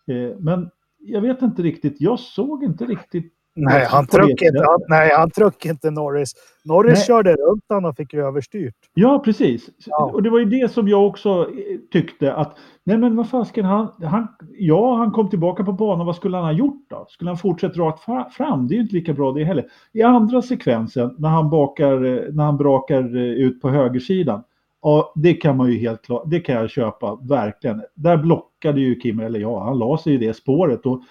Eh, 0.07 0.39
men 0.39 0.70
jag 0.99 1.20
vet 1.20 1.43
inte 1.43 1.62
riktigt, 1.62 2.01
jag 2.01 2.20
såg 2.20 2.64
inte 2.64 2.84
riktigt 2.84 3.32
Nej, 3.61 3.87
han 3.89 4.07
tryckte 4.07 4.45
inte, 4.45 4.65
han, 4.67 4.81
nej, 4.89 5.11
han 5.15 5.31
inte 5.65 5.91
Norris. 5.91 6.33
Norris 6.65 6.99
nej. 6.99 7.07
körde 7.07 7.33
runt 7.33 7.65
honom 7.69 7.91
och 7.91 7.97
fick 7.97 8.15
överstyrt. 8.15 8.75
Ja, 8.95 9.23
precis. 9.25 9.71
Ja. 9.87 10.11
Och 10.15 10.23
det 10.23 10.31
var 10.31 10.39
ju 10.39 10.45
det 10.45 10.73
som 10.73 10.89
jag 10.89 11.07
också 11.07 11.29
eh, 11.31 11.79
tyckte 11.93 12.35
att, 12.35 12.57
nej 12.85 12.99
men 12.99 13.17
vad 13.17 13.31
fasken, 13.31 13.65
han, 13.65 13.89
han, 14.03 14.29
ja, 14.59 14.97
han 14.97 15.11
kom 15.11 15.31
tillbaka 15.31 15.65
på 15.65 15.73
banan, 15.73 16.07
vad 16.07 16.17
skulle 16.17 16.37
han 16.37 16.47
ha 16.47 16.53
gjort 16.53 16.87
då? 16.91 17.07
Skulle 17.09 17.31
han 17.31 17.39
fortsätta 17.39 17.81
rakt 17.81 18.05
fram? 18.35 18.69
Det 18.69 18.75
är 18.75 18.77
ju 18.77 18.83
inte 18.83 18.95
lika 18.95 19.13
bra 19.13 19.33
det 19.33 19.45
heller. 19.45 19.67
I 19.93 20.03
andra 20.03 20.43
sekvensen, 20.43 21.15
när 21.19 21.29
han, 21.29 21.51
bakar, 21.51 22.05
eh, 22.05 22.35
när 22.35 22.45
han 22.45 22.57
brakar 22.57 23.17
eh, 23.17 23.23
ut 23.23 23.61
på 23.61 23.69
högersidan, 23.69 24.43
ja, 24.83 25.13
det 25.15 25.35
kan 25.35 25.57
man 25.57 25.73
ju 25.73 25.79
helt 25.79 26.03
klart, 26.03 26.23
det 26.27 26.41
kan 26.41 26.55
jag 26.55 26.71
köpa, 26.71 27.19
verkligen. 27.29 27.83
Där 27.95 28.17
blockade 28.17 28.81
ju 28.81 29.01
Kim, 29.01 29.21
eller 29.21 29.41
ja, 29.41 29.65
han 29.65 29.79
la 29.79 29.99
sig 29.99 30.15
i 30.15 30.19
det 30.19 30.35
spåret 30.35 30.87
och 30.87 31.03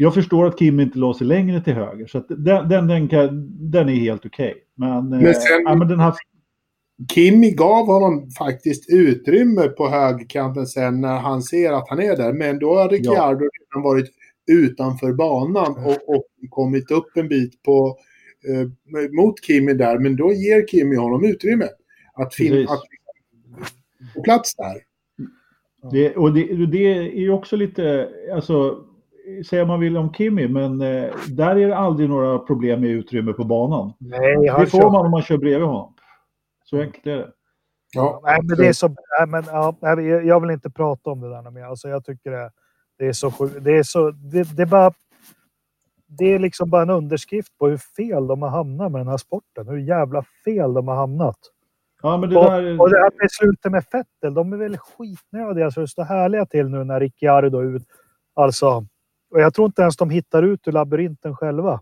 Jag 0.00 0.14
förstår 0.14 0.46
att 0.46 0.58
Kim 0.58 0.80
inte 0.80 0.98
la 0.98 1.14
sig 1.14 1.26
längre 1.26 1.60
till 1.60 1.72
höger, 1.72 2.06
så 2.06 2.18
den, 2.28 2.68
den, 2.68 2.86
den, 2.86 3.08
kan, 3.08 3.48
den 3.70 3.88
är 3.88 3.94
helt 3.94 4.26
okej. 4.26 4.54
Men, 4.74 5.08
Men 5.08 5.26
eh, 5.26 5.32
sen- 5.32 5.62
ja, 5.64 5.74
men 5.74 5.88
den 5.88 6.00
här, 6.00 6.14
Kimi 7.14 7.50
gav 7.50 7.86
honom 7.86 8.30
faktiskt 8.30 8.90
utrymme 8.90 9.68
på 9.68 9.88
högerkanten 9.88 10.66
sen 10.66 11.00
när 11.00 11.18
han 11.18 11.42
ser 11.42 11.72
att 11.72 11.88
han 11.88 12.00
är 12.00 12.16
där. 12.16 12.32
Men 12.32 12.58
då 12.58 12.74
har 12.74 12.88
Ricciardo 12.88 13.38
redan 13.40 13.82
varit 13.82 14.10
utanför 14.50 15.12
banan 15.12 15.72
och, 15.84 16.16
och 16.16 16.24
kommit 16.50 16.90
upp 16.90 17.16
en 17.16 17.28
bit 17.28 17.62
på, 17.62 17.96
eh, 18.48 18.68
mot 19.10 19.44
Kimi 19.44 19.74
där. 19.74 19.98
Men 19.98 20.16
då 20.16 20.32
ger 20.32 20.66
Kimi 20.66 20.96
honom 20.96 21.24
utrymme 21.24 21.66
att 22.14 22.34
finna 22.34 22.56
plats 24.24 24.54
där. 24.56 24.76
det, 25.92 26.16
och 26.16 26.34
det, 26.34 26.66
det 26.66 26.84
är 26.86 27.02
ju 27.20 27.30
också 27.30 27.56
lite, 27.56 28.08
alltså, 28.34 28.84
säga 29.46 29.64
man 29.64 29.80
vill 29.80 29.96
om 29.96 30.12
Kimi, 30.14 30.48
men 30.48 30.80
eh, 30.80 31.10
där 31.28 31.56
är 31.56 31.68
det 31.68 31.76
aldrig 31.76 32.08
några 32.08 32.38
problem 32.38 32.80
med 32.80 32.90
utrymme 32.90 33.32
på 33.32 33.44
banan. 33.44 33.92
Nej, 33.98 34.36
Det 34.36 34.66
får 34.66 34.78
kör- 34.80 34.90
man 34.90 35.04
om 35.06 35.10
man 35.10 35.22
kör 35.22 35.38
bredvid 35.38 35.66
honom. 35.66 35.94
Så 36.64 36.80
enkelt 36.80 37.06
är 37.06 37.16
det. 37.16 37.32
Ja, 37.94 38.20
Nej, 38.24 38.38
men 38.42 38.56
det 38.56 38.66
är 38.68 38.72
så... 38.72 38.88
Nej, 38.88 39.26
men, 39.28 39.44
ja, 39.46 39.76
jag- 40.24 40.40
vill 40.40 40.50
inte 40.50 40.70
prata 40.70 41.10
om 41.10 41.20
det 41.20 41.28
där 41.28 41.50
mer. 41.50 41.64
Alltså, 41.64 41.88
jag 41.88 42.04
tycker 42.04 42.30
det, 42.30 42.50
det 42.98 43.06
är 43.06 43.12
så 43.12 43.30
sjukt. 43.30 43.56
Det 43.64 43.78
är 43.78 43.82
så... 43.82 44.10
Det, 44.10 44.56
det 44.56 44.62
är 44.62 44.66
bara... 44.66 44.92
Det 46.06 46.24
är 46.24 46.38
liksom 46.38 46.70
bara 46.70 46.82
en 46.82 46.90
underskrift 46.90 47.58
på 47.58 47.68
hur 47.68 47.76
fel 47.76 48.26
de 48.26 48.42
har 48.42 48.48
hamnat 48.48 48.92
med 48.92 49.00
den 49.00 49.08
här 49.08 49.16
sporten. 49.16 49.68
Hur 49.68 49.78
jävla 49.78 50.24
fel 50.44 50.74
de 50.74 50.88
har 50.88 50.94
hamnat. 50.96 51.38
Ja, 52.02 52.16
men 52.16 52.30
det 52.30 52.36
Och, 52.36 52.44
där... 52.50 52.80
och 52.80 52.90
det 52.90 52.96
här 52.98 53.10
beslutet 53.20 53.72
med 53.72 53.84
Fettel, 53.84 54.34
de 54.34 54.52
är 54.52 54.56
väl 54.56 54.76
skitnödiga 54.78 55.70
så 55.70 55.80
det 55.80 55.88
står 55.88 56.04
härliga 56.04 56.46
till 56.46 56.68
nu 56.68 56.84
när 56.84 57.00
Ricciardo 57.00 57.58
är 57.58 57.64
ut. 57.76 57.82
Alltså, 58.34 58.86
och 59.30 59.40
jag 59.40 59.54
tror 59.54 59.66
inte 59.66 59.82
ens 59.82 59.96
de 59.96 60.10
hittar 60.10 60.42
ut 60.42 60.68
ur 60.68 60.72
labyrinten 60.72 61.36
själva. 61.36 61.80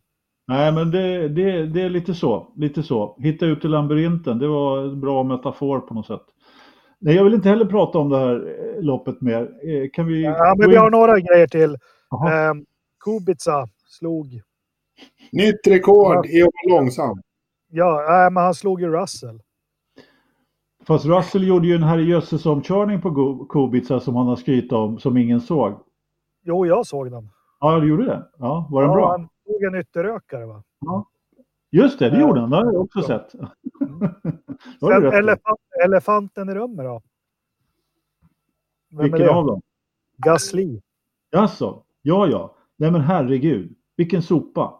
Nej, 0.49 0.72
men 0.72 0.90
det, 0.90 1.28
det, 1.28 1.66
det 1.66 1.82
är 1.82 1.88
lite 1.90 2.14
så. 2.14 2.53
Lite 2.57 2.82
så. 2.82 3.16
Hitta 3.20 3.47
ut 3.47 3.64
i 3.64 3.68
labyrinten, 3.68 4.38
det 4.38 4.49
var 4.49 4.78
en 4.78 5.01
bra 5.01 5.22
metafor 5.22 5.80
på 5.80 5.94
något 5.94 6.07
sätt. 6.07 6.22
Nej, 6.99 7.14
jag 7.14 7.24
vill 7.24 7.34
inte 7.34 7.49
heller 7.49 7.64
prata 7.64 7.99
om 7.99 8.09
det 8.09 8.18
här 8.18 8.34
eh, 8.34 8.82
loppet 8.82 9.20
mer. 9.20 9.42
Eh, 9.42 9.90
Kan 9.92 10.07
vi... 10.07 10.22
Ja, 10.22 10.55
men 10.59 10.70
vi 10.70 10.76
har 10.76 10.90
några 10.90 11.20
grejer 11.20 11.47
till. 11.47 11.76
Jaha. 12.11 12.49
Eh, 12.49 12.55
Kubica 13.05 13.66
slog... 13.99 14.26
Nytt 15.32 15.66
rekord 15.66 16.26
i 16.26 16.40
vara 16.40 16.78
långsam. 16.78 17.22
Ja, 17.70 18.05
nej, 18.09 18.30
men 18.30 18.42
han 18.42 18.55
slog 18.55 18.80
ju 18.80 18.88
Russell. 18.88 19.40
Fast 20.86 21.05
Russell 21.07 21.47
gjorde 21.49 21.66
ju 21.66 21.74
en 21.74 21.82
herrejösses 21.82 22.47
omkörning 22.47 23.01
på 23.01 23.47
Kubica 23.49 24.01
som 24.01 24.16
han 24.16 24.26
har 24.26 24.36
skrytit 24.36 24.72
om, 24.72 24.99
som 24.99 25.16
ingen 25.16 25.40
såg. 25.40 25.80
Jo, 26.44 26.66
jag 26.66 26.86
såg 26.86 27.11
den. 27.11 27.28
Ja, 27.61 27.80
du 27.80 27.88
gjorde 27.88 28.04
det? 28.04 28.26
Ja, 28.38 28.68
var 28.70 28.82
den 28.82 28.90
ja, 28.90 28.96
bra? 28.96 29.11
Han 29.11 29.28
tog 29.46 29.62
en 29.62 29.74
ytterrökare 29.80 30.46
va? 30.46 30.62
Just 31.70 31.98
det, 31.98 32.11
det 32.11 32.16
Ja. 32.16 32.28
gjorde 32.28 32.40
han. 32.40 32.50
Det 32.50 32.57
har 32.57 32.64
jag 32.64 32.80
också 32.82 32.98
Ja. 32.98 33.07
sett. 33.07 33.32
Du 34.80 34.86
Sen 34.86 35.04
elefant, 35.12 35.61
elefanten 35.84 36.48
i 36.48 36.54
rummet 36.54 36.84
då? 36.86 37.02
Vem 38.90 39.02
Vilken 39.12 39.28
av 39.28 39.46
dem? 39.46 39.62
Gasly. 40.16 40.80
Jaså? 41.30 41.82
Ja, 42.02 42.26
ja. 42.26 42.54
Nej, 42.76 42.90
men 42.90 43.00
herregud. 43.00 43.74
Vilken 43.96 44.22
sopa. 44.22 44.74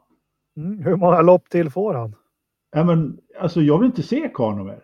Mm, 0.57 0.79
hur 0.79 0.97
många 0.97 1.21
lopp 1.23 1.49
till 1.51 1.71
får 1.71 1.95
han? 1.95 2.15
Ja, 2.71 2.85
men, 2.85 3.21
alltså, 3.41 3.61
jag 3.61 3.79
vill 3.79 3.87
inte 3.87 4.03
se 4.03 4.31
karln 4.35 4.65
mer. 4.67 4.83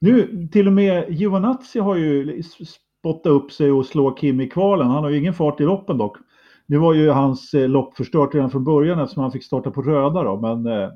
Nu, 0.00 0.46
till 0.52 0.66
och 0.66 0.72
med 0.72 1.10
Giovanazzi 1.10 1.78
har 1.78 1.96
ju 1.96 2.42
spottat 2.42 3.32
upp 3.32 3.52
sig 3.52 3.72
och 3.72 3.86
slå 3.86 4.10
Kim 4.10 4.40
i 4.40 4.48
kvalen. 4.50 4.86
Han 4.86 5.02
har 5.04 5.10
ju 5.10 5.18
ingen 5.18 5.34
fart 5.34 5.60
i 5.60 5.64
loppen 5.64 5.98
dock. 5.98 6.16
Nu 6.66 6.78
var 6.78 6.94
ju 6.94 7.10
hans 7.10 7.54
eh, 7.54 7.68
lopp 7.68 7.96
förstört 7.96 8.34
redan 8.34 8.50
från 8.50 8.64
början 8.64 9.00
eftersom 9.00 9.22
han 9.22 9.32
fick 9.32 9.44
starta 9.44 9.70
på 9.70 9.82
röda 9.82 10.22
då. 10.22 10.40
Men 10.40 10.66
eh, 10.66 10.90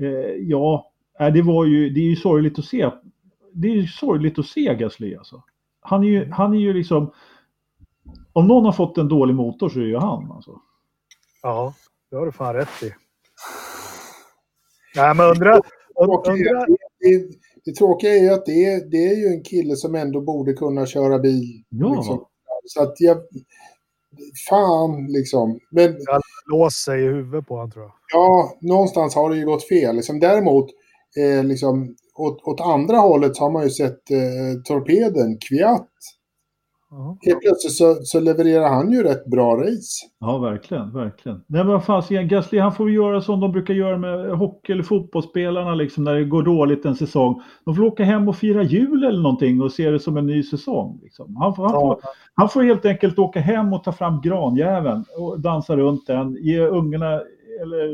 eh, 0.00 0.34
ja, 0.38 0.92
äh, 1.20 1.32
det 1.32 1.42
var 1.42 1.64
ju, 1.64 1.90
det 1.90 2.00
är 2.00 2.04
ju 2.04 2.16
sorgligt 2.16 2.58
att 2.58 2.64
se. 2.64 2.90
Det 3.52 3.68
är 3.68 3.74
ju 3.74 3.86
sorgligt 3.86 4.38
att 4.38 4.46
se 4.46 4.74
Gasly 4.74 5.16
alltså. 5.16 5.42
Han 5.80 6.04
är 6.04 6.08
ju, 6.08 6.30
han 6.30 6.54
är 6.54 6.58
ju 6.58 6.72
liksom, 6.72 7.12
om 8.32 8.46
någon 8.46 8.64
har 8.64 8.72
fått 8.72 8.98
en 8.98 9.08
dålig 9.08 9.34
motor 9.34 9.68
så 9.68 9.78
är 9.78 9.82
det 9.82 9.88
ju 9.88 9.96
han 9.96 10.32
alltså. 10.32 10.60
Ja, 11.42 11.74
det 12.10 12.16
har 12.16 12.26
du 12.26 12.32
fan 12.32 12.54
rätt 12.54 12.82
i. 12.82 12.94
Nej, 14.96 15.14
men 15.14 15.30
undra... 15.30 15.60
Och 15.94 16.28
undra 16.28 16.66
det, 16.66 16.76
det, 17.00 17.28
det 17.64 17.72
tråkiga 17.72 18.10
är 18.10 18.22
ju 18.22 18.30
att 18.30 18.46
det 18.46 18.64
är, 18.64 18.90
det 18.90 19.06
är 19.06 19.16
ju 19.16 19.26
en 19.26 19.42
kille 19.42 19.76
som 19.76 19.94
ändå 19.94 20.20
borde 20.20 20.52
kunna 20.52 20.86
köra 20.86 21.18
bil. 21.18 21.64
Ja. 21.68 21.94
Liksom. 21.94 22.26
Så 22.64 22.82
att 22.82 23.00
jag... 23.00 23.16
Fan, 24.48 25.06
liksom. 25.06 25.58
Men 25.70 25.96
lås 26.50 26.74
sig 26.74 27.00
i 27.00 27.06
huvudet 27.06 27.46
på 27.46 27.54
honom 27.54 27.70
tror 27.70 27.84
jag. 27.84 27.92
ja, 28.12 28.58
någonstans 28.60 29.14
har 29.14 29.30
det 29.30 29.36
ju 29.36 29.44
gått 29.46 29.68
fel. 29.68 29.96
Liksom, 29.96 30.20
däremot, 30.20 30.66
eh, 31.16 31.44
liksom, 31.44 31.94
åt, 32.14 32.42
åt 32.42 32.60
andra 32.60 32.96
hållet 32.96 33.38
har 33.38 33.50
man 33.50 33.62
ju 33.62 33.70
sett 33.70 34.10
eh, 34.10 34.62
torpeden, 34.64 35.38
Kviat. 35.48 35.88
Ja. 36.96 37.18
Helt 37.20 37.40
plötsligt 37.40 37.72
så, 37.72 37.94
så 38.02 38.20
levererar 38.20 38.68
han 38.68 38.92
ju 38.92 39.02
rätt 39.02 39.26
bra 39.26 39.56
race. 39.56 40.06
Ja, 40.20 40.38
verkligen, 40.38 40.92
verkligen. 40.92 41.44
Nej, 41.46 41.64
men 41.64 41.72
vad 41.72 41.84
fan, 41.84 42.28
Gasly 42.28 42.58
han 42.58 42.72
får 42.72 42.90
göra 42.90 43.20
som 43.20 43.40
de 43.40 43.52
brukar 43.52 43.74
göra 43.74 43.98
med 43.98 44.30
hockey 44.30 44.72
eller 44.72 44.82
fotbollsspelarna 44.82 45.74
liksom 45.74 46.04
när 46.04 46.14
det 46.14 46.24
går 46.24 46.42
dåligt 46.42 46.84
en 46.84 46.94
säsong. 46.94 47.42
De 47.64 47.74
får 47.74 47.82
åka 47.82 48.04
hem 48.04 48.28
och 48.28 48.36
fira 48.36 48.62
jul 48.62 49.04
eller 49.04 49.20
någonting 49.20 49.62
och 49.62 49.72
se 49.72 49.90
det 49.90 50.00
som 50.00 50.16
en 50.16 50.26
ny 50.26 50.42
säsong. 50.42 51.00
Liksom. 51.02 51.36
Han, 51.36 51.54
får, 51.54 51.62
han, 51.62 51.72
får, 51.72 51.98
Ja, 52.02 52.08
han 52.34 52.48
får 52.48 52.62
helt 52.62 52.84
enkelt 52.84 53.18
åka 53.18 53.40
hem 53.40 53.72
och 53.72 53.84
ta 53.84 53.92
fram 53.92 54.20
granjäveln 54.20 55.04
och 55.18 55.40
dansa 55.40 55.76
runt 55.76 56.06
den, 56.06 56.36
ge 56.40 56.60
ungarna 56.60 57.20
eller 57.62 57.88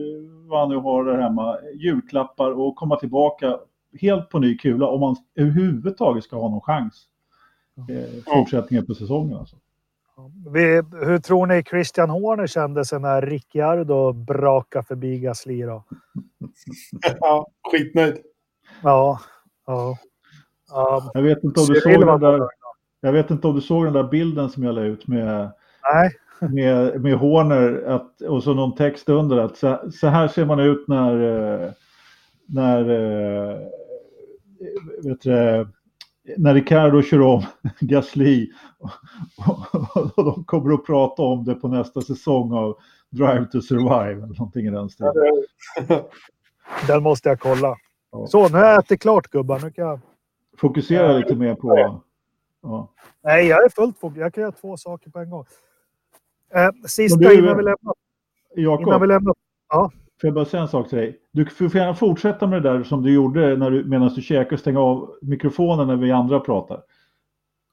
vad 0.48 0.61
han 0.61 0.68
nu 0.68 0.76
har 0.76 1.05
där 1.05 1.18
hemma 1.18 1.57
julklappar 1.74 2.51
och 2.51 2.76
komma 2.76 2.96
tillbaka 2.96 3.57
helt 4.01 4.28
på 4.28 4.38
ny 4.38 4.57
kula 4.57 4.86
om 4.86 5.01
man 5.01 5.16
överhuvudtaget 5.36 6.24
ska 6.24 6.36
ha 6.36 6.48
någon 6.48 6.61
chans. 6.61 7.07
Eh, 7.76 8.34
fortsättningen 8.34 8.86
på 8.86 8.94
säsongen 8.94 9.38
alltså. 9.38 9.56
Vi, 10.52 10.82
hur 11.06 11.18
tror 11.18 11.46
ni 11.46 11.62
Christian 11.62 12.10
Horner 12.10 12.46
kände 12.46 12.84
sig 12.84 13.00
när 13.00 13.22
Ricciardo 13.22 14.12
brakade 14.12 14.84
förbi 14.84 15.18
Gasly 15.18 15.62
då? 15.62 15.84
Ja, 17.20 17.46
skitnöjd. 17.70 18.18
Ja, 18.82 19.20
ja. 19.66 19.98
ja. 20.68 21.10
Jag 21.14 21.22
vet 21.22 21.44
inte 21.44 21.60
om 21.60 21.66
du 21.66 21.80
såg 21.80 22.06
den 22.06 22.20
där. 22.20 22.48
Jag 23.00 23.12
vet 23.12 23.30
inte 23.30 23.46
om 23.46 23.54
du 23.54 23.60
såg 23.60 23.84
den 23.84 23.92
där 23.92 24.08
bilden 24.08 24.50
som 24.50 24.62
jag 24.62 24.74
la 24.74 24.80
ut 24.80 25.06
med, 25.06 25.52
Nej, 25.92 26.10
med, 26.40 27.00
med 27.00 27.14
Horner 27.14 27.82
att, 27.86 28.20
och 28.20 28.42
så 28.42 28.54
någon 28.54 28.74
text 28.74 29.08
under 29.08 29.36
att 29.36 29.56
så, 29.56 29.90
så 29.92 30.08
här 30.08 30.28
ser 30.28 30.44
man 30.44 30.60
ut 30.60 30.88
när, 30.88 31.14
eh, 31.64 31.70
när, 32.46 32.80
eh, 32.90 33.58
vet 35.02 35.20
du, 35.20 35.68
när 36.37 36.55
Ricardo 36.55 37.03
kör 37.03 37.20
om 37.20 37.43
Gasly 37.81 38.51
och, 38.78 38.91
och, 39.97 40.18
och 40.18 40.24
de 40.24 40.45
kommer 40.45 40.74
att 40.74 40.87
prata 40.87 41.22
om 41.22 41.45
det 41.45 41.55
på 41.55 41.68
nästa 41.68 42.01
säsong 42.01 42.53
av 42.53 42.76
Drive 43.11 43.47
to 43.53 43.61
Survive 43.61 44.12
eller 44.12 44.26
någonting 44.39 44.66
i 44.66 44.70
den 44.70 44.91
stilen. 44.91 45.12
den 46.87 47.03
måste 47.03 47.28
jag 47.28 47.41
kolla. 47.41 47.76
Ja. 48.12 48.26
Så, 48.26 48.49
nu 48.49 48.59
har 48.59 48.64
jag 48.64 48.78
ätit 48.78 49.03
klart 49.03 49.26
gubbar. 49.26 49.61
Nu 49.62 49.70
kan 49.70 49.87
jag... 49.87 50.01
Fokusera 50.59 51.12
lite 51.12 51.35
mer 51.35 51.55
på... 51.55 52.01
Ja. 52.62 52.93
Nej, 53.22 53.47
jag 53.47 53.64
är 53.64 53.68
fullt 53.68 53.99
fokuserad. 53.99 54.26
Jag 54.26 54.35
kan 54.35 54.43
göra 54.43 54.53
två 54.53 54.76
saker 54.76 55.11
på 55.11 55.18
en 55.18 55.31
gång. 55.31 55.45
Eh, 56.55 56.70
sista 56.87 57.18
du- 57.18 57.35
innan 57.35 57.57
vi 57.57 57.62
lämnar. 57.62 57.95
Innan 58.57 58.57
vi 58.57 58.62
Jakob, 58.62 59.03
lämnar. 59.03 59.35
Får 60.20 60.28
jag 60.28 60.34
bara 60.34 60.44
säga 60.44 60.62
en 60.62 60.68
sak 60.68 60.88
till 60.88 60.98
dig? 60.98 61.18
Du 61.32 61.44
får 61.46 61.76
gärna 61.76 61.94
fortsätta 61.94 62.46
med 62.46 62.62
det 62.62 62.70
där 62.72 62.82
som 62.84 63.02
du 63.02 63.12
gjorde 63.14 63.56
när 63.56 63.70
du, 63.70 63.84
medan 63.84 64.08
du 64.14 64.22
käkar 64.22 64.52
och 64.52 64.60
stänga 64.60 64.80
av 64.80 65.14
mikrofonen 65.22 65.86
när 65.86 65.96
vi 65.96 66.10
andra 66.12 66.40
pratar. 66.40 66.82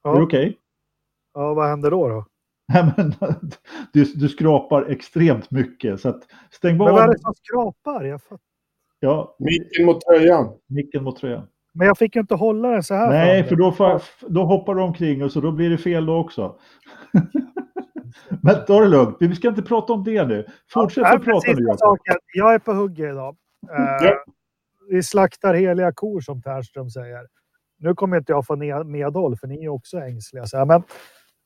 Ja. 0.04 0.12
Är 0.12 0.16
det 0.16 0.24
okej? 0.24 0.58
Ja, 1.34 1.54
vad 1.54 1.70
händer 1.70 1.92
då? 1.92 2.08
då? 2.08 2.26
Nej, 2.74 2.92
men 2.98 3.14
du, 3.94 4.04
du 4.04 4.30
skrapar 4.30 4.86
extremt 4.90 5.52
mycket. 5.52 6.02
Så 6.02 6.10
att 6.10 6.24
stäng 6.52 6.78
Men 6.78 6.94
vad 6.94 7.04
är 7.04 7.08
det 7.08 7.20
som 7.20 7.34
skrapar? 7.34 8.04
Jag 8.04 8.24
fatt... 8.24 8.42
ja, 9.00 9.36
Micken 9.40 9.86
mot 9.86 10.02
tröjan. 10.02 10.50
micken 10.68 11.04
mot 11.04 11.18
tröjan. 11.18 11.48
Men 11.74 11.88
jag 11.88 11.98
fick 11.98 12.16
ju 12.16 12.22
inte 12.22 12.36
hålla 12.36 12.70
den 12.70 12.84
så 12.84 12.94
här. 12.94 13.10
Nej, 13.10 13.44
för 13.44 13.56
då, 13.56 13.72
fa- 13.72 14.02
då 14.28 14.44
hoppar 14.44 14.76
du 14.76 14.82
omkring 14.82 15.24
och 15.24 15.32
så 15.32 15.42
då 15.42 15.52
blir 15.52 15.70
det 15.70 15.78
fel 15.78 16.06
då 16.06 16.16
också. 16.18 16.56
men 18.44 18.66
ta 18.66 18.82
det 18.82 18.88
lugnt. 18.88 19.18
Vi 19.20 19.36
ska 19.36 19.48
inte 19.48 19.62
prata 19.62 19.94
om 19.94 20.04
det 20.04 20.26
nu. 20.26 20.46
Fortsätt 20.74 21.04
Nej, 21.04 21.16
att 21.16 21.24
prata 21.24 21.52
nu. 21.54 21.66
Jag 22.34 22.54
är 22.54 22.60
på 22.60 22.74
hugget 22.74 23.12
idag. 23.12 23.38
Eh, 23.72 24.06
Ja. 24.08 24.24
Vi 24.90 25.04
slaktar 25.04 25.54
heliga 25.54 25.92
kor 25.92 26.22
som 26.22 26.42
Ternström 26.42 26.90
säger. 26.90 27.28
Nu 27.80 27.96
kommer 27.96 28.18
inte 28.18 28.32
jag 28.32 28.46
få 28.46 28.56
medhåll 28.86 29.38
för 29.38 29.48
ni 29.48 29.66
är 29.66 29.70
också 29.70 29.98
ängsliga. 30.00 30.46
Så 30.46 30.58
här, 30.58 30.66
men, 30.66 30.84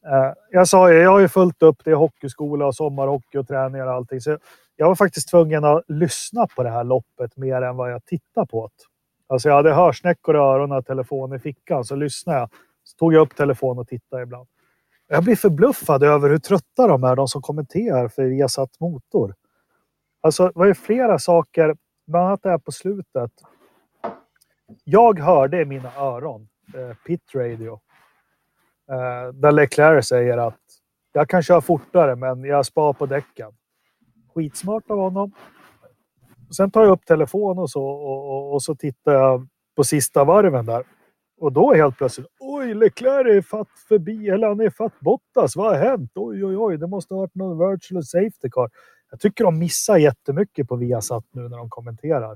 eh, 0.05 0.33
jag 0.51 0.67
sa 0.67 0.91
ju, 0.91 0.97
jag 0.99 1.11
har 1.11 1.19
ju 1.19 1.27
fullt 1.27 1.63
upp. 1.63 1.77
Det 1.83 1.91
är 1.91 1.95
hockeyskola 1.95 2.65
och 2.65 2.75
sommarhockey 2.75 3.37
och 3.37 3.47
träningar 3.47 3.87
och 3.87 3.93
allting. 3.93 4.21
Så 4.21 4.37
jag 4.75 4.87
var 4.87 4.95
faktiskt 4.95 5.29
tvungen 5.29 5.63
att 5.63 5.83
lyssna 5.87 6.47
på 6.47 6.63
det 6.63 6.69
här 6.69 6.83
loppet 6.83 7.37
mer 7.37 7.61
än 7.61 7.75
vad 7.75 7.91
jag 7.91 8.05
tittar 8.05 8.45
på 8.45 8.67
det. 8.67 8.83
Alltså 9.33 9.49
jag 9.49 9.55
hade 9.55 9.73
hörsnäckor 9.73 10.35
i 10.35 10.39
öronen 10.39 10.77
och 10.77 10.85
telefon 10.85 11.35
i 11.35 11.39
fickan. 11.39 11.85
Så 11.85 11.95
lyssnade 11.95 12.39
jag. 12.39 12.49
Så 12.83 12.97
tog 12.97 13.13
jag 13.13 13.21
upp 13.21 13.35
telefon 13.35 13.79
och 13.79 13.87
tittade 13.87 14.23
ibland. 14.23 14.47
Jag 15.13 15.23
blir 15.23 15.35
förbluffad 15.35 16.03
över 16.03 16.29
hur 16.29 16.37
trötta 16.37 16.87
de 16.87 17.03
är, 17.03 17.15
de 17.15 17.27
som 17.27 17.41
kommenterar 17.41 18.07
för 18.07 18.23
Viasat 18.23 18.79
Motor. 18.79 19.35
Alltså, 20.21 20.45
det 20.47 20.51
var 20.55 20.65
ju 20.65 20.73
flera 20.73 21.19
saker, 21.19 21.75
bland 22.07 22.27
annat 22.27 22.43
det 22.43 22.49
här 22.49 22.57
på 22.57 22.71
slutet. 22.71 23.31
Jag 24.83 25.19
hörde 25.19 25.61
i 25.61 25.65
mina 25.65 25.95
öron, 25.95 26.47
eh, 26.75 26.95
Pit 27.07 27.21
Radio, 27.35 27.79
eh, 28.91 29.33
där 29.33 29.51
Leclerc 29.51 30.07
säger 30.07 30.37
att 30.37 30.59
jag 31.13 31.29
kan 31.29 31.43
köra 31.43 31.61
fortare, 31.61 32.15
men 32.15 32.43
jag 32.43 32.65
spar 32.65 32.93
på 32.93 33.05
däcken. 33.05 33.51
Skitsmart 34.35 34.91
av 34.91 34.97
honom. 34.97 35.31
Sen 36.57 36.71
tar 36.71 36.81
jag 36.81 36.91
upp 36.91 37.05
telefonen 37.05 37.59
och 37.59 37.69
så 37.69 37.85
och, 37.85 38.31
och, 38.31 38.53
och 38.53 38.63
så 38.63 38.75
tittar 38.75 39.13
jag 39.13 39.47
på 39.75 39.83
sista 39.83 40.23
varven 40.23 40.65
där. 40.65 40.83
Och 41.41 41.51
då 41.51 41.73
helt 41.73 41.97
plötsligt, 41.97 42.27
oj, 42.39 42.73
Leclerc 42.73 43.27
är 43.27 43.41
fatt 43.41 43.67
förbi, 43.87 44.29
eller 44.29 44.47
han 44.47 44.59
är 44.59 44.69
fatt 44.69 44.99
Bottas, 44.99 45.55
vad 45.55 45.65
har 45.71 45.89
hänt? 45.89 46.11
Oj, 46.15 46.45
oj, 46.45 46.57
oj, 46.57 46.77
det 46.77 46.87
måste 46.87 47.13
ha 47.13 47.21
varit 47.21 47.35
någon 47.35 47.71
virtual 47.71 48.03
safety 48.03 48.49
car. 48.51 48.69
Jag 49.11 49.19
tycker 49.19 49.43
de 49.43 49.59
missar 49.59 49.97
jättemycket 49.97 50.67
på 50.67 50.75
Viasat 50.75 51.25
nu 51.31 51.41
när 51.49 51.57
de 51.57 51.69
kommenterar. 51.69 52.31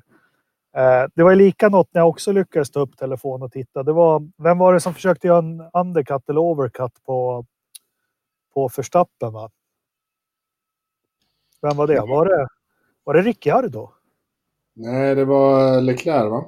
Eh, 0.77 1.03
det 1.15 1.23
var 1.23 1.35
lika 1.35 1.69
något 1.69 1.89
när 1.93 2.01
jag 2.01 2.09
också 2.09 2.31
lyckades 2.31 2.71
ta 2.71 2.79
upp 2.79 2.97
telefon 2.97 3.43
och 3.43 3.51
titta. 3.51 3.83
Det 3.83 3.93
var, 3.93 4.29
vem 4.37 4.57
var 4.57 4.73
det 4.73 4.79
som 4.79 4.93
försökte 4.93 5.27
göra 5.27 5.37
en 5.37 5.63
undercut 5.73 6.29
eller 6.29 6.41
overcut 6.41 7.03
på, 7.05 7.45
på 8.53 8.69
Förstappen? 8.69 9.33
Va? 9.33 9.49
Vem 11.61 11.77
var 11.77 11.87
det? 11.87 11.99
Var 11.99 12.25
det, 12.25 12.47
var 13.03 13.13
det 13.13 13.21
Ricciardo? 13.21 13.89
Nej, 14.73 15.15
det 15.15 15.25
var 15.25 15.81
Leclerc 15.81 16.29
va? 16.31 16.45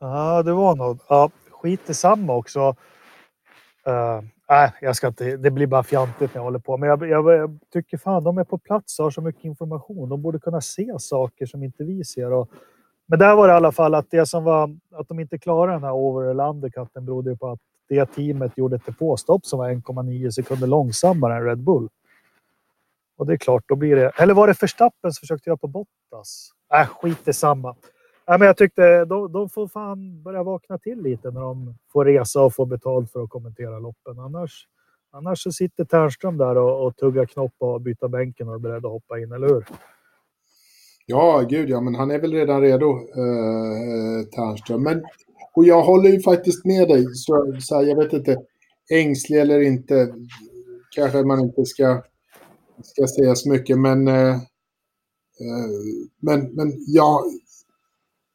Ja, 0.00 0.42
det 0.42 0.52
var 0.52 0.76
nog. 0.76 0.98
Ja, 1.08 1.30
skit 1.50 1.90
i 1.90 1.94
samma 1.94 2.34
också. 2.34 2.68
Uh, 3.88 4.20
nej, 4.48 4.72
jag 4.80 4.96
ska 4.96 5.06
inte. 5.06 5.36
Det 5.36 5.50
blir 5.50 5.66
bara 5.66 5.82
fjantigt 5.82 6.34
när 6.34 6.38
jag 6.38 6.44
håller 6.44 6.58
på. 6.58 6.76
Men 6.76 6.88
jag, 6.88 7.08
jag, 7.08 7.32
jag, 7.32 7.58
tycker 7.72 7.96
fan 7.96 8.24
de 8.24 8.38
är 8.38 8.44
på 8.44 8.58
plats 8.58 8.98
och 8.98 9.04
har 9.04 9.10
så 9.10 9.20
mycket 9.20 9.44
information. 9.44 10.08
De 10.08 10.22
borde 10.22 10.38
kunna 10.38 10.60
se 10.60 10.98
saker 10.98 11.46
som 11.46 11.62
inte 11.62 11.84
vi 11.84 12.04
ser. 12.04 12.32
Och, 12.32 12.50
men 13.06 13.18
där 13.18 13.34
var 13.36 13.48
det 13.48 13.52
i 13.54 13.56
alla 13.56 13.72
fall 13.72 13.94
att 13.94 14.10
det 14.10 14.26
som 14.26 14.44
var 14.44 14.76
att 14.94 15.08
de 15.08 15.20
inte 15.20 15.38
klarade 15.38 15.72
den 15.72 15.84
här 15.84 15.92
over 15.92 16.30
eller 16.30 16.48
undercutten 16.48 17.06
berodde 17.06 17.36
på 17.36 17.48
att 17.48 17.60
det 17.88 18.06
teamet 18.06 18.58
gjorde 18.58 18.76
ett 18.76 18.86
depåstopp 18.86 19.46
som 19.46 19.58
var 19.58 19.68
1,9 19.68 20.30
sekunder 20.30 20.66
långsammare 20.66 21.36
än 21.36 21.44
Red 21.44 21.58
Bull. 21.58 21.88
Och 23.16 23.26
det 23.26 23.32
är 23.32 23.36
klart, 23.36 23.64
då 23.66 23.76
blir 23.76 23.96
det... 23.96 24.08
Eller 24.16 24.34
var 24.34 24.46
det 24.46 24.62
Verstappen 24.62 25.12
som 25.12 25.20
försökte 25.20 25.50
göra 25.50 25.56
på 25.56 25.66
Bottas? 25.66 26.50
Äh, 26.74 26.86
skit 26.86 27.28
i 27.28 27.32
samma. 27.32 27.76
Ja, 28.30 28.38
men 28.38 28.46
jag 28.46 28.56
tyckte 28.56 29.04
de, 29.04 29.32
de 29.32 29.48
får 29.48 29.68
fan 29.68 30.22
börja 30.22 30.42
vakna 30.42 30.78
till 30.78 31.02
lite 31.02 31.30
när 31.30 31.40
de 31.40 31.74
får 31.92 32.04
resa 32.04 32.42
och 32.42 32.54
få 32.54 32.66
betalt 32.66 33.12
för 33.12 33.22
att 33.22 33.30
kommentera 33.30 33.78
loppen. 33.78 34.18
Annars, 34.18 34.68
annars 35.10 35.42
så 35.42 35.52
sitter 35.52 35.84
Ternström 35.84 36.38
där 36.38 36.56
och, 36.56 36.86
och 36.86 36.96
tuggar 36.96 37.26
knopp 37.26 37.54
och 37.58 37.80
byter 37.80 38.08
bänken 38.08 38.48
och 38.48 38.54
är 38.54 38.58
beredd 38.58 38.86
att 38.86 38.92
hoppa 38.92 39.18
in, 39.18 39.32
eller 39.32 39.48
hur? 39.48 39.64
Ja, 41.06 41.46
gud 41.48 41.70
ja, 41.70 41.80
men 41.80 41.94
han 41.94 42.10
är 42.10 42.18
väl 42.18 42.32
redan 42.32 42.60
redo, 42.60 42.90
eh, 42.90 44.26
Ternström. 44.34 44.82
Men, 44.82 45.02
och 45.54 45.64
jag 45.64 45.82
håller 45.82 46.10
ju 46.10 46.20
faktiskt 46.20 46.64
med 46.64 46.88
dig, 46.88 47.06
så, 47.14 47.56
så 47.60 47.74
här, 47.74 47.82
jag 47.82 47.96
vet 47.96 48.12
inte, 48.12 48.36
ängslig 48.90 49.40
eller 49.40 49.60
inte, 49.60 50.14
kanske 50.96 51.22
man 51.22 51.40
inte 51.40 51.64
ska, 51.64 52.02
ska 52.82 53.06
säga 53.06 53.34
så 53.34 53.48
mycket, 53.48 53.78
men, 53.78 54.08
eh, 54.08 54.34
eh 54.34 55.70
men, 56.20 56.54
men 56.54 56.72
ja, 56.86 57.24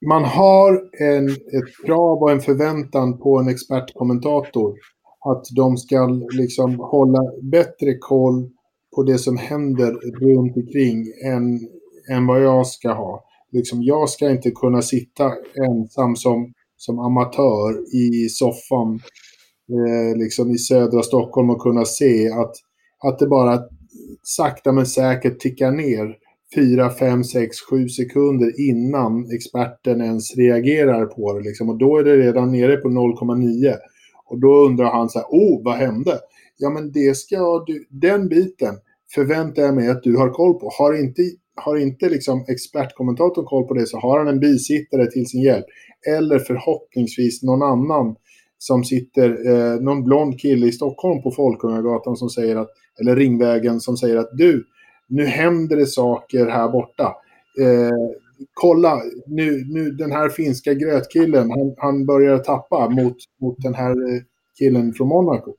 man 0.07 0.23
har 0.23 0.81
en, 0.99 1.29
ett 1.29 1.85
krav 1.85 2.23
och 2.23 2.31
en 2.31 2.41
förväntan 2.41 3.17
på 3.17 3.39
en 3.39 3.49
expertkommentator 3.49 4.73
att 5.29 5.43
de 5.55 5.77
ska 5.77 6.07
liksom 6.37 6.79
hålla 6.79 7.19
bättre 7.51 7.97
koll 7.99 8.49
på 8.95 9.03
det 9.03 9.17
som 9.17 9.37
händer 9.37 9.91
runt 10.21 10.57
omkring 10.57 11.05
än, 11.25 11.59
än 12.15 12.27
vad 12.27 12.43
jag 12.43 12.67
ska 12.67 12.93
ha. 12.93 13.23
Liksom, 13.51 13.83
jag 13.83 14.09
ska 14.09 14.29
inte 14.29 14.51
kunna 14.51 14.81
sitta 14.81 15.31
ensam 15.67 16.15
som, 16.15 16.53
som 16.77 16.99
amatör 16.99 17.95
i 17.95 18.29
soffan 18.29 18.99
eh, 19.71 20.17
liksom 20.17 20.51
i 20.51 20.57
södra 20.57 21.01
Stockholm 21.01 21.49
och 21.49 21.61
kunna 21.61 21.85
se 21.85 22.29
att, 22.29 22.53
att 23.03 23.19
det 23.19 23.27
bara 23.27 23.59
sakta 24.23 24.71
men 24.71 24.85
säkert 24.85 25.39
tickar 25.39 25.71
ner 25.71 26.15
4, 26.55 26.89
5, 26.89 27.23
6, 27.23 27.57
7 27.69 27.89
sekunder 27.89 28.69
innan 28.69 29.31
experten 29.31 30.01
ens 30.01 30.35
reagerar 30.37 31.05
på 31.05 31.33
det. 31.33 31.43
Liksom. 31.43 31.69
Och 31.69 31.77
då 31.77 31.97
är 31.97 32.03
det 32.03 32.17
redan 32.17 32.51
nere 32.51 32.77
på 32.77 32.89
0,9. 32.89 33.75
Och 34.25 34.39
då 34.39 34.65
undrar 34.65 34.85
han 34.85 35.09
så 35.09 35.19
här, 35.19 35.25
oh, 35.25 35.63
vad 35.63 35.75
hände? 35.75 36.19
Ja, 36.57 36.69
men 36.69 36.91
det 36.91 37.17
ska 37.17 37.63
du, 37.67 37.85
den 37.89 38.27
biten 38.27 38.75
förväntar 39.15 39.61
jag 39.61 39.75
mig 39.75 39.89
att 39.89 40.03
du 40.03 40.17
har 40.17 40.29
koll 40.29 40.53
på. 40.53 40.69
Har 40.77 40.99
inte, 40.99 41.21
har 41.55 41.77
inte 41.77 42.09
liksom 42.09 42.45
expertkommentatorn 42.47 43.45
koll 43.45 43.67
på 43.67 43.73
det 43.73 43.87
så 43.87 43.97
har 43.97 44.19
han 44.19 44.27
en 44.27 44.39
bisittare 44.39 45.11
till 45.11 45.25
sin 45.25 45.41
hjälp. 45.41 45.65
Eller 46.17 46.39
förhoppningsvis 46.39 47.43
någon 47.43 47.61
annan 47.61 48.15
som 48.57 48.83
sitter, 48.83 49.29
eh, 49.29 49.81
någon 49.81 50.03
blond 50.03 50.39
kille 50.39 50.67
i 50.67 50.71
Stockholm 50.71 51.21
på 51.21 51.31
Folkungagatan 51.31 52.15
som 52.15 52.29
säger 52.29 52.55
att, 52.55 52.69
eller 53.01 53.15
Ringvägen 53.15 53.79
som 53.79 53.97
säger 53.97 54.17
att 54.17 54.29
du, 54.37 54.65
nu 55.07 55.25
händer 55.25 55.75
det 55.75 55.85
saker 55.85 56.45
här 56.45 56.69
borta. 56.69 57.15
Eh, 57.59 58.15
kolla, 58.53 59.01
nu, 59.27 59.65
nu 59.65 59.91
den 59.91 60.11
här 60.11 60.29
finska 60.29 60.73
grötkillen, 60.73 61.51
han, 61.51 61.75
han 61.77 62.05
börjar 62.05 62.37
tappa 62.37 62.89
mot, 62.89 63.17
mot 63.41 63.55
den 63.57 63.73
här 63.73 63.91
eh, 63.91 64.21
killen 64.59 64.93
från 64.93 65.07
Monaco. 65.07 65.55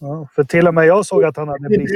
Ja, 0.00 0.28
för 0.34 0.44
till 0.44 0.68
och 0.68 0.74
med 0.74 0.86
jag 0.86 1.06
såg 1.06 1.24
att 1.24 1.36
han 1.36 1.48
hade 1.48 1.68
blivit... 1.68 1.88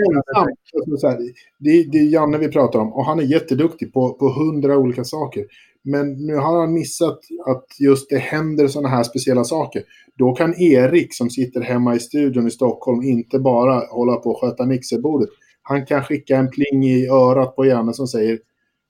Det, 1.19 1.33
det, 1.59 1.91
det 1.93 1.99
är 1.99 2.05
Janne 2.05 2.39
vi 2.39 2.49
pratar 2.49 2.79
om 2.79 2.93
och 2.93 3.05
han 3.05 3.19
är 3.19 3.23
jätteduktig 3.23 3.93
på, 3.93 4.15
på 4.15 4.29
hundra 4.29 4.79
olika 4.79 5.05
saker. 5.05 5.45
Men 5.85 6.27
nu 6.27 6.35
har 6.35 6.61
han 6.61 6.73
missat 6.73 7.19
att 7.47 7.67
just 7.81 8.11
det 8.11 8.19
händer 8.19 8.69
sådana 8.69 8.89
här 8.89 9.03
speciella 9.03 9.45
saker. 9.45 9.83
Då 10.19 10.33
kan 10.33 10.61
Erik 10.61 11.15
som 11.15 11.31
sitter 11.31 11.61
hemma 11.61 11.95
i 11.95 12.01
studion 12.01 12.47
i 12.47 12.51
Stockholm 12.51 13.03
inte 13.03 13.39
bara 13.39 13.83
hålla 13.91 14.17
på 14.17 14.31
och 14.31 14.41
sköta 14.41 14.67
mixerbordet 14.67 15.29
han 15.69 15.87
kan 15.87 16.03
skicka 16.03 16.37
en 16.37 16.51
pling 16.51 16.85
i 16.85 17.09
örat 17.09 17.57
på 17.57 17.67
Janne 17.67 17.93
som 17.93 18.07
säger 18.07 18.39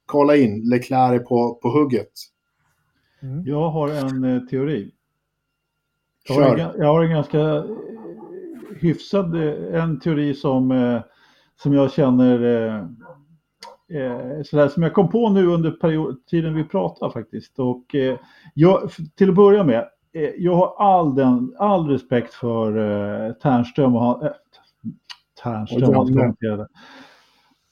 kolla 0.06 0.36
in, 0.36 0.68
Leclerc 0.70 1.12
är 1.12 1.18
på, 1.18 1.54
på 1.62 1.68
hugget. 1.68 2.12
Mm. 3.22 3.44
Jag 3.44 3.70
har 3.70 3.88
en 3.88 4.24
eh, 4.24 4.42
teori. 4.42 4.90
Jag 6.28 6.34
har, 6.34 6.56
en, 6.56 6.70
jag 6.78 6.86
har, 6.86 7.02
en, 7.02 7.10
ganska 7.10 7.40
eh, 7.40 7.64
hyfsad, 8.80 9.34
eh, 9.34 9.82
en 9.82 10.00
teori 10.00 10.34
som, 10.34 10.70
eh, 10.70 11.00
som 11.62 11.74
jag 11.74 11.92
känner 11.92 12.44
eh, 12.44 12.76
eh, 14.02 14.42
sådär, 14.44 14.68
som 14.68 14.82
jag 14.82 14.94
kom 14.94 15.10
på 15.10 15.30
nu 15.30 15.46
under 15.46 15.70
period, 15.70 16.26
tiden 16.26 16.54
vi 16.54 16.64
pratar 16.64 17.10
faktiskt. 17.10 17.58
Och 17.58 17.94
eh, 17.94 18.18
jag, 18.54 18.90
till 19.16 19.28
att 19.28 19.36
börja 19.36 19.64
med, 19.64 19.88
jag 20.38 20.54
har 20.54 20.74
all, 20.78 21.14
den, 21.14 21.54
all 21.58 21.88
respekt 21.88 22.34
för 22.34 22.76
eh, 22.76 23.32
Ternström 23.32 23.94
och 23.94 24.02
han, 24.02 24.30
Ternström 25.46 25.94
kommenterade. 25.94 26.68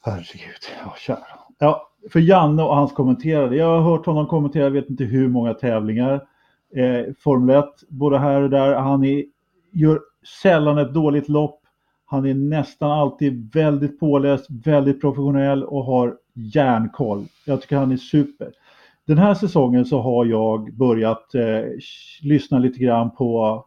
Herregud, 0.04 0.62
ja 0.84 0.94
kära. 0.98 1.18
Ja, 1.58 1.88
för 2.12 2.20
Janne 2.20 2.62
och 2.62 2.76
hans 2.76 2.92
kommenterade. 2.92 3.56
Jag 3.56 3.66
har 3.66 3.90
hört 3.90 4.06
honom 4.06 4.26
kommentera, 4.26 4.64
jag 4.64 4.70
vet 4.70 4.90
inte 4.90 5.04
hur 5.04 5.28
många 5.28 5.54
tävlingar. 5.54 6.26
Eh, 6.74 7.14
Formel 7.18 7.56
1, 7.56 7.64
både 7.88 8.18
här 8.18 8.42
och 8.42 8.50
där. 8.50 8.74
Han 8.74 9.04
är, 9.04 9.24
gör 9.72 10.00
sällan 10.42 10.78
ett 10.78 10.94
dåligt 10.94 11.28
lopp. 11.28 11.60
Han 12.04 12.26
är 12.26 12.34
nästan 12.34 12.90
alltid 12.90 13.54
väldigt 13.54 14.00
påläst, 14.00 14.46
väldigt 14.50 15.00
professionell 15.00 15.64
och 15.64 15.84
har 15.84 16.16
järnkoll. 16.34 17.24
Jag 17.46 17.62
tycker 17.62 17.76
han 17.76 17.92
är 17.92 17.96
super. 17.96 18.52
Den 19.06 19.18
här 19.18 19.34
säsongen 19.34 19.84
så 19.84 20.00
har 20.00 20.24
jag 20.24 20.74
börjat 20.74 21.34
eh, 21.34 21.64
lyssna 22.22 22.58
lite 22.58 22.78
grann 22.78 23.10
på, 23.10 23.64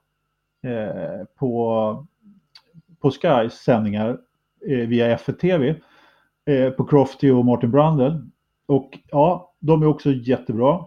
eh, 0.64 1.26
på 1.40 2.08
på 3.08 3.12
Skys 3.12 3.54
sändningar 3.54 4.18
eh, 4.68 4.88
via 4.88 5.18
FTV 5.18 5.76
eh, 6.46 6.70
på 6.70 6.86
Crofty 6.86 7.32
och 7.32 7.46
Martin 7.46 7.72
Brandel. 7.72 8.22
Och 8.68 9.00
ja, 9.12 9.54
de 9.60 9.82
är 9.82 9.88
också 9.88 10.12
jättebra. 10.12 10.86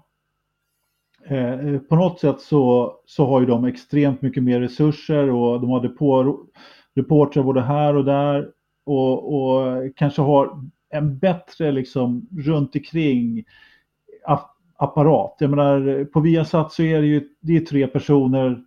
Eh, 1.27 1.53
eh, 1.53 1.79
på 1.79 1.97
något 1.97 2.21
sätt 2.21 2.41
så, 2.41 2.95
så 3.07 3.27
har 3.27 3.41
ju 3.41 3.47
de 3.47 3.65
extremt 3.65 4.23
mycket 4.23 4.43
mer 4.43 4.61
resurser 4.61 5.31
och 5.31 5.61
de 5.61 5.71
har 5.71 5.81
depå, 5.81 6.39
reportrar 6.95 7.43
både 7.43 7.61
här 7.61 7.97
och 7.97 8.05
där 8.05 8.51
och, 8.85 9.35
och 9.35 9.83
kanske 9.97 10.23
har 10.23 10.63
en 10.91 11.19
bättre 11.19 11.73
liksom 11.73 12.29
runt 12.39 12.77
omkring 12.77 13.45
apparat. 14.77 15.37
Jag 15.39 15.51
menar, 15.51 16.05
på 16.05 16.21
Viasat 16.21 16.73
så 16.73 16.83
är 16.83 17.01
det 17.01 17.07
ju 17.07 17.29
det 17.41 17.57
är 17.57 17.61
tre 17.61 17.87
personer 17.87 18.65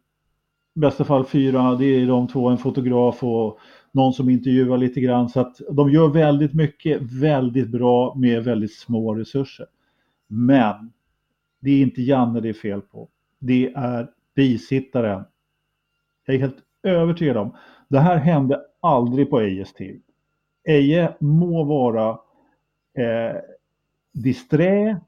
i 0.75 0.79
bästa 0.79 1.03
fall 1.03 1.25
fyra, 1.25 1.75
det 1.75 1.85
är 1.85 2.07
de 2.07 2.27
två, 2.27 2.49
en 2.49 2.57
fotograf 2.57 3.23
och 3.23 3.59
någon 3.91 4.13
som 4.13 4.29
intervjuar 4.29 4.77
lite 4.77 5.01
grann. 5.01 5.29
Så 5.29 5.39
att 5.39 5.61
de 5.71 5.89
gör 5.89 6.07
väldigt 6.07 6.53
mycket, 6.53 7.01
väldigt 7.01 7.69
bra 7.69 8.15
med 8.15 8.43
väldigt 8.43 8.73
små 8.73 9.15
resurser. 9.15 9.65
Men 10.27 10.93
det 11.59 11.71
är 11.71 11.81
inte 11.81 12.01
Janne 12.01 12.39
det 12.39 12.49
är 12.49 12.53
fel 12.53 12.81
på. 12.81 13.09
Det 13.39 13.73
är 13.75 14.07
bisittaren. 14.35 15.23
Jag 16.25 16.35
är 16.35 16.39
helt 16.39 16.57
övertygad 16.83 17.37
om. 17.37 17.55
Det 17.87 17.99
här 17.99 18.17
hände 18.17 18.61
aldrig 18.79 19.29
på 19.29 19.41
Ejes 19.41 19.73
tid. 19.73 20.01
Eje 20.67 21.15
må 21.19 21.63
vara 21.63 22.09
eh, 22.97 23.37
disträ, 24.13 24.99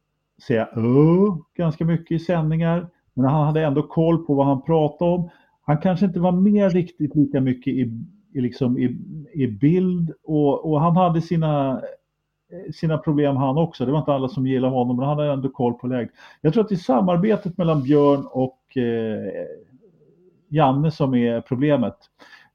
säga 0.47 0.69
ö 0.75 1.31
ganska 1.55 1.85
mycket 1.85 2.11
i 2.11 2.19
sändningar, 2.19 2.87
men 3.13 3.25
han 3.25 3.45
hade 3.45 3.61
ändå 3.61 3.83
koll 3.83 4.25
på 4.25 4.33
vad 4.33 4.45
han 4.45 4.61
pratade 4.61 5.11
om. 5.11 5.29
Han 5.65 5.77
kanske 5.77 6.05
inte 6.05 6.19
var 6.19 6.31
med 6.31 6.71
riktigt 6.71 7.15
lika 7.15 7.41
mycket 7.41 7.73
i, 7.73 7.91
i, 8.33 8.41
liksom 8.41 8.77
i, 8.77 8.97
i 9.33 9.47
bild 9.47 10.13
och, 10.23 10.71
och 10.71 10.81
han 10.81 10.95
hade 10.95 11.21
sina 11.21 11.81
sina 12.73 12.97
problem 12.97 13.35
han 13.37 13.57
också. 13.57 13.85
Det 13.85 13.91
var 13.91 13.99
inte 13.99 14.13
alla 14.13 14.27
som 14.27 14.47
gillade 14.47 14.73
honom, 14.73 14.97
men 14.97 15.05
han 15.05 15.17
hade 15.17 15.31
ändå 15.31 15.49
koll 15.49 15.73
på 15.73 15.87
läget. 15.87 16.11
Jag 16.41 16.53
tror 16.53 16.63
att 16.63 16.69
det 16.69 16.75
är 16.75 16.77
samarbetet 16.77 17.57
mellan 17.57 17.83
Björn 17.83 18.27
och 18.31 18.77
eh, 18.77 19.47
Janne 20.49 20.91
som 20.91 21.15
är 21.15 21.41
problemet. 21.41 21.97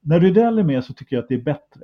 När 0.01 0.21
Rydell 0.21 0.59
är 0.59 0.63
med 0.63 0.85
så 0.85 0.93
tycker 0.93 1.17
jag 1.17 1.23
att 1.23 1.29
det 1.29 1.35
är 1.35 1.43
bättre. 1.43 1.83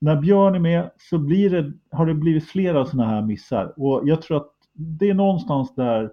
När 0.00 0.16
Björn 0.16 0.54
är 0.54 0.58
med 0.58 0.90
så 0.98 1.18
blir 1.18 1.50
det, 1.50 1.72
har 1.90 2.06
det 2.06 2.14
blivit 2.14 2.48
flera 2.48 2.86
sådana 2.86 3.10
här 3.10 3.22
missar 3.22 3.80
och 3.80 4.08
jag 4.08 4.22
tror 4.22 4.36
att 4.36 4.50
det 4.72 5.10
är 5.10 5.14
någonstans 5.14 5.74
där 5.74 6.10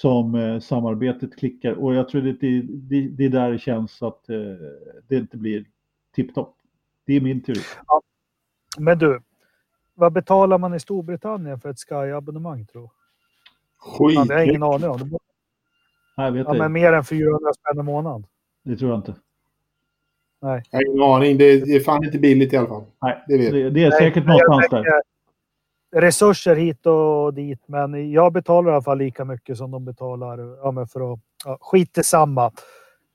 som 0.00 0.34
eh, 0.34 0.60
samarbetet 0.60 1.36
klickar 1.36 1.72
och 1.72 1.94
jag 1.94 2.08
tror 2.08 2.28
att 2.28 2.40
det, 2.40 2.62
det, 2.62 3.08
det 3.08 3.24
är 3.24 3.28
där 3.28 3.52
det 3.52 3.58
känns 3.58 4.02
att 4.02 4.28
eh, 4.28 4.36
det 5.08 5.16
inte 5.16 5.36
blir 5.36 5.64
tipptopp. 6.14 6.56
Det 7.06 7.16
är 7.16 7.20
min 7.20 7.42
teori. 7.42 7.60
Ja. 7.86 8.02
Men 8.78 8.98
du, 8.98 9.20
vad 9.94 10.12
betalar 10.12 10.58
man 10.58 10.74
i 10.74 10.80
Storbritannien 10.80 11.60
för 11.60 11.70
ett 11.70 11.78
Sky-abonnemang 11.78 12.66
tror 12.66 12.90
Skit. 13.78 14.14
Ja, 14.14 14.24
det 14.24 14.34
har 14.34 14.40
jag 14.40 14.48
ingen 14.48 14.62
aning 14.62 14.88
om. 14.88 15.18
Nej, 16.16 16.30
vet 16.30 16.46
ja, 16.46 16.54
men 16.54 16.72
mer 16.72 16.92
än 16.92 17.04
400 17.04 17.52
spänn 17.52 17.80
i 17.80 17.82
månaden. 17.82 18.26
Det 18.62 18.76
tror 18.76 18.90
jag 18.90 18.98
inte. 18.98 19.14
Nej. 20.42 20.62
Jag 20.70 20.78
har 20.78 20.84
ingen 20.86 21.02
aning. 21.02 21.38
Det 21.38 21.44
är, 21.44 21.66
det 21.66 21.76
är 21.76 21.80
fan 21.80 22.04
inte 22.04 22.18
billigt 22.18 22.52
i 22.52 22.56
alla 22.56 22.68
fall. 22.68 22.84
Nej, 23.02 23.24
det, 23.28 23.50
det, 23.50 23.70
det 23.70 23.84
är 23.84 23.90
säkert 23.90 24.26
Nej, 24.26 24.38
någonstans 24.48 24.84
där. 24.84 25.02
Resurser 25.92 26.56
hit 26.56 26.86
och 26.86 27.34
dit, 27.34 27.62
men 27.66 28.12
jag 28.12 28.32
betalar 28.32 28.70
i 28.70 28.74
alla 28.74 28.82
fall 28.82 28.98
lika 28.98 29.24
mycket 29.24 29.56
som 29.56 29.70
de 29.70 29.84
betalar 29.84 30.38
ja, 30.38 30.86
för 30.86 31.12
att... 31.12 31.20
Ja, 31.44 31.58
skit 31.60 31.98
i 31.98 32.04
samma. 32.04 32.44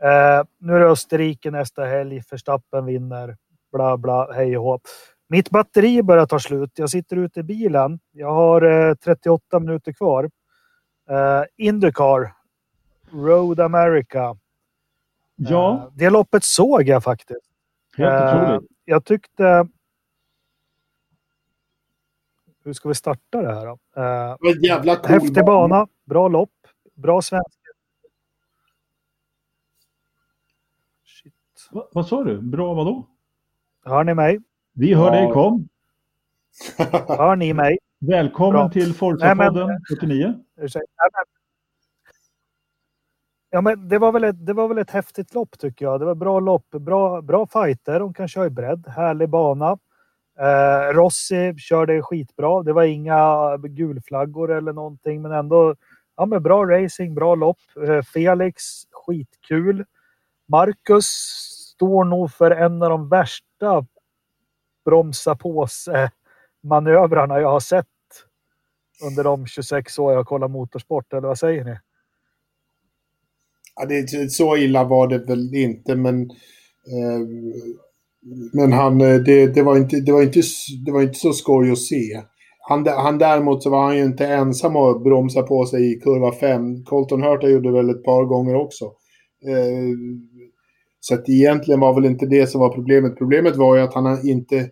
Eh, 0.03 0.43
nu 0.57 0.75
är 0.75 0.79
det 0.79 0.85
Österrike 0.85 1.51
nästa 1.51 1.85
helg. 1.85 2.21
Förstappen 2.21 2.85
vinner. 2.85 3.37
Bla, 3.71 3.97
bla, 3.97 4.31
hej 4.31 4.57
och 4.57 4.63
hopp. 4.63 4.81
Mitt 5.27 5.49
batteri 5.49 6.03
börjar 6.03 6.25
ta 6.25 6.39
slut. 6.39 6.71
Jag 6.75 6.89
sitter 6.89 7.15
ute 7.15 7.39
i 7.39 7.43
bilen. 7.43 7.99
Jag 8.11 8.31
har 8.31 8.61
eh, 8.61 8.95
38 8.95 9.59
minuter 9.59 9.93
kvar. 9.93 10.29
Eh, 11.09 11.43
Indycar. 11.57 12.33
Road 13.11 13.59
America. 13.59 14.37
Ja. 15.35 15.73
Eh, 15.73 15.91
det 15.93 16.09
loppet 16.09 16.43
såg 16.43 16.83
jag 16.83 17.03
faktiskt. 17.03 17.51
Helt 17.97 18.33
otroligt. 18.33 18.71
Jag 18.85 19.05
tyckte... 19.05 19.67
Hur 22.65 22.73
ska 22.73 22.89
vi 22.89 22.95
starta 22.95 23.41
det 23.41 23.53
här 23.53 23.65
då? 23.65 23.79
Uh, 24.01 24.63
jävla 24.63 24.95
cool 24.95 25.11
häftig 25.11 25.45
bana, 25.45 25.87
bra 26.05 26.27
lopp, 26.27 26.49
bra 26.93 27.21
svenska. 27.21 27.65
Va, 31.71 31.87
vad 31.91 32.07
sa 32.07 32.23
du? 32.23 32.41
Bra 32.41 32.73
vadå? 32.73 33.07
Hör 33.85 34.03
ni 34.03 34.13
mig? 34.13 34.39
Vi 34.73 34.93
hör 34.93 35.11
dig, 35.11 35.31
kom. 35.31 35.67
Hör 37.07 37.35
ni 37.35 37.53
mig? 37.53 37.77
Välkommen 37.99 38.53
Bra. 38.53 38.69
till 38.69 38.93
Forza-podden 38.93 39.79
79. 39.89 40.33
Ja, 43.49 43.61
men 43.61 43.87
det, 43.89 43.97
var 43.97 44.11
väl 44.11 44.23
ett, 44.23 44.45
det 44.45 44.53
var 44.53 44.67
väl 44.67 44.77
ett 44.77 44.91
häftigt 44.91 45.33
lopp 45.33 45.59
tycker 45.59 45.85
jag. 45.85 45.99
Det 45.99 46.05
var 46.05 46.15
bra 46.15 46.39
lopp, 46.39 46.69
bra, 46.69 47.21
bra 47.21 47.47
fighter. 47.47 47.99
De 47.99 48.13
kan 48.13 48.27
köra 48.27 48.45
i 48.45 48.49
bredd, 48.49 48.87
härlig 48.87 49.29
bana. 49.29 49.77
Eh, 50.39 50.93
Rossi 50.93 51.55
körde 51.57 52.01
skitbra. 52.01 52.63
Det 52.63 52.73
var 52.73 52.83
inga 52.83 53.57
gulflaggor 53.57 54.51
eller 54.51 54.73
någonting, 54.73 55.21
men 55.21 55.31
ändå 55.31 55.75
ja, 56.17 56.25
men 56.25 56.43
bra 56.43 56.65
racing, 56.65 57.15
bra 57.15 57.35
lopp. 57.35 57.59
Eh, 57.87 58.01
Felix, 58.01 58.63
skitkul. 58.91 59.85
Marcus 60.47 61.05
står 61.75 62.03
nog 62.03 62.31
för 62.31 62.51
en 62.51 62.83
av 62.83 62.89
de 62.89 63.09
värsta 63.09 63.85
bromsa 64.85 65.35
på 65.35 65.67
manövrarna 66.63 67.39
jag 67.39 67.51
har 67.51 67.59
sett 67.59 67.87
under 69.03 69.23
de 69.23 69.47
26 69.47 69.99
år 69.99 70.13
jag 70.13 70.25
kollar 70.25 70.47
motorsport, 70.47 71.13
eller 71.13 71.27
vad 71.27 71.37
säger 71.37 71.63
ni? 71.63 71.77
Ja, 73.75 73.85
det, 73.85 74.31
så 74.31 74.57
illa 74.57 74.83
var 74.83 75.07
det 75.07 75.17
väl 75.17 75.55
inte, 75.55 75.95
men, 75.95 76.21
eh, 76.21 77.19
men 78.53 78.71
han, 78.71 79.01
eh, 79.01 79.15
det, 79.15 79.47
det, 79.47 79.63
var 79.63 79.77
inte, 79.77 79.99
det, 79.99 80.11
var 80.11 80.23
inte, 80.23 80.41
det 80.85 80.91
var 80.91 81.01
inte 81.01 81.19
så 81.19 81.33
skoj 81.33 81.71
att 81.71 81.77
se. 81.77 82.21
Han, 82.67 82.87
han 82.87 83.17
däremot 83.17 83.63
så 83.63 83.69
var 83.69 83.83
han 83.83 83.97
ju 83.97 84.03
inte 84.03 84.27
ensam 84.27 84.75
att 84.75 85.03
bromsa 85.03 85.41
på 85.41 85.65
sig 85.65 85.91
i 85.91 85.99
kurva 85.99 86.31
5. 86.31 86.83
Colton 86.83 87.23
Hurta 87.23 87.49
gjorde 87.49 87.71
väl 87.71 87.89
ett 87.89 88.03
par 88.03 88.25
gånger 88.25 88.55
också. 88.55 88.85
Eh, 89.47 89.93
så 90.99 91.13
att 91.13 91.29
egentligen 91.29 91.79
var 91.79 91.93
väl 91.93 92.05
inte 92.05 92.25
det 92.25 92.47
som 92.47 92.61
var 92.61 92.69
problemet. 92.69 93.17
Problemet 93.17 93.55
var 93.55 93.75
ju 93.75 93.81
att 93.81 93.93
han 93.93 94.29
inte 94.29 94.69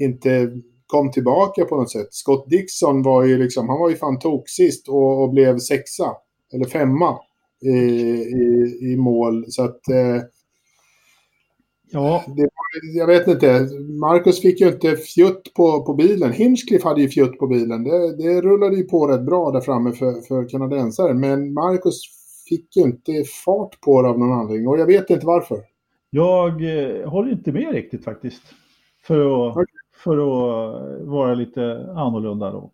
inte 0.00 0.50
kom 0.86 1.10
tillbaka 1.10 1.64
på 1.64 1.76
något 1.76 1.90
sätt. 1.90 2.08
Scott 2.10 2.50
Dixon 2.50 3.02
var 3.02 3.24
ju 3.24 3.38
liksom, 3.38 3.68
han 3.68 3.78
var 3.78 3.90
ju 3.90 3.96
fan 3.96 4.18
toksist 4.18 4.88
och, 4.88 5.22
och 5.22 5.30
blev 5.30 5.58
sexa, 5.58 6.12
eller 6.54 6.64
femma 6.64 7.18
i, 7.62 7.68
i, 7.68 8.78
i 8.92 8.96
mål. 8.96 9.44
Så 9.48 9.64
att... 9.64 9.88
Eh, 9.88 10.22
ja. 11.90 12.24
Det, 12.36 12.48
jag 12.94 13.06
vet 13.06 13.28
inte, 13.28 13.68
Marcus 14.00 14.40
fick 14.40 14.60
ju 14.60 14.68
inte 14.68 14.96
fjutt 14.96 15.54
på, 15.54 15.84
på 15.84 15.94
bilen. 15.94 16.32
Hinchcliffe 16.32 16.88
hade 16.88 17.00
ju 17.00 17.08
fjutt 17.08 17.38
på 17.38 17.46
bilen. 17.46 17.84
Det, 17.84 18.16
det 18.16 18.40
rullade 18.40 18.76
ju 18.76 18.84
på 18.84 19.06
rätt 19.06 19.22
bra 19.22 19.50
där 19.50 19.60
framme 19.60 19.92
för, 19.92 20.26
för 20.28 20.48
kanadensaren. 20.48 21.20
Men 21.20 21.52
Marcus 21.52 22.00
fick 22.48 22.76
ju 22.76 22.82
inte 22.82 23.12
fart 23.44 23.80
på 23.80 24.02
det 24.02 24.08
av 24.08 24.18
någon 24.18 24.32
anledning 24.32 24.68
och 24.68 24.78
jag 24.78 24.86
vet 24.86 25.10
inte 25.10 25.26
varför. 25.26 25.58
Jag 26.10 26.48
eh, 26.48 27.08
håller 27.08 27.32
inte 27.32 27.52
med 27.52 27.72
riktigt 27.72 28.04
faktiskt. 28.04 28.42
För 29.06 29.20
att, 29.20 29.56
okay 29.56 29.64
för 30.04 30.12
att 30.12 31.08
vara 31.08 31.34
lite 31.34 31.62
annorlunda 31.96 32.50
då. 32.50 32.70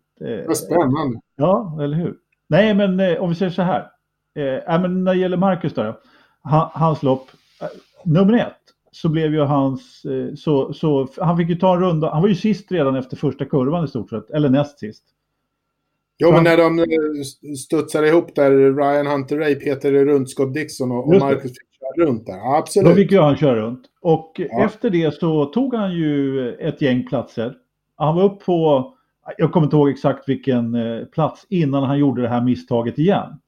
Vad 0.47 0.57
spännande. 0.57 1.19
Ja, 1.35 1.77
eller 1.81 1.97
hur? 1.97 2.15
Nej, 2.47 2.73
men 2.73 2.99
eh, 2.99 3.17
om 3.17 3.29
vi 3.29 3.35
säger 3.35 3.51
så 3.51 3.61
här. 3.61 3.91
Eh, 4.35 4.81
men 4.81 5.03
när 5.03 5.13
det 5.13 5.19
gäller 5.19 5.37
Marcus 5.37 5.73
då, 5.73 5.99
hans 6.73 7.03
lopp, 7.03 7.27
eh, 7.61 7.67
nummer 8.03 8.33
ett, 8.33 8.64
så 8.95 9.09
blev 9.09 9.33
ju 9.33 9.39
hans, 9.39 10.05
eh, 10.05 10.35
så, 10.35 10.73
så 10.73 11.07
han 11.17 11.37
fick 11.37 11.49
ju 11.49 11.55
ta 11.55 11.73
en 11.73 11.81
runda, 11.81 12.09
han 12.11 12.21
var 12.21 12.29
ju 12.29 12.35
sist 12.35 12.71
redan 12.71 12.95
efter 12.95 13.17
första 13.17 13.45
kurvan 13.45 13.85
i 13.85 13.87
stort 13.87 14.09
sett, 14.09 14.29
eller 14.29 14.49
näst 14.49 14.79
sist. 14.79 15.03
Jo, 16.17 16.31
men 16.31 16.43
när 16.43 16.57
de 16.57 16.79
eh, 16.79 17.55
studsade 17.57 18.07
ihop 18.07 18.35
där, 18.35 18.51
Ryan 18.51 19.07
Hunter 19.07 19.37
Ray, 19.37 19.55
Peter 19.55 19.91
runt 19.91 20.29
Scott 20.29 20.53
Dixon 20.53 20.91
och, 20.91 21.07
och 21.07 21.19
Marcus 21.19 21.51
runt 21.97 22.25
där. 22.25 22.57
Absolut. 22.57 22.89
Då 22.89 22.95
fick 22.95 23.11
ju 23.11 23.19
han 23.19 23.37
köra 23.37 23.55
runt. 23.55 23.81
Och 24.01 24.31
ja. 24.35 24.65
efter 24.65 24.89
det 24.89 25.13
så 25.13 25.45
tog 25.45 25.75
han 25.75 25.93
ju 25.93 26.51
ett 26.53 26.81
gäng 26.81 27.07
platser. 27.07 27.57
Han 27.95 28.15
var 28.15 28.23
upp 28.23 28.39
på, 28.39 28.93
jag 29.37 29.51
kommer 29.51 29.67
inte 29.67 29.75
ihåg 29.75 29.89
exakt 29.89 30.29
vilken 30.29 30.75
eh, 30.75 31.05
plats 31.05 31.45
innan 31.49 31.83
han 31.83 31.99
gjorde 31.99 32.21
det 32.21 32.29
här 32.29 32.41
misstaget 32.41 32.99
igen. 32.99 33.39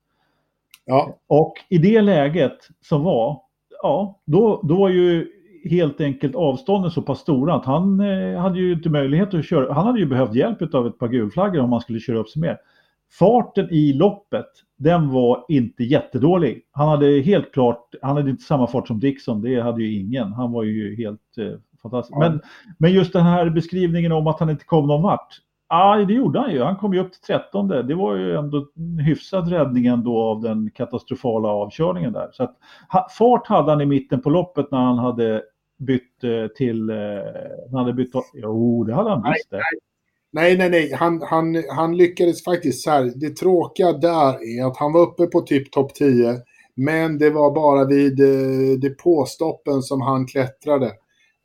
Ja. 0.86 1.18
Och 1.28 1.54
i 1.70 1.78
det 1.78 2.02
läget 2.02 2.58
som 2.82 3.04
var, 3.04 3.42
ja, 3.82 4.20
då, 4.26 4.62
då 4.64 4.76
var 4.76 4.90
ju 4.90 5.32
helt 5.70 6.02
enkelt 6.02 6.36
avstånden 6.36 6.92
så 6.92 7.02
pass 7.02 7.20
stora 7.20 7.54
att 7.54 7.66
han 7.66 8.00
eh, 8.00 8.40
hade 8.40 8.60
ju 8.60 8.74
inte 8.74 8.90
möjlighet 8.90 9.34
att 9.34 9.46
köra. 9.46 9.74
Han 9.74 9.86
hade 9.86 10.00
ju 10.00 10.06
behövt 10.06 10.36
hjälp 10.36 10.74
av 10.76 10.88
ett 10.88 11.00
par 11.00 11.08
gulflaggor 11.08 11.60
om 11.62 11.72
han 11.72 11.82
skulle 11.82 12.00
köra 12.00 12.18
upp 12.18 12.30
sig 12.30 12.42
mer. 12.42 12.58
Farten 13.20 13.70
i 13.72 13.94
loppet, 13.94 14.46
den 14.78 15.10
var 15.10 15.46
inte 15.48 15.84
jättedålig. 15.84 16.62
Han 16.72 16.90
hade 16.90 17.20
helt 17.20 17.54
klart, 17.54 17.96
han 18.02 18.18
hade 18.18 18.30
inte 18.30 18.44
samma 18.44 18.68
fart 18.68 18.88
som 18.88 19.00
Dixon, 19.00 19.42
det 19.42 19.62
hade 19.62 19.84
ju 19.84 20.00
ingen. 20.00 20.34
Han 20.34 20.52
var 20.52 20.64
ju 20.64 20.96
helt 20.96 21.38
eh, 21.38 21.60
fantastisk. 21.82 22.16
Ja. 22.16 22.30
Men, 22.30 22.42
men 22.78 22.94
just 22.94 23.14
den 23.14 23.24
här 23.24 23.50
beskrivningen 23.50 24.12
om 24.12 24.28
att 24.28 24.40
han 24.40 24.50
inte 24.50 24.66
kom 24.66 24.88
någon 24.88 25.02
vart. 25.02 25.42
Ja, 25.70 25.96
det 26.08 26.14
gjorde 26.14 26.40
han 26.40 26.52
ju. 26.52 26.64
Han 26.64 26.76
kom 26.76 26.94
ju 26.94 27.00
upp 27.00 27.12
till 27.12 27.22
13. 27.22 27.68
Det 27.68 27.96
var 27.96 28.16
ju 28.16 28.36
ändå 28.36 28.68
en 28.76 29.00
hyfsad 29.00 29.50
räddning 29.50 29.86
ändå 29.86 30.18
av 30.22 30.42
den 30.42 30.72
katastrofala 30.72 31.48
avkörningen 31.48 32.14
där. 32.14 32.30
Så 32.32 32.44
att, 32.44 32.58
fart 33.18 33.48
hade 33.48 33.72
han 33.72 33.82
i 33.82 33.86
mitten 33.86 34.22
på 34.22 34.30
loppet 34.30 34.72
när 34.72 34.78
han 34.78 34.98
hade 34.98 35.42
bytt 35.78 36.24
eh, 36.24 36.48
till... 36.58 36.90
Eh, 36.90 36.96
han 37.72 37.80
hade 37.80 37.94
bytt... 37.94 38.12
Jo, 38.34 38.84
det 38.84 38.94
hade 38.94 39.10
han 39.10 39.34
visst. 39.34 39.52
Nej, 39.52 39.62
nej, 40.32 40.58
Nej, 40.58 40.70
nej. 40.70 40.94
Han, 40.94 41.22
han, 41.22 41.64
han 41.70 41.98
lyckades 41.98 42.44
faktiskt 42.44 42.84
så 42.84 42.92
här. 42.92 43.12
Det 43.16 43.30
tråkiga 43.30 43.94
där 43.94 44.60
är 44.60 44.68
att 44.68 44.78
han 44.78 44.94
var 44.94 45.02
uppe 45.02 45.26
på 45.26 45.42
typ 45.42 45.72
topp 45.72 45.94
10. 45.94 46.36
Men 46.76 47.18
det 47.18 47.30
var 47.30 47.52
bara 47.52 47.86
vid 47.86 48.20
eh, 48.20 48.80
depåstoppen 48.80 49.82
som 49.82 50.02
han 50.02 50.28
klättrade. 50.28 50.92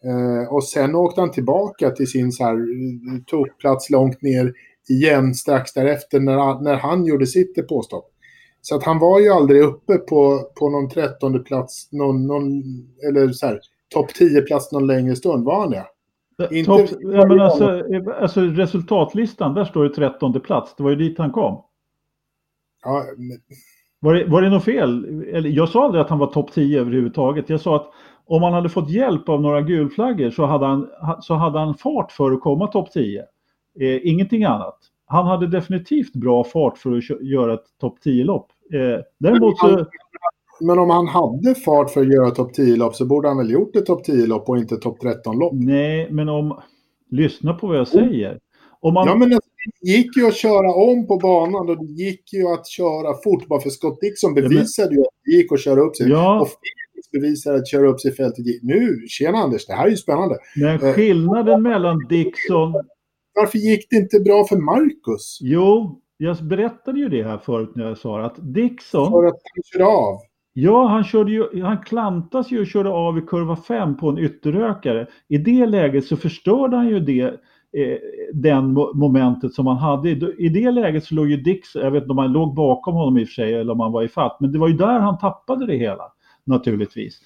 Eh, 0.05 0.53
och 0.55 0.64
sen 0.64 0.95
åkte 0.95 1.20
han 1.20 1.30
tillbaka 1.30 1.91
till 1.91 2.07
sin 2.07 2.33
så 2.33 2.45
här 2.45 2.55
eh, 2.55 3.22
topplats 3.26 3.91
långt 3.91 4.22
ner 4.22 4.53
igen 4.89 5.35
strax 5.35 5.72
därefter 5.72 6.20
när, 6.20 6.62
när 6.62 6.74
han 6.74 7.05
gjorde 7.05 7.26
sitt 7.26 7.55
depåstopp. 7.55 8.09
Så 8.61 8.76
att 8.76 8.85
han 8.85 8.99
var 8.99 9.20
ju 9.20 9.28
aldrig 9.28 9.62
uppe 9.62 9.99
på, 9.99 10.51
på 10.59 10.70
någon 10.70 10.89
trettonde 10.89 11.39
plats, 11.39 11.93
någon, 11.93 12.26
någon, 12.26 12.62
eller 13.09 13.33
så 13.33 13.47
här, 13.47 13.61
topp 13.93 14.11
10-plats 14.20 14.72
någon 14.72 14.86
längre 14.86 15.16
stund. 15.16 15.45
Var 15.45 15.61
han 15.61 15.70
det? 15.70 15.86
Inte, 16.51 16.70
Top, 16.70 16.90
ja, 17.01 17.26
men 17.26 17.40
alltså, 17.40 17.82
alltså, 18.20 18.40
resultatlistan, 18.40 19.55
där 19.55 19.64
står 19.64 19.84
det 19.84 19.95
trettonde 19.95 20.40
plats. 20.40 20.74
Det 20.76 20.82
var 20.82 20.90
ju 20.90 20.97
dit 20.97 21.18
han 21.18 21.30
kom. 21.30 21.64
Ja, 22.84 23.05
men... 23.16 23.38
var, 24.01 24.14
det, 24.14 24.24
var 24.24 24.43
det 24.43 24.51
något 24.51 24.64
fel? 24.64 25.22
Jag 25.47 25.68
sa 25.68 25.84
aldrig 25.84 26.01
att 26.01 26.11
han 26.11 26.18
var 26.18 26.26
topp 26.26 26.53
10 26.53 26.80
överhuvudtaget. 26.80 27.49
Jag 27.49 27.61
sa 27.61 27.76
att 27.76 27.93
om 28.26 28.43
han 28.43 28.53
hade 28.53 28.68
fått 28.68 28.90
hjälp 28.90 29.28
av 29.28 29.43
några 29.43 29.61
gulflaggor 29.61 30.30
så 30.30 30.47
hade 30.47 30.66
han, 30.66 30.88
så 31.20 31.34
hade 31.34 31.59
han 31.59 31.74
fart 31.74 32.12
för 32.12 32.32
att 32.32 32.40
komma 32.40 32.66
topp 32.66 32.93
10. 32.93 33.20
Eh, 33.80 34.01
ingenting 34.03 34.45
annat. 34.45 34.78
Han 35.07 35.26
hade 35.26 35.47
definitivt 35.47 36.12
bra 36.12 36.45
fart 36.45 36.78
för 36.78 36.97
att 36.97 37.22
göra 37.22 37.55
ett 37.55 37.78
topp 37.80 37.99
10-lopp. 38.05 38.47
Eh, 38.72 39.01
däremot 39.18 39.59
så... 39.59 39.86
Men 40.62 40.78
om 40.78 40.90
han 40.90 41.06
hade 41.08 41.54
fart 41.54 41.90
för 41.90 42.00
att 42.00 42.12
göra 42.12 42.30
topp 42.30 42.56
10-lopp 42.56 42.94
så 42.94 43.06
borde 43.06 43.28
han 43.28 43.38
väl 43.38 43.50
gjort 43.50 43.76
ett 43.76 43.86
topp 43.86 44.06
10-lopp 44.06 44.48
och 44.48 44.58
inte 44.58 44.76
topp 44.76 44.98
13-lopp? 45.02 45.52
Nej, 45.52 46.08
men 46.10 46.28
om... 46.28 46.60
Lyssna 47.10 47.54
på 47.54 47.66
vad 47.66 47.76
jag 47.76 47.88
säger. 47.88 48.38
Om 48.80 48.94
man... 48.94 49.06
Ja, 49.06 49.14
men 49.14 49.30
det 49.30 49.38
gick 49.82 50.16
ju 50.16 50.26
att 50.26 50.36
köra 50.36 50.74
om 50.74 51.06
på 51.06 51.16
banan 51.16 51.68
och 51.68 51.86
det 51.86 51.92
gick 51.92 52.32
ju 52.32 52.46
att 52.46 52.68
köra 52.68 53.14
fort. 53.24 53.48
Bara 53.48 53.60
för 53.60 53.70
Scott 53.70 54.00
Dixon 54.00 54.34
bevisade 54.34 54.88
ja, 54.88 54.88
men... 54.88 54.96
ju 54.96 55.00
att 55.00 55.14
det 55.24 55.30
gick 55.30 55.52
att 55.52 55.60
köra 55.60 55.80
upp 55.80 55.96
sig. 55.96 56.10
Ja. 56.10 56.40
Och 56.40 56.48
Felix 56.48 57.10
bevisade 57.10 57.56
att 57.58 57.68
köra 57.68 57.88
upp 57.88 58.00
sig 58.00 58.10
i 58.10 58.14
fältet. 58.14 58.44
Nu, 58.62 59.04
tjena 59.08 59.38
Anders, 59.38 59.66
det 59.66 59.72
här 59.72 59.86
är 59.86 59.90
ju 59.90 59.96
spännande. 59.96 60.36
Men 60.56 60.82
eh, 60.82 60.94
skillnaden 60.94 61.62
mellan 61.62 61.98
Dixon... 62.08 62.72
Varför 63.34 63.58
gick 63.58 63.86
det 63.90 63.96
inte 63.96 64.20
bra 64.20 64.44
för 64.44 64.56
Marcus? 64.56 65.38
Jo, 65.40 66.00
jag 66.16 66.36
berättade 66.44 66.98
ju 66.98 67.08
det 67.08 67.22
här 67.22 67.38
förut 67.38 67.72
när 67.74 67.84
jag 67.84 67.98
sa 67.98 68.20
att 68.20 68.54
Dixon... 68.54 69.10
För 69.10 69.26
att 69.26 69.40
han 69.54 69.62
körde 69.72 69.84
av. 69.84 70.20
Ja, 70.55 70.86
han, 70.86 71.05
körde 71.05 71.32
ju, 71.32 71.62
han 71.62 71.78
klantas 71.78 72.50
ju 72.50 72.61
och 72.61 72.66
körde 72.66 72.90
av 72.90 73.18
i 73.18 73.20
kurva 73.20 73.57
5 73.57 73.96
på 73.96 74.09
en 74.09 74.18
ytterökare. 74.18 75.07
I 75.28 75.38
det 75.38 75.66
läget 75.66 76.05
så 76.05 76.16
förstörde 76.16 76.76
han 76.76 76.88
ju 76.88 77.00
det, 77.00 77.22
eh, 77.22 77.98
den 78.34 78.72
momentet 78.94 79.55
som 79.55 79.66
han 79.66 79.76
hade. 79.76 80.11
I 80.38 80.48
det 80.48 80.70
läget 80.70 81.05
så 81.05 81.14
låg 81.14 81.30
ju 81.30 81.36
Dix, 81.36 81.74
jag 81.74 81.90
vet 81.90 82.03
inte 82.03 82.12
om 82.12 82.18
han 82.18 82.32
låg 82.32 82.55
bakom 82.55 82.94
honom 82.94 83.18
i 83.18 83.24
och 83.24 83.28
för 83.28 83.34
sig 83.34 83.55
eller 83.55 83.72
om 83.72 83.80
han 83.80 83.92
var 83.92 84.03
i 84.03 84.09
fatt, 84.09 84.36
men 84.40 84.53
det 84.53 84.59
var 84.59 84.68
ju 84.68 84.76
där 84.76 84.98
han 84.98 85.18
tappade 85.18 85.66
det 85.66 85.76
hela 85.76 86.05
naturligtvis. 86.44 87.20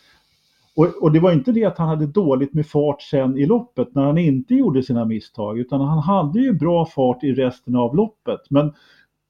Och, 0.77 1.03
och, 1.03 1.13
det 1.13 1.21
var 1.21 1.33
inte 1.33 1.53
det 1.53 1.65
att 1.65 1.79
han 1.79 1.89
hade 1.89 2.07
dåligt 2.07 2.55
med 2.55 2.67
fart 2.67 3.03
sen 3.03 3.39
i 3.39 3.47
loppet 3.47 3.95
när 3.95 4.03
han 4.03 4.19
inte 4.19 4.55
gjorde 4.55 4.83
sina 4.83 5.05
misstag, 5.05 5.59
utan 5.59 5.81
han 5.81 5.99
hade 5.99 6.41
ju 6.41 6.53
bra 6.53 6.87
fart 6.87 7.25
i 7.25 7.33
resten 7.33 7.77
av 7.77 7.97
loppet. 7.97 8.41
Men 8.51 8.73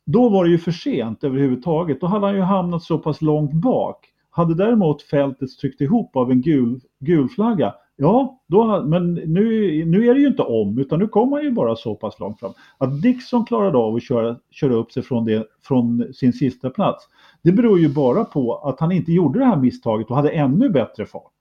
då 0.07 0.29
var 0.29 0.45
det 0.45 0.51
ju 0.51 0.59
för 0.59 0.73
sent 0.73 1.25
överhuvudtaget. 1.25 2.01
Då 2.01 2.07
hade 2.07 2.27
han 2.27 2.35
ju 2.35 2.41
hamnat 2.41 2.83
så 2.83 2.99
pass 2.99 3.23
långt 3.23 3.53
bak. 3.53 4.07
Hade 4.31 4.55
däremot 4.55 5.03
fältet 5.03 5.59
tryckt 5.61 5.81
ihop 5.81 6.17
av 6.17 6.31
en 6.31 6.41
gul, 6.43 6.81
gul 7.01 7.29
flagga, 7.29 7.75
ja, 7.97 8.43
då, 8.47 8.85
men 8.87 9.15
nu, 9.15 9.85
nu 9.85 10.07
är 10.07 10.15
det 10.15 10.21
ju 10.21 10.27
inte 10.27 10.43
om, 10.43 10.79
utan 10.79 10.99
nu 10.99 11.09
kommer 11.09 11.37
han 11.37 11.45
ju 11.45 11.51
bara 11.51 11.77
så 11.77 11.95
pass 11.95 12.21
långt 12.21 12.41
fram. 12.41 12.53
Att 12.79 13.03
Dixon 13.03 13.45
klarade 13.47 13.79
av 13.79 13.95
att 13.95 14.03
köra, 14.03 14.37
köra 14.51 14.75
upp 14.75 14.93
sig 14.93 15.03
från, 15.03 15.25
det, 15.25 15.47
från 15.63 16.13
sin 16.15 16.33
sista 16.33 16.71
plats, 16.71 17.09
det 17.43 17.53
beror 17.53 17.79
ju 17.79 17.95
bara 17.95 18.25
på 18.25 18.55
att 18.55 18.81
han 18.81 18.93
inte 18.93 19.13
gjorde 19.13 19.39
det 19.39 19.45
här 19.45 19.57
misstaget 19.57 20.11
och 20.11 20.17
hade 20.17 20.31
ännu 20.31 20.69
bättre 20.69 21.07
fart. 21.07 21.33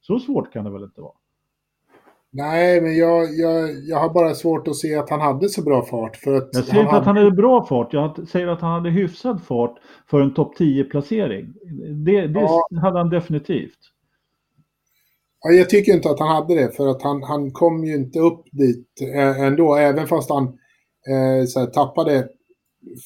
Så 0.00 0.18
svårt 0.18 0.52
kan 0.52 0.64
det 0.64 0.70
väl 0.70 0.82
inte 0.82 1.00
vara? 1.00 1.19
Nej, 2.32 2.80
men 2.80 2.96
jag, 2.96 3.34
jag, 3.34 3.70
jag 3.88 3.98
har 3.98 4.14
bara 4.14 4.34
svårt 4.34 4.68
att 4.68 4.76
se 4.76 4.94
att 4.94 5.10
han 5.10 5.20
hade 5.20 5.48
så 5.48 5.62
bra 5.62 5.84
fart. 5.84 6.16
För 6.16 6.34
att 6.34 6.48
jag 6.52 6.64
säger 6.64 6.82
inte 6.82 6.96
att 6.96 7.04
han 7.04 7.16
hade 7.16 7.30
bra 7.30 7.66
fart, 7.66 7.92
jag 7.92 8.28
säger 8.28 8.46
att 8.46 8.60
han 8.60 8.72
hade 8.72 8.90
hyfsad 8.90 9.42
fart 9.42 9.78
för 10.10 10.20
en 10.20 10.34
topp 10.34 10.58
10-placering. 10.58 11.46
Det, 12.04 12.26
det 12.26 12.40
ja. 12.40 12.66
hade 12.82 12.98
han 12.98 13.10
definitivt. 13.10 13.78
Ja, 15.42 15.50
jag 15.50 15.70
tycker 15.70 15.92
inte 15.92 16.10
att 16.10 16.18
han 16.18 16.28
hade 16.28 16.54
det, 16.54 16.76
för 16.76 16.88
att 16.88 17.02
han, 17.02 17.22
han 17.22 17.50
kom 17.50 17.84
ju 17.84 17.94
inte 17.94 18.18
upp 18.18 18.44
dit 18.52 18.86
ändå, 19.38 19.74
även 19.74 20.06
fast 20.06 20.30
han 20.30 20.44
eh, 21.08 21.46
så 21.48 21.60
här, 21.60 21.66
tappade 21.66 22.28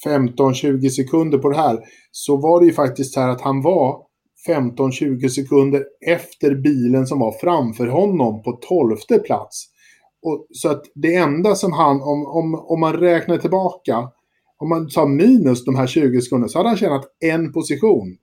15-20 0.07 0.89
sekunder 0.89 1.39
på 1.39 1.49
det 1.49 1.57
här, 1.57 1.79
så 2.11 2.37
var 2.37 2.61
det 2.61 2.67
ju 2.67 2.73
faktiskt 2.73 3.15
så 3.15 3.21
här 3.21 3.29
att 3.29 3.41
han 3.41 3.63
var 3.63 4.04
15-20 4.49 5.29
sekunder 5.29 5.85
efter 6.07 6.55
bilen 6.55 7.07
som 7.07 7.19
var 7.19 7.33
framför 7.33 7.87
honom 7.87 8.43
på 8.43 8.53
12 8.53 8.97
plats. 9.25 9.67
Och, 10.23 10.47
så 10.51 10.71
att 10.71 10.83
det 10.95 11.15
enda 11.15 11.55
som 11.55 11.73
han, 11.73 12.03
om, 12.03 12.27
om, 12.27 12.55
om 12.55 12.81
man 12.81 12.93
räknar 12.93 13.39
tillbaka, 13.39 14.11
om 14.59 14.69
man 14.69 14.89
tar 14.89 15.07
minus 15.07 15.65
de 15.65 15.77
här 15.77 15.87
20 15.87 16.21
sekunderna 16.21 16.49
så 16.49 16.59
hade 16.59 16.69
han 16.69 16.79
tjänat 16.79 17.05
en 17.21 17.53
position. 17.53 18.17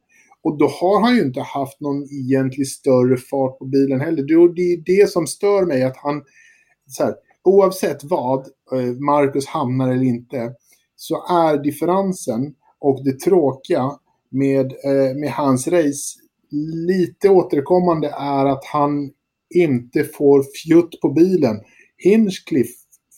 Och 0.44 0.58
då 0.58 0.68
har 0.68 1.02
han 1.02 1.16
ju 1.16 1.22
inte 1.22 1.42
haft 1.42 1.82
någon 1.82 2.04
egentlig 2.04 2.68
större 2.68 3.18
fart 3.18 3.60
på 3.60 3.66
bilen 3.66 4.02
heller. 4.02 4.24
Det 4.56 4.62
är 4.62 4.84
det 4.86 5.10
som 5.10 5.28
stör 5.28 5.66
mig 5.66 5.84
att 5.84 5.98
han, 5.98 6.24
så 6.88 7.04
här, 7.04 7.16
oavsett 7.44 8.04
vad 8.04 8.40
eh, 8.74 8.92
Marcus 9.00 9.48
hamnar 9.48 9.92
eller 9.92 10.04
inte, 10.04 10.54
så 10.96 11.16
är 11.30 11.64
differensen 11.64 12.54
och 12.80 13.04
det 13.04 13.20
tråkiga 13.20 13.92
med, 14.32 14.66
eh, 14.66 15.16
med 15.16 15.32
hans 15.32 15.68
race 15.68 16.22
lite 16.88 17.30
återkommande 17.30 18.08
är 18.08 18.46
att 18.46 18.66
han 18.66 19.12
inte 19.56 20.04
får 20.04 20.44
fjutt 20.44 21.02
på 21.02 21.10
bilen. 21.10 21.56
Hinchcliffe 21.98 22.74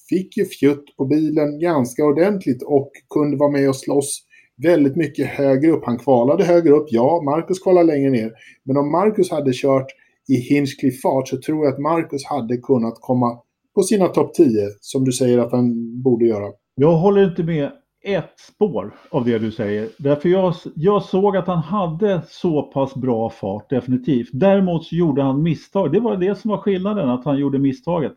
fick 0.09 0.37
ju 0.37 0.45
fjutt 0.45 0.97
på 0.97 1.05
bilen 1.05 1.59
ganska 1.59 2.05
ordentligt 2.05 2.63
och 2.63 2.91
kunde 3.09 3.37
vara 3.37 3.51
med 3.51 3.69
och 3.69 3.75
slåss 3.75 4.23
väldigt 4.63 4.95
mycket 4.95 5.27
högre 5.27 5.71
upp. 5.71 5.85
Han 5.85 5.97
kvalade 5.97 6.43
högre 6.43 6.73
upp, 6.73 6.87
ja, 6.89 7.21
Marcus 7.25 7.59
kvalade 7.59 7.87
längre 7.87 8.09
ner. 8.09 8.31
Men 8.65 8.77
om 8.77 8.91
Marcus 8.91 9.31
hade 9.31 9.51
kört 9.53 9.87
i 10.29 10.35
Hinchcliffe-fart 10.35 11.27
så 11.27 11.37
tror 11.37 11.65
jag 11.65 11.73
att 11.73 11.79
Marcus 11.79 12.25
hade 12.25 12.57
kunnat 12.57 12.93
komma 12.99 13.39
på 13.75 13.83
sina 13.83 14.07
topp 14.07 14.33
10, 14.33 14.47
som 14.79 15.05
du 15.05 15.11
säger 15.11 15.37
att 15.37 15.51
han 15.51 16.01
borde 16.03 16.25
göra. 16.25 16.51
Jag 16.75 16.97
håller 16.97 17.29
inte 17.29 17.43
med 17.43 17.71
ett 18.03 18.39
spår 18.39 18.93
av 19.09 19.25
det 19.25 19.39
du 19.39 19.51
säger. 19.51 19.89
Därför 19.97 20.29
jag, 20.29 20.53
jag 20.75 21.03
såg 21.03 21.37
att 21.37 21.47
han 21.47 21.57
hade 21.57 22.21
så 22.27 22.61
pass 22.61 22.95
bra 22.95 23.29
fart, 23.29 23.69
definitivt. 23.69 24.29
Däremot 24.31 24.85
så 24.85 24.95
gjorde 24.95 25.23
han 25.23 25.43
misstag. 25.43 25.91
Det 25.91 25.99
var 25.99 26.17
det 26.17 26.35
som 26.35 26.51
var 26.51 26.57
skillnaden, 26.57 27.09
att 27.09 27.25
han 27.25 27.37
gjorde 27.37 27.59
misstaget. 27.59 28.13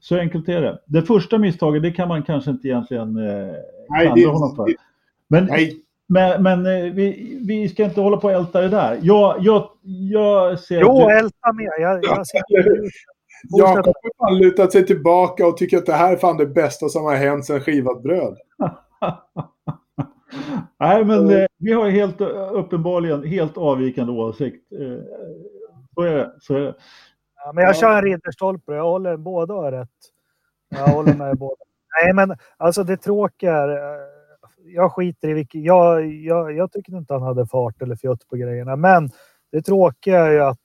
Så 0.00 0.18
enkelt 0.18 0.48
är 0.48 0.60
det. 0.60 0.78
Det 0.86 1.02
första 1.02 1.38
misstaget, 1.38 1.82
det 1.82 1.90
kan 1.90 2.08
man 2.08 2.22
kanske 2.22 2.50
inte 2.50 2.68
egentligen 2.68 3.16
eh, 3.16 3.54
klandra 4.00 4.30
honom 4.30 4.56
för. 4.56 4.66
Men, 5.28 5.44
nej. 5.44 5.76
men, 6.08 6.42
men 6.42 6.66
eh, 6.66 6.92
vi, 6.92 7.38
vi 7.46 7.68
ska 7.68 7.84
inte 7.84 8.00
hålla 8.00 8.16
på 8.16 8.26
och 8.26 8.34
älta 8.34 8.60
det 8.60 8.68
där. 8.68 8.98
Jag, 9.02 9.36
jag, 9.40 9.70
jag 9.82 10.58
ser... 10.60 10.80
Jo, 10.80 11.08
älta 11.08 11.52
med. 11.52 11.72
Jag, 11.80 12.04
jag 12.04 12.26
ser... 12.26 12.42
Jakob 13.42 13.94
har 14.02 14.28
fan 14.28 14.38
lutat 14.38 14.72
sig 14.72 14.86
tillbaka 14.86 15.46
och 15.46 15.56
tycker 15.56 15.76
att 15.76 15.86
det 15.86 15.92
här 15.92 16.12
är 16.12 16.16
fan 16.16 16.36
det 16.36 16.46
bästa 16.46 16.88
som 16.88 17.04
har 17.04 17.16
hänt 17.16 17.44
sedan 17.44 17.60
skivat 17.60 18.02
bröd. 18.02 18.36
Nej, 20.80 21.04
men 21.04 21.30
eh, 21.30 21.46
vi 21.58 21.72
har 21.72 21.90
helt 21.90 22.20
uppenbarligen 22.52 23.24
helt 23.24 23.56
avvikande 23.56 24.12
åsikt. 24.12 24.72
Eh, 24.72 25.02
så 25.94 26.02
är 26.02 26.14
det. 26.14 26.32
Så 26.40 26.54
är 26.54 26.60
det. 26.60 26.74
Ja, 27.44 27.52
men 27.52 27.64
jag 27.64 27.76
kör 27.76 27.96
en 27.96 28.02
ridderstolpe. 28.02 28.72
Jag 28.72 28.84
håller 28.84 29.16
båda 29.16 29.54
har 29.54 29.72
rätt. 29.72 29.88
Jag 30.68 30.86
håller 30.86 31.14
med 31.14 31.38
båda. 31.38 31.64
Nej, 32.02 32.14
men 32.14 32.36
alltså 32.56 32.84
det 32.84 32.96
tråkiga 32.96 33.54
är. 33.54 33.68
Eh, 33.68 34.00
jag 34.64 34.92
skiter 34.92 35.28
i 35.28 35.32
vilket. 35.32 35.64
Jag, 35.64 36.06
jag, 36.06 36.52
jag 36.52 36.72
tycker 36.72 36.96
inte 36.96 37.12
han 37.14 37.22
hade 37.22 37.46
fart 37.46 37.82
eller 37.82 37.96
fjutt 37.96 38.28
på 38.28 38.36
grejerna, 38.36 38.76
men 38.76 39.10
det 39.52 39.62
tråkiga 39.62 40.26
är 40.26 40.30
ju 40.30 40.40
att 40.40 40.58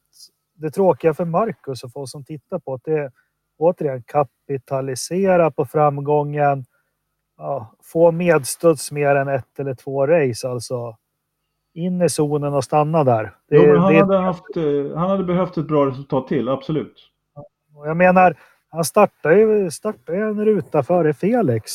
det 0.53 0.71
tråkiga 0.71 1.13
för 1.13 1.25
Marcus 1.25 1.83
och 1.83 1.91
för 1.91 1.99
oss 1.99 2.11
som 2.11 2.25
tittar 2.25 2.59
på 2.59 2.79
det 2.83 3.11
återigen 3.57 4.03
kapitalisera 4.03 5.51
på 5.51 5.65
framgången 5.65 6.65
ja, 7.37 7.75
få 7.83 8.11
medstuds 8.11 8.91
mer 8.91 9.15
än 9.15 9.27
ett 9.27 9.59
eller 9.59 9.73
två 9.73 10.07
race. 10.07 10.49
Alltså 10.49 10.97
in 11.75 12.01
i 12.01 12.09
zonen 12.09 12.53
och 12.53 12.63
stanna 12.63 13.03
där. 13.03 13.35
Det, 13.49 13.55
jo, 13.55 13.77
han, 13.77 13.93
det, 13.93 13.99
hade 13.99 14.17
haft, 14.17 14.57
eh, 14.57 14.97
han 14.97 15.09
hade 15.09 15.23
behövt 15.23 15.57
ett 15.57 15.67
bra 15.67 15.85
resultat 15.85 16.27
till, 16.27 16.49
absolut. 16.49 17.11
Jag 17.85 17.97
menar, 17.97 18.35
han 18.69 18.85
startade 18.85 19.39
ju 19.39 19.71
startade 19.71 20.17
en 20.17 20.45
ruta 20.45 20.83
före 20.83 21.13
Felix. 21.13 21.73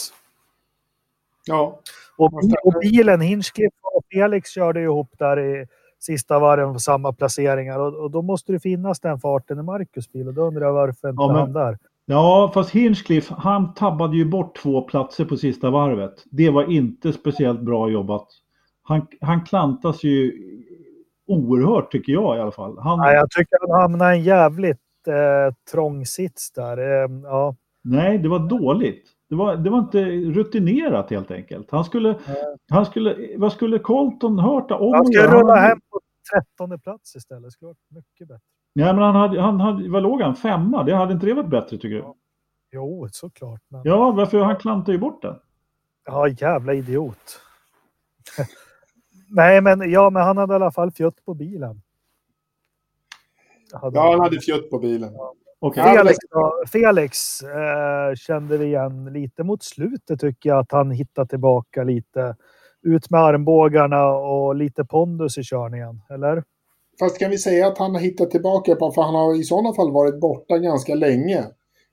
Ja. 1.46 1.80
Och, 2.16 2.32
och 2.64 2.74
bilen, 2.80 3.20
Hinchcliffe 3.20 3.76
och 3.94 4.04
Felix 4.12 4.50
körde 4.50 4.80
ihop 4.82 5.10
där 5.18 5.40
i 5.40 5.66
sista 5.98 6.38
varven 6.38 6.72
på 6.72 6.78
samma 6.78 7.12
placeringar 7.12 7.78
och, 7.78 7.94
och, 7.94 8.10
då 8.10 8.22
måste 8.22 8.52
det 8.52 8.60
finnas 8.60 9.00
den 9.00 9.20
farten 9.20 9.58
i 9.58 9.62
Marcus 9.62 10.12
bil 10.12 10.28
och 10.28 10.34
då 10.34 10.42
undrar 10.42 10.66
jag 10.66 10.72
varför 10.72 11.08
inte 11.08 11.22
ja, 11.22 11.26
men, 11.26 11.36
han 11.36 11.52
där. 11.52 11.78
Ja, 12.10 12.50
fast 12.54 12.70
Hinchcliffe, 12.70 13.34
han 13.38 13.74
tabbade 13.74 14.16
ju 14.16 14.24
bort 14.24 14.56
två 14.56 14.82
platser 14.82 15.24
på 15.24 15.36
sista 15.36 15.70
varvet. 15.70 16.24
Det 16.30 16.50
var 16.50 16.70
inte 16.70 17.12
speciellt 17.12 17.60
bra 17.60 17.90
jobbat. 17.90 18.28
Han, 18.82 19.06
han 19.20 19.44
klantas 19.44 20.04
ju 20.04 20.32
oerhört 21.26 21.92
tycker 21.92 22.12
jag 22.12 22.36
i 22.36 22.40
alla 22.40 22.52
fall. 22.52 22.78
Han... 22.78 22.98
Ja, 22.98 23.12
jag 23.12 23.30
tycker 23.30 23.58
han 23.60 23.80
hamnade 23.80 24.14
i 24.14 24.18
en 24.18 24.24
jävligt 24.24 25.06
eh, 25.06 25.54
trång 25.72 26.06
sits 26.06 26.52
där. 26.52 26.78
Eh, 26.78 27.10
ja. 27.22 27.56
Nej, 27.82 28.18
det 28.18 28.28
var 28.28 28.48
dåligt. 28.48 29.04
Det 29.28 29.34
var, 29.34 29.56
det 29.56 29.70
var 29.70 29.78
inte 29.78 30.04
rutinerat 30.10 31.10
helt 31.10 31.30
enkelt. 31.30 31.70
Han 31.70 31.84
skulle, 31.84 32.18
han 32.70 32.86
skulle, 32.86 33.36
vad 33.38 33.52
skulle 33.52 33.78
Colton 33.78 34.38
hört 34.38 34.70
om? 34.70 34.94
Han 34.94 35.06
ska 35.06 35.26
rulla 35.26 35.56
hem 35.56 35.80
på 35.90 36.00
trettonde 36.32 36.78
plats 36.78 37.16
istället. 37.16 37.44
Det 37.44 37.50
skulle 37.50 37.68
varit 37.68 37.90
mycket 37.90 38.28
bättre. 38.28 38.59
Ja, 38.72 38.92
men 38.92 39.02
han 39.02 39.14
hade, 39.14 39.40
han 39.40 39.60
hade, 39.60 39.88
vad 39.88 40.02
låg 40.02 40.22
han? 40.22 40.36
Femma? 40.36 40.82
Det 40.82 40.94
hade 40.94 41.12
inte 41.12 41.26
det 41.26 41.34
varit 41.34 41.50
bättre 41.50 41.76
tycker 41.76 41.88
du? 41.88 42.04
Jo, 42.72 43.08
såklart. 43.12 43.60
Men... 43.68 43.80
Ja, 43.84 44.10
varför? 44.10 44.40
Han 44.40 44.56
klantade 44.56 44.92
ju 44.92 44.98
bort 44.98 45.22
den. 45.22 45.36
Ja, 46.04 46.28
jävla 46.28 46.74
idiot. 46.74 47.40
Nej, 49.28 49.60
men, 49.60 49.90
ja, 49.90 50.10
men 50.10 50.22
han 50.22 50.36
hade 50.36 50.52
i 50.52 50.56
alla 50.56 50.70
fall 50.70 50.90
fjutt 50.90 51.24
på 51.24 51.34
bilen. 51.34 51.82
Hade 53.72 53.98
ja, 53.98 54.10
han 54.10 54.20
hade 54.20 54.40
fjutt 54.40 54.70
på 54.70 54.78
bilen. 54.78 55.12
Ja. 55.14 55.34
Okay. 55.60 55.96
Felix, 55.96 56.18
då, 56.30 56.64
Felix 56.72 57.42
eh, 57.42 58.14
kände 58.14 58.56
vi 58.56 58.64
igen 58.64 59.12
lite 59.12 59.44
mot 59.44 59.62
slutet 59.62 60.20
tycker 60.20 60.48
jag 60.48 60.58
att 60.58 60.72
han 60.72 60.90
hittade 60.90 61.28
tillbaka 61.28 61.84
lite. 61.84 62.36
Ut 62.82 63.10
med 63.10 63.20
armbågarna 63.20 64.06
och 64.06 64.54
lite 64.54 64.84
pondus 64.84 65.38
i 65.38 65.42
körningen, 65.44 66.02
eller? 66.10 66.44
Fast 67.00 67.18
kan 67.18 67.30
vi 67.30 67.38
säga 67.38 67.66
att 67.66 67.78
han 67.78 67.94
har 67.94 68.00
hittat 68.00 68.30
tillbaka 68.30 68.74
på, 68.74 68.92
för 68.92 69.02
han 69.02 69.14
har 69.14 69.40
i 69.40 69.44
sådana 69.44 69.74
fall 69.74 69.92
varit 69.92 70.20
borta 70.20 70.58
ganska 70.58 70.94
länge. 70.94 71.44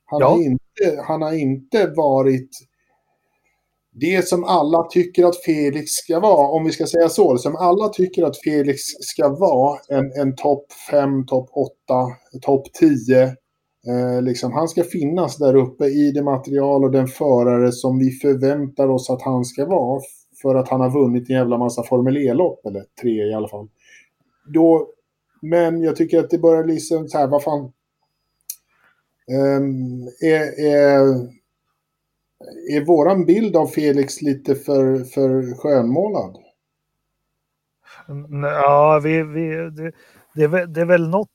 Han, 0.05 0.19
ja. 0.19 0.27
har, 0.27 0.37
inte, 0.37 1.01
han 1.07 1.21
har 1.21 1.33
inte 1.33 1.87
varit 1.95 2.49
det 3.99 4.27
som 4.27 4.43
alla 4.43 4.83
tycker 4.83 5.25
att 5.25 5.37
Felix 5.45 5.91
ska 5.91 6.19
vara, 6.19 6.47
om 6.47 6.65
vi 6.65 6.71
ska 6.71 6.85
säga 6.85 7.09
så, 7.09 7.37
som 7.37 7.55
alla 7.55 7.89
tycker 7.89 8.23
att 8.23 8.37
Felix 8.37 8.79
ska 8.99 9.29
vara 9.29 9.79
en, 9.89 10.11
en 10.21 10.35
topp 10.35 10.65
5, 10.91 11.25
topp 11.25 11.49
8, 11.53 11.71
topp 12.41 12.73
10. 12.73 13.23
Eh, 13.23 14.21
liksom, 14.21 14.53
han 14.53 14.67
ska 14.67 14.83
finnas 14.83 15.37
där 15.37 15.55
uppe 15.55 15.85
i 15.85 16.11
det 16.11 16.23
material 16.23 16.83
och 16.83 16.91
den 16.91 17.07
förare 17.07 17.71
som 17.71 17.99
vi 17.99 18.11
förväntar 18.11 18.87
oss 18.87 19.09
att 19.09 19.21
han 19.21 19.45
ska 19.45 19.65
vara 19.65 20.01
för 20.41 20.55
att 20.55 20.69
han 20.69 20.81
har 20.81 20.89
vunnit 20.89 21.29
en 21.29 21.35
jävla 21.35 21.57
massa 21.57 21.83
Formel 21.83 22.17
E-lopp, 22.17 22.65
eller 22.65 22.83
tre 23.01 23.29
i 23.29 23.33
alla 23.33 23.47
fall. 23.47 23.67
Då, 24.53 24.87
men 25.41 25.81
jag 25.81 25.95
tycker 25.95 26.19
att 26.19 26.29
det 26.29 26.37
börjar 26.37 26.63
liksom 26.63 27.07
så 27.07 27.17
här, 27.17 27.27
vad 27.27 27.43
fan. 27.43 27.73
Um, 29.31 30.07
är, 30.21 30.65
är, 30.65 30.99
är 32.71 32.85
våran 32.85 33.25
bild 33.25 33.55
av 33.55 33.67
Felix 33.67 34.21
lite 34.21 34.55
för, 34.55 35.03
för 35.03 35.55
skönmålad? 35.57 36.37
Mm, 38.09 38.43
ja, 38.43 39.01
vi, 39.03 39.23
vi, 39.23 39.47
det, 39.49 39.91
det, 40.33 40.43
är 40.43 40.47
väl, 40.47 40.73
det 40.73 40.81
är 40.81 40.85
väl 40.85 41.09
något 41.09 41.29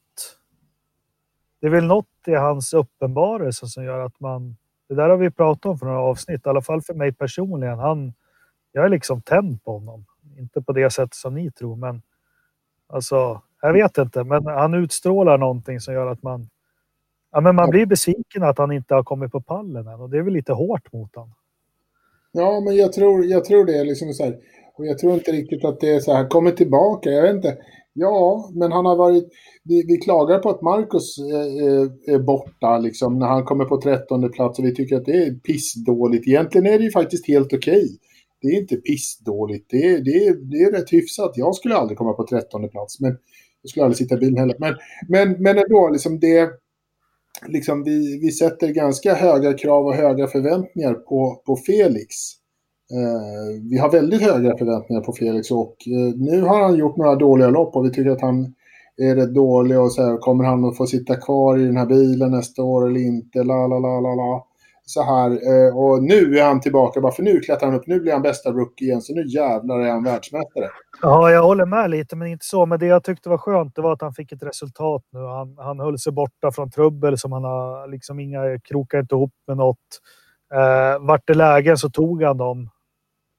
det 1.62 1.66
är 1.66 1.70
väl 1.70 1.86
något 1.86 2.06
i 2.26 2.34
hans 2.34 2.74
uppenbarelse 2.74 3.66
som 3.66 3.84
gör 3.84 3.98
att 3.98 4.20
man... 4.20 4.56
Det 4.88 4.94
där 4.94 5.08
har 5.08 5.16
vi 5.16 5.30
pratat 5.30 5.66
om 5.66 5.78
för 5.78 5.86
några 5.86 6.00
avsnitt, 6.00 6.46
i 6.46 6.48
alla 6.48 6.62
fall 6.62 6.82
för 6.82 6.94
mig 6.94 7.12
personligen. 7.12 7.78
Han, 7.78 8.12
jag 8.72 8.84
är 8.84 8.88
liksom 8.88 9.22
tänd 9.22 9.64
på 9.64 9.72
honom. 9.72 10.04
Inte 10.38 10.62
på 10.62 10.72
det 10.72 10.90
sätt 10.90 11.14
som 11.14 11.34
ni 11.34 11.52
tror, 11.52 11.76
men 11.76 12.02
alltså, 12.86 13.42
jag 13.62 13.72
vet 13.72 13.98
inte. 13.98 14.24
Men 14.24 14.46
han 14.46 14.74
utstrålar 14.74 15.38
någonting 15.38 15.80
som 15.80 15.94
gör 15.94 16.06
att 16.06 16.22
man 16.22 16.48
Ja, 17.32 17.40
men 17.40 17.56
man 17.56 17.70
blir 17.70 17.86
besviken 17.86 18.42
att 18.42 18.58
han 18.58 18.72
inte 18.72 18.94
har 18.94 19.02
kommit 19.02 19.32
på 19.32 19.40
pallen 19.40 19.86
än 19.86 20.00
och 20.00 20.10
det 20.10 20.18
är 20.18 20.22
väl 20.22 20.32
lite 20.32 20.52
hårt 20.52 20.92
mot 20.92 21.16
honom. 21.16 21.34
Ja, 22.32 22.60
men 22.60 22.76
jag 22.76 22.92
tror, 22.92 23.24
jag 23.24 23.44
tror 23.44 23.64
det 23.64 23.78
är 23.78 23.84
liksom 23.84 24.12
så 24.12 24.24
här. 24.24 24.36
Och 24.78 24.86
jag 24.86 24.98
tror 24.98 25.14
inte 25.14 25.32
riktigt 25.32 25.64
att 25.64 25.80
det 25.80 25.94
är 25.94 26.00
så 26.00 26.12
här, 26.14 26.28
kommer 26.28 26.50
tillbaka, 26.50 27.10
jag 27.10 27.22
vet 27.22 27.34
inte. 27.34 27.56
Ja, 27.92 28.50
men 28.54 28.72
han 28.72 28.86
har 28.86 28.96
varit, 28.96 29.28
vi, 29.64 29.84
vi 29.86 29.96
klagar 29.96 30.38
på 30.38 30.50
att 30.50 30.62
Marcus 30.62 31.18
är, 31.18 32.14
är, 32.14 32.18
borta 32.18 32.78
liksom 32.78 33.18
när 33.18 33.26
han 33.26 33.44
kommer 33.44 33.64
på 33.64 33.80
trettonde 33.80 34.28
plats 34.28 34.58
och 34.58 34.64
vi 34.64 34.74
tycker 34.74 34.96
att 34.96 35.04
det 35.04 35.24
är 35.24 35.34
pissdåligt. 35.34 36.28
Egentligen 36.28 36.66
är 36.66 36.78
det 36.78 36.84
ju 36.84 36.90
faktiskt 36.90 37.28
helt 37.28 37.52
okej. 37.52 37.84
Okay. 37.84 37.88
Det 38.40 38.48
är 38.48 38.60
inte 38.60 38.76
pissdåligt, 38.76 39.66
det 39.70 39.86
är, 39.86 40.00
det, 40.00 40.26
är, 40.26 40.34
det 40.34 40.56
är 40.56 40.72
rätt 40.72 40.92
hyfsat. 40.92 41.32
Jag 41.34 41.54
skulle 41.54 41.76
aldrig 41.76 41.98
komma 41.98 42.12
på 42.12 42.26
trettonde 42.26 42.68
plats, 42.68 43.00
men 43.00 43.16
jag 43.62 43.70
skulle 43.70 43.84
aldrig 43.84 43.98
sitta 43.98 44.14
i 44.14 44.18
bilen 44.18 44.38
heller. 44.38 44.56
Men, 44.58 44.74
men, 45.08 45.42
men 45.42 45.58
ändå, 45.58 45.88
liksom 45.88 46.20
det 46.20 46.50
liksom 47.46 47.84
vi, 47.84 48.18
vi 48.18 48.30
sätter 48.30 48.68
ganska 48.68 49.14
höga 49.14 49.52
krav 49.52 49.86
och 49.86 49.94
höga 49.94 50.26
förväntningar 50.26 50.94
på, 50.94 51.42
på 51.46 51.56
Felix. 51.56 52.08
Eh, 52.92 53.62
vi 53.70 53.78
har 53.78 53.90
väldigt 53.90 54.22
höga 54.22 54.56
förväntningar 54.56 55.02
på 55.02 55.12
Felix 55.12 55.50
och 55.50 55.76
eh, 55.86 56.14
nu 56.16 56.42
har 56.42 56.62
han 56.62 56.76
gjort 56.76 56.96
några 56.96 57.14
dåliga 57.14 57.48
lopp 57.48 57.76
och 57.76 57.84
vi 57.84 57.90
tycker 57.90 58.10
att 58.10 58.20
han 58.20 58.54
är 58.96 59.16
rätt 59.16 59.34
dålig 59.34 59.80
och 59.80 59.92
så 59.92 60.02
här, 60.02 60.16
kommer 60.16 60.44
han 60.44 60.64
att 60.64 60.76
få 60.76 60.86
sitta 60.86 61.16
kvar 61.16 61.58
i 61.58 61.64
den 61.64 61.76
här 61.76 61.86
bilen 61.86 62.30
nästa 62.30 62.62
år 62.62 62.86
eller 62.86 63.00
inte? 63.00 63.44
La, 63.44 63.66
la, 63.66 63.78
la, 63.78 64.00
la, 64.00 64.14
la 64.14 64.46
så 64.84 65.02
här. 65.02 65.30
Eh, 65.30 65.76
och 65.76 66.02
nu 66.02 66.38
är 66.38 66.44
han 66.44 66.60
tillbaka, 66.60 67.00
bara 67.00 67.12
för 67.12 67.22
nu 67.22 67.40
klättrar 67.40 67.70
han 67.70 67.78
upp. 67.78 67.86
Nu 67.86 68.00
blir 68.00 68.12
han 68.12 68.22
bästa 68.22 68.50
rookie 68.50 68.88
igen, 68.88 69.02
så 69.02 69.14
nu 69.14 69.26
jävlar 69.26 69.80
är 69.80 69.90
han 69.90 70.04
världsmästare. 70.04 70.68
Ja, 71.02 71.30
jag 71.30 71.42
håller 71.42 71.66
med 71.66 71.90
lite, 71.90 72.16
men 72.16 72.28
inte 72.28 72.44
så. 72.46 72.66
Men 72.66 72.78
det 72.78 72.86
jag 72.86 73.04
tyckte 73.04 73.28
var 73.28 73.38
skönt 73.38 73.76
det 73.76 73.82
var 73.82 73.92
att 73.92 74.00
han 74.00 74.14
fick 74.14 74.32
ett 74.32 74.42
resultat 74.42 75.02
nu. 75.10 75.18
Han, 75.18 75.56
han 75.58 75.80
höll 75.80 75.98
sig 75.98 76.12
borta 76.12 76.52
från 76.52 76.70
trubbel 76.70 77.18
som 77.18 77.32
han 77.32 77.44
har 77.44 77.88
liksom 77.88 78.20
inga 78.20 78.60
krokar 78.60 79.00
inte 79.00 79.14
ihop 79.14 79.34
med 79.46 79.56
något. 79.56 79.78
Eh, 80.54 81.06
vart 81.06 81.26
det 81.26 81.34
lägen 81.34 81.78
så 81.78 81.90
tog 81.90 82.22
han 82.22 82.36
dem 82.36 82.70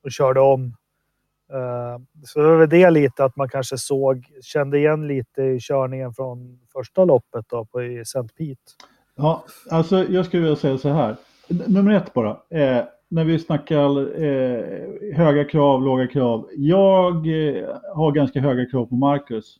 och 0.03 0.11
körde 0.11 0.39
om. 0.39 0.75
Eh, 1.53 2.01
så 2.25 2.39
det 2.39 2.47
var 2.47 2.57
väl 2.57 2.69
det 2.69 2.89
lite 2.89 3.25
att 3.25 3.35
man 3.35 3.49
kanske 3.49 3.77
såg, 3.77 4.25
kände 4.41 4.77
igen 4.77 5.07
lite 5.07 5.41
i 5.41 5.59
körningen 5.59 6.13
från 6.13 6.59
första 6.73 7.05
loppet 7.05 7.45
då 7.49 7.65
på 7.65 7.83
i 7.83 7.99
St. 7.99 8.19
Pete. 8.37 8.61
Ja, 9.15 9.45
alltså 9.69 10.03
jag 10.03 10.25
skulle 10.25 10.43
vilja 10.43 10.55
säga 10.55 10.77
så 10.77 10.89
här 10.89 11.17
nummer 11.67 11.93
ett 11.93 12.13
bara. 12.13 12.29
Eh, 12.49 12.83
när 13.13 13.23
vi 13.23 13.39
snackar 13.39 14.21
eh, 14.23 14.63
höga 15.15 15.43
krav, 15.43 15.83
låga 15.83 16.07
krav. 16.07 16.49
Jag 16.55 17.15
eh, 17.15 17.65
har 17.95 18.11
ganska 18.11 18.39
höga 18.39 18.65
krav 18.65 18.85
på 18.85 18.95
Marcus. 18.95 19.57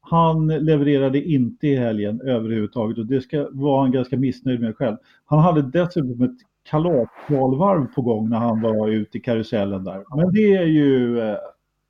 Han 0.00 0.46
levererade 0.46 1.22
inte 1.22 1.66
i 1.66 1.76
helgen 1.76 2.20
överhuvudtaget 2.20 2.98
och 2.98 3.06
det 3.06 3.20
ska, 3.20 3.48
var 3.52 3.80
han 3.80 3.92
ganska 3.92 4.16
missnöjd 4.16 4.60
med 4.60 4.76
själv. 4.76 4.96
Han 5.24 5.38
hade 5.38 5.62
dessutom 5.62 6.22
ett 6.22 6.36
kalaskvalvarv 6.62 7.86
på 7.94 8.02
gång 8.02 8.30
när 8.30 8.38
han 8.38 8.62
var 8.62 8.88
ute 8.88 9.18
i 9.18 9.20
karusellen 9.20 9.84
där. 9.84 10.04
Men 10.16 10.32
det 10.32 10.54
är 10.54 10.64
ju... 10.64 11.20
Eh, 11.20 11.36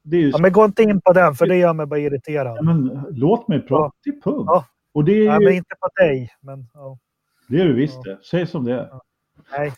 det 0.03 0.17
är 0.17 0.21
ju... 0.21 0.29
Ja, 0.29 0.39
men 0.39 0.53
gå 0.53 0.65
inte 0.65 0.83
in 0.83 1.01
på 1.01 1.13
den 1.13 1.35
för 1.35 1.47
det 1.47 1.57
gör 1.57 1.75
mig 1.75 1.87
bara 1.87 2.01
irriterad. 2.01 2.57
Ja, 2.57 2.63
men, 2.63 3.05
låt 3.11 3.49
mig 3.49 3.61
prata 3.61 3.95
till 4.03 4.21
punkt. 4.25 4.45
Ja. 4.47 4.67
Och 4.93 5.05
det 5.05 5.13
är 5.13 5.17
ju... 5.17 5.25
ja, 5.25 5.41
men 5.41 5.53
inte 5.53 5.75
på 5.81 5.89
dig. 6.03 6.31
Men, 6.41 6.67
ja. 6.75 6.99
Det 7.49 7.61
är 7.61 7.65
du 7.65 7.75
visst 7.75 8.03
det. 8.05 8.19
Säg 8.23 8.47
som 8.47 8.65
det 8.65 8.73
är. 8.73 8.89
Ja. 8.91 9.03
Nej. 9.59 9.73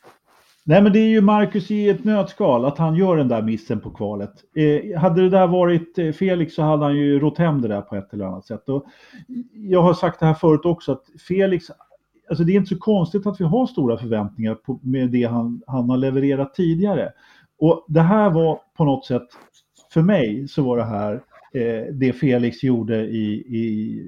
Nej, 0.66 0.82
men 0.82 0.92
det 0.92 0.98
är 0.98 1.08
ju 1.08 1.20
Marcus 1.20 1.70
i 1.70 1.88
ett 1.88 2.04
nötskal 2.04 2.64
att 2.64 2.78
han 2.78 2.94
gör 2.94 3.16
den 3.16 3.28
där 3.28 3.42
missen 3.42 3.80
på 3.80 3.90
kvalet. 3.90 4.32
Eh, 4.56 5.00
hade 5.00 5.22
det 5.22 5.28
där 5.28 5.46
varit 5.46 5.98
eh, 5.98 6.12
Felix 6.12 6.54
så 6.54 6.62
hade 6.62 6.84
han 6.84 6.96
ju 6.96 7.18
rått 7.18 7.38
hem 7.38 7.62
det 7.62 7.68
där 7.68 7.80
på 7.80 7.96
ett 7.96 8.12
eller 8.12 8.24
annat 8.24 8.46
sätt. 8.46 8.68
Och 8.68 8.86
jag 9.52 9.82
har 9.82 9.94
sagt 9.94 10.20
det 10.20 10.26
här 10.26 10.34
förut 10.34 10.64
också 10.64 10.92
att 10.92 11.04
Felix, 11.28 11.64
alltså 12.28 12.44
det 12.44 12.52
är 12.52 12.56
inte 12.56 12.74
så 12.74 12.78
konstigt 12.78 13.26
att 13.26 13.40
vi 13.40 13.44
har 13.44 13.66
stora 13.66 13.96
förväntningar 13.96 14.54
på, 14.54 14.80
med 14.82 15.10
det 15.10 15.24
han, 15.24 15.62
han 15.66 15.90
har 15.90 15.96
levererat 15.96 16.54
tidigare. 16.54 17.12
Och 17.58 17.84
det 17.88 18.00
här 18.00 18.30
var 18.30 18.60
på 18.76 18.84
något 18.84 19.06
sätt, 19.06 19.28
för 19.92 20.02
mig 20.02 20.48
så 20.48 20.62
var 20.62 20.76
det 20.76 20.84
här 20.84 21.14
eh, 21.54 21.94
det 21.94 22.12
Felix 22.12 22.62
gjorde 22.62 22.96
i, 22.96 23.34
i, 23.34 24.00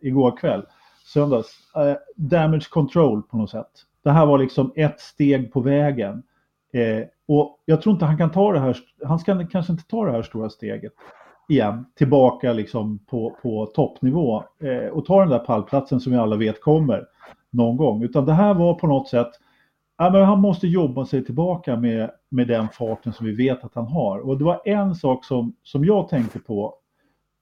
igår 0.00 0.36
kväll, 0.36 0.62
söndags. 1.04 1.48
Eh, 1.76 1.96
damage 2.16 2.68
control 2.70 3.22
på 3.22 3.36
något 3.36 3.50
sätt. 3.50 3.86
Det 4.04 4.10
här 4.10 4.26
var 4.26 4.38
liksom 4.38 4.72
ett 4.76 5.00
steg 5.00 5.52
på 5.52 5.60
vägen. 5.60 6.22
Eh, 6.72 7.04
och 7.28 7.62
jag 7.64 7.82
tror 7.82 7.92
inte 7.92 8.04
han 8.04 8.18
kan 8.18 8.30
ta 8.30 8.52
det 8.52 8.60
här, 8.60 8.76
han 9.04 9.18
ska 9.18 9.46
kanske 9.46 9.72
inte 9.72 9.86
ta 9.86 10.04
det 10.04 10.12
här 10.12 10.22
stora 10.22 10.50
steget 10.50 10.92
igen, 11.48 11.86
tillbaka 11.94 12.52
liksom 12.52 12.98
på, 12.98 13.36
på 13.42 13.66
toppnivå 13.66 14.44
eh, 14.62 14.88
och 14.92 15.04
ta 15.04 15.20
den 15.20 15.28
där 15.28 15.38
pallplatsen 15.38 16.00
som 16.00 16.12
vi 16.12 16.18
alla 16.18 16.36
vet 16.36 16.60
kommer 16.60 17.06
någon 17.50 17.76
gång. 17.76 18.02
Utan 18.02 18.26
det 18.26 18.32
här 18.32 18.54
var 18.54 18.74
på 18.74 18.86
något 18.86 19.08
sätt, 19.08 19.30
ja, 19.98 20.10
men 20.10 20.24
han 20.24 20.40
måste 20.40 20.66
jobba 20.66 21.06
sig 21.06 21.24
tillbaka 21.24 21.76
med, 21.76 22.10
med 22.28 22.48
den 22.48 22.68
farten 22.68 23.12
som 23.12 23.26
vi 23.26 23.32
vet 23.32 23.64
att 23.64 23.74
han 23.74 23.86
har. 23.86 24.18
Och 24.18 24.38
det 24.38 24.44
var 24.44 24.60
en 24.64 24.94
sak 24.94 25.24
som, 25.24 25.54
som 25.62 25.84
jag 25.84 26.08
tänkte 26.08 26.38
på 26.38 26.74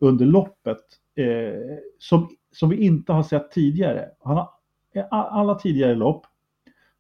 under 0.00 0.26
loppet 0.26 0.78
eh, 1.16 1.78
som, 1.98 2.28
som 2.52 2.68
vi 2.68 2.84
inte 2.84 3.12
har 3.12 3.22
sett 3.22 3.50
tidigare. 3.50 4.08
Han 4.20 4.36
har, 4.36 4.48
eh, 4.94 5.04
alla 5.10 5.54
tidigare 5.54 5.94
lopp 5.94 6.26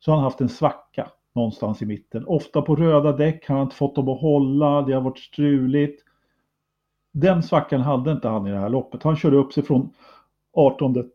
så 0.00 0.10
har 0.10 0.16
han 0.16 0.24
haft 0.24 0.40
en 0.40 0.48
svacka 0.48 1.10
någonstans 1.32 1.82
i 1.82 1.86
mitten. 1.86 2.26
Ofta 2.26 2.62
på 2.62 2.76
röda 2.76 3.12
däck, 3.12 3.44
han 3.48 3.56
har 3.56 3.64
inte 3.64 3.76
fått 3.76 3.94
dem 3.94 4.08
att 4.08 4.20
hålla, 4.20 4.82
det 4.82 4.92
har 4.92 5.00
varit 5.00 5.18
struligt. 5.18 6.04
Den 7.12 7.42
svackan 7.42 7.80
hade 7.80 8.12
inte 8.12 8.28
han 8.28 8.46
i 8.46 8.50
det 8.50 8.58
här 8.58 8.68
loppet. 8.68 9.02
Han 9.02 9.16
körde 9.16 9.36
upp 9.36 9.52
sig 9.52 9.62
från 9.62 9.94
18 10.52 11.10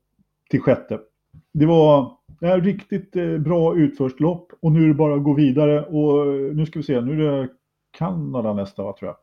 till 0.50 0.62
sjätte. 0.62 1.00
Det 1.52 1.66
var 1.66 2.18
ett 2.42 2.64
riktigt 2.64 3.16
eh, 3.16 3.38
bra 3.38 3.76
utförslopp 3.76 4.52
och 4.62 4.72
nu 4.72 4.84
är 4.84 4.88
det 4.88 4.94
bara 4.94 5.16
att 5.16 5.24
gå 5.24 5.34
vidare 5.34 5.86
och 5.86 6.26
eh, 6.26 6.56
nu 6.56 6.66
ska 6.66 6.80
vi 6.80 6.84
se, 6.84 7.02
nu 7.02 7.28
är 7.28 7.42
det 7.42 7.50
Kanada 7.92 8.54
nästa 8.54 8.84
va, 8.84 8.96
tror 9.00 9.08
jag. 9.08 9.18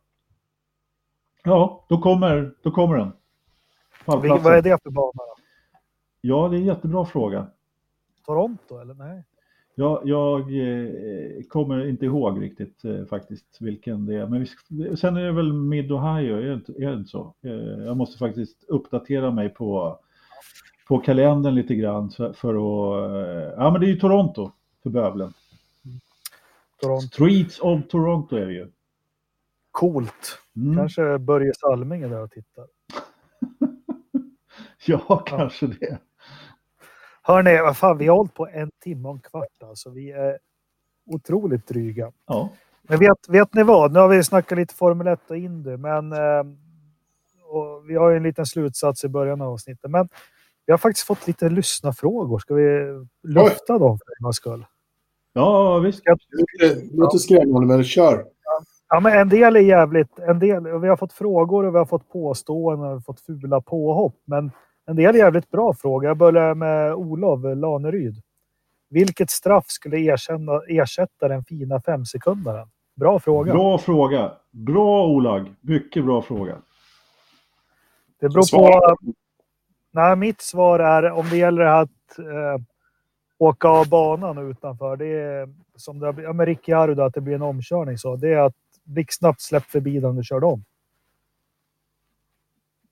Ja, 1.45 1.85
då 1.89 1.99
kommer, 1.99 2.55
då 2.63 2.71
kommer 2.71 2.97
den. 2.97 3.13
Vad 4.05 4.25
är 4.25 4.63
det 4.63 4.83
för 4.83 4.91
bana? 4.91 5.23
Ja, 6.21 6.49
det 6.49 6.57
är 6.57 6.61
en 6.61 6.67
jättebra 6.67 7.05
fråga. 7.05 7.47
Toronto 8.27 8.79
eller 8.79 8.95
nej? 8.95 9.25
Jag, 9.75 10.01
jag 10.05 10.41
eh, 10.41 11.43
kommer 11.49 11.87
inte 11.89 12.05
ihåg 12.05 12.43
riktigt 12.43 12.85
eh, 12.85 13.05
faktiskt 13.05 13.57
vilken 13.61 14.07
det 14.07 14.15
är. 14.15 14.27
Men 14.27 14.47
vi, 14.69 14.97
sen 14.97 15.17
är 15.17 15.25
det 15.25 15.33
väl 15.33 15.53
Mid-Ohio, 15.53 16.37
är, 16.37 16.43
det 16.43 16.55
inte- 16.55 16.73
är 16.73 16.87
det 16.91 16.95
inte 16.97 17.11
så? 17.11 17.35
Eh, 17.43 17.53
jag 17.85 17.97
måste 17.97 18.19
faktiskt 18.19 18.65
uppdatera 18.69 19.31
mig 19.31 19.49
på, 19.49 19.99
på 20.89 20.99
kalendern 20.99 21.55
lite 21.55 21.75
grann 21.75 22.11
för, 22.11 22.33
för 22.33 22.55
att... 22.55 23.55
Ja, 23.57 23.71
men 23.71 23.81
det 23.81 23.87
är 23.87 23.89
ju 23.91 24.01
Toronto 24.01 24.51
för 24.83 24.91
bövelen. 24.91 25.33
Toronto. 26.81 27.07
Streets 27.07 27.59
of 27.61 27.81
Toronto 27.89 28.37
är 28.37 28.47
det 28.47 28.53
ju. 28.53 28.69
Coolt. 29.71 30.39
Mm. 30.57 30.77
Kanske 30.77 31.19
Börje 31.19 31.53
Salming 31.55 32.03
är 32.03 32.09
där 32.09 32.23
och 32.23 32.31
tittar. 32.31 32.67
Ja, 34.87 35.23
kanske 35.27 35.67
det. 35.67 35.99
Hörni, 37.23 37.63
vad 37.63 37.77
fan, 37.77 37.99
vi 37.99 38.07
har 38.07 38.17
hållit 38.17 38.35
på 38.35 38.49
en 38.49 38.71
timme 38.83 39.09
och 39.09 39.15
en 39.15 39.21
kvart 39.21 39.63
alltså. 39.65 39.91
Vi 39.91 40.11
är 40.11 40.39
otroligt 41.07 41.67
dryga. 41.67 42.13
Ja. 42.27 42.49
Men 42.83 42.99
vet, 42.99 43.29
vet 43.29 43.55
ni 43.55 43.63
vad? 43.63 43.93
Nu 43.93 43.99
har 43.99 44.09
vi 44.09 44.25
snackat 44.25 44.59
lite 44.59 44.75
Formel 44.75 45.07
1 45.07 45.31
och 45.31 45.37
Indy, 45.37 45.77
men 45.77 46.13
eh, 46.13 46.43
och 47.53 47.91
vi 47.91 47.95
har 47.95 48.11
ju 48.11 48.17
en 48.17 48.23
liten 48.23 48.47
slutsats 48.47 49.05
i 49.05 49.09
början 49.09 49.43
av 49.43 49.53
avsnittet. 49.53 49.91
Men 49.91 50.09
vi 50.67 50.73
har 50.73 50.79
faktiskt 50.79 51.07
fått 51.07 51.27
lite 51.27 51.49
lyssnarfrågor. 51.49 52.39
Ska 52.39 52.55
vi 52.55 52.87
lufta 53.23 53.79
dem 53.79 53.99
för 53.99 54.13
en 54.19 54.23
gångs 54.23 54.37
skull? 54.37 54.67
ja, 55.33 55.79
visst. 55.79 56.03
Det 56.61 56.93
låter 56.93 57.19
skrämmande, 57.19 57.67
men 57.67 57.85
kör. 57.85 58.25
Ja, 58.89 59.01
men 59.01 59.19
en 59.19 59.29
del 59.29 59.57
är 59.57 59.61
jävligt... 59.61 60.19
En 60.19 60.39
del, 60.39 60.67
och 60.67 60.85
vi 60.85 60.89
har 60.89 60.97
fått 60.97 61.13
frågor 61.13 61.65
och 61.65 61.75
vi 61.75 61.79
har 61.79 61.87
fått 61.87 62.09
påståenden 62.09 62.87
och 62.87 62.91
vi 62.91 62.95
har 62.95 63.01
fått 63.01 63.21
fula 63.21 63.61
påhopp. 63.61 64.15
Men 64.25 64.51
en 64.87 64.97
del 64.97 65.17
jävligt 65.17 65.51
bra 65.51 65.75
frågor. 65.75 66.09
Jag 66.09 66.17
börjar 66.17 66.55
med 66.55 66.95
Olof 66.95 67.41
Laneryd. 67.57 68.23
Vilket 68.89 69.31
straff 69.31 69.65
skulle 69.67 69.99
erkänna, 69.99 70.61
ersätta 70.69 71.29
den 71.29 71.45
fina 71.45 71.81
femsekundaren? 71.81 72.69
Bra 72.95 73.21
fråga. 73.21 73.53
Bra 73.53 73.79
fråga. 73.79 74.33
Bra 74.51 75.07
Olag. 75.07 75.55
Mycket 75.61 76.05
bra 76.05 76.23
fråga. 76.23 76.57
Det 78.21 78.29
beror 78.29 78.59
på... 78.59 78.97
Nej, 79.91 80.17
mitt 80.17 80.41
svar 80.41 80.79
är 80.79 81.11
om 81.11 81.29
det 81.31 81.37
gäller 81.37 81.65
att 81.65 82.19
eh, 82.19 82.63
åka 83.39 83.69
av 83.69 83.89
banan 83.89 84.51
utanför. 84.51 84.97
Det 84.97 85.07
är 85.07 85.55
som 85.77 85.99
det 85.99 86.07
har 86.07 86.23
ja, 86.23 86.33
med 86.33 86.47
Ricciardo, 86.47 87.03
att 87.03 87.15
det 87.15 87.21
blir 87.21 87.35
en 87.35 87.43
omkörning. 87.43 87.99
Så 87.99 88.17
det 88.17 88.33
är 88.33 88.39
att 88.39 88.55
blixtsnabbt 88.85 89.41
släpp 89.41 89.65
förbi 89.65 90.01
den 90.01 90.17
du 90.17 90.25
körde 90.25 90.47
om. 90.47 90.65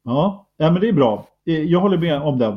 Ja, 0.03 0.47
ja 0.57 0.71
men 0.71 0.81
det 0.81 0.89
är 0.89 0.93
bra. 0.93 1.27
Eh, 1.51 1.63
Jag 1.63 1.81
håller 1.81 1.99
med 1.99 2.23
om 2.23 2.39
den 2.39 2.57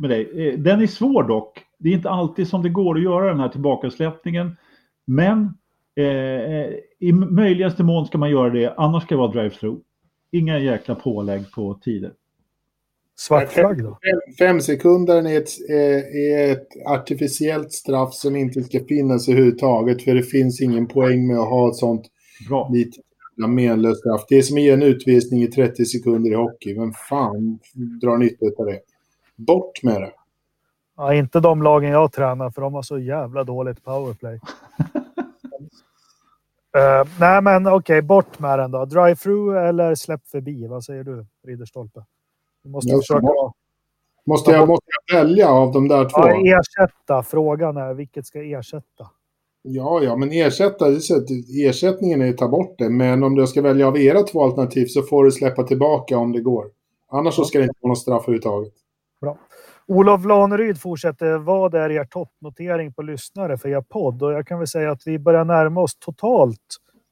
med 0.00 0.10
dig. 0.10 0.48
Eh, 0.48 0.58
Den 0.58 0.82
är 0.82 0.86
svår 0.86 1.22
dock. 1.22 1.62
Det 1.78 1.88
är 1.88 1.92
inte 1.92 2.10
alltid 2.10 2.48
som 2.48 2.62
det 2.62 2.68
går 2.68 2.96
att 2.96 3.02
göra 3.02 3.26
den 3.28 3.40
här 3.40 3.48
tillbakasläppningen. 3.48 4.56
Men 5.06 5.54
eh, 5.96 6.74
i 6.98 7.12
möjligaste 7.12 7.82
mån 7.84 8.06
ska 8.06 8.18
man 8.18 8.30
göra 8.30 8.50
det. 8.50 8.74
Annars 8.76 9.02
ska 9.02 9.14
det 9.14 9.18
vara 9.18 9.32
drive-through. 9.32 9.78
Inga 10.32 10.58
jäkla 10.58 10.94
pålägg 10.94 11.50
på 11.54 11.74
tider. 11.74 12.12
Svart 13.18 13.52
flagg 13.52 13.82
då? 13.82 13.98
Fem, 14.10 14.34
fem 14.38 14.60
sekunder 14.60 15.16
är 15.28 15.38
ett, 15.38 15.70
är, 15.70 16.16
är 16.16 16.52
ett 16.52 16.68
artificiellt 16.86 17.72
straff 17.72 18.14
som 18.14 18.36
inte 18.36 18.62
ska 18.62 18.84
finnas 18.84 19.28
överhuvudtaget. 19.28 20.02
För 20.02 20.14
det 20.14 20.22
finns 20.22 20.60
ingen 20.60 20.86
poäng 20.86 21.26
med 21.26 21.38
att 21.38 21.48
ha 21.48 21.68
ett 21.68 21.76
sånt 21.76 22.06
Bra. 22.48 22.70
lite 22.72 23.00
menlöst 23.36 24.00
straff. 24.00 24.24
Det 24.28 24.38
är 24.38 24.42
som 24.42 24.56
att 24.56 24.62
ge 24.62 24.70
en 24.70 24.82
utvisning 24.82 25.42
i 25.42 25.46
30 25.46 25.84
sekunder 25.84 26.30
i 26.30 26.34
hockey. 26.34 26.74
Vem 26.78 26.92
fan 26.92 27.58
drar 28.00 28.16
nytta 28.16 28.46
av 28.58 28.66
det? 28.66 28.80
Bort 29.36 29.82
med 29.82 30.00
det. 30.02 30.12
Ja, 30.96 31.14
inte 31.14 31.40
de 31.40 31.62
lagen 31.62 31.90
jag 31.90 32.12
tränar 32.12 32.50
för 32.50 32.62
de 32.62 32.74
har 32.74 32.82
så 32.82 32.98
jävla 32.98 33.44
dåligt 33.44 33.84
powerplay. 33.84 34.40
Eh, 36.76 37.08
nej 37.20 37.42
men 37.42 37.66
okej, 37.66 38.02
bort 38.02 38.38
med 38.38 38.58
den 38.58 38.70
då. 38.70 38.84
Drive-through 38.84 39.68
eller 39.68 39.94
släpp 39.94 40.26
förbi? 40.28 40.66
Vad 40.66 40.84
säger 40.84 41.04
du, 41.04 41.26
Ridderstolpe? 41.46 42.04
Du 42.64 42.70
måste 42.70 42.90
Jag 42.90 43.00
försöka... 43.00 43.20
ska- 43.26 43.52
Måste 44.26 44.50
jag, 44.50 44.68
måste 44.68 44.86
jag 45.10 45.18
välja 45.20 45.48
av 45.48 45.72
de 45.72 45.88
där 45.88 46.04
två? 46.04 46.10
Ja, 46.20 46.58
ersätta. 46.58 47.22
Frågan 47.22 47.76
är 47.76 47.94
vilket 47.94 48.26
ska 48.26 48.42
ersätta? 48.42 49.10
Ja, 49.62 50.02
ja, 50.02 50.16
men 50.16 50.32
ersätta, 50.32 50.86
ersättningen 51.68 52.22
är 52.22 52.30
att 52.30 52.38
ta 52.38 52.48
bort 52.48 52.78
det. 52.78 52.90
Men 52.90 53.22
om 53.22 53.34
du 53.34 53.46
ska 53.46 53.62
välja 53.62 53.88
av 53.88 53.98
era 53.98 54.22
två 54.22 54.44
alternativ 54.44 54.86
så 54.86 55.02
får 55.02 55.24
du 55.24 55.32
släppa 55.32 55.62
tillbaka 55.62 56.18
om 56.18 56.32
det 56.32 56.40
går. 56.40 56.66
Annars 57.10 57.34
så 57.34 57.44
ska 57.44 57.58
det 57.58 57.64
inte 57.64 57.78
vara 57.80 57.88
någon 57.88 57.96
straff 57.96 58.22
överhuvudtaget. 58.22 58.72
Olof 59.86 60.24
Laneryd 60.24 60.80
fortsätter. 60.80 61.38
Vad 61.38 61.74
är 61.74 61.90
er 61.90 62.04
toppnotering 62.04 62.92
på 62.92 63.02
lyssnare 63.02 63.58
för 63.58 63.68
er 63.68 63.80
podd? 63.80 64.22
Och 64.22 64.32
jag 64.32 64.46
kan 64.46 64.58
väl 64.58 64.68
säga 64.68 64.90
att 64.90 65.02
vi 65.06 65.18
börjar 65.18 65.44
närma 65.44 65.80
oss 65.80 65.96
totalt, 65.98 66.58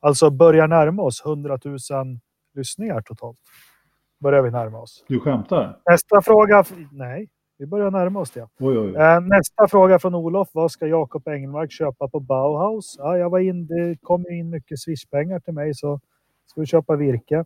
alltså 0.00 0.30
börjar 0.30 0.68
närma 0.68 1.02
oss 1.02 1.22
100 1.26 1.58
000 1.64 1.78
lyssningar 2.54 3.00
totalt. 3.00 3.38
Börjar 4.20 4.42
vi 4.42 4.50
närma 4.50 4.78
oss. 4.78 5.04
Du 5.08 5.20
skämtar? 5.20 5.78
Nästa 5.90 6.22
fråga. 6.22 6.64
Nej, 6.92 7.28
vi 7.60 7.66
börjar 7.66 7.90
närma 7.90 8.20
oss 8.20 8.30
det. 8.30 8.40
Oj, 8.40 8.78
oj, 8.78 8.78
oj. 8.78 8.94
Eh, 8.96 9.20
Nästa 9.20 9.68
fråga 9.68 9.98
från 9.98 10.14
Olof. 10.14 10.48
Vad 10.52 10.70
ska 10.70 10.86
Jakob 10.86 11.28
Engelmark 11.28 11.72
köpa 11.72 12.08
på 12.08 12.20
Bauhaus? 12.20 12.94
Ja, 12.98 13.18
jag 13.18 13.30
var 13.30 13.38
in, 13.38 13.66
det 13.66 13.96
kom 14.02 14.26
in 14.30 14.50
mycket 14.50 14.80
swishpengar 14.80 15.40
till 15.40 15.54
mig 15.54 15.74
så 15.74 16.00
ska 16.46 16.60
vi 16.60 16.66
köpa 16.66 16.96
virke. 16.96 17.44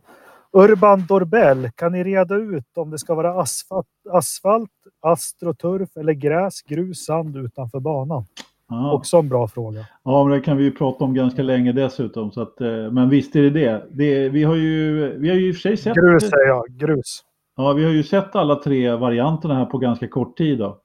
Urban 0.51 1.05
Dorbell, 1.07 1.69
kan 1.75 1.91
ni 1.91 2.03
reda 2.03 2.35
ut 2.35 2.77
om 2.77 2.91
det 2.91 2.97
ska 2.97 3.15
vara 3.15 3.41
asfalt, 3.41 3.87
asfalt 4.11 4.71
astroturf 5.01 5.97
eller 5.97 6.13
gräs, 6.13 6.61
grus, 6.61 7.05
sand 7.05 7.37
utanför 7.37 7.79
banan? 7.79 8.25
Ja. 8.69 8.93
Också 8.93 9.17
en 9.17 9.29
bra 9.29 9.47
fråga. 9.47 9.85
ja, 10.03 10.23
men 10.23 10.33
det 10.37 10.41
kan 10.43 10.57
vi 10.57 10.63
ju 10.63 10.71
prata 10.71 11.03
om 11.03 11.13
ganska 11.13 11.43
länge 11.43 11.71
dessutom. 11.71 12.31
Så 12.31 12.41
att, 12.41 12.61
eh, 12.61 12.91
men 12.91 13.09
visst 13.09 13.35
är 13.35 13.41
det 13.41 13.49
det. 13.49 13.85
det 13.91 14.29
vi, 14.29 14.43
har 14.43 14.55
ju, 14.55 15.09
vi 15.19 15.29
har 15.29 15.35
ju 15.35 15.47
i 15.49 15.51
och 15.51 15.55
för 15.55 15.61
sig 15.61 15.77
sett... 15.77 15.95
Grus 15.95 16.29
säger 16.29 16.47
jag, 16.47 16.65
grus. 16.67 17.23
Ja, 17.55 17.73
vi 17.73 17.83
har 17.83 17.91
ju 17.91 18.03
sett 18.03 18.35
alla 18.35 18.55
tre 18.55 18.91
varianterna 18.95 19.55
här 19.55 19.65
på 19.65 19.77
ganska 19.77 20.07
kort 20.07 20.37
tid. 20.37 20.59
Då. 20.59 20.81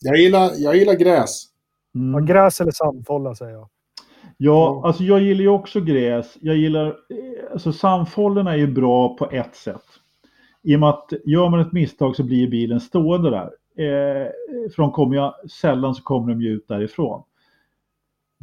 Jag 0.00 0.16
gillar, 0.16 0.50
jag 0.56 0.76
gillar 0.76 0.94
gräs. 0.94 1.44
Ja, 1.92 2.00
Mm. 2.00 2.26
gräs 2.26 2.60
eller 2.60 2.72
sandfålla 2.72 3.34
säger 3.34 3.52
jag. 3.52 3.68
Ja, 4.36 4.82
alltså 4.84 5.02
jag 5.02 5.20
gillar 5.20 5.40
ju 5.40 5.48
också 5.48 5.80
gräs. 5.80 6.36
Jag 6.40 6.56
gillar, 6.56 6.86
eh, 6.86 7.52
alltså 7.52 7.72
sandfållorna 7.72 8.52
är 8.52 8.56
ju 8.56 8.66
bra 8.66 9.16
på 9.16 9.30
ett 9.30 9.56
sätt. 9.56 9.82
I 10.62 10.76
och 10.76 10.80
med 10.80 10.88
att 10.88 11.12
gör 11.24 11.48
man 11.48 11.60
ett 11.60 11.72
misstag 11.72 12.16
så 12.16 12.22
blir 12.22 12.50
bilen 12.50 12.80
stående 12.80 13.30
där. 13.30 13.50
Eh, 13.84 14.28
för 14.74 14.82
de 14.82 14.92
kommer 14.92 15.16
ju, 15.16 15.48
sällan 15.48 15.94
så 15.94 16.02
kommer 16.02 16.28
de 16.32 16.40
ju 16.42 16.50
ut 16.50 16.68
därifrån. 16.68 17.22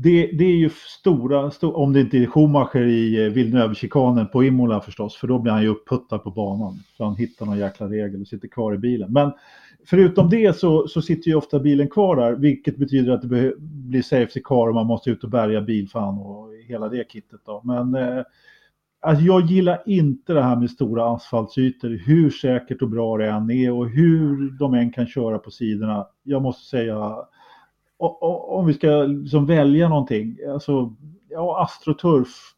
Det, 0.04 0.32
det 0.32 0.44
är 0.44 0.58
ju 0.58 0.70
stora, 1.00 1.50
sto- 1.50 1.74
om 1.74 1.94
det 1.94 2.02
inte 2.02 2.18
är 2.18 2.26
Schumacher 2.26 2.82
i 2.88 3.26
eh, 3.26 3.32
Villeneuve-chikanen 3.32 4.26
på 4.26 4.44
Imola 4.44 4.82
förstås, 4.82 5.16
för 5.16 5.28
då 5.28 5.40
blir 5.40 5.52
han 5.52 5.62
ju 5.62 5.68
uppputtad 5.68 6.24
på 6.24 6.32
banan. 6.32 6.74
För 6.98 7.04
han 7.04 7.16
hittar 7.16 7.46
någon 7.46 7.58
jäkla 7.58 7.88
regel 7.88 8.22
och 8.22 8.28
sitter 8.28 8.48
kvar 8.48 8.74
i 8.74 8.78
bilen. 8.78 9.14
Men 9.14 9.32
förutom 9.86 10.30
det 10.30 10.58
så, 10.58 10.88
så 10.88 11.02
sitter 11.02 11.30
ju 11.30 11.36
ofta 11.36 11.60
bilen 11.60 11.90
kvar 11.90 12.16
där, 12.16 12.34
vilket 12.36 12.78
betyder 12.78 13.12
att 13.12 13.22
det 13.22 13.54
blir 13.60 14.02
safety 14.02 14.42
car 14.44 14.68
och 14.68 14.76
man 14.76 14.88
måste 14.88 15.10
ut 15.10 15.24
och 15.24 15.30
bärga 15.30 15.62
bilfan 15.62 16.18
och 16.18 16.54
hela 16.68 16.90
det 16.90 17.12
kittet. 17.12 17.42
Då. 17.46 17.62
Men 17.64 17.96
eh, 17.96 18.24
alltså 19.02 19.26
jag 19.26 19.46
gillar 19.46 19.84
inte 19.86 20.34
det 20.34 20.44
här 20.44 20.56
med 20.56 20.70
stora 20.70 21.14
asfaltsytor, 21.16 21.90
hur 21.90 22.30
säkert 22.30 22.82
och 22.82 22.90
bra 22.90 23.18
det 23.18 23.30
än 23.30 23.52
är 23.52 23.72
och 23.72 23.90
hur 23.90 24.58
de 24.60 24.74
än 24.74 24.92
kan 24.92 25.08
köra 25.08 25.38
på 25.38 25.52
sidorna. 25.52 26.08
Jag 26.24 26.42
måste 26.42 26.70
säga, 26.70 27.16
o- 28.02 28.18
o- 28.22 28.58
om 28.60 28.66
vi 28.66 28.74
ska 28.74 28.88
liksom 29.04 29.46
välja 29.46 29.90
någonting, 29.90 30.38
alltså 30.54 30.94
ja, 31.30 31.64
astroturf. 31.64 32.52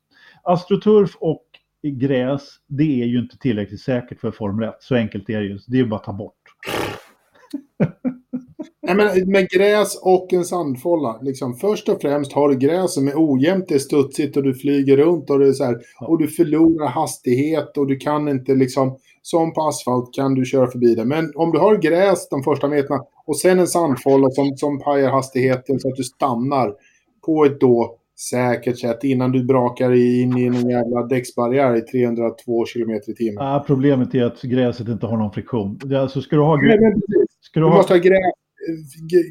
Astroturf 0.43 1.15
och 1.19 1.43
gräs, 1.83 2.41
det 2.67 3.01
är 3.01 3.05
ju 3.05 3.19
inte 3.19 3.37
tillräckligt 3.37 3.81
säkert 3.81 4.19
för 4.19 4.31
Formel 4.31 4.69
1. 4.69 4.75
Så 4.79 4.95
enkelt 4.95 5.29
är 5.29 5.39
det 5.39 5.45
ju. 5.45 5.59
Det 5.67 5.77
är 5.77 5.81
ju 5.81 5.87
bara 5.87 5.95
att 5.95 6.03
ta 6.03 6.13
bort. 6.13 6.33
Nej, 8.81 8.95
men 8.95 9.31
med 9.31 9.49
gräs 9.49 10.01
och 10.03 10.33
en 10.33 10.45
sandfålla. 10.45 11.19
Liksom, 11.21 11.55
först 11.55 11.89
och 11.89 12.01
främst 12.01 12.33
har 12.33 12.49
du 12.49 12.55
gräs 12.57 12.93
som 12.93 13.07
är 13.07 13.13
ojämnt, 13.15 13.67
det 13.67 13.75
är 13.75 13.79
studsigt 13.79 14.37
och 14.37 14.43
du 14.43 14.53
flyger 14.53 14.97
runt 14.97 15.29
och, 15.29 15.39
det 15.39 15.47
är 15.47 15.53
så 15.53 15.63
här, 15.63 15.77
och 16.01 16.19
du 16.19 16.27
förlorar 16.27 16.87
hastighet 16.87 17.77
och 17.77 17.87
du 17.87 17.95
kan 17.97 18.27
inte 18.27 18.55
liksom, 18.55 18.97
som 19.25 19.53
på 19.53 19.61
asfalt 19.61 20.13
kan 20.13 20.33
du 20.33 20.45
köra 20.45 20.67
förbi 20.67 20.95
det. 20.95 21.05
Men 21.05 21.31
om 21.35 21.51
du 21.51 21.59
har 21.59 21.75
gräs 21.77 22.29
de 22.29 22.43
första 22.43 22.67
meterna 22.67 22.99
och 23.25 23.37
sen 23.39 23.59
en 23.59 23.67
sandfålla 23.67 24.29
som, 24.29 24.57
som 24.57 24.79
pajar 24.79 25.09
hastigheten 25.11 25.79
så 25.79 25.87
att 25.89 25.95
du 25.95 26.03
stannar 26.03 26.73
på 27.25 27.45
ett 27.45 27.59
då 27.59 27.95
säkert 28.31 28.79
sätt 28.79 29.03
innan 29.03 29.31
du 29.31 29.43
brakar 29.43 29.91
in 29.91 30.37
i 30.37 30.45
en 30.45 30.69
jävla 30.69 31.03
däcksbarriär 31.09 31.75
i 31.75 31.81
302 31.81 32.65
km 32.73 32.91
i 32.91 33.13
timmen. 33.13 33.43
Ah, 33.43 33.63
problemet 33.67 34.15
är 34.15 34.23
att 34.23 34.41
gräset 34.41 34.87
inte 34.87 35.05
har 35.05 35.17
någon 35.17 35.31
friktion. 35.31 35.79
Alltså, 35.97 36.21
ska 36.21 36.35
du 36.35 36.41
ha, 36.41 36.55
grä- 36.55 36.79
men 36.81 36.93
Du 37.53 37.59
du 37.59 37.61
måste 37.61 37.93
ha 37.93 37.97
grä, 37.97 38.09
g- 38.15 38.31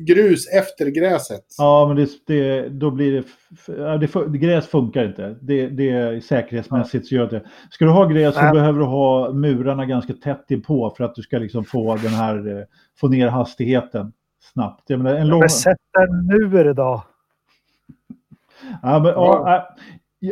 grus 0.06 0.48
efter 0.48 0.86
gräset. 0.86 1.44
Ja, 1.58 1.86
men 1.88 1.96
det, 1.96 2.10
det, 2.26 2.68
då 2.68 2.90
blir 2.90 3.12
det... 3.66 4.28
det 4.28 4.38
gräs 4.38 4.66
funkar 4.66 5.04
inte. 5.04 5.36
Det, 5.40 5.66
det 5.68 5.90
är 5.90 6.20
säkerhetsmässigt 6.20 7.06
så 7.06 7.14
gör 7.14 7.30
det. 7.30 7.42
Ska 7.70 7.84
du 7.84 7.90
ha 7.90 8.04
gräs 8.06 8.34
så 8.34 8.40
behöver 8.40 8.78
du 8.78 8.84
ha 8.84 9.32
murarna 9.32 9.86
ganska 9.86 10.12
tätt 10.12 10.44
inpå 10.50 10.94
för 10.96 11.04
att 11.04 11.14
du 11.14 11.22
ska 11.22 11.38
liksom 11.38 11.64
få 11.64 11.96
den 11.96 12.10
här... 12.12 12.58
eh, 12.58 12.64
Få 13.00 13.08
ner 13.08 13.28
hastigheten. 13.28 14.12
snabbt. 14.52 14.90
Jag 14.90 15.00
menar, 15.00 15.16
en 15.16 15.28
lång... 15.28 15.40
Men 15.40 15.48
sätt 15.48 15.78
en 15.98 16.26
mur 16.26 16.74
då. 16.74 17.04
ja, 18.82 18.98
men, 18.98 19.04
ja, 19.12 19.56
äh, 19.56 19.62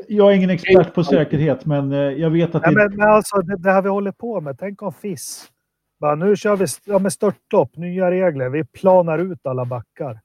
jag- 0.09 0.33
är 0.33 0.37
ingen 0.37 0.51
expert 0.51 0.95
på 0.95 1.05
säkerhet, 1.05 1.67
men 1.67 1.93
eh, 1.93 1.99
jag 1.99 2.31
vet 2.31 2.55
att 2.55 2.63
det... 2.63 2.71
men, 2.71 2.97
men 2.97 3.09
alltså 3.09 3.37
det, 3.39 3.57
det 3.57 3.71
här 3.73 3.83
vi 3.83 3.89
håller 3.89 4.13
på 4.13 4.41
med, 4.41 4.59
tänk 4.59 4.83
om 4.83 4.93
FIS. 4.93 5.51
Bara, 6.01 6.15
nu 6.15 6.37
kör 6.37 6.57
vi 6.57 6.67
ja, 6.85 6.99
med 6.99 7.13
störtlopp, 7.13 7.77
nya 7.77 8.11
regler. 8.11 8.49
Vi 8.49 8.65
planar 8.65 9.19
ut 9.19 9.47
alla 9.47 9.65
backar. 9.65 10.21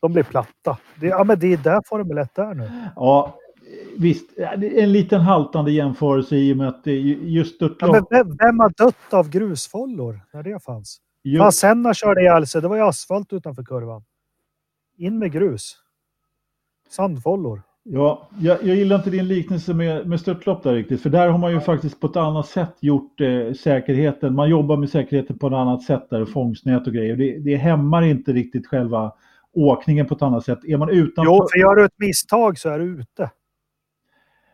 De 0.00 0.12
blir 0.12 0.22
platta. 0.22 0.78
Det, 1.00 1.06
ja, 1.06 1.24
men 1.24 1.38
det 1.38 1.52
är 1.52 1.56
där 1.56 1.82
Formel 1.86 2.18
1 2.18 2.38
är 2.38 2.54
nu. 2.54 2.70
Ja, 2.96 3.34
visst. 3.98 4.30
Ja, 4.36 4.52
En 4.52 4.92
liten 4.92 5.20
haltande 5.20 5.72
jämförelse 5.72 6.36
i 6.36 6.52
och 6.52 6.56
med 6.56 6.68
att 6.68 6.84
det 6.84 6.90
är 6.90 7.00
ju- 7.00 7.28
just 7.28 7.60
Ja, 7.60 7.68
störtlopp... 7.68 8.06
vem, 8.10 8.36
vem 8.36 8.58
har 8.60 8.84
dött 8.84 9.14
av 9.14 9.28
grusfollor 9.30 10.20
när 10.32 10.42
det 10.42 10.62
fanns? 10.64 10.98
ju- 11.24 11.38
Fan, 11.38 11.52
Senna 11.52 11.94
körde 11.94 12.20
ihjäl 12.20 12.46
sig. 12.46 12.62
Det 12.62 12.68
var 12.68 12.76
ju 12.76 12.82
asfalt 12.82 13.32
utanför 13.32 13.62
kurvan. 13.64 14.04
In 14.96 15.18
med 15.18 15.32
grus. 15.32 15.76
Sandfollor. 16.88 17.62
Ja, 17.90 18.28
jag, 18.40 18.58
jag 18.62 18.76
gillar 18.76 18.96
inte 18.96 19.10
din 19.10 19.28
liknelse 19.28 19.74
med, 19.74 20.06
med 20.06 20.20
störtlopp 20.20 20.62
där 20.62 20.74
riktigt, 20.74 21.02
för 21.02 21.10
där 21.10 21.28
har 21.28 21.38
man 21.38 21.52
ju 21.52 21.60
faktiskt 21.60 22.00
på 22.00 22.06
ett 22.06 22.16
annat 22.16 22.46
sätt 22.46 22.74
gjort 22.80 23.20
eh, 23.20 23.52
säkerheten. 23.52 24.34
Man 24.34 24.50
jobbar 24.50 24.76
med 24.76 24.90
säkerheten 24.90 25.38
på 25.38 25.46
ett 25.46 25.52
annat 25.52 25.82
sätt 25.82 26.06
där, 26.10 26.24
fångstnät 26.24 26.86
och 26.86 26.92
grejer. 26.92 27.16
Det, 27.16 27.38
det 27.38 27.56
hämmar 27.56 28.02
inte 28.02 28.32
riktigt 28.32 28.66
själva 28.66 29.12
åkningen 29.52 30.06
på 30.06 30.14
ett 30.14 30.22
annat 30.22 30.44
sätt. 30.44 30.64
Är 30.64 30.76
man 30.76 30.90
utanför... 30.90 31.32
Jo, 31.32 31.46
för 31.52 31.58
gör 31.58 31.76
du 31.76 31.84
ett 31.84 31.98
misstag 31.98 32.58
så 32.58 32.68
är 32.68 32.78
du 32.78 32.84
ute. 32.84 33.30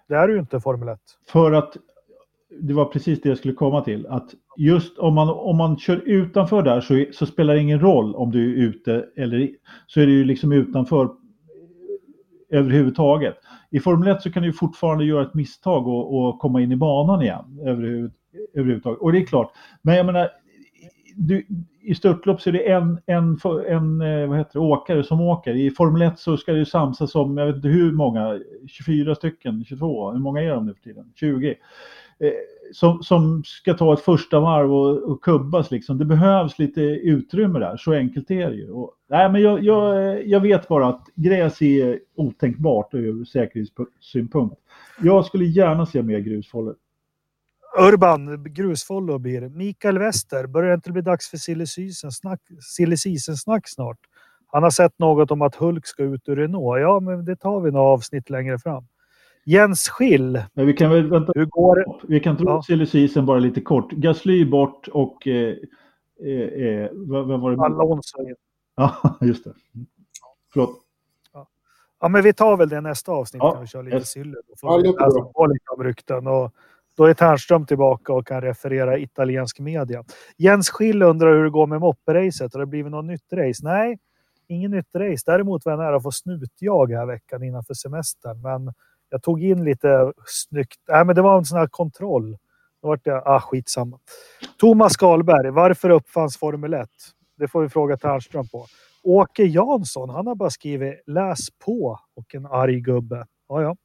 Det 0.09 0.15
är 0.15 0.28
du 0.28 0.39
inte 0.39 0.56
i 0.56 0.61
Formel 0.61 0.89
1. 0.89 0.98
För 1.28 1.52
att 1.52 1.77
det 2.61 2.74
var 2.74 2.85
precis 2.85 3.20
det 3.20 3.28
jag 3.28 3.39
skulle 3.39 3.55
komma 3.55 3.81
till. 3.81 4.06
Att 4.06 4.31
just 4.56 4.98
om 4.98 5.15
man, 5.15 5.28
om 5.28 5.56
man 5.56 5.78
kör 5.78 6.02
utanför 6.06 6.62
där 6.62 6.81
så, 6.81 7.05
så 7.12 7.27
spelar 7.27 7.55
det 7.55 7.61
ingen 7.61 7.81
roll 7.81 8.15
om 8.15 8.31
du 8.31 8.52
är 8.52 8.69
ute 8.69 9.06
eller 9.16 9.51
så 9.86 10.01
är 10.01 10.06
du 10.06 10.12
ju 10.12 10.24
liksom 10.24 10.52
utanför 10.52 11.23
överhuvudtaget. 12.51 13.35
I 13.71 13.81
Formel 13.81 14.09
1 14.09 14.23
så 14.23 14.33
kan 14.33 14.43
du 14.43 14.53
fortfarande 14.53 15.05
göra 15.05 15.23
ett 15.23 15.35
misstag 15.35 15.89
och, 15.89 16.19
och 16.19 16.39
komma 16.39 16.61
in 16.61 16.73
i 16.73 16.77
banan 16.77 17.23
igen 17.23 17.61
överhuvud, 17.65 18.12
överhuvudtaget. 18.55 19.01
Och 19.01 19.12
det 19.12 19.19
är 19.19 19.27
klart, 19.27 19.53
men 19.83 19.95
jag 19.97 20.07
menar 20.07 20.29
du, 21.16 21.47
i 21.83 21.95
störtlopp 21.95 22.41
så 22.41 22.51
är 22.51 22.53
det 22.53 22.71
en, 22.71 23.01
en, 23.07 23.39
en 23.69 24.01
eh, 24.01 24.29
vad 24.29 24.39
heter 24.39 24.53
det, 24.53 24.59
åkare 24.59 25.05
som 25.05 25.21
åker. 25.21 25.55
I 25.55 25.71
Formel 25.71 26.03
1 26.03 26.19
så 26.19 26.37
ska 26.37 26.53
det 26.53 26.59
ju 26.59 26.65
samsas 26.65 27.15
om, 27.15 27.39
jag 27.39 27.47
vet 27.47 27.57
inte 27.57 27.69
hur 27.69 27.93
många, 27.93 28.41
24 28.66 29.15
stycken, 29.15 29.65
22, 29.65 30.12
hur 30.12 30.19
många 30.19 30.43
är 30.43 30.51
de 30.51 30.66
nu 30.66 30.75
för 30.75 30.81
tiden? 30.81 31.12
20. 31.15 31.55
Som, 32.73 33.03
som 33.03 33.45
ska 33.45 33.74
ta 33.74 33.95
ett 33.95 34.01
första 34.01 34.41
varv 34.41 34.74
och, 34.74 35.03
och 35.03 35.24
kubbas 35.24 35.70
liksom. 35.70 35.99
Det 35.99 36.05
behövs 36.05 36.59
lite 36.59 36.81
utrymme 36.81 37.59
där, 37.59 37.77
så 37.77 37.93
enkelt 37.93 38.31
är 38.31 38.51
det 38.51 38.57
ju. 38.57 38.70
Och, 38.70 38.95
nej, 39.09 39.32
men 39.32 39.43
jag, 39.43 39.65
jag, 39.65 40.27
jag 40.27 40.41
vet 40.41 40.69
bara 40.69 40.89
att 40.89 41.07
gräs 41.15 41.62
är 41.62 42.01
otänkbart 42.15 42.95
ur 42.95 43.24
säkerhetssynpunkt. 43.24 44.57
Jag 45.03 45.27
skulle 45.27 45.45
gärna 45.45 45.86
se 45.86 46.03
mer 46.03 46.19
grusfållor. 46.19 46.74
Urban, 47.78 48.45
grusfållor 48.45 49.19
blir 49.19 49.41
det. 49.41 49.49
Mikael 49.49 49.99
Wester, 49.99 50.47
börjar 50.47 50.69
det 50.69 50.74
inte 50.74 50.93
bli 50.93 51.03
dags 51.03 51.31
för 51.31 51.36
silly 51.36 52.97
season-snack 52.97 53.69
snart? 53.69 53.99
Han 54.47 54.62
har 54.62 54.70
sett 54.70 54.99
något 54.99 55.31
om 55.31 55.43
att 55.43 55.55
Hulk 55.55 55.86
ska 55.86 56.03
ut 56.03 56.28
ur 56.28 56.36
Renault. 56.36 56.81
Ja, 56.81 57.01
men 57.01 57.24
det 57.24 57.36
tar 57.36 57.61
vi 57.61 57.70
några 57.70 57.86
avsnitt 57.89 58.31
längre 58.31 58.59
fram. 58.59 58.86
Jens 59.47 59.89
Schill, 59.89 60.43
Men 60.55 60.66
vi 60.66 60.73
kan 60.73 60.91
väl 60.91 61.11
vänta 61.11 61.33
hur 61.35 61.45
går 61.45 61.77
det? 61.77 62.07
Vi 62.09 62.21
kan 62.21 62.37
tro 62.37 62.47
Ja. 62.49 62.62
silly 62.62 63.09
bara 63.23 63.39
lite 63.39 63.61
kort. 63.61 63.93
Gasly 63.93 64.45
bort 64.45 64.89
och... 64.89 65.27
Eh, 65.27 65.57
eh, 66.25 66.65
eh, 66.66 66.91
vad, 66.93 67.27
vad 67.29 67.41
var 67.41 67.51
det? 67.51 67.62
Alonso 67.62 68.29
in. 68.29 68.35
Ja, 68.77 69.19
just 69.21 69.45
det. 69.45 69.55
Förlåt. 70.53 70.81
Ja, 72.01 72.09
men 72.09 72.23
vi 72.23 72.33
tar 72.33 72.57
väl 72.57 72.69
det 72.69 72.81
nästa 72.81 73.12
avsnitt. 73.12 73.43
Ja, 73.43 73.53
Kan 73.53 73.61
vi 73.61 73.66
köra 73.66 73.83
lite 73.83 73.97
yes. 73.97 74.09
sylle. 74.11 74.35
Då 74.35 74.43
Ja, 74.49 74.57
får 74.71 74.83
vi 74.83 74.89
läsa 74.89 75.21
på 75.21 75.47
lite 75.47 75.71
om 75.77 75.85
rykten. 75.85 76.27
Och 76.27 76.53
då 76.97 77.05
är 77.05 77.15
Ternström 77.15 77.66
tillbaka 77.66 78.12
och 78.12 78.27
kan 78.27 78.41
referera 78.41 78.99
italiensk 78.99 79.61
media. 79.61 80.05
Jens 80.37 80.71
Schill 80.71 81.03
undrar 81.03 81.37
hur 81.37 81.45
det 81.45 81.51
går 81.51 81.66
med 81.66 81.81
mopperacet. 81.81 82.53
Har 82.55 82.61
det 82.61 82.66
blivit 82.66 82.93
något 82.93 83.05
nytt 83.05 83.33
race? 83.33 83.61
Nej, 83.65 83.99
ingen 84.49 84.71
nytt 84.71 84.95
race. 84.95 85.23
Däremot 85.27 85.65
var 85.65 85.73
jag 85.73 85.79
nära 85.79 85.97
att 85.97 86.03
få 86.03 86.11
snutjag 86.12 86.93
här 86.93 87.07
veckan 87.07 87.43
innanför 87.43 87.75
semestern. 87.75 88.41
Men 88.43 88.73
jag 89.15 89.23
tog 89.23 89.45
in 89.45 89.65
lite 89.65 90.12
snyggt. 90.27 90.81
Nej, 90.89 91.05
men 91.05 91.15
det 91.15 91.23
var 91.23 91.39
en 91.39 91.45
sån 91.45 91.59
här 91.59 91.66
kontroll. 91.66 92.39
Då 92.82 92.89
vart 92.89 93.07
jag, 93.07 93.23
ah 93.27 93.41
skitsamma. 93.41 93.99
Thomas 94.59 94.97
Karlberg, 94.97 95.51
varför 95.51 95.91
uppfanns 95.91 96.36
Formel 96.36 96.74
1? 96.74 96.89
Det 97.39 97.49
får 97.49 97.62
vi 97.62 97.69
fråga 97.69 97.97
Ternström 97.97 98.49
på. 98.49 98.66
Åke 99.03 99.43
Jansson, 99.43 100.11
han 100.11 100.27
har 100.27 100.35
bara 100.35 100.51
skrivit 100.51 101.03
läs 101.07 101.51
på 101.65 101.99
och 102.15 102.35
en 102.35 102.47
arg 102.47 102.81
gubbe. 102.81 103.27
Ja, 103.49 103.62
ja. 103.62 103.77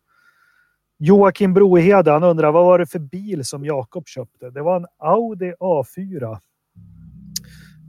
Joakim 0.97 1.53
Brohede, 1.53 2.11
han 2.11 2.23
undrar 2.23 2.51
vad 2.51 2.65
var 2.65 2.79
det 2.79 2.87
för 2.87 2.99
bil 2.99 3.45
som 3.45 3.65
Jakob 3.65 4.07
köpte? 4.07 4.49
Det 4.49 4.61
var 4.61 4.75
en 4.75 4.87
Audi 4.97 5.53
A4. 5.59 6.37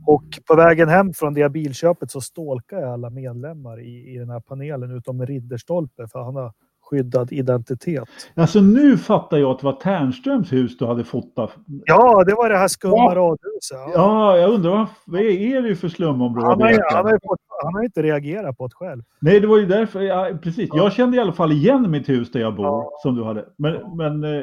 Och 0.06 0.24
på 0.46 0.54
vägen 0.54 0.88
hem 0.88 1.12
från 1.14 1.34
det 1.34 1.48
bilköpet 1.48 2.10
så 2.10 2.20
stalkade 2.20 2.82
jag 2.82 2.92
alla 2.92 3.10
medlemmar 3.10 3.80
i, 3.80 4.14
i 4.14 4.18
den 4.18 4.30
här 4.30 4.40
panelen 4.40 4.96
utom 4.96 5.26
Ridderstolpe 5.26 6.08
för 6.08 6.22
han 6.22 6.36
har 6.36 6.52
skyddad 6.90 7.32
identitet. 7.32 8.08
Alltså 8.34 8.60
nu 8.60 8.98
fattar 8.98 9.36
jag 9.38 9.50
att 9.50 9.58
det 9.58 9.64
var 9.66 9.72
Ternströms 9.72 10.52
hus 10.52 10.78
du 10.78 10.86
hade 10.86 11.04
fotat. 11.04 11.50
Ja, 11.84 12.24
det 12.24 12.34
var 12.34 12.48
det 12.50 12.56
här 12.56 12.68
skumma 12.68 12.96
Ja. 12.96 13.14
radhuset. 13.14 13.78
Ja. 13.78 13.90
Ja, 13.94 14.36
jag 14.38 14.50
undrar 14.50 14.86
vad, 15.06 15.20
är 15.20 15.62
det 15.62 15.76
för 15.76 15.88
slumområde? 15.88 16.46
Han, 16.46 16.60
har, 16.62 16.94
han, 16.94 17.04
har 17.06 17.18
han 17.64 17.74
har 17.74 17.84
inte 17.84 18.02
reagerat 18.02 18.58
på 18.58 18.66
det 18.66 18.74
själv. 18.74 19.02
Nej, 19.20 19.40
det 19.40 19.46
var 19.46 19.58
ju 19.58 19.66
därför. 19.66 20.00
Ja, 20.00 20.30
precis. 20.42 20.70
Jag 20.72 20.92
kände 20.92 21.16
i 21.16 21.20
alla 21.20 21.32
fall 21.32 21.52
igen 21.52 21.90
mitt 21.90 22.08
hus 22.08 22.32
där 22.32 22.40
jag 22.40 22.54
bor, 22.56 22.66
Ja. 22.66 22.90
som 23.02 23.14
du 23.14 23.24
hade. 23.24 23.44
Men, 23.56 23.96
men 23.96 24.24
eh, 24.24 24.42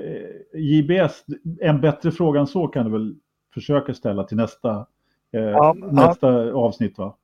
JBS, 0.54 1.26
en 1.62 1.82
bättre 1.82 2.12
fråga 2.12 2.40
än 2.40 2.48
så 2.48 2.68
kan 2.68 2.86
du 2.86 2.92
väl 2.92 3.16
försöka 3.54 3.94
ställa 3.94 4.24
till 4.24 4.38
nästa, 4.38 4.72
eh, 5.34 5.74
nästa 5.92 6.28
avsnitt, 6.54 6.98
va? 6.98 7.16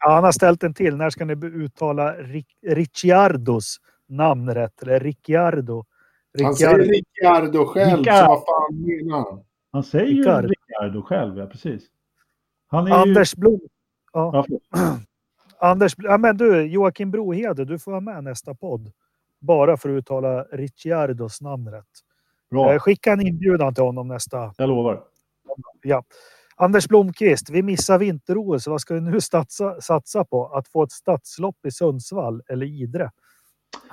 Ja, 0.00 0.10
han 0.10 0.24
har 0.24 0.32
ställt 0.32 0.62
en 0.64 0.74
till. 0.74 0.96
När 0.96 1.10
ska 1.10 1.24
ni 1.24 1.36
uttala 1.46 2.12
Ric- 2.14 2.44
Ricciardos 2.66 3.76
namn 4.08 4.54
rätt? 4.54 4.82
Eller 4.82 5.00
Ricciardo? 5.00 5.84
Han 6.42 6.54
säger 6.54 6.78
Ricciardo. 6.78 6.88
Ricciardo 6.92 7.66
själv, 7.66 7.98
Ricciardo. 7.98 8.26
så 8.26 8.28
vad 8.28 8.38
fan 8.44 8.80
menar 8.86 9.16
han? 9.18 9.44
Han 9.72 9.82
säger 9.84 10.06
ju 10.06 10.22
Ricardo 10.22 11.02
själv, 11.02 11.38
ja 11.38 11.46
precis. 11.46 11.82
Han 12.68 12.84
är 12.86 12.88
ju... 12.90 12.94
Anders 12.94 13.34
Blom. 13.36 13.60
Ja, 14.12 14.44
förlåt. 14.46 14.62
Anders, 15.60 15.94
ja, 15.98 16.18
men 16.18 16.36
du, 16.36 16.62
Joakim 16.62 17.10
Brohede, 17.10 17.64
du 17.64 17.78
får 17.78 17.90
vara 17.90 18.00
med 18.00 18.24
nästa 18.24 18.54
podd. 18.54 18.92
Bara 19.40 19.76
för 19.76 19.88
att 19.88 19.92
uttala 19.98 20.42
Ricciardos 20.42 21.40
namn 21.40 21.68
rätt. 21.70 21.84
bra, 22.50 22.72
Eh, 22.74 22.78
Skicka 22.78 23.12
en 23.12 23.26
inbjudan 23.26 23.74
till 23.74 23.84
honom 23.84 24.08
nästa. 24.08 24.54
jag 24.56 24.68
lovar. 24.68 25.02
Ja. 25.82 26.02
Anders 26.56 26.88
Blomqvist, 26.88 27.50
vi 27.50 27.62
missar 27.62 27.98
vinter-OS. 27.98 28.66
Vad 28.66 28.80
ska 28.80 28.94
vi 28.94 29.00
nu 29.00 29.20
satsa, 29.20 29.80
satsa 29.80 30.24
på? 30.24 30.46
Att 30.46 30.68
få 30.68 30.82
ett 30.82 30.92
stadslopp 30.92 31.66
i 31.66 31.70
Sundsvall 31.70 32.42
eller 32.48 32.66
Idre? 32.66 33.10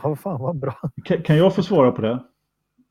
Ja, 0.04 0.16
fan 0.16 0.42
vad 0.42 0.60
bra. 0.60 0.76
Kan, 1.04 1.24
kan 1.24 1.38
jag 1.38 1.56
få 1.56 1.64
svara 1.64 1.92
på 1.92 2.02
det? 2.02 2.24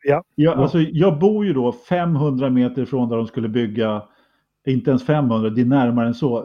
Ja. 0.03 0.25
Jag, 0.35 0.59
alltså, 0.59 0.81
jag 0.81 1.19
bor 1.19 1.47
ju 1.47 1.53
då 1.53 1.73
500 1.73 2.51
meter 2.51 2.85
från 2.85 3.09
där 3.09 3.17
de 3.17 3.27
skulle 3.27 3.49
bygga, 3.49 4.03
inte 4.67 4.91
ens 4.91 5.07
500, 5.07 5.51
det 5.51 5.61
är 5.61 5.65
närmare 5.65 6.07
än 6.07 6.15
så, 6.15 6.43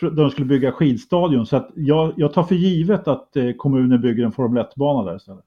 där 0.00 0.10
de 0.10 0.30
skulle 0.30 0.46
bygga 0.46 0.72
skidstadion. 0.72 1.46
Så 1.46 1.56
att 1.56 1.70
jag, 1.74 2.12
jag 2.16 2.32
tar 2.32 2.42
för 2.42 2.54
givet 2.54 3.08
att 3.08 3.36
eh, 3.36 3.52
kommunen 3.52 4.00
bygger 4.00 4.24
en 4.24 4.32
Formel 4.32 4.64
1-bana 4.64 5.10
där 5.10 5.16
istället. 5.16 5.44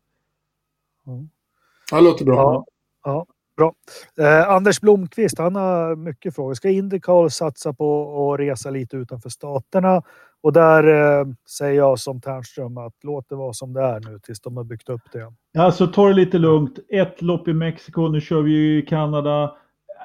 Det 1.91 2.02
låter 2.02 2.26
bra. 2.26 2.36
Ja, 2.36 2.66
ja 3.03 3.26
bra. 3.56 3.73
Eh, 4.19 4.49
Anders 4.49 4.82
Blomqvist, 4.82 5.38
han 5.38 5.56
har 5.56 5.95
mycket 5.95 6.36
frågor. 6.36 6.53
Ska 6.53 6.69
Indycar 6.69 7.30
satsa 7.30 7.73
på 7.73 8.34
att 8.34 8.40
resa 8.40 8.69
lite 8.69 8.98
utanför 8.98 9.30
staterna? 9.30 10.02
Och 10.41 10.53
där 10.53 10.84
eh, 11.19 11.26
säger 11.57 11.77
jag 11.77 11.99
som 11.99 12.22
Ternström 12.22 12.77
att 12.77 12.94
låt 13.03 13.30
det 13.30 13.36
vara 13.36 13.53
som 13.53 13.73
det 13.73 13.82
är 13.82 13.99
nu 13.99 14.19
tills 14.19 14.41
de 14.41 14.57
har 14.57 14.64
byggt 14.64 14.90
upp 14.90 15.02
det. 15.11 15.34
Alltså 15.61 15.88
ta 15.88 16.07
det 16.07 16.14
lite 16.14 16.38
lugnt. 16.38 16.80
Ett 16.90 17.22
lopp 17.22 17.48
i 17.48 17.53
Mexiko, 17.53 18.07
nu 18.07 18.22
kör 18.22 18.41
vi 18.41 18.52
ju 18.52 18.80
i 18.80 18.82
Kanada. 18.82 19.44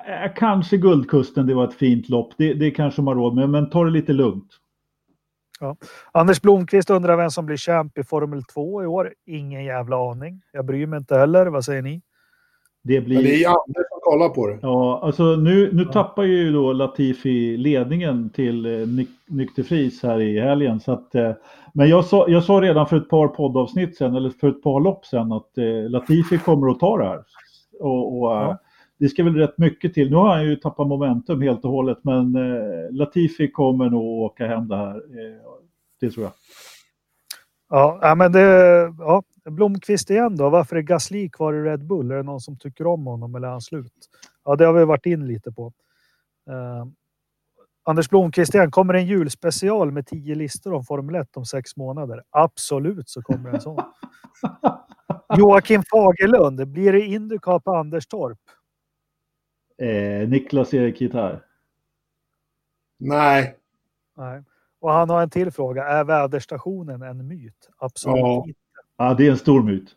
Eh, 0.07 0.33
Kanske 0.37 0.77
Guldkusten, 0.77 1.47
det 1.47 1.55
var 1.55 1.65
ett 1.65 1.75
fint 1.75 2.09
lopp. 2.09 2.33
Det, 2.37 2.55
det 2.55 2.71
kanske 2.71 3.03
man 3.03 3.17
har 3.17 3.25
råd 3.25 3.35
med, 3.35 3.51
men 3.51 3.71
ta 3.71 3.85
det 3.85 3.91
lite 3.91 4.13
lugnt. 4.13 4.49
Anders 6.13 6.43
Blomqvist 6.43 6.91
undrar 6.91 7.17
vem 7.17 7.31
som 7.31 7.47
blir 7.47 7.57
champ 7.57 7.99
i 7.99 8.05
Formel 8.05 8.45
2 8.45 8.83
i 8.83 8.87
år. 8.87 9.15
Ingen 9.27 9.65
jävla 9.65 10.11
aning. 10.11 10.43
Jag 10.53 10.65
bryr 10.65 10.87
mig 10.87 10.97
inte 10.97 11.19
heller. 11.19 11.47
Vad 11.47 11.65
säger 11.65 11.83
ni? 11.83 12.03
Det 12.83 13.01
blir... 13.01 13.23
Det 13.23 13.45
är 13.45 13.49
Anders 13.49 13.87
som 13.91 14.01
kollar 14.03 14.29
på 14.29 14.47
det. 14.47 14.59
Ja, 14.63 15.01
alltså 15.03 15.25
nu, 15.37 15.71
nu 15.73 15.83
Ja. 15.83 15.93
tappar 15.93 16.23
ju 16.23 16.53
då 16.53 16.73
Latifi 16.73 17.57
ledningen 17.57 18.31
till 18.31 18.67
eh, 18.67 18.89
Nykterfris 19.29 20.03
här 20.03 20.21
i 20.21 20.41
helgen. 20.41 20.81
Så 20.81 20.93
att, 20.93 21.15
eh, 21.15 21.33
men 21.75 21.89
jag 21.89 22.05
sa, 22.05 22.29
jag 22.29 22.45
sa 22.45 22.53
redan 22.61 22.87
för 22.87 22.97
ett 22.97 23.09
par 23.09 23.29
poddavsnitt 23.29 23.97
sen, 23.97 24.15
eller 24.15 24.31
för 24.31 24.49
ett 24.49 24.63
par 24.63 24.81
lopp 24.81 25.07
sen, 25.07 25.33
att 25.33 25.59
eh, 25.59 25.91
Latifi 25.91 26.39
kommer 26.39 26.71
att 26.71 26.81
ta 26.81 26.99
det 26.99 27.05
här. 27.05 27.25
Och, 27.81 28.21
och, 28.21 28.37
eh, 28.37 28.43
Ja. 28.43 28.59
det 28.99 29.09
ska 29.09 29.25
väl 29.25 29.37
rätt 29.37 29.59
mycket 29.59 29.95
till. 29.95 30.11
Nu 30.11 30.17
har 30.17 30.29
han 30.29 30.45
ju 30.45 30.57
tappat 30.57 30.87
momentum 30.87 31.43
helt 31.43 31.65
och 31.65 31.71
hållet, 31.71 31.99
men 32.03 32.35
eh, 32.37 32.91
Latifi 32.93 33.51
kommer 33.51 33.91
nog 33.91 34.05
åka 34.23 34.47
hem 34.47 34.69
det 34.69 34.77
här. 34.77 34.95
Eh, 34.97 35.37
det 36.01 36.11
tror 36.11 36.25
jag. 36.25 36.33
Ja, 37.73 38.15
men 38.17 38.33
det, 38.33 38.41
ja, 38.99 39.23
Blomqvist 39.45 40.11
igen 40.11 40.37
då. 40.37 40.51
Varför 40.51 40.77
är 40.77 40.81
Gasly 40.81 41.31
kvar 41.31 41.55
i 41.55 41.63
Red 41.63 41.87
Bull? 41.87 42.11
Är 42.11 42.17
det 42.17 42.23
någon 42.23 42.41
som 42.41 42.59
tycker 42.59 42.87
om 42.87 43.07
honom 43.07 43.35
eller 43.35 43.47
är 43.49 43.53
han 43.53 43.61
slut? 43.61 43.93
Ja, 44.45 44.57
det 44.57 44.65
har 44.65 44.73
vi 44.73 44.85
varit 44.85 45.07
in 45.07 45.27
lite 45.27 45.53
på. 45.53 45.73
Uh, 46.51 46.87
Anders 47.83 48.11
Blomqvist 48.11 48.55
igen. 48.55 48.71
Kommer 48.71 48.95
en 48.95 49.07
julspecial 49.07 49.93
med 49.93 50.07
tio 50.07 50.35
listor 50.35 50.73
om 50.73 50.85
Formel 50.85 51.15
1 51.15 51.37
om 51.37 51.45
sex 51.45 51.77
månader? 51.77 52.23
Absolut 52.31 53.09
så 53.09 53.23
kommer 53.23 53.51
en 53.51 53.61
sån. 53.61 53.79
Joakim 55.37 55.83
Fagerlund. 55.91 56.69
Blir 56.69 56.93
det 56.93 57.07
Indycar 57.07 57.59
på 57.59 57.71
Anderstorp? 57.71 58.39
Eh, 59.83 60.29
Niklas 60.29 60.75
Erik 60.75 61.01
Gitarr. 61.01 61.45
Nej. 62.99 63.57
Nej. 64.17 64.43
Och 64.81 64.93
han 64.93 65.11
har 65.11 65.23
en 65.23 65.31
till 65.31 65.51
fråga. 65.51 65.85
Är 65.85 66.05
väderstationen 66.05 67.03
en 67.03 67.27
myt? 67.27 67.71
Absolut 67.77 68.17
ja. 68.17 68.45
inte. 68.47 68.60
Ja, 69.01 69.15
det 69.15 69.27
är 69.27 69.31
en 69.31 69.37
stor 69.37 69.63
myt. 69.63 69.97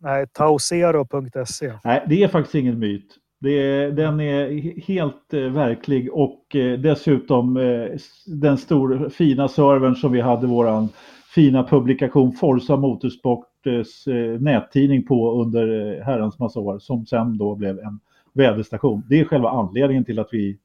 Nej, 0.00 0.26
tausero.se. 0.26 1.72
Nej, 1.84 2.04
det 2.08 2.22
är 2.22 2.28
faktiskt 2.28 2.54
ingen 2.54 2.78
myt. 2.78 3.16
Det 3.40 3.50
är, 3.50 3.90
den 3.90 4.20
är 4.20 4.80
helt 4.86 5.34
eh, 5.34 5.40
verklig 5.40 6.12
och 6.12 6.56
eh, 6.56 6.78
dessutom 6.78 7.56
eh, 7.56 7.86
den 8.26 8.58
stora 8.58 9.10
fina 9.10 9.48
servern 9.48 9.94
som 9.94 10.12
vi 10.12 10.20
hade 10.20 10.46
våran 10.46 10.88
fina 11.34 11.64
publikation 11.64 12.32
Forza 12.32 12.76
Motorsports 12.76 14.06
eh, 14.06 14.40
nättidning 14.40 15.06
på 15.06 15.42
under 15.42 15.96
eh, 15.98 16.04
herrans 16.04 16.38
massa 16.38 16.60
år 16.60 16.78
som 16.78 17.06
sen 17.06 17.38
då 17.38 17.54
blev 17.54 17.78
en 17.78 18.00
väderstation. 18.32 19.02
Det 19.08 19.20
är 19.20 19.24
själva 19.24 19.50
anledningen 19.50 20.04
till 20.04 20.18
att 20.18 20.28
vi 20.32 20.58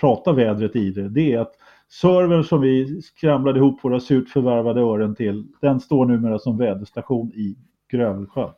pratar 0.00 0.32
vädret 0.32 0.76
i 0.76 0.90
det. 0.90 1.08
Det 1.08 1.32
är 1.32 1.38
att 1.38 1.52
servern 1.88 2.44
som 2.44 2.60
vi 2.60 3.02
skramlade 3.02 3.58
ihop 3.58 3.84
våra 3.84 4.00
surt 4.00 4.28
förvärvade 4.28 4.80
ören 4.80 5.14
till, 5.14 5.46
den 5.60 5.80
står 5.80 6.06
numera 6.06 6.38
som 6.38 6.58
väderstation 6.58 7.32
i 7.32 7.56
Grövelsjön. 7.90 8.52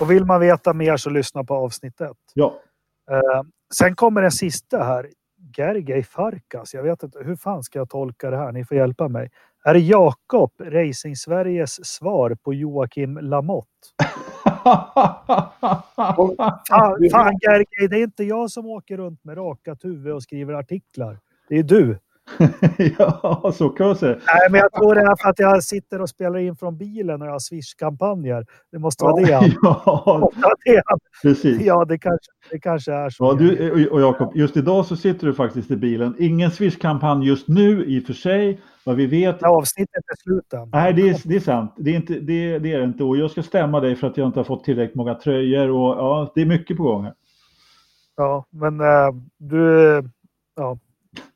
Och 0.00 0.10
vill 0.10 0.24
man 0.24 0.40
veta 0.40 0.72
mer 0.72 0.96
så 0.96 1.10
lyssna 1.10 1.44
på 1.44 1.54
avsnitt 1.54 2.00
ett. 2.00 2.16
Ja. 2.34 2.54
Eh, 3.10 3.42
sen 3.74 3.96
kommer 3.96 4.22
den 4.22 4.32
sista 4.32 4.84
här. 4.84 5.10
Gergej 5.56 6.02
Farkas. 6.02 6.74
Jag 6.74 6.82
vet 6.82 7.02
inte, 7.02 7.18
hur 7.18 7.36
fan 7.36 7.62
ska 7.62 7.78
jag 7.78 7.90
tolka 7.90 8.30
det 8.30 8.36
här? 8.36 8.52
Ni 8.52 8.64
får 8.64 8.76
hjälpa 8.76 9.08
mig. 9.08 9.30
Är 9.64 9.74
Jakob, 9.74 10.52
Racing 10.58 11.16
Sveriges 11.16 11.86
svar 11.86 12.36
på 12.42 12.54
Joakim 12.54 13.18
Lamotte? 13.18 13.68
fan, 15.96 17.08
fan 17.10 17.38
Gergej, 17.40 17.88
det 17.90 17.96
är 17.96 18.02
inte 18.02 18.24
jag 18.24 18.50
som 18.50 18.66
åker 18.66 18.96
runt 18.96 19.24
med 19.24 19.36
rakat 19.36 19.84
huvud 19.84 20.12
och 20.12 20.22
skriver 20.22 20.54
artiklar. 20.54 21.20
Det 21.48 21.58
är 21.58 21.62
du. 21.62 21.98
ja, 22.98 23.52
så 23.54 23.68
kan 23.68 23.86
man 23.86 23.96
säga. 23.96 24.16
Nej, 24.26 24.50
men 24.50 24.60
jag 24.60 24.72
tror 24.72 24.94
det 24.94 25.00
är 25.00 25.22
för 25.22 25.28
att 25.28 25.38
jag 25.38 25.64
sitter 25.64 26.00
och 26.00 26.08
spelar 26.08 26.38
in 26.38 26.56
från 26.56 26.78
bilen 26.78 27.22
och 27.22 27.28
jag 27.28 27.32
har 27.32 27.38
Swish-kampanjer. 27.38 28.46
Det 28.72 28.78
måste 28.78 29.04
vara 29.04 29.20
ja, 29.20 29.40
det. 29.40 29.56
Ja, 29.62 30.30
det. 30.64 30.82
precis. 31.22 31.62
Ja, 31.62 31.84
det 31.84 31.98
kanske, 31.98 32.30
det 32.50 32.58
kanske 32.58 32.92
är 32.92 33.10
så. 33.10 33.24
Ja, 33.24 33.32
du, 33.32 33.88
och 33.88 34.00
Jakob, 34.00 34.36
just 34.36 34.56
idag 34.56 34.86
så 34.86 34.96
sitter 34.96 35.26
du 35.26 35.34
faktiskt 35.34 35.70
i 35.70 35.76
bilen. 35.76 36.16
Ingen 36.18 36.50
Swish-kampanj 36.50 37.26
just 37.26 37.48
nu 37.48 37.84
i 37.84 38.00
och 38.00 38.04
för 38.04 38.12
sig. 38.12 38.60
Vad 38.84 38.96
vi 38.96 39.06
vet. 39.06 39.36
Ja, 39.40 39.48
avsnittet 39.48 40.04
är 40.12 40.22
slut. 40.22 40.70
Nej, 40.72 40.92
det 40.92 41.08
är, 41.08 41.20
det 41.24 41.36
är 41.36 41.40
sant. 41.40 41.74
Det 41.76 41.90
är, 41.90 41.96
inte, 41.96 42.12
det, 42.12 42.58
det 42.58 42.72
är 42.72 42.78
det 42.78 42.84
inte. 42.84 43.04
Och 43.04 43.16
jag 43.16 43.30
ska 43.30 43.42
stämma 43.42 43.80
dig 43.80 43.96
för 43.96 44.06
att 44.06 44.16
jag 44.16 44.28
inte 44.28 44.38
har 44.38 44.44
fått 44.44 44.64
tillräckligt 44.64 44.96
många 44.96 45.14
tröjor. 45.14 45.70
Och, 45.70 45.96
ja, 45.96 46.32
det 46.34 46.40
är 46.40 46.46
mycket 46.46 46.76
på 46.76 46.82
gång. 46.82 47.04
Här. 47.04 47.14
Ja, 48.16 48.46
men 48.50 48.80
äh, 48.80 49.10
du... 49.38 50.02
Ja, 50.56 50.78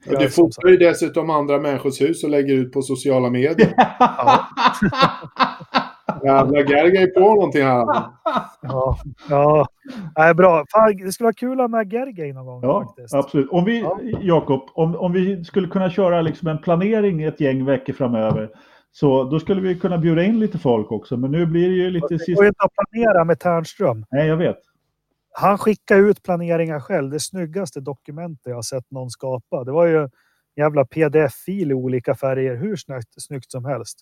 och 0.06 0.18
du 0.18 0.30
fotar 0.30 0.68
ju 0.68 0.76
dessutom 0.76 1.30
andra 1.30 1.58
människors 1.58 2.00
hus 2.00 2.24
och 2.24 2.30
lägger 2.30 2.54
ut 2.54 2.72
på 2.72 2.82
sociala 2.82 3.30
medier. 3.30 3.74
ja. 3.98 4.48
Jävla 6.24 6.58
Gerga 6.58 7.00
är 7.00 7.06
på 7.06 7.20
någonting 7.20 7.62
här. 7.62 7.86
Ja, 8.62 8.98
ja. 9.28 9.66
Nej, 10.16 10.34
bra. 10.34 10.64
Fan, 10.72 10.96
det 10.96 11.12
skulle 11.12 11.24
vara 11.24 11.34
kul 11.34 11.52
att 11.52 11.58
ha 11.58 11.68
med 11.68 11.92
Gergej 11.92 12.32
någon 12.32 12.46
gång. 12.46 12.60
Ja, 12.62 12.84
faktiskt. 12.84 13.14
absolut. 13.14 13.48
Om 13.50 13.64
vi, 13.64 13.80
ja. 13.80 14.00
Jakob, 14.20 14.68
om, 14.74 14.96
om 14.96 15.12
vi 15.12 15.44
skulle 15.44 15.68
kunna 15.68 15.90
köra 15.90 16.20
liksom 16.20 16.48
en 16.48 16.58
planering 16.58 17.22
ett 17.22 17.40
gäng 17.40 17.64
veckor 17.64 17.92
framöver. 17.92 18.50
Så 18.92 19.24
då 19.24 19.40
skulle 19.40 19.60
vi 19.60 19.78
kunna 19.78 19.98
bjuda 19.98 20.22
in 20.22 20.40
lite 20.40 20.58
folk 20.58 20.92
också. 20.92 21.16
Men 21.16 21.30
nu 21.30 21.46
blir 21.46 21.68
det 21.68 21.74
ju 21.74 21.90
lite... 21.90 22.06
Det 22.26 22.34
går 22.34 22.44
ju 22.44 22.48
inte 22.48 22.64
att 22.64 22.72
planera 22.74 23.24
med 23.24 23.40
Tärnström. 23.40 24.06
Nej, 24.10 24.28
jag 24.28 24.36
vet. 24.36 24.58
Han 25.40 25.58
skickade 25.58 26.00
ut 26.00 26.22
planeringar 26.22 26.80
själv. 26.80 27.10
Det 27.10 27.20
snyggaste 27.20 27.80
dokumentet 27.80 28.46
jag 28.46 28.54
har 28.54 28.62
sett 28.62 28.90
någon 28.90 29.10
skapa. 29.10 29.64
Det 29.64 29.72
var 29.72 29.86
ju 29.86 30.02
en 30.02 30.10
jävla 30.56 30.84
pdf-fil 30.84 31.70
i 31.70 31.74
olika 31.74 32.14
färger. 32.14 32.56
Hur 32.56 32.76
snyggt, 32.76 33.08
snyggt 33.16 33.50
som 33.50 33.64
helst. 33.64 33.98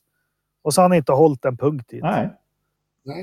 Och 0.63 0.75
så 0.75 0.81
har 0.81 0.89
han 0.89 0.97
inte 0.97 1.13
hållit 1.13 1.45
en 1.45 1.57
punkt 1.57 1.89
dit. 1.89 2.03
Nej. 2.03 2.31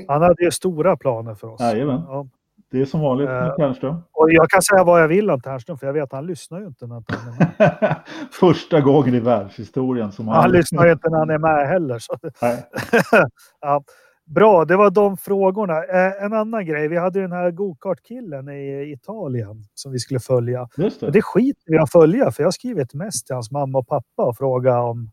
Han 0.08 0.22
hade 0.22 0.44
ju 0.44 0.50
stora 0.50 0.96
planer 0.96 1.34
för 1.34 1.48
oss. 1.48 1.60
Jajamän. 1.60 2.02
Ja. 2.08 2.26
Det 2.70 2.80
är 2.80 2.84
som 2.84 3.00
vanligt 3.00 3.28
med 3.28 3.48
uh, 3.48 3.56
Ternström. 3.56 4.02
Och 4.12 4.32
jag 4.32 4.50
kan 4.50 4.62
säga 4.62 4.84
vad 4.84 5.02
jag 5.02 5.08
vill 5.08 5.30
om 5.30 5.40
Ternström, 5.40 5.78
för 5.78 5.86
jag 5.86 5.94
vet 5.94 6.02
att 6.02 6.12
han 6.12 6.26
lyssnar 6.26 6.60
ju 6.60 6.66
inte 6.66 6.86
när 6.86 6.94
han 6.94 7.04
är 7.08 7.80
med. 7.80 7.96
Första 8.40 8.80
gången 8.80 9.14
i 9.14 9.20
världshistorien 9.20 10.12
som 10.12 10.28
han... 10.28 10.42
Han 10.42 10.52
lyssnar 10.52 10.86
ju 10.86 10.92
inte 10.92 11.10
när 11.10 11.18
han 11.18 11.30
är 11.30 11.38
med 11.38 11.68
heller. 11.68 11.98
Så. 11.98 12.18
Nej. 12.42 12.64
ja. 13.60 13.84
Bra, 14.26 14.64
det 14.64 14.76
var 14.76 14.90
de 14.90 15.16
frågorna. 15.16 15.84
Eh, 15.84 16.24
en 16.24 16.32
annan 16.32 16.66
grej, 16.66 16.88
vi 16.88 16.98
hade 16.98 17.20
den 17.20 17.32
här 17.32 17.50
gokartkillen 17.50 18.48
i 18.48 18.92
Italien 18.92 19.64
som 19.74 19.92
vi 19.92 19.98
skulle 19.98 20.20
följa. 20.20 20.68
Just 20.76 21.00
det. 21.00 21.10
det 21.10 21.22
skiter 21.22 21.62
vi 21.66 21.78
att 21.78 21.92
följa, 21.92 22.30
för 22.30 22.42
jag 22.42 22.46
har 22.46 22.52
skrivit 22.52 22.84
ett 22.84 22.94
mess 22.94 23.24
till 23.24 23.34
hans 23.34 23.50
mamma 23.50 23.78
och 23.78 23.88
pappa 23.88 24.22
och 24.22 24.36
frågat 24.36 24.84
om, 24.84 25.10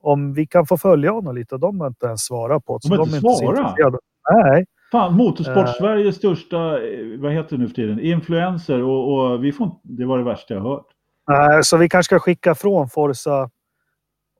om 0.00 0.34
vi 0.34 0.46
kan 0.46 0.66
få 0.66 0.76
följa 0.76 1.10
honom 1.10 1.34
lite. 1.34 1.56
De 1.56 1.80
har 1.80 1.86
inte 1.86 2.06
ens 2.06 2.24
svarat 2.24 2.64
på 2.64 2.78
det. 2.82 2.88
De 2.88 2.98
har 2.98 3.04
inte 3.06 3.20
svarat? 3.20 3.74
Nej. 4.30 4.64
Fan, 4.92 5.14
Motorsport 5.14 5.56
uh, 5.56 5.72
Sveriges 5.72 6.16
största, 6.16 6.56
eh, 6.56 7.18
vad 7.18 7.32
heter 7.32 7.56
det 7.56 7.62
nu 7.62 7.68
för 7.68 7.74
tiden, 7.74 8.00
influencer 8.00 8.82
och, 8.82 9.12
och, 9.14 9.44
vi 9.44 9.52
får, 9.52 9.70
det 9.82 10.04
var 10.04 10.18
det 10.18 10.24
värsta 10.24 10.54
jag 10.54 10.60
hört. 10.60 10.86
Nej, 11.28 11.56
uh, 11.56 11.62
så 11.62 11.76
vi 11.76 11.88
kanske 11.88 12.16
ska 12.16 12.18
skicka 12.18 12.54
från 12.54 12.88
Forza 12.88 13.50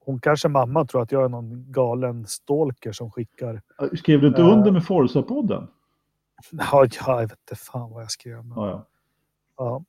hon 0.09 0.21
kanske 0.21 0.49
mamma 0.49 0.85
tror 0.85 1.03
att 1.03 1.13
jag 1.13 1.25
är 1.25 1.29
någon 1.29 1.73
galen 1.73 2.27
stalker 2.27 2.93
som 2.93 3.11
skickar. 3.11 3.63
Skrev 3.97 4.21
du 4.21 4.29
inte 4.29 4.43
uh, 4.43 4.53
under 4.53 4.71
med 4.71 4.83
Forza-podden? 4.83 5.67
Ja, 6.51 6.87
jag 7.07 7.21
vet 7.21 7.31
inte 7.31 7.55
fan 7.55 7.91
vad 7.91 8.03
jag 8.03 8.11
skrev. 8.11 8.45
Men... 8.45 8.53
Ja, 8.57 8.87
ja. 9.57 9.85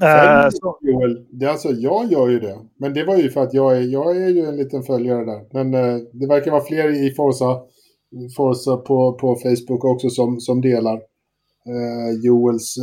ja. 0.00 0.44
Uh, 0.44 0.50
så... 0.50 0.78
Joel, 0.80 1.26
det 1.30 1.46
alltså, 1.46 1.68
jag 1.68 2.12
gör 2.12 2.28
ju 2.28 2.40
det. 2.40 2.58
Men 2.76 2.94
det 2.94 3.04
var 3.04 3.16
ju 3.16 3.30
för 3.30 3.42
att 3.42 3.54
jag 3.54 3.76
är, 3.76 3.80
jag 3.80 4.16
är 4.16 4.28
ju 4.28 4.44
en 4.44 4.56
liten 4.56 4.82
följare 4.82 5.24
där. 5.24 5.46
Men 5.50 5.74
uh, 5.74 6.02
det 6.12 6.26
verkar 6.26 6.50
vara 6.50 6.64
fler 6.64 7.06
i 7.06 7.14
Forza, 7.14 7.60
Forza 8.36 8.76
på, 8.76 9.12
på 9.12 9.34
Facebook 9.34 9.84
också 9.84 10.10
som, 10.10 10.40
som 10.40 10.60
delar 10.60 10.96
uh, 10.96 12.24
Joels 12.24 12.74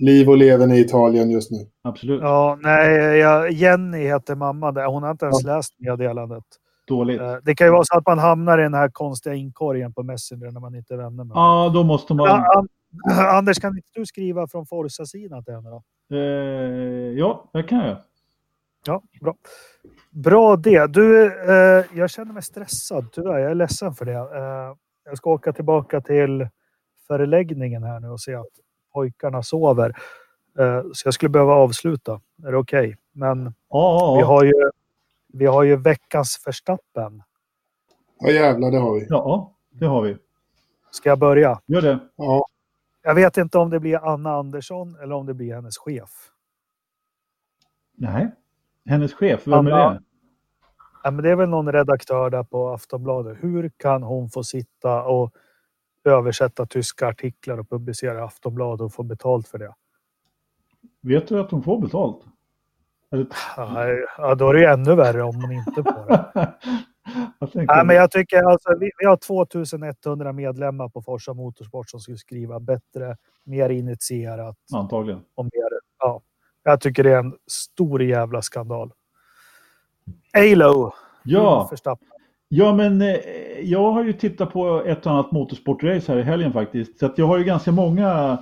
liv 0.00 0.28
och 0.28 0.36
leven 0.36 0.72
i 0.72 0.80
Italien 0.80 1.30
just 1.30 1.50
nu. 1.50 1.66
Absolut. 1.82 2.22
Ja, 2.22 2.58
nej, 2.60 3.18
jag, 3.18 3.52
Jenny 3.52 3.98
heter 3.98 4.34
mamma 4.34 4.72
där. 4.72 4.86
Hon 4.86 5.02
har 5.02 5.10
inte 5.10 5.24
ens 5.24 5.44
ja. 5.44 5.56
läst 5.56 5.74
meddelandet. 5.78 6.44
Dåligt. 6.86 7.20
Eh, 7.20 7.36
det 7.42 7.54
kan 7.54 7.66
ju 7.66 7.72
vara 7.72 7.84
så 7.84 7.98
att 7.98 8.06
man 8.06 8.18
hamnar 8.18 8.58
i 8.58 8.62
den 8.62 8.74
här 8.74 8.88
konstiga 8.88 9.34
inkorgen 9.34 9.94
på 9.94 10.02
Messenger 10.02 10.50
när 10.50 10.60
man 10.60 10.74
inte 10.74 10.94
är 10.94 10.98
vänner 10.98 11.24
med 11.24 11.34
Ja, 11.34 11.70
då 11.74 11.84
måste 11.84 12.14
man... 12.14 12.26
Ja, 12.26 12.64
Anders, 13.38 13.60
kan 13.60 13.76
inte 13.76 13.88
du 13.94 14.06
skriva 14.06 14.46
från 14.46 14.66
Forza-sidan 14.66 15.44
till 15.44 15.54
henne 15.54 15.70
då? 15.70 15.82
Eh, 16.16 17.18
ja, 17.18 17.50
det 17.52 17.62
kan 17.62 17.86
jag. 17.86 17.96
Ja, 18.86 19.02
bra. 19.20 19.34
Bra 20.10 20.56
det. 20.56 20.86
Du, 20.86 21.26
eh, 21.26 21.84
jag 21.94 22.10
känner 22.10 22.32
mig 22.32 22.42
stressad 22.42 23.12
tyvärr. 23.12 23.38
Jag 23.38 23.50
är 23.50 23.54
ledsen 23.54 23.94
för 23.94 24.04
det. 24.04 24.12
Eh, 24.12 24.76
jag 25.04 25.16
ska 25.16 25.30
åka 25.30 25.52
tillbaka 25.52 26.00
till 26.00 26.48
förläggningen 27.06 27.82
här 27.82 28.00
nu 28.00 28.08
och 28.08 28.20
se 28.20 28.34
att 28.34 28.46
pojkarna 28.94 29.42
sover. 29.42 29.96
Eh, 30.58 30.82
så 30.92 31.06
jag 31.06 31.14
skulle 31.14 31.30
behöva 31.30 31.52
avsluta. 31.54 32.20
Är 32.46 32.52
det 32.52 32.58
okej? 32.58 32.86
Okay? 32.86 32.96
Men 33.12 33.54
ja, 33.68 34.14
vi, 34.16 34.22
har 34.22 34.44
ju, 34.44 34.52
vi 35.32 35.46
har 35.46 35.62
ju 35.62 35.76
veckans 35.76 36.40
förstappen. 36.44 37.22
Ja 38.18 38.30
jävlar, 38.30 38.70
det 38.70 38.78
har 38.78 38.94
vi. 38.94 39.06
Ja, 39.08 39.54
det 39.70 39.86
har 39.86 40.02
vi. 40.02 40.16
Ska 40.90 41.08
jag 41.08 41.18
börja? 41.18 41.60
Gör 41.66 41.82
det. 41.82 41.98
Ja. 42.16 42.46
Jag 43.02 43.14
vet 43.14 43.36
inte 43.36 43.58
om 43.58 43.70
det 43.70 43.80
blir 43.80 44.12
Anna 44.12 44.34
Andersson 44.34 44.96
eller 45.02 45.14
om 45.14 45.26
det 45.26 45.34
blir 45.34 45.54
hennes 45.54 45.78
chef. 45.78 46.10
Nej, 47.96 48.30
hennes 48.86 49.14
chef, 49.14 49.46
vem 49.46 49.54
Anna, 49.54 49.84
är 49.84 49.94
det? 49.94 50.00
Ja, 51.02 51.10
men 51.10 51.24
det 51.24 51.30
är 51.30 51.36
väl 51.36 51.48
någon 51.48 51.72
redaktör 51.72 52.30
där 52.30 52.42
på 52.42 52.68
Aftonbladet. 52.68 53.38
Hur 53.40 53.70
kan 53.76 54.02
hon 54.02 54.30
få 54.30 54.44
sitta 54.44 55.02
och 55.02 55.34
översätta 56.04 56.66
tyska 56.66 57.08
artiklar 57.08 57.58
och 57.58 57.70
publicera 57.70 58.18
i 58.18 58.22
Aftonbladet 58.22 58.80
och 58.80 58.92
få 58.92 59.02
betalt 59.02 59.48
för 59.48 59.58
det. 59.58 59.74
Vet 61.02 61.28
du 61.28 61.40
att 61.40 61.50
hon 61.50 61.62
får 61.62 61.80
betalt? 61.80 62.24
Ja, 64.16 64.34
då 64.34 64.48
är 64.48 64.54
det 64.54 64.60
ju 64.60 64.66
ännu 64.66 64.94
värre 64.94 65.22
om 65.22 65.34
hon 65.34 65.52
inte 65.52 65.82
får 65.82 66.08
det. 66.08 66.54
Nej, 67.54 67.84
men 67.84 67.96
jag 67.96 68.10
tycker 68.10 68.42
alltså, 68.42 68.76
vi, 68.80 68.90
vi 68.98 69.06
har 69.06 69.16
2100 69.16 70.32
medlemmar 70.32 70.88
på 70.88 71.02
Forsa 71.02 71.34
Motorsport 71.34 71.90
som 71.90 72.00
skulle 72.00 72.18
skriva 72.18 72.60
bättre, 72.60 73.16
mer 73.44 73.70
initierat. 73.70 74.56
Antagligen. 74.74 75.20
Och 75.34 75.44
mer, 75.44 75.80
ja. 75.98 76.22
Jag 76.62 76.80
tycker 76.80 77.04
det 77.04 77.12
är 77.12 77.18
en 77.18 77.34
stor 77.46 78.02
jävla 78.02 78.42
skandal. 78.42 78.92
Alo. 80.32 80.92
Ja. 81.22 81.66
Förstappen. 81.70 82.08
Ja, 82.56 82.74
men 82.74 83.02
eh, 83.02 83.16
jag 83.62 83.92
har 83.92 84.04
ju 84.04 84.12
tittat 84.12 84.52
på 84.52 84.82
ett 84.86 85.06
och 85.06 85.12
annat 85.12 85.32
motorsportrace 85.32 86.12
här 86.12 86.18
i 86.18 86.22
helgen 86.22 86.52
faktiskt. 86.52 86.98
Så 86.98 87.06
att 87.06 87.18
jag 87.18 87.26
har 87.26 87.38
ju 87.38 87.44
ganska 87.44 87.72
många 87.72 88.38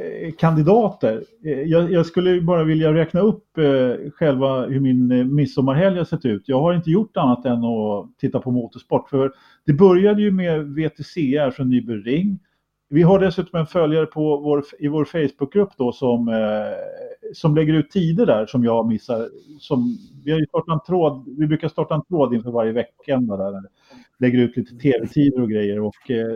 eh, 0.00 0.32
kandidater. 0.32 1.24
Eh, 1.44 1.62
jag, 1.62 1.92
jag, 1.92 2.06
skulle 2.06 2.40
bara 2.40 2.64
vilja 2.64 2.94
räkna 2.94 3.20
upp 3.20 3.58
eh, 3.58 4.10
själva 4.10 4.66
hur 4.66 4.80
min 4.80 5.10
eh, 5.10 5.24
midsommarhelg 5.24 5.98
har 5.98 6.04
sett 6.04 6.24
ut. 6.24 6.42
Jag 6.46 6.60
har 6.60 6.74
inte 6.74 6.90
gjort 6.90 7.16
annat 7.16 7.46
än 7.46 7.64
att 7.64 8.18
titta 8.18 8.40
på 8.40 8.50
motorsport. 8.50 9.08
För 9.08 9.32
det 9.66 9.72
började 9.72 10.22
ju 10.22 10.30
med 10.30 10.66
VTCR 10.66 11.50
från 11.50 11.70
Nybyring 11.70 12.38
vi 12.88 13.02
har 13.02 13.18
dessutom 13.18 13.60
en 13.60 13.66
följare 13.66 14.06
på 14.06 14.36
vår, 14.36 14.64
i 14.78 14.88
vår 14.88 15.04
Facebookgrupp 15.04 15.70
då 15.76 15.92
som, 15.92 16.28
eh, 16.28 17.34
som 17.34 17.54
lägger 17.54 17.74
ut 17.74 17.90
tider 17.90 18.26
där 18.26 18.46
som 18.46 18.64
jag 18.64 18.88
missar. 18.88 19.28
Som, 19.58 19.98
vi, 20.24 20.32
har 20.32 20.38
ju 20.38 20.46
startat 20.46 20.74
en 20.74 20.86
tråd, 20.86 21.34
vi 21.38 21.46
brukar 21.46 21.68
starta 21.68 21.94
en 21.94 22.04
tråd 22.04 22.34
inför 22.34 22.50
varje 22.50 22.72
vecka 22.72 23.16
där, 23.16 23.62
lägger 24.18 24.38
ut 24.38 24.56
lite 24.56 24.76
tv-tider 24.76 25.42
och 25.42 25.50
grejer. 25.50 25.80
Och, 25.80 26.10
eh, 26.10 26.26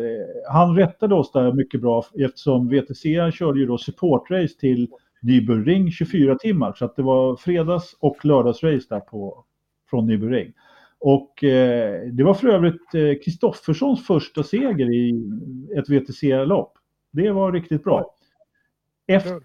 han 0.53 0.77
rättade 0.77 1.15
oss 1.15 1.33
där 1.33 1.53
mycket 1.53 1.81
bra 1.81 2.05
eftersom 2.19 2.69
VTC 2.69 3.33
körde 3.33 3.61
ju 3.61 3.67
då 3.67 3.79
supportrace 3.79 4.59
till 4.61 4.89
Nybyring 5.23 5.91
24 5.91 6.35
timmar. 6.39 6.73
Så 6.73 6.85
att 6.85 6.97
det 6.97 7.03
var 7.03 7.37
fredags 7.37 7.97
och 8.01 8.25
lördagsrace 8.25 8.87
där 8.89 9.01
på, 9.01 9.45
från 9.91 10.07
Nybyring. 10.07 10.53
Och 11.01 11.45
eh, 11.45 12.03
det 12.13 12.25
var 12.25 12.35
för 12.35 12.49
övrigt 12.49 12.91
Kristofferssons 13.25 14.01
eh, 14.01 14.05
första 14.05 14.43
seger 14.43 14.95
i 14.95 15.31
ett 15.77 15.89
VTC-lopp. 15.89 16.79
Det 17.11 17.31
var 17.31 17.53
riktigt 17.53 17.85
bra. 17.85 18.15
Efter, 19.07 19.41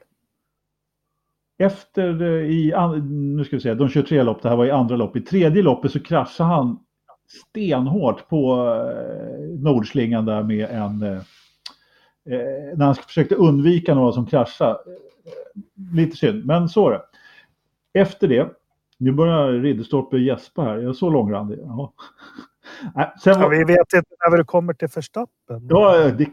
efter 1.58 2.22
eh, 2.22 2.52
i, 2.52 2.74
nu 3.10 3.44
ska 3.44 3.56
vi 3.56 3.62
se, 3.62 3.74
de 3.74 3.90
23 3.90 4.24
lopp, 4.24 4.42
det 4.42 4.50
här 4.50 4.56
var 4.56 4.66
i 4.66 4.72
andra 4.72 4.96
lopp. 4.96 5.16
I 5.16 5.22
tredje 5.22 5.64
loppet 5.64 5.92
så 5.92 6.00
kraschade 6.00 6.50
han 6.50 6.80
stenhårt 7.28 8.30
på 8.30 8.68
eh, 8.76 9.60
Nordslingan 9.60 10.26
där 10.26 10.44
med 10.44 10.70
en... 10.70 11.04
Eh, 11.04 11.18
eh 12.26 12.78
när 12.78 12.86
han 12.86 12.96
försökte 12.96 13.36
undvika 13.36 13.96
några 13.96 14.12
som 14.12 14.26
kraschade. 14.26 14.78
Lite 15.94 16.18
synd, 16.18 16.46
men 16.46 16.70
så 16.70 16.90
är 16.90 16.92
det. 16.92 17.02
Efter 18.00 18.28
det 18.28 18.50
nu 18.98 19.12
börjar 19.12 19.52
Ridderstolpe 19.52 20.18
gäspa 20.18 20.62
här. 20.62 20.78
Jag 20.78 20.90
är 20.90 20.94
så 20.94 21.10
långrandig. 21.10 21.60
Ja. 21.62 21.94
Sen 23.24 23.40
var... 23.40 23.42
ja, 23.42 23.50
vi 23.50 23.64
vet 23.64 23.94
inte 23.94 24.16
när 24.30 24.38
det 24.38 24.44
kommer 24.44 24.74
till 24.74 24.90
Förstappen. 24.90 25.68
Ja, 25.70 26.12
det, 26.18 26.30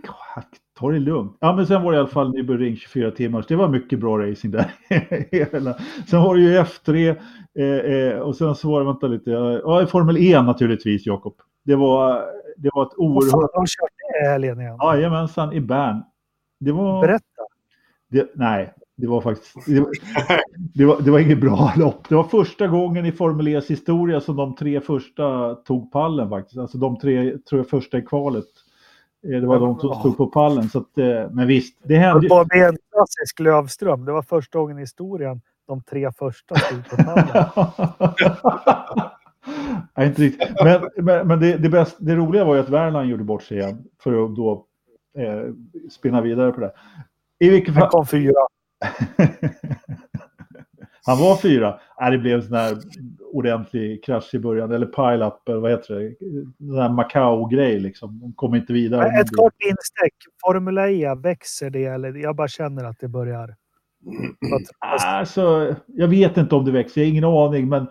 ta 0.81 0.91
det 0.91 0.99
lugnt. 0.99 1.37
Ja, 1.41 1.57
men 1.57 1.67
sen 1.67 1.83
var 1.83 1.93
det 1.93 1.97
i 1.97 2.01
alla 2.01 2.09
fall 2.09 2.33
Nybro 2.33 2.57
Ring 2.57 2.77
24 2.77 3.11
timmar. 3.11 3.45
Det 3.49 3.57
var 3.57 3.69
mycket 3.69 3.99
bra 3.99 4.19
racing 4.19 4.51
där. 4.51 4.75
sen 6.07 6.21
har 6.21 6.35
du 6.35 6.43
ju 6.43 6.59
F3 6.59 7.17
eh, 7.59 7.65
eh, 7.65 8.19
och 8.19 8.37
sen 8.37 8.55
så 8.55 8.71
var 8.71 8.81
det, 8.81 8.87
vänta 8.87 9.07
lite, 9.07 9.31
ja, 9.31 9.87
Formel 9.87 10.17
E 10.17 10.43
naturligtvis, 10.43 11.07
Jakob. 11.07 11.35
Det 11.65 11.77
var, 11.77 12.25
det 12.57 12.71
var 12.75 12.83
ett 12.87 12.95
oerhört... 12.97 13.33
Vad 13.33 13.43
fan, 13.43 13.51
de 13.55 13.67
kört 13.67 13.91
det 13.97 14.27
i 14.27 14.31
helgen 14.31 14.61
igen? 14.61 14.79
Jajamensan, 14.83 15.53
i 15.53 15.61
Bern. 15.61 16.03
Det 16.61 16.73
var... 16.73 17.03
Berätta. 17.03 17.25
Det, 18.11 18.31
nej, 18.35 18.75
det 19.01 19.07
var 19.07 19.21
faktiskt 19.21 19.67
det 19.67 19.81
var, 19.81 19.91
det 20.75 20.85
var, 20.85 21.01
det 21.01 21.11
var 21.11 21.19
inget 21.19 21.41
bra 21.41 21.73
lopp. 21.77 22.09
Det 22.09 22.15
var 22.15 22.25
första 22.25 22.67
gången 22.67 23.07
i 23.07 23.13
Formel 23.13 23.49
E's 23.49 23.69
historia 23.69 24.21
som 24.21 24.37
de 24.37 24.57
tre 24.57 24.81
första 24.81 25.55
tog 25.55 25.93
pallen 25.93 26.29
faktiskt. 26.29 26.59
Alltså 26.59 26.79
de 26.79 26.99
tre 26.99 27.39
tror 27.39 27.59
jag, 27.59 27.69
första 27.69 27.99
i 27.99 28.03
kvalet. 28.03 28.45
Eh, 29.25 29.41
det 29.41 29.47
var 29.47 29.61
de 29.61 29.79
som 29.79 29.95
stod 29.95 30.17
på 30.17 30.27
pallen. 30.27 30.69
Så 30.69 30.79
att, 30.79 30.99
eh, 30.99 31.31
men 31.31 31.47
visst, 31.47 31.79
det 31.83 31.97
hände. 31.97 32.21
Det 32.21 32.29
var 32.29 32.41
en 32.41 32.77
klassisk 32.93 33.41
Lövström. 33.41 34.05
Det 34.05 34.13
var 34.13 34.23
första 34.23 34.59
gången 34.59 34.79
i 34.79 34.81
historien 34.81 35.41
de 35.67 35.83
tre 35.83 36.13
första 36.13 36.55
stod 36.55 36.89
på 36.89 36.97
pallen. 36.97 37.27
Nej, 39.97 40.07
inte 40.07 40.23
riktigt. 40.23 40.49
Men, 40.65 40.89
men, 40.97 41.29
men 41.29 41.41
det, 41.41 41.57
det, 41.57 41.69
bäst, 41.69 41.97
det 41.99 42.17
roliga 42.17 42.45
var 42.45 42.55
ju 42.55 42.61
att 42.61 42.69
Värland 42.69 43.09
gjorde 43.09 43.25
bort 43.25 43.43
sig 43.43 43.59
igen 43.59 43.85
för 44.03 44.25
att 44.25 44.37
då 44.37 44.67
eh, 45.19 45.43
spinna 45.91 46.21
vidare 46.21 46.53
på 46.53 46.61
det. 46.61 46.73
I 47.39 47.51
vilket 47.51 47.75
fall... 47.75 47.83
Han 47.83 47.91
kom 47.91 48.07
fyra. 48.07 48.33
Han 51.07 51.19
var 51.19 51.37
fyra. 51.37 51.81
Nej, 52.01 52.11
det 52.11 52.19
blev 52.19 52.35
en 52.35 52.43
sån 52.43 52.55
här 52.55 52.77
ordentlig 53.33 54.05
krasch 54.05 54.35
i 54.35 54.39
början, 54.39 54.73
eller 54.73 54.87
pile-up, 54.87 55.49
eller 55.49 55.61
vad 55.61 55.71
heter 55.71 55.95
det? 55.95 56.15
En 56.73 56.79
här 56.79 56.89
Macau-grej 56.89 57.81
liksom. 57.81 58.21
De 58.21 58.33
kom 58.33 58.55
inte 58.55 58.73
vidare. 58.73 59.21
Ett 59.21 59.37
kort 59.37 59.55
instick. 59.63 60.15
Formula 60.47 60.91
E, 60.91 61.15
växer 61.15 61.71
det 61.71 61.85
eller? 61.85 62.15
Jag 62.15 62.37
bara 62.37 62.49
känner 62.49 62.85
att 62.85 62.99
det 63.01 63.09
börjar... 63.09 63.57
Alltså, 65.07 65.75
jag 65.87 66.09
vet 66.09 66.37
inte 66.37 66.55
om 66.55 66.65
det 66.65 66.71
växer, 66.71 67.01
jag 67.01 67.07
har 67.07 67.11
ingen 67.11 67.25
aning, 67.25 67.69
men 67.69 67.87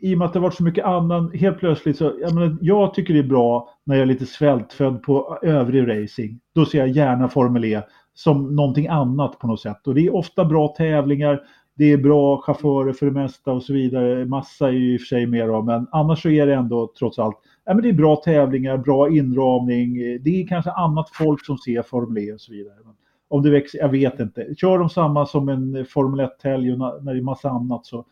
i 0.00 0.14
och 0.14 0.18
med 0.18 0.26
att 0.26 0.32
det 0.32 0.38
har 0.38 0.42
varit 0.42 0.54
så 0.54 0.62
mycket 0.62 0.84
annan, 0.84 1.32
helt 1.32 1.58
plötsligt 1.58 1.96
så, 1.96 2.18
jag, 2.20 2.34
menar, 2.34 2.58
jag 2.60 2.94
tycker 2.94 3.14
det 3.14 3.20
är 3.20 3.24
bra 3.24 3.68
när 3.86 3.94
jag 3.94 4.02
är 4.02 4.06
lite 4.06 4.26
svältfödd 4.26 5.02
på 5.02 5.38
övrig 5.42 5.88
racing. 5.88 6.40
Då 6.54 6.66
ser 6.66 6.78
jag 6.78 6.88
gärna 6.88 7.28
Formel 7.28 7.64
E 7.64 7.82
som 8.14 8.56
någonting 8.56 8.86
annat 8.86 9.38
på 9.38 9.46
något 9.46 9.60
sätt. 9.60 9.86
Och 9.86 9.94
det 9.94 10.06
är 10.06 10.14
ofta 10.14 10.44
bra 10.44 10.68
tävlingar, 10.68 11.42
det 11.74 11.92
är 11.92 11.96
bra 11.96 12.40
chaufförer 12.40 12.92
för 12.92 13.06
det 13.06 13.12
mesta 13.12 13.52
och 13.52 13.62
så 13.62 13.72
vidare. 13.72 14.24
Massa 14.24 14.68
är 14.68 14.72
ju 14.72 14.94
i 14.94 14.96
och 14.96 15.00
för 15.00 15.06
sig 15.06 15.26
mer 15.26 15.48
av, 15.48 15.64
men 15.64 15.86
annars 15.90 16.22
så 16.22 16.28
är 16.28 16.46
det 16.46 16.54
ändå 16.54 16.92
trots 16.98 17.18
allt, 17.18 17.36
ja 17.64 17.74
men 17.74 17.82
det 17.82 17.88
är 17.88 17.92
bra 17.92 18.16
tävlingar, 18.16 18.76
bra 18.76 19.10
inramning, 19.10 19.94
det 19.96 20.42
är 20.42 20.46
kanske 20.46 20.70
annat 20.70 21.10
folk 21.12 21.46
som 21.46 21.58
ser 21.58 21.82
Formel 21.82 22.28
E 22.28 22.32
och 22.32 22.40
så 22.40 22.52
vidare. 22.52 22.74
Om 23.28 23.42
det 23.42 23.50
växer, 23.50 23.78
jag 23.78 23.88
vet 23.88 24.20
inte. 24.20 24.54
Kör 24.56 24.78
de 24.78 24.88
samma 24.88 25.26
som 25.26 25.48
en 25.48 25.86
Formel 25.86 26.26
1-helg 26.26 26.72
och 26.72 26.78
när 26.78 27.14
det 27.14 27.20
är 27.20 27.22
massa 27.22 27.50
annat 27.50 27.86
så, 27.86 28.06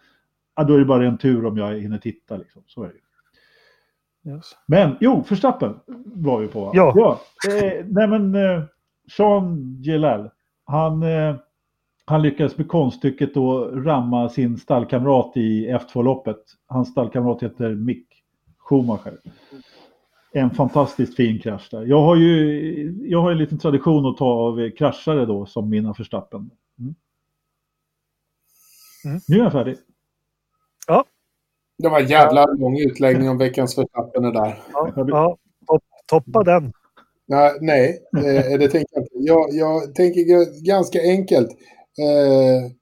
ja, 0.56 0.64
då 0.64 0.74
är 0.74 0.78
det 0.78 0.84
bara 0.84 1.06
en 1.06 1.18
tur 1.18 1.46
om 1.46 1.56
jag 1.56 1.80
hinner 1.80 1.98
titta 1.98 2.36
liksom. 2.36 2.62
Så 2.66 2.82
är 2.82 2.88
det. 2.88 4.30
Yes. 4.30 4.56
Men 4.66 4.96
jo, 5.00 5.22
Förstappen 5.22 5.74
var 6.04 6.40
vi 6.40 6.48
på. 6.48 6.70
Ja. 6.74 6.92
ja. 6.96 7.20
Eh, 7.52 7.84
nej 7.86 8.08
men 8.08 8.34
eh, 8.34 8.62
Sean 9.16 9.76
Gillel, 9.82 10.30
han, 10.64 11.02
eh, 11.02 11.36
han 12.04 12.22
lyckades 12.22 12.58
med 12.58 12.68
konststycket 12.68 13.36
att 13.36 13.72
ramma 13.72 14.28
sin 14.28 14.58
stallkamrat 14.58 15.36
i 15.36 15.68
F2-loppet. 15.70 16.42
Hans 16.66 16.88
stallkamrat 16.88 17.42
heter 17.42 17.74
Mick 17.74 18.06
Schumacher. 18.58 19.18
En 20.32 20.50
fantastiskt 20.50 21.16
fin 21.16 21.38
krasch 21.38 21.68
där. 21.70 21.86
Jag 21.86 22.02
har 22.02 22.16
ju 22.16 23.08
jag 23.08 23.22
har 23.22 23.30
en 23.30 23.38
liten 23.38 23.58
tradition 23.58 24.06
att 24.06 24.16
ta 24.16 24.26
av 24.26 24.70
kraschare 24.70 25.26
då 25.26 25.46
som 25.46 25.70
mina 25.70 25.94
förstappen. 25.94 26.50
Mm. 26.78 26.94
Mm. 29.04 29.20
Nu 29.28 29.38
är 29.38 29.42
jag 29.42 29.52
färdig. 29.52 29.76
Ja. 30.86 31.04
Det 31.78 31.88
var 31.88 32.00
en 32.00 32.06
jävla 32.06 32.46
lång 32.46 32.78
utläggning 32.78 33.28
om 33.28 33.38
veckans 33.38 33.74
förstappen 33.74 34.22
där. 34.22 34.58
Ja, 34.72 34.92
ja. 34.96 35.38
Toppa 36.06 36.42
den. 36.42 36.72
Nej, 37.28 37.58
nej 37.60 38.02
eh, 38.16 38.58
det 38.58 38.68
tänker 38.68 38.88
jag 38.90 39.02
inte. 39.02 39.14
Jag, 39.14 39.48
jag 39.52 39.94
tänker 39.94 40.64
ganska 40.64 41.02
enkelt. 41.02 41.48
Eh, 41.98 42.72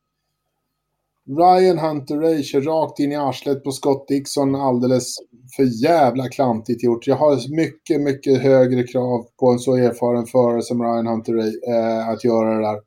Ryan 1.28 1.78
Hunter 1.78 2.16
Ray 2.16 2.43
kör 2.43 2.60
rakt 2.60 2.98
in 2.98 3.12
i 3.12 3.16
arslet 3.16 3.64
på 3.64 3.73
Scott 3.73 4.09
Dixon 4.09 4.55
alldeles 4.55 5.16
för 5.56 5.85
jävla 5.85 6.28
klantigt 6.28 6.85
gjort. 6.85 7.06
Jag 7.06 7.16
har 7.16 7.56
mycket, 7.56 8.01
mycket 8.01 8.43
högre 8.43 8.82
krav 8.82 9.27
på 9.40 9.51
en 9.51 9.59
så 9.59 9.77
erfaren 9.77 10.27
förare 10.27 10.62
som 10.62 10.82
Ryan 10.82 11.06
Hunter 11.06 11.32
Ray 11.32 11.52
eh, 11.68 12.09
att 12.09 12.24
göra 12.24 12.55
det 12.55 12.62
där. 12.62 12.81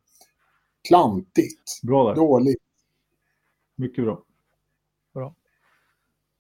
Klantigt. 0.88 1.82
Bra 1.84 2.08
där. 2.08 2.16
Dåligt. 2.16 2.62
Mycket 3.76 4.04
bra. 4.04 4.24
Bra. 5.14 5.34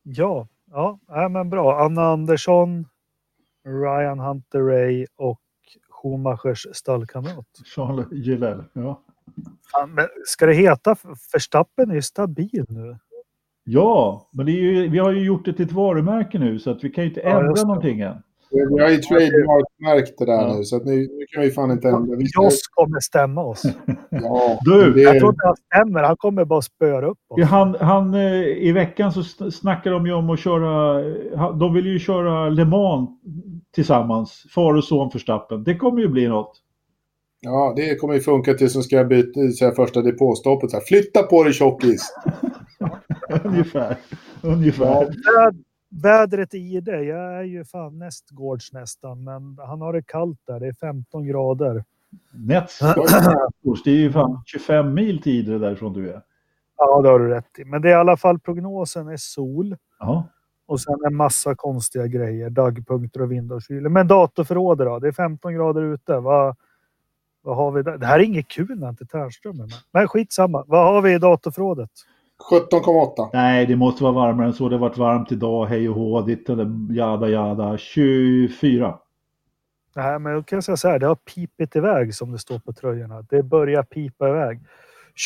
Ja, 0.03 0.47
ja, 1.07 1.29
men 1.29 1.49
bra. 1.49 1.85
Anna 1.85 2.01
Andersson, 2.01 2.85
Ryan 3.65 4.19
Hunter 4.19 4.59
Ray 4.59 5.05
och 5.15 5.41
Schumachers 5.89 6.67
stallkamrat. 6.73 7.47
Charles 7.75 8.11
Gillel, 8.11 8.63
ja. 8.73 9.03
Men 9.87 10.07
ska 10.25 10.45
det 10.45 10.53
heta 10.53 10.95
Verstappen 11.33 11.91
är 11.91 12.01
stabil 12.01 12.65
nu? 12.69 12.97
Ja, 13.63 14.29
men 14.31 14.47
ju, 14.47 14.89
vi 14.89 14.99
har 14.99 15.11
ju 15.11 15.23
gjort 15.23 15.45
det 15.45 15.53
till 15.53 15.65
ett 15.65 15.71
varumärke 15.71 16.39
nu 16.39 16.59
så 16.59 16.71
att 16.71 16.83
vi 16.83 16.89
kan 16.89 17.03
ju 17.03 17.09
inte 17.09 17.21
ja, 17.21 17.39
ändra 17.39 17.63
någonting 17.63 17.99
än. 17.99 18.23
Vi 18.51 18.81
har 18.81 18.89
ju 18.89 18.97
trademark-märkt 18.97 20.17
det 20.17 20.25
där 20.25 20.33
ja. 20.33 20.57
nu, 20.57 20.63
så 20.63 20.75
att 20.75 20.85
nu, 20.85 20.95
nu 20.95 21.25
kan 21.33 21.43
vi 21.43 21.51
fan 21.51 21.71
inte 21.71 21.87
ändra. 21.87 22.15
Vi 22.15 22.27
ska... 22.27 22.43
Joss 22.43 22.67
kommer 22.67 22.99
stämma 22.99 23.43
oss. 23.43 23.63
ja, 24.09 24.59
du, 24.61 24.93
det... 24.93 25.01
Jag 25.01 25.19
tror 25.19 25.29
inte 25.29 25.45
han 25.45 25.55
stämmer, 25.55 26.03
han 26.03 26.17
kommer 26.17 26.45
bara 26.45 26.61
spöra 26.61 27.07
upp 27.07 27.17
oss. 27.27 27.43
Han, 27.43 27.75
han, 27.79 28.13
eh, 28.13 28.43
I 28.43 28.71
veckan 28.71 29.11
så 29.11 29.23
snackar 29.51 29.91
de 29.91 30.05
ju 30.05 30.13
om 30.13 30.29
att 30.29 30.39
köra, 30.39 31.01
de 31.51 31.73
vill 31.73 31.85
ju 31.85 31.99
köra 31.99 32.49
Le 32.49 32.65
Mans 32.65 33.09
tillsammans, 33.75 34.45
far 34.55 34.73
och 34.73 34.83
son 34.83 35.11
för 35.11 35.19
stappen. 35.19 35.63
Det 35.63 35.75
kommer 35.75 36.01
ju 36.01 36.07
bli 36.07 36.27
något. 36.27 36.51
Ja, 37.41 37.73
det 37.75 37.95
kommer 37.95 38.13
ju 38.13 38.19
funka 38.19 38.53
till 38.53 38.69
som 38.69 38.83
ska 38.83 39.03
byta 39.03 39.51
säga, 39.51 39.71
första 39.71 40.01
depåstoppet. 40.01 40.87
Flytta 40.87 41.23
på 41.23 41.43
dig 41.43 41.53
tjockis! 41.53 42.13
Ungefär. 43.43 43.97
Ungefär. 44.41 45.07
Ja. 45.23 45.51
Vädret 45.89 46.53
i 46.53 46.79
det. 46.79 47.03
Jag 47.03 47.37
är 47.37 47.43
ju 47.43 47.65
fan 47.65 47.99
nästgårds 47.99 48.73
nästan, 48.73 49.23
men 49.23 49.57
han 49.67 49.81
har 49.81 49.93
det 49.93 50.01
kallt 50.01 50.39
där. 50.47 50.59
Det 50.59 50.67
är 50.67 50.73
15 50.73 51.27
grader. 51.27 51.83
Nästgårds, 52.33 53.83
det 53.83 53.91
är 53.91 53.95
ju 53.95 54.11
fan 54.11 54.41
25 54.45 54.93
mil 54.93 55.21
tidigare 55.21 55.59
därifrån 55.59 55.93
du 55.93 56.09
är. 56.09 56.21
Ja, 56.77 57.01
det 57.01 57.09
har 57.09 57.19
du 57.19 57.27
rätt 57.27 57.59
i. 57.59 57.65
Men 57.65 57.81
det 57.81 57.87
är 57.89 57.91
i 57.91 57.95
alla 57.95 58.17
fall 58.17 58.39
prognosen 58.39 59.07
är 59.07 59.17
sol. 59.17 59.77
Ja. 59.99 60.27
Och 60.65 60.81
sen 60.81 60.99
en 61.07 61.15
massa 61.15 61.55
konstiga 61.55 62.07
grejer, 62.07 62.49
dagpunkter 62.49 63.21
och 63.21 63.31
vind 63.31 63.51
och 63.51 63.61
kyla. 63.61 63.89
Men 63.89 64.07
datorförrådet 64.07 64.87
då? 64.87 64.99
Det 64.99 65.07
är 65.07 65.11
15 65.11 65.53
grader 65.53 65.81
ute. 65.81 66.19
Vad, 66.19 66.55
vad 67.41 67.55
har 67.55 67.71
vi 67.71 67.83
där? 67.83 67.97
Det 67.97 68.05
här 68.05 68.19
är 68.19 68.23
inget 68.23 68.47
kul 68.47 68.79
när 68.79 68.89
inte 68.89 69.05
Tärnström 69.05 69.59
är 69.59 69.63
med. 69.63 69.73
Men 69.91 70.07
skitsamma. 70.07 70.63
Vad 70.67 70.93
har 70.93 71.01
vi 71.01 71.13
i 71.13 71.17
datorförrådet? 71.17 71.89
17,8. 72.51 73.29
Nej, 73.33 73.65
det 73.65 73.75
måste 73.75 74.03
vara 74.03 74.13
varmare 74.13 74.47
än 74.47 74.53
så. 74.53 74.69
Det 74.69 74.75
har 74.75 74.79
varit 74.81 74.97
varmt 74.97 75.31
idag, 75.31 75.65
hej 75.65 75.89
och 75.89 75.95
hå, 75.95 76.21
ditt 76.21 76.49
eller 76.49 76.93
jada 76.95 77.29
jada. 77.29 77.77
24. 77.77 78.97
Nej, 79.95 80.19
men 80.19 80.33
då 80.35 80.43
kan 80.43 80.57
jag 80.57 80.63
säga 80.63 80.77
så 80.77 80.87
här. 80.87 80.99
Det 80.99 81.07
har 81.07 81.15
pipit 81.15 81.75
iväg 81.75 82.15
som 82.15 82.31
det 82.31 82.39
står 82.39 82.59
på 82.59 82.73
tröjorna. 82.73 83.21
Det 83.29 83.43
börjar 83.43 83.83
pipa 83.83 84.29
iväg. 84.29 84.59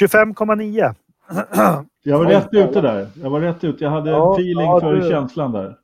25,9. 0.01 0.95
Jag 2.03 2.17
var 2.17 2.25
rätt 2.25 2.47
ute 2.51 2.81
där. 2.81 3.07
Jag 3.23 3.29
var 3.29 3.39
rätt 3.39 3.63
ute. 3.63 3.83
Jag 3.83 3.91
hade 3.91 4.09
Ja, 4.11 4.33
feeling 4.33 4.65
ja, 4.65 4.79
för 4.79 4.93
du- 4.93 5.09
känslan 5.09 5.51
där. 5.51 5.77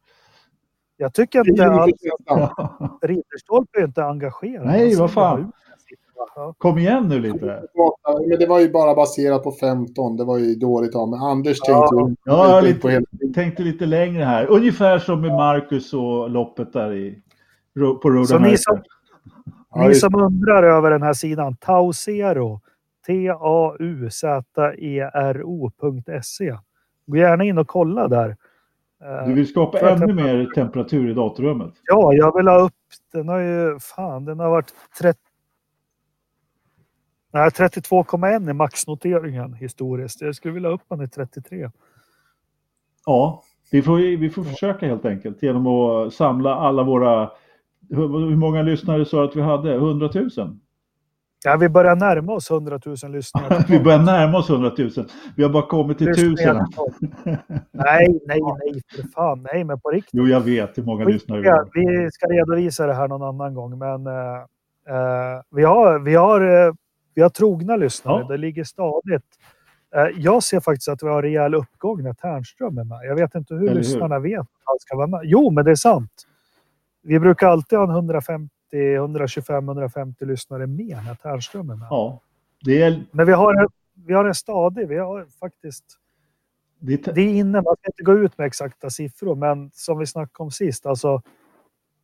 Jag 0.97 1.13
tycker 1.13 1.49
inte 1.49 1.65
alls 1.65 1.91
Ja. 2.25 2.97
Ridderstolpe 3.01 3.79
är 3.79 3.83
inte 3.83 4.03
engagerad. 4.05 4.65
Nej, 4.65 4.91
ser 4.91 5.01
vad 5.01 5.11
fan. 5.11 5.51
Ja. 6.35 6.53
Kom 6.57 6.77
igen 6.77 7.07
nu 7.07 7.19
lite. 7.19 7.63
Men 8.29 8.39
det 8.39 8.45
var 8.47 8.59
ju 8.59 8.71
bara 8.71 8.95
baserat 8.95 9.43
på 9.43 9.51
15. 9.51 10.17
Det 10.17 10.23
var 10.25 10.37
ju 10.37 10.55
dåligt 10.55 10.95
av 10.95 11.09
mig. 11.09 11.19
Anders 11.23 11.57
Ja. 11.67 11.73
tänkte 11.87 11.95
ju 11.95 12.15
Ja, 12.23 12.67
ut 12.67 12.81
på 12.81 12.89
hela... 12.89 13.05
lite, 13.11 13.33
tänkte 13.33 13.63
lite 13.63 13.85
längre 13.85 14.23
här. 14.23 14.45
Ungefär 14.45 14.99
som 14.99 15.21
med 15.21 15.31
Marcus 15.31 15.93
och 15.93 16.29
loppet 16.29 16.73
där 16.73 16.93
i, 16.93 17.21
på 18.01 18.09
Road 18.09 18.27
Så 18.27 18.39
ni 18.39 18.57
som, 18.57 18.81
Ja, 19.73 19.87
ni 19.87 19.95
som 19.95 20.15
undrar 20.15 20.63
över 20.63 20.91
den 20.91 21.01
här 21.01 21.13
sidan, 21.13 21.55
Tauzero, 21.55 22.59
T-A-U-Z-E-R-O.se. 25.19 26.57
Gå 27.05 27.17
gärna 27.17 27.43
in 27.43 27.57
och 27.57 27.67
kolla 27.67 28.07
där. 28.07 28.29
Eh, 29.03 29.27
Du 29.27 29.33
vill 29.33 29.47
skapa 29.47 29.79
ännu 29.79 29.89
temperatur. 29.99 30.13
mer 30.23 30.45
temperatur 30.55 31.09
i 31.09 31.13
datorrummet. 31.13 31.73
Ja, 31.83 32.13
jag 32.13 32.35
vill 32.37 32.47
ha 32.47 32.59
upp, 32.59 32.73
den 33.13 33.27
har 33.29 33.39
ju, 33.39 33.79
fan, 33.79 34.25
den 34.25 34.39
har 34.39 34.49
varit 34.49 34.73
30, 35.01 35.19
nej, 37.33 37.49
32,1 37.49 38.49
i 38.49 38.53
maxnoteringen 38.53 39.53
historiskt. 39.53 40.21
Jag 40.21 40.35
skulle 40.35 40.53
vilja 40.53 40.69
upp 40.69 40.81
den 40.89 41.01
i 41.01 41.07
33. 41.07 41.69
Ja, 43.05 43.43
vi 43.71 43.81
får, 43.81 44.17
vi 44.17 44.29
får 44.29 44.43
försöka 44.43 44.87
helt 44.87 45.05
enkelt 45.05 45.43
genom 45.43 45.67
att 45.67 46.13
samla 46.13 46.55
alla 46.55 46.83
våra... 46.83 47.31
Hur, 47.89 48.29
hur 48.29 48.35
många 48.35 48.61
lyssnare 48.61 49.05
sa 49.05 49.25
att 49.25 49.35
vi 49.35 49.41
hade? 49.41 49.73
100 49.75 50.09
000? 50.13 50.29
Ja, 51.45 51.57
vi 51.57 51.69
börjar 51.69 51.95
närma 51.95 52.33
oss 52.33 52.51
100 52.51 52.79
000 52.85 53.11
lyssnare. 53.11 53.65
vi 53.69 53.79
börjar 53.79 53.99
närma 53.99 54.37
oss 54.37 54.49
100 54.49 54.71
000. 54.77 54.89
Vi 55.35 55.43
har 55.43 55.49
bara 55.49 55.65
kommit 55.65 55.97
till 55.97 56.07
Lyssningar. 56.07 56.35
1000. 56.35 57.37
Nej, 57.71 58.19
nej, 58.25 58.39
nej, 58.41 58.81
för 58.95 59.03
fan. 59.15 59.47
Nej, 59.53 59.63
men 59.63 59.79
på 59.79 59.89
riktigt. 59.89 60.13
Jo, 60.13 60.27
jag 60.27 60.41
vet 60.41 60.77
hur 60.77 60.83
många 60.83 61.05
lyssnare 61.05 61.41
vi 61.41 61.47
har. 61.47 61.69
vi 61.73 62.11
ska 62.11 62.27
redovisa 62.27 62.87
det 62.87 62.93
här 62.93 63.07
någon 63.07 63.23
annan 63.23 63.53
gång, 63.53 63.77
men 63.77 64.07
eh, 64.07 65.41
vi, 65.51 65.63
har, 65.63 65.99
vi, 65.99 66.15
har, 66.15 66.67
eh, 66.67 66.73
vi 67.13 67.21
har 67.21 67.29
trogna 67.29 67.75
lyssnare. 67.75 68.21
Ja. 68.21 68.27
Det 68.27 68.37
ligger 68.37 68.63
stadigt. 68.63 69.25
Eh, 69.95 70.07
jag 70.17 70.43
ser 70.43 70.59
faktiskt 70.59 70.87
att 70.89 71.03
vi 71.03 71.07
har 71.07 71.21
rejäl 71.21 71.55
uppgång 71.55 72.03
när 72.03 72.13
Tärnström 72.13 72.77
är 72.77 72.83
med. 72.83 72.99
Jag 73.03 73.15
vet 73.15 73.35
inte 73.35 73.53
hur 73.53 73.61
Eller 73.61 73.71
hur? 73.71 73.77
lyssnarna 73.79 74.19
vet 74.19 74.39
att 74.39 74.47
han 74.63 74.79
ska 74.79 74.97
vara 74.97 75.07
med. 75.07 75.21
Jo, 75.23 75.51
men 75.51 75.65
det 75.65 75.71
är 75.71 75.75
sant. 75.75 76.11
Vi 77.01 77.19
brukar 77.19 77.47
alltid 77.47 77.77
ha 77.79 77.85
en 77.85 77.91
150, 77.91 78.49
125, 78.95 79.67
150 79.69 80.25
lyssnare 80.25 80.67
mer 80.67 81.01
när 81.05 81.15
Tärnström 81.15 81.69
är 81.69 81.75
med. 81.75 81.87
Ja, 81.89 82.21
det 82.65 82.81
är... 82.81 83.03
Men 83.11 83.25
vi 83.25 83.33
har, 83.33 83.53
en, 83.61 83.67
vi 84.05 84.13
har 84.13 84.25
en 84.25 84.35
stadig. 84.35 84.87
Vi 84.87 84.97
har 84.97 85.25
faktiskt 85.39 85.85
Det 86.79 87.07
är 87.07 87.13
det 87.13 87.21
är 87.21 87.33
inne, 87.33 87.61
man 87.61 87.75
ska 87.75 87.87
inte 87.91 88.03
gå 88.03 88.13
ut 88.13 88.37
med 88.37 88.47
exakta 88.47 88.89
siffror, 88.89 89.35
men 89.35 89.71
som 89.73 89.97
vi 89.97 90.05
snackade 90.05 90.43
om 90.45 90.51
sist, 90.51 90.85
alltså 90.85 91.21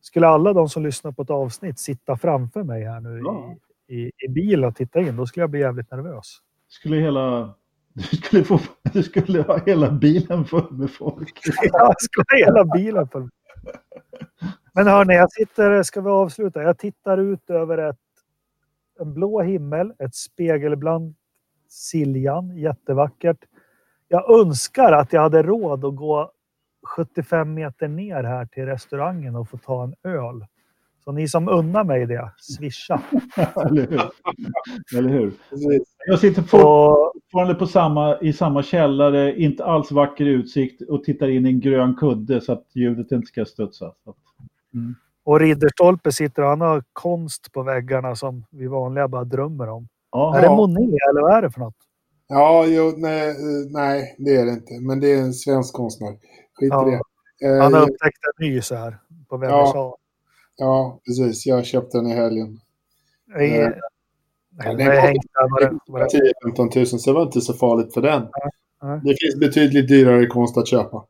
skulle 0.00 0.28
alla 0.28 0.52
de 0.52 0.68
som 0.68 0.82
lyssnar 0.82 1.12
på 1.12 1.22
ett 1.22 1.30
avsnitt 1.30 1.78
sitta 1.78 2.16
framför 2.16 2.62
mig 2.62 2.84
här 2.84 3.00
nu 3.00 3.20
Ja. 3.24 3.52
i, 3.52 3.56
i, 3.88 4.10
i 4.26 4.28
bilen 4.28 4.64
och 4.64 4.76
titta 4.76 5.00
in, 5.00 5.16
då 5.16 5.26
skulle 5.26 5.42
jag 5.42 5.50
bli 5.50 5.60
jävligt 5.60 5.90
nervös. 5.90 6.38
skulle 6.68 6.96
hela... 6.96 7.54
Du 7.92 8.02
skulle, 8.02 8.44
få, 8.44 8.60
du 8.92 9.02
skulle 9.02 9.42
ha 9.42 9.60
hela 9.66 9.90
bilen 9.90 10.44
full 10.44 10.70
med 10.70 10.90
folk. 10.90 11.40
Jag 11.72 12.00
skulle 12.00 12.24
ha 12.28 12.46
hela 12.46 12.64
bilen 12.64 13.08
full. 13.08 13.30
Men 14.72 14.86
hörni, 14.86 15.14
jag 15.14 15.32
sitter, 15.32 15.82
ska 15.82 16.00
vi 16.00 16.08
avsluta? 16.08 16.62
Jag 16.62 16.78
tittar 16.78 17.18
ut 17.18 17.50
över 17.50 17.78
ett, 17.78 17.96
en 19.00 19.14
blå 19.14 19.42
himmel, 19.42 19.92
ett 19.98 20.14
spegelblankt 20.14 21.18
Siljan, 21.68 22.56
jättevackert. 22.56 23.44
Jag 24.08 24.40
önskar 24.40 24.92
att 24.92 25.12
jag 25.12 25.20
hade 25.20 25.42
råd 25.42 25.84
att 25.84 25.96
gå 25.96 26.32
75 26.82 27.54
meter 27.54 27.88
ner 27.88 28.24
här 28.24 28.46
till 28.46 28.66
restaurangen 28.66 29.36
och 29.36 29.48
få 29.48 29.58
ta 29.58 29.84
en 29.84 29.94
öl. 30.02 30.46
Så 31.06 31.12
ni 31.12 31.28
som 31.28 31.48
unnar 31.48 31.84
mig 31.84 32.06
det, 32.06 32.30
swisha. 32.38 33.02
Eller 33.64 33.86
hur? 33.90 34.00
Eller 34.98 35.08
hur? 35.10 35.32
Jag 36.06 36.18
sitter 36.18 36.42
fortfarande 36.42 37.54
på 37.54 37.66
samma, 37.66 38.18
i 38.20 38.32
samma 38.32 38.62
källare, 38.62 39.36
inte 39.40 39.64
alls 39.64 39.92
vacker 39.92 40.24
utsikt 40.24 40.82
och 40.88 41.04
tittar 41.04 41.28
in 41.28 41.46
i 41.46 41.48
en 41.48 41.60
grön 41.60 41.94
kudde 41.96 42.40
så 42.40 42.52
att 42.52 42.66
ljudet 42.74 43.12
inte 43.12 43.26
ska 43.26 43.44
studsa. 43.44 43.86
Att- 43.86 44.16
och 45.24 45.40
Ridderstolpe 45.40 46.12
sitter 46.12 46.42
och 46.42 46.48
han 46.48 46.60
har 46.60 46.82
konst 46.92 47.52
på 47.52 47.62
väggarna 47.62 48.16
som 48.16 48.44
vi 48.50 48.66
vanliga 48.66 49.08
bara 49.08 49.24
drömmer 49.24 49.68
om. 49.68 49.88
Ja, 50.12 50.36
Är 50.38 50.42
det 50.42 50.48
Monet 50.48 50.78
eller 51.10 51.20
vad 51.20 51.32
är 51.36 51.42
det 51.42 51.50
för 51.50 51.60
något? 51.60 51.74
Ja, 52.28 52.64
jo, 52.66 52.92
nej, 52.96 53.28
eh, 53.28 53.34
nej, 53.70 54.14
det 54.18 54.36
är 54.36 54.44
det 54.44 54.50
inte. 54.52 54.80
Men 54.80 55.00
det 55.00 55.12
är 55.12 55.18
en 55.22 55.32
svensk 55.32 55.74
konstnär. 55.74 56.10
Skit 56.10 56.68
Ja. 56.70 56.88
i 56.88 56.90
det. 56.90 57.00
Eh, 57.48 57.62
Han 57.62 57.72
har 57.72 57.80
jag- 57.80 57.90
upptäckt 57.90 58.18
en 58.38 58.46
ny 58.46 58.60
så 58.60 58.74
här 58.74 58.98
på 59.28 59.36
Vänersal. 59.36 59.72
Ja, 59.76 59.96
precis. 61.06 61.46
Jag 61.46 61.66
köpte 61.66 61.98
den 61.98 62.06
i 62.06 62.14
helgen. 62.14 62.60
Ja. 63.26 63.42
Ja, 63.42 64.72
nej, 64.72 64.76
den 64.76 64.76
det 64.76 64.84
det, 65.60 65.70
det, 65.86 66.52
10-15 66.56 66.70
tusen, 66.70 66.98
så 66.98 67.10
det 67.10 67.14
var 67.14 67.22
inte 67.22 67.40
så 67.40 67.54
farligt 67.54 67.94
för 67.94 68.02
den. 68.02 68.28
nej. 68.82 69.00
Det 69.04 69.16
finns 69.20 69.40
betydligt 69.40 69.88
dyrare 69.88 70.26
konst 70.26 70.56
att 70.58 70.68
köpa. 70.68 71.04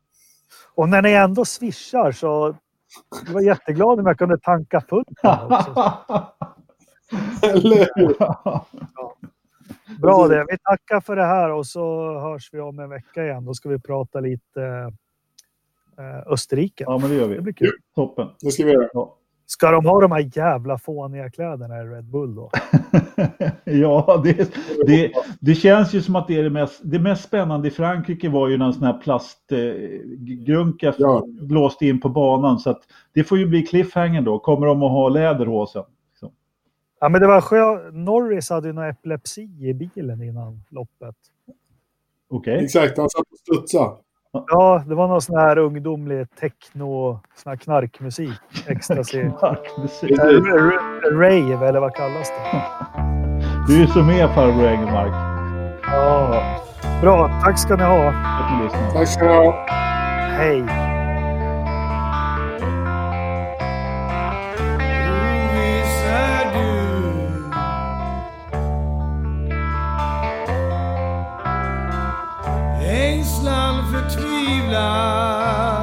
Och 0.74 0.88
när 0.88 1.02
ni 1.02 1.12
ändå 1.12 1.44
swishar 1.44 2.12
så 2.12 2.56
jag 3.26 3.32
var 3.32 3.40
jätteglad 3.40 4.00
om 4.00 4.06
jag 4.06 4.18
kunde 4.18 4.38
tanka 4.38 4.80
fullt. 4.80 5.08
Eller 7.42 7.88
hur? 7.94 8.16
Bra 10.00 10.28
det. 10.28 10.46
Vi 10.48 10.58
tackar 10.58 11.00
för 11.00 11.16
det 11.16 11.24
här 11.26 11.50
och 11.50 11.66
så 11.66 12.18
hörs 12.20 12.48
vi 12.54 12.60
om 12.60 12.78
en 12.78 12.88
vecka 12.90 13.24
igen. 13.24 13.44
Då 13.44 13.54
ska 13.54 13.68
vi 13.68 13.78
prata 13.78 14.20
lite 14.20 14.62
eh, 15.98 16.32
Österrike. 16.32 16.84
ja, 16.86 16.98
men 16.98 17.10
det 17.10 17.16
gör 17.16 17.28
Det 17.28 17.34
vi. 17.34 17.40
blir 17.40 17.52
kul. 17.52 17.72
Toppen. 17.94 18.28
Det 18.40 18.50
ska 18.50 18.64
vi 18.64 18.72
göra. 18.72 18.88
Ja. 18.92 19.16
Ska 19.48 19.70
de 19.70 19.86
ha 19.86 20.00
de 20.00 20.12
här 20.12 20.30
jävla 20.34 20.78
fåniga 20.78 21.30
kläderna 21.30 21.82
i 21.82 21.84
Red 21.84 22.04
Bull 22.04 22.34
då? 22.34 22.50
ja, 23.64 24.20
det, 24.24 24.52
det, 24.86 25.12
det 25.40 25.54
känns 25.54 25.94
ju 25.94 26.02
som 26.02 26.16
att 26.16 26.28
det 26.28 26.38
är 26.38 26.42
det 26.42 26.50
mest, 26.50 26.80
det 26.84 26.98
mest 26.98 27.24
spännande 27.24 27.68
i 27.68 27.70
Frankrike 27.70 28.28
var 28.28 28.48
ju 28.48 28.58
när 28.58 28.66
en 28.66 28.72
sån 28.72 28.82
här 28.82 28.98
plastgrunka 28.98 30.94
Ja. 30.98 31.24
blåste 31.26 31.86
in 31.86 32.00
på 32.00 32.08
banan. 32.08 32.58
Så 32.58 32.70
att 32.70 32.82
det 33.12 33.24
får 33.24 33.38
ju 33.38 33.46
bli 33.46 33.62
cliffhanger 33.62 34.22
då. 34.22 34.38
Kommer 34.38 34.66
de 34.66 34.82
att 34.82 34.90
ha 34.90 35.08
läderhosen? 35.08 35.84
Så. 36.20 36.32
Ja, 37.00 37.08
men 37.08 37.20
det 37.20 37.26
var 37.26 37.40
skö... 37.40 37.90
Norris 37.92 38.50
hade 38.50 38.66
ju 38.66 38.72
någon 38.72 38.84
epilepsi 38.84 39.42
i 39.42 39.74
bilen 39.74 40.22
innan 40.22 40.62
loppet. 40.68 41.16
Okej. 42.28 42.64
Exakt, 42.64 42.98
han 42.98 43.10
satt 43.10 43.32
och 43.32 43.38
studsade. 43.38 43.96
Ja, 44.48 44.82
det 44.86 44.94
var 44.94 45.08
någon 45.08 45.22
sån 45.22 45.38
här 45.38 45.58
ungdomlig 45.58 46.26
techno, 46.40 47.20
sån 47.34 47.50
här 47.50 47.56
knarkmusik. 47.56 48.40
Ecstasy. 48.66 49.20
Knarkmusik. 49.38 50.18
Rave 51.12 51.68
eller 51.68 51.80
vad 51.80 51.94
kallas 51.94 52.28
det? 52.28 52.62
Du 53.68 53.82
är 53.82 53.86
som 53.86 54.08
är 54.08 54.28
farbror 54.28 54.66
Engelmark. 54.66 55.12
Ja. 55.82 56.42
Bra, 57.02 57.40
tack 57.44 57.58
ska 57.58 57.76
ni 57.76 57.82
ha. 57.82 58.12
Tack 58.92 59.08
ska 59.08 59.24
ni 59.24 59.34
ha. 59.34 59.66
Hej! 60.38 60.95
Ängslan, 73.16 73.92
förtvivlan 73.92 75.75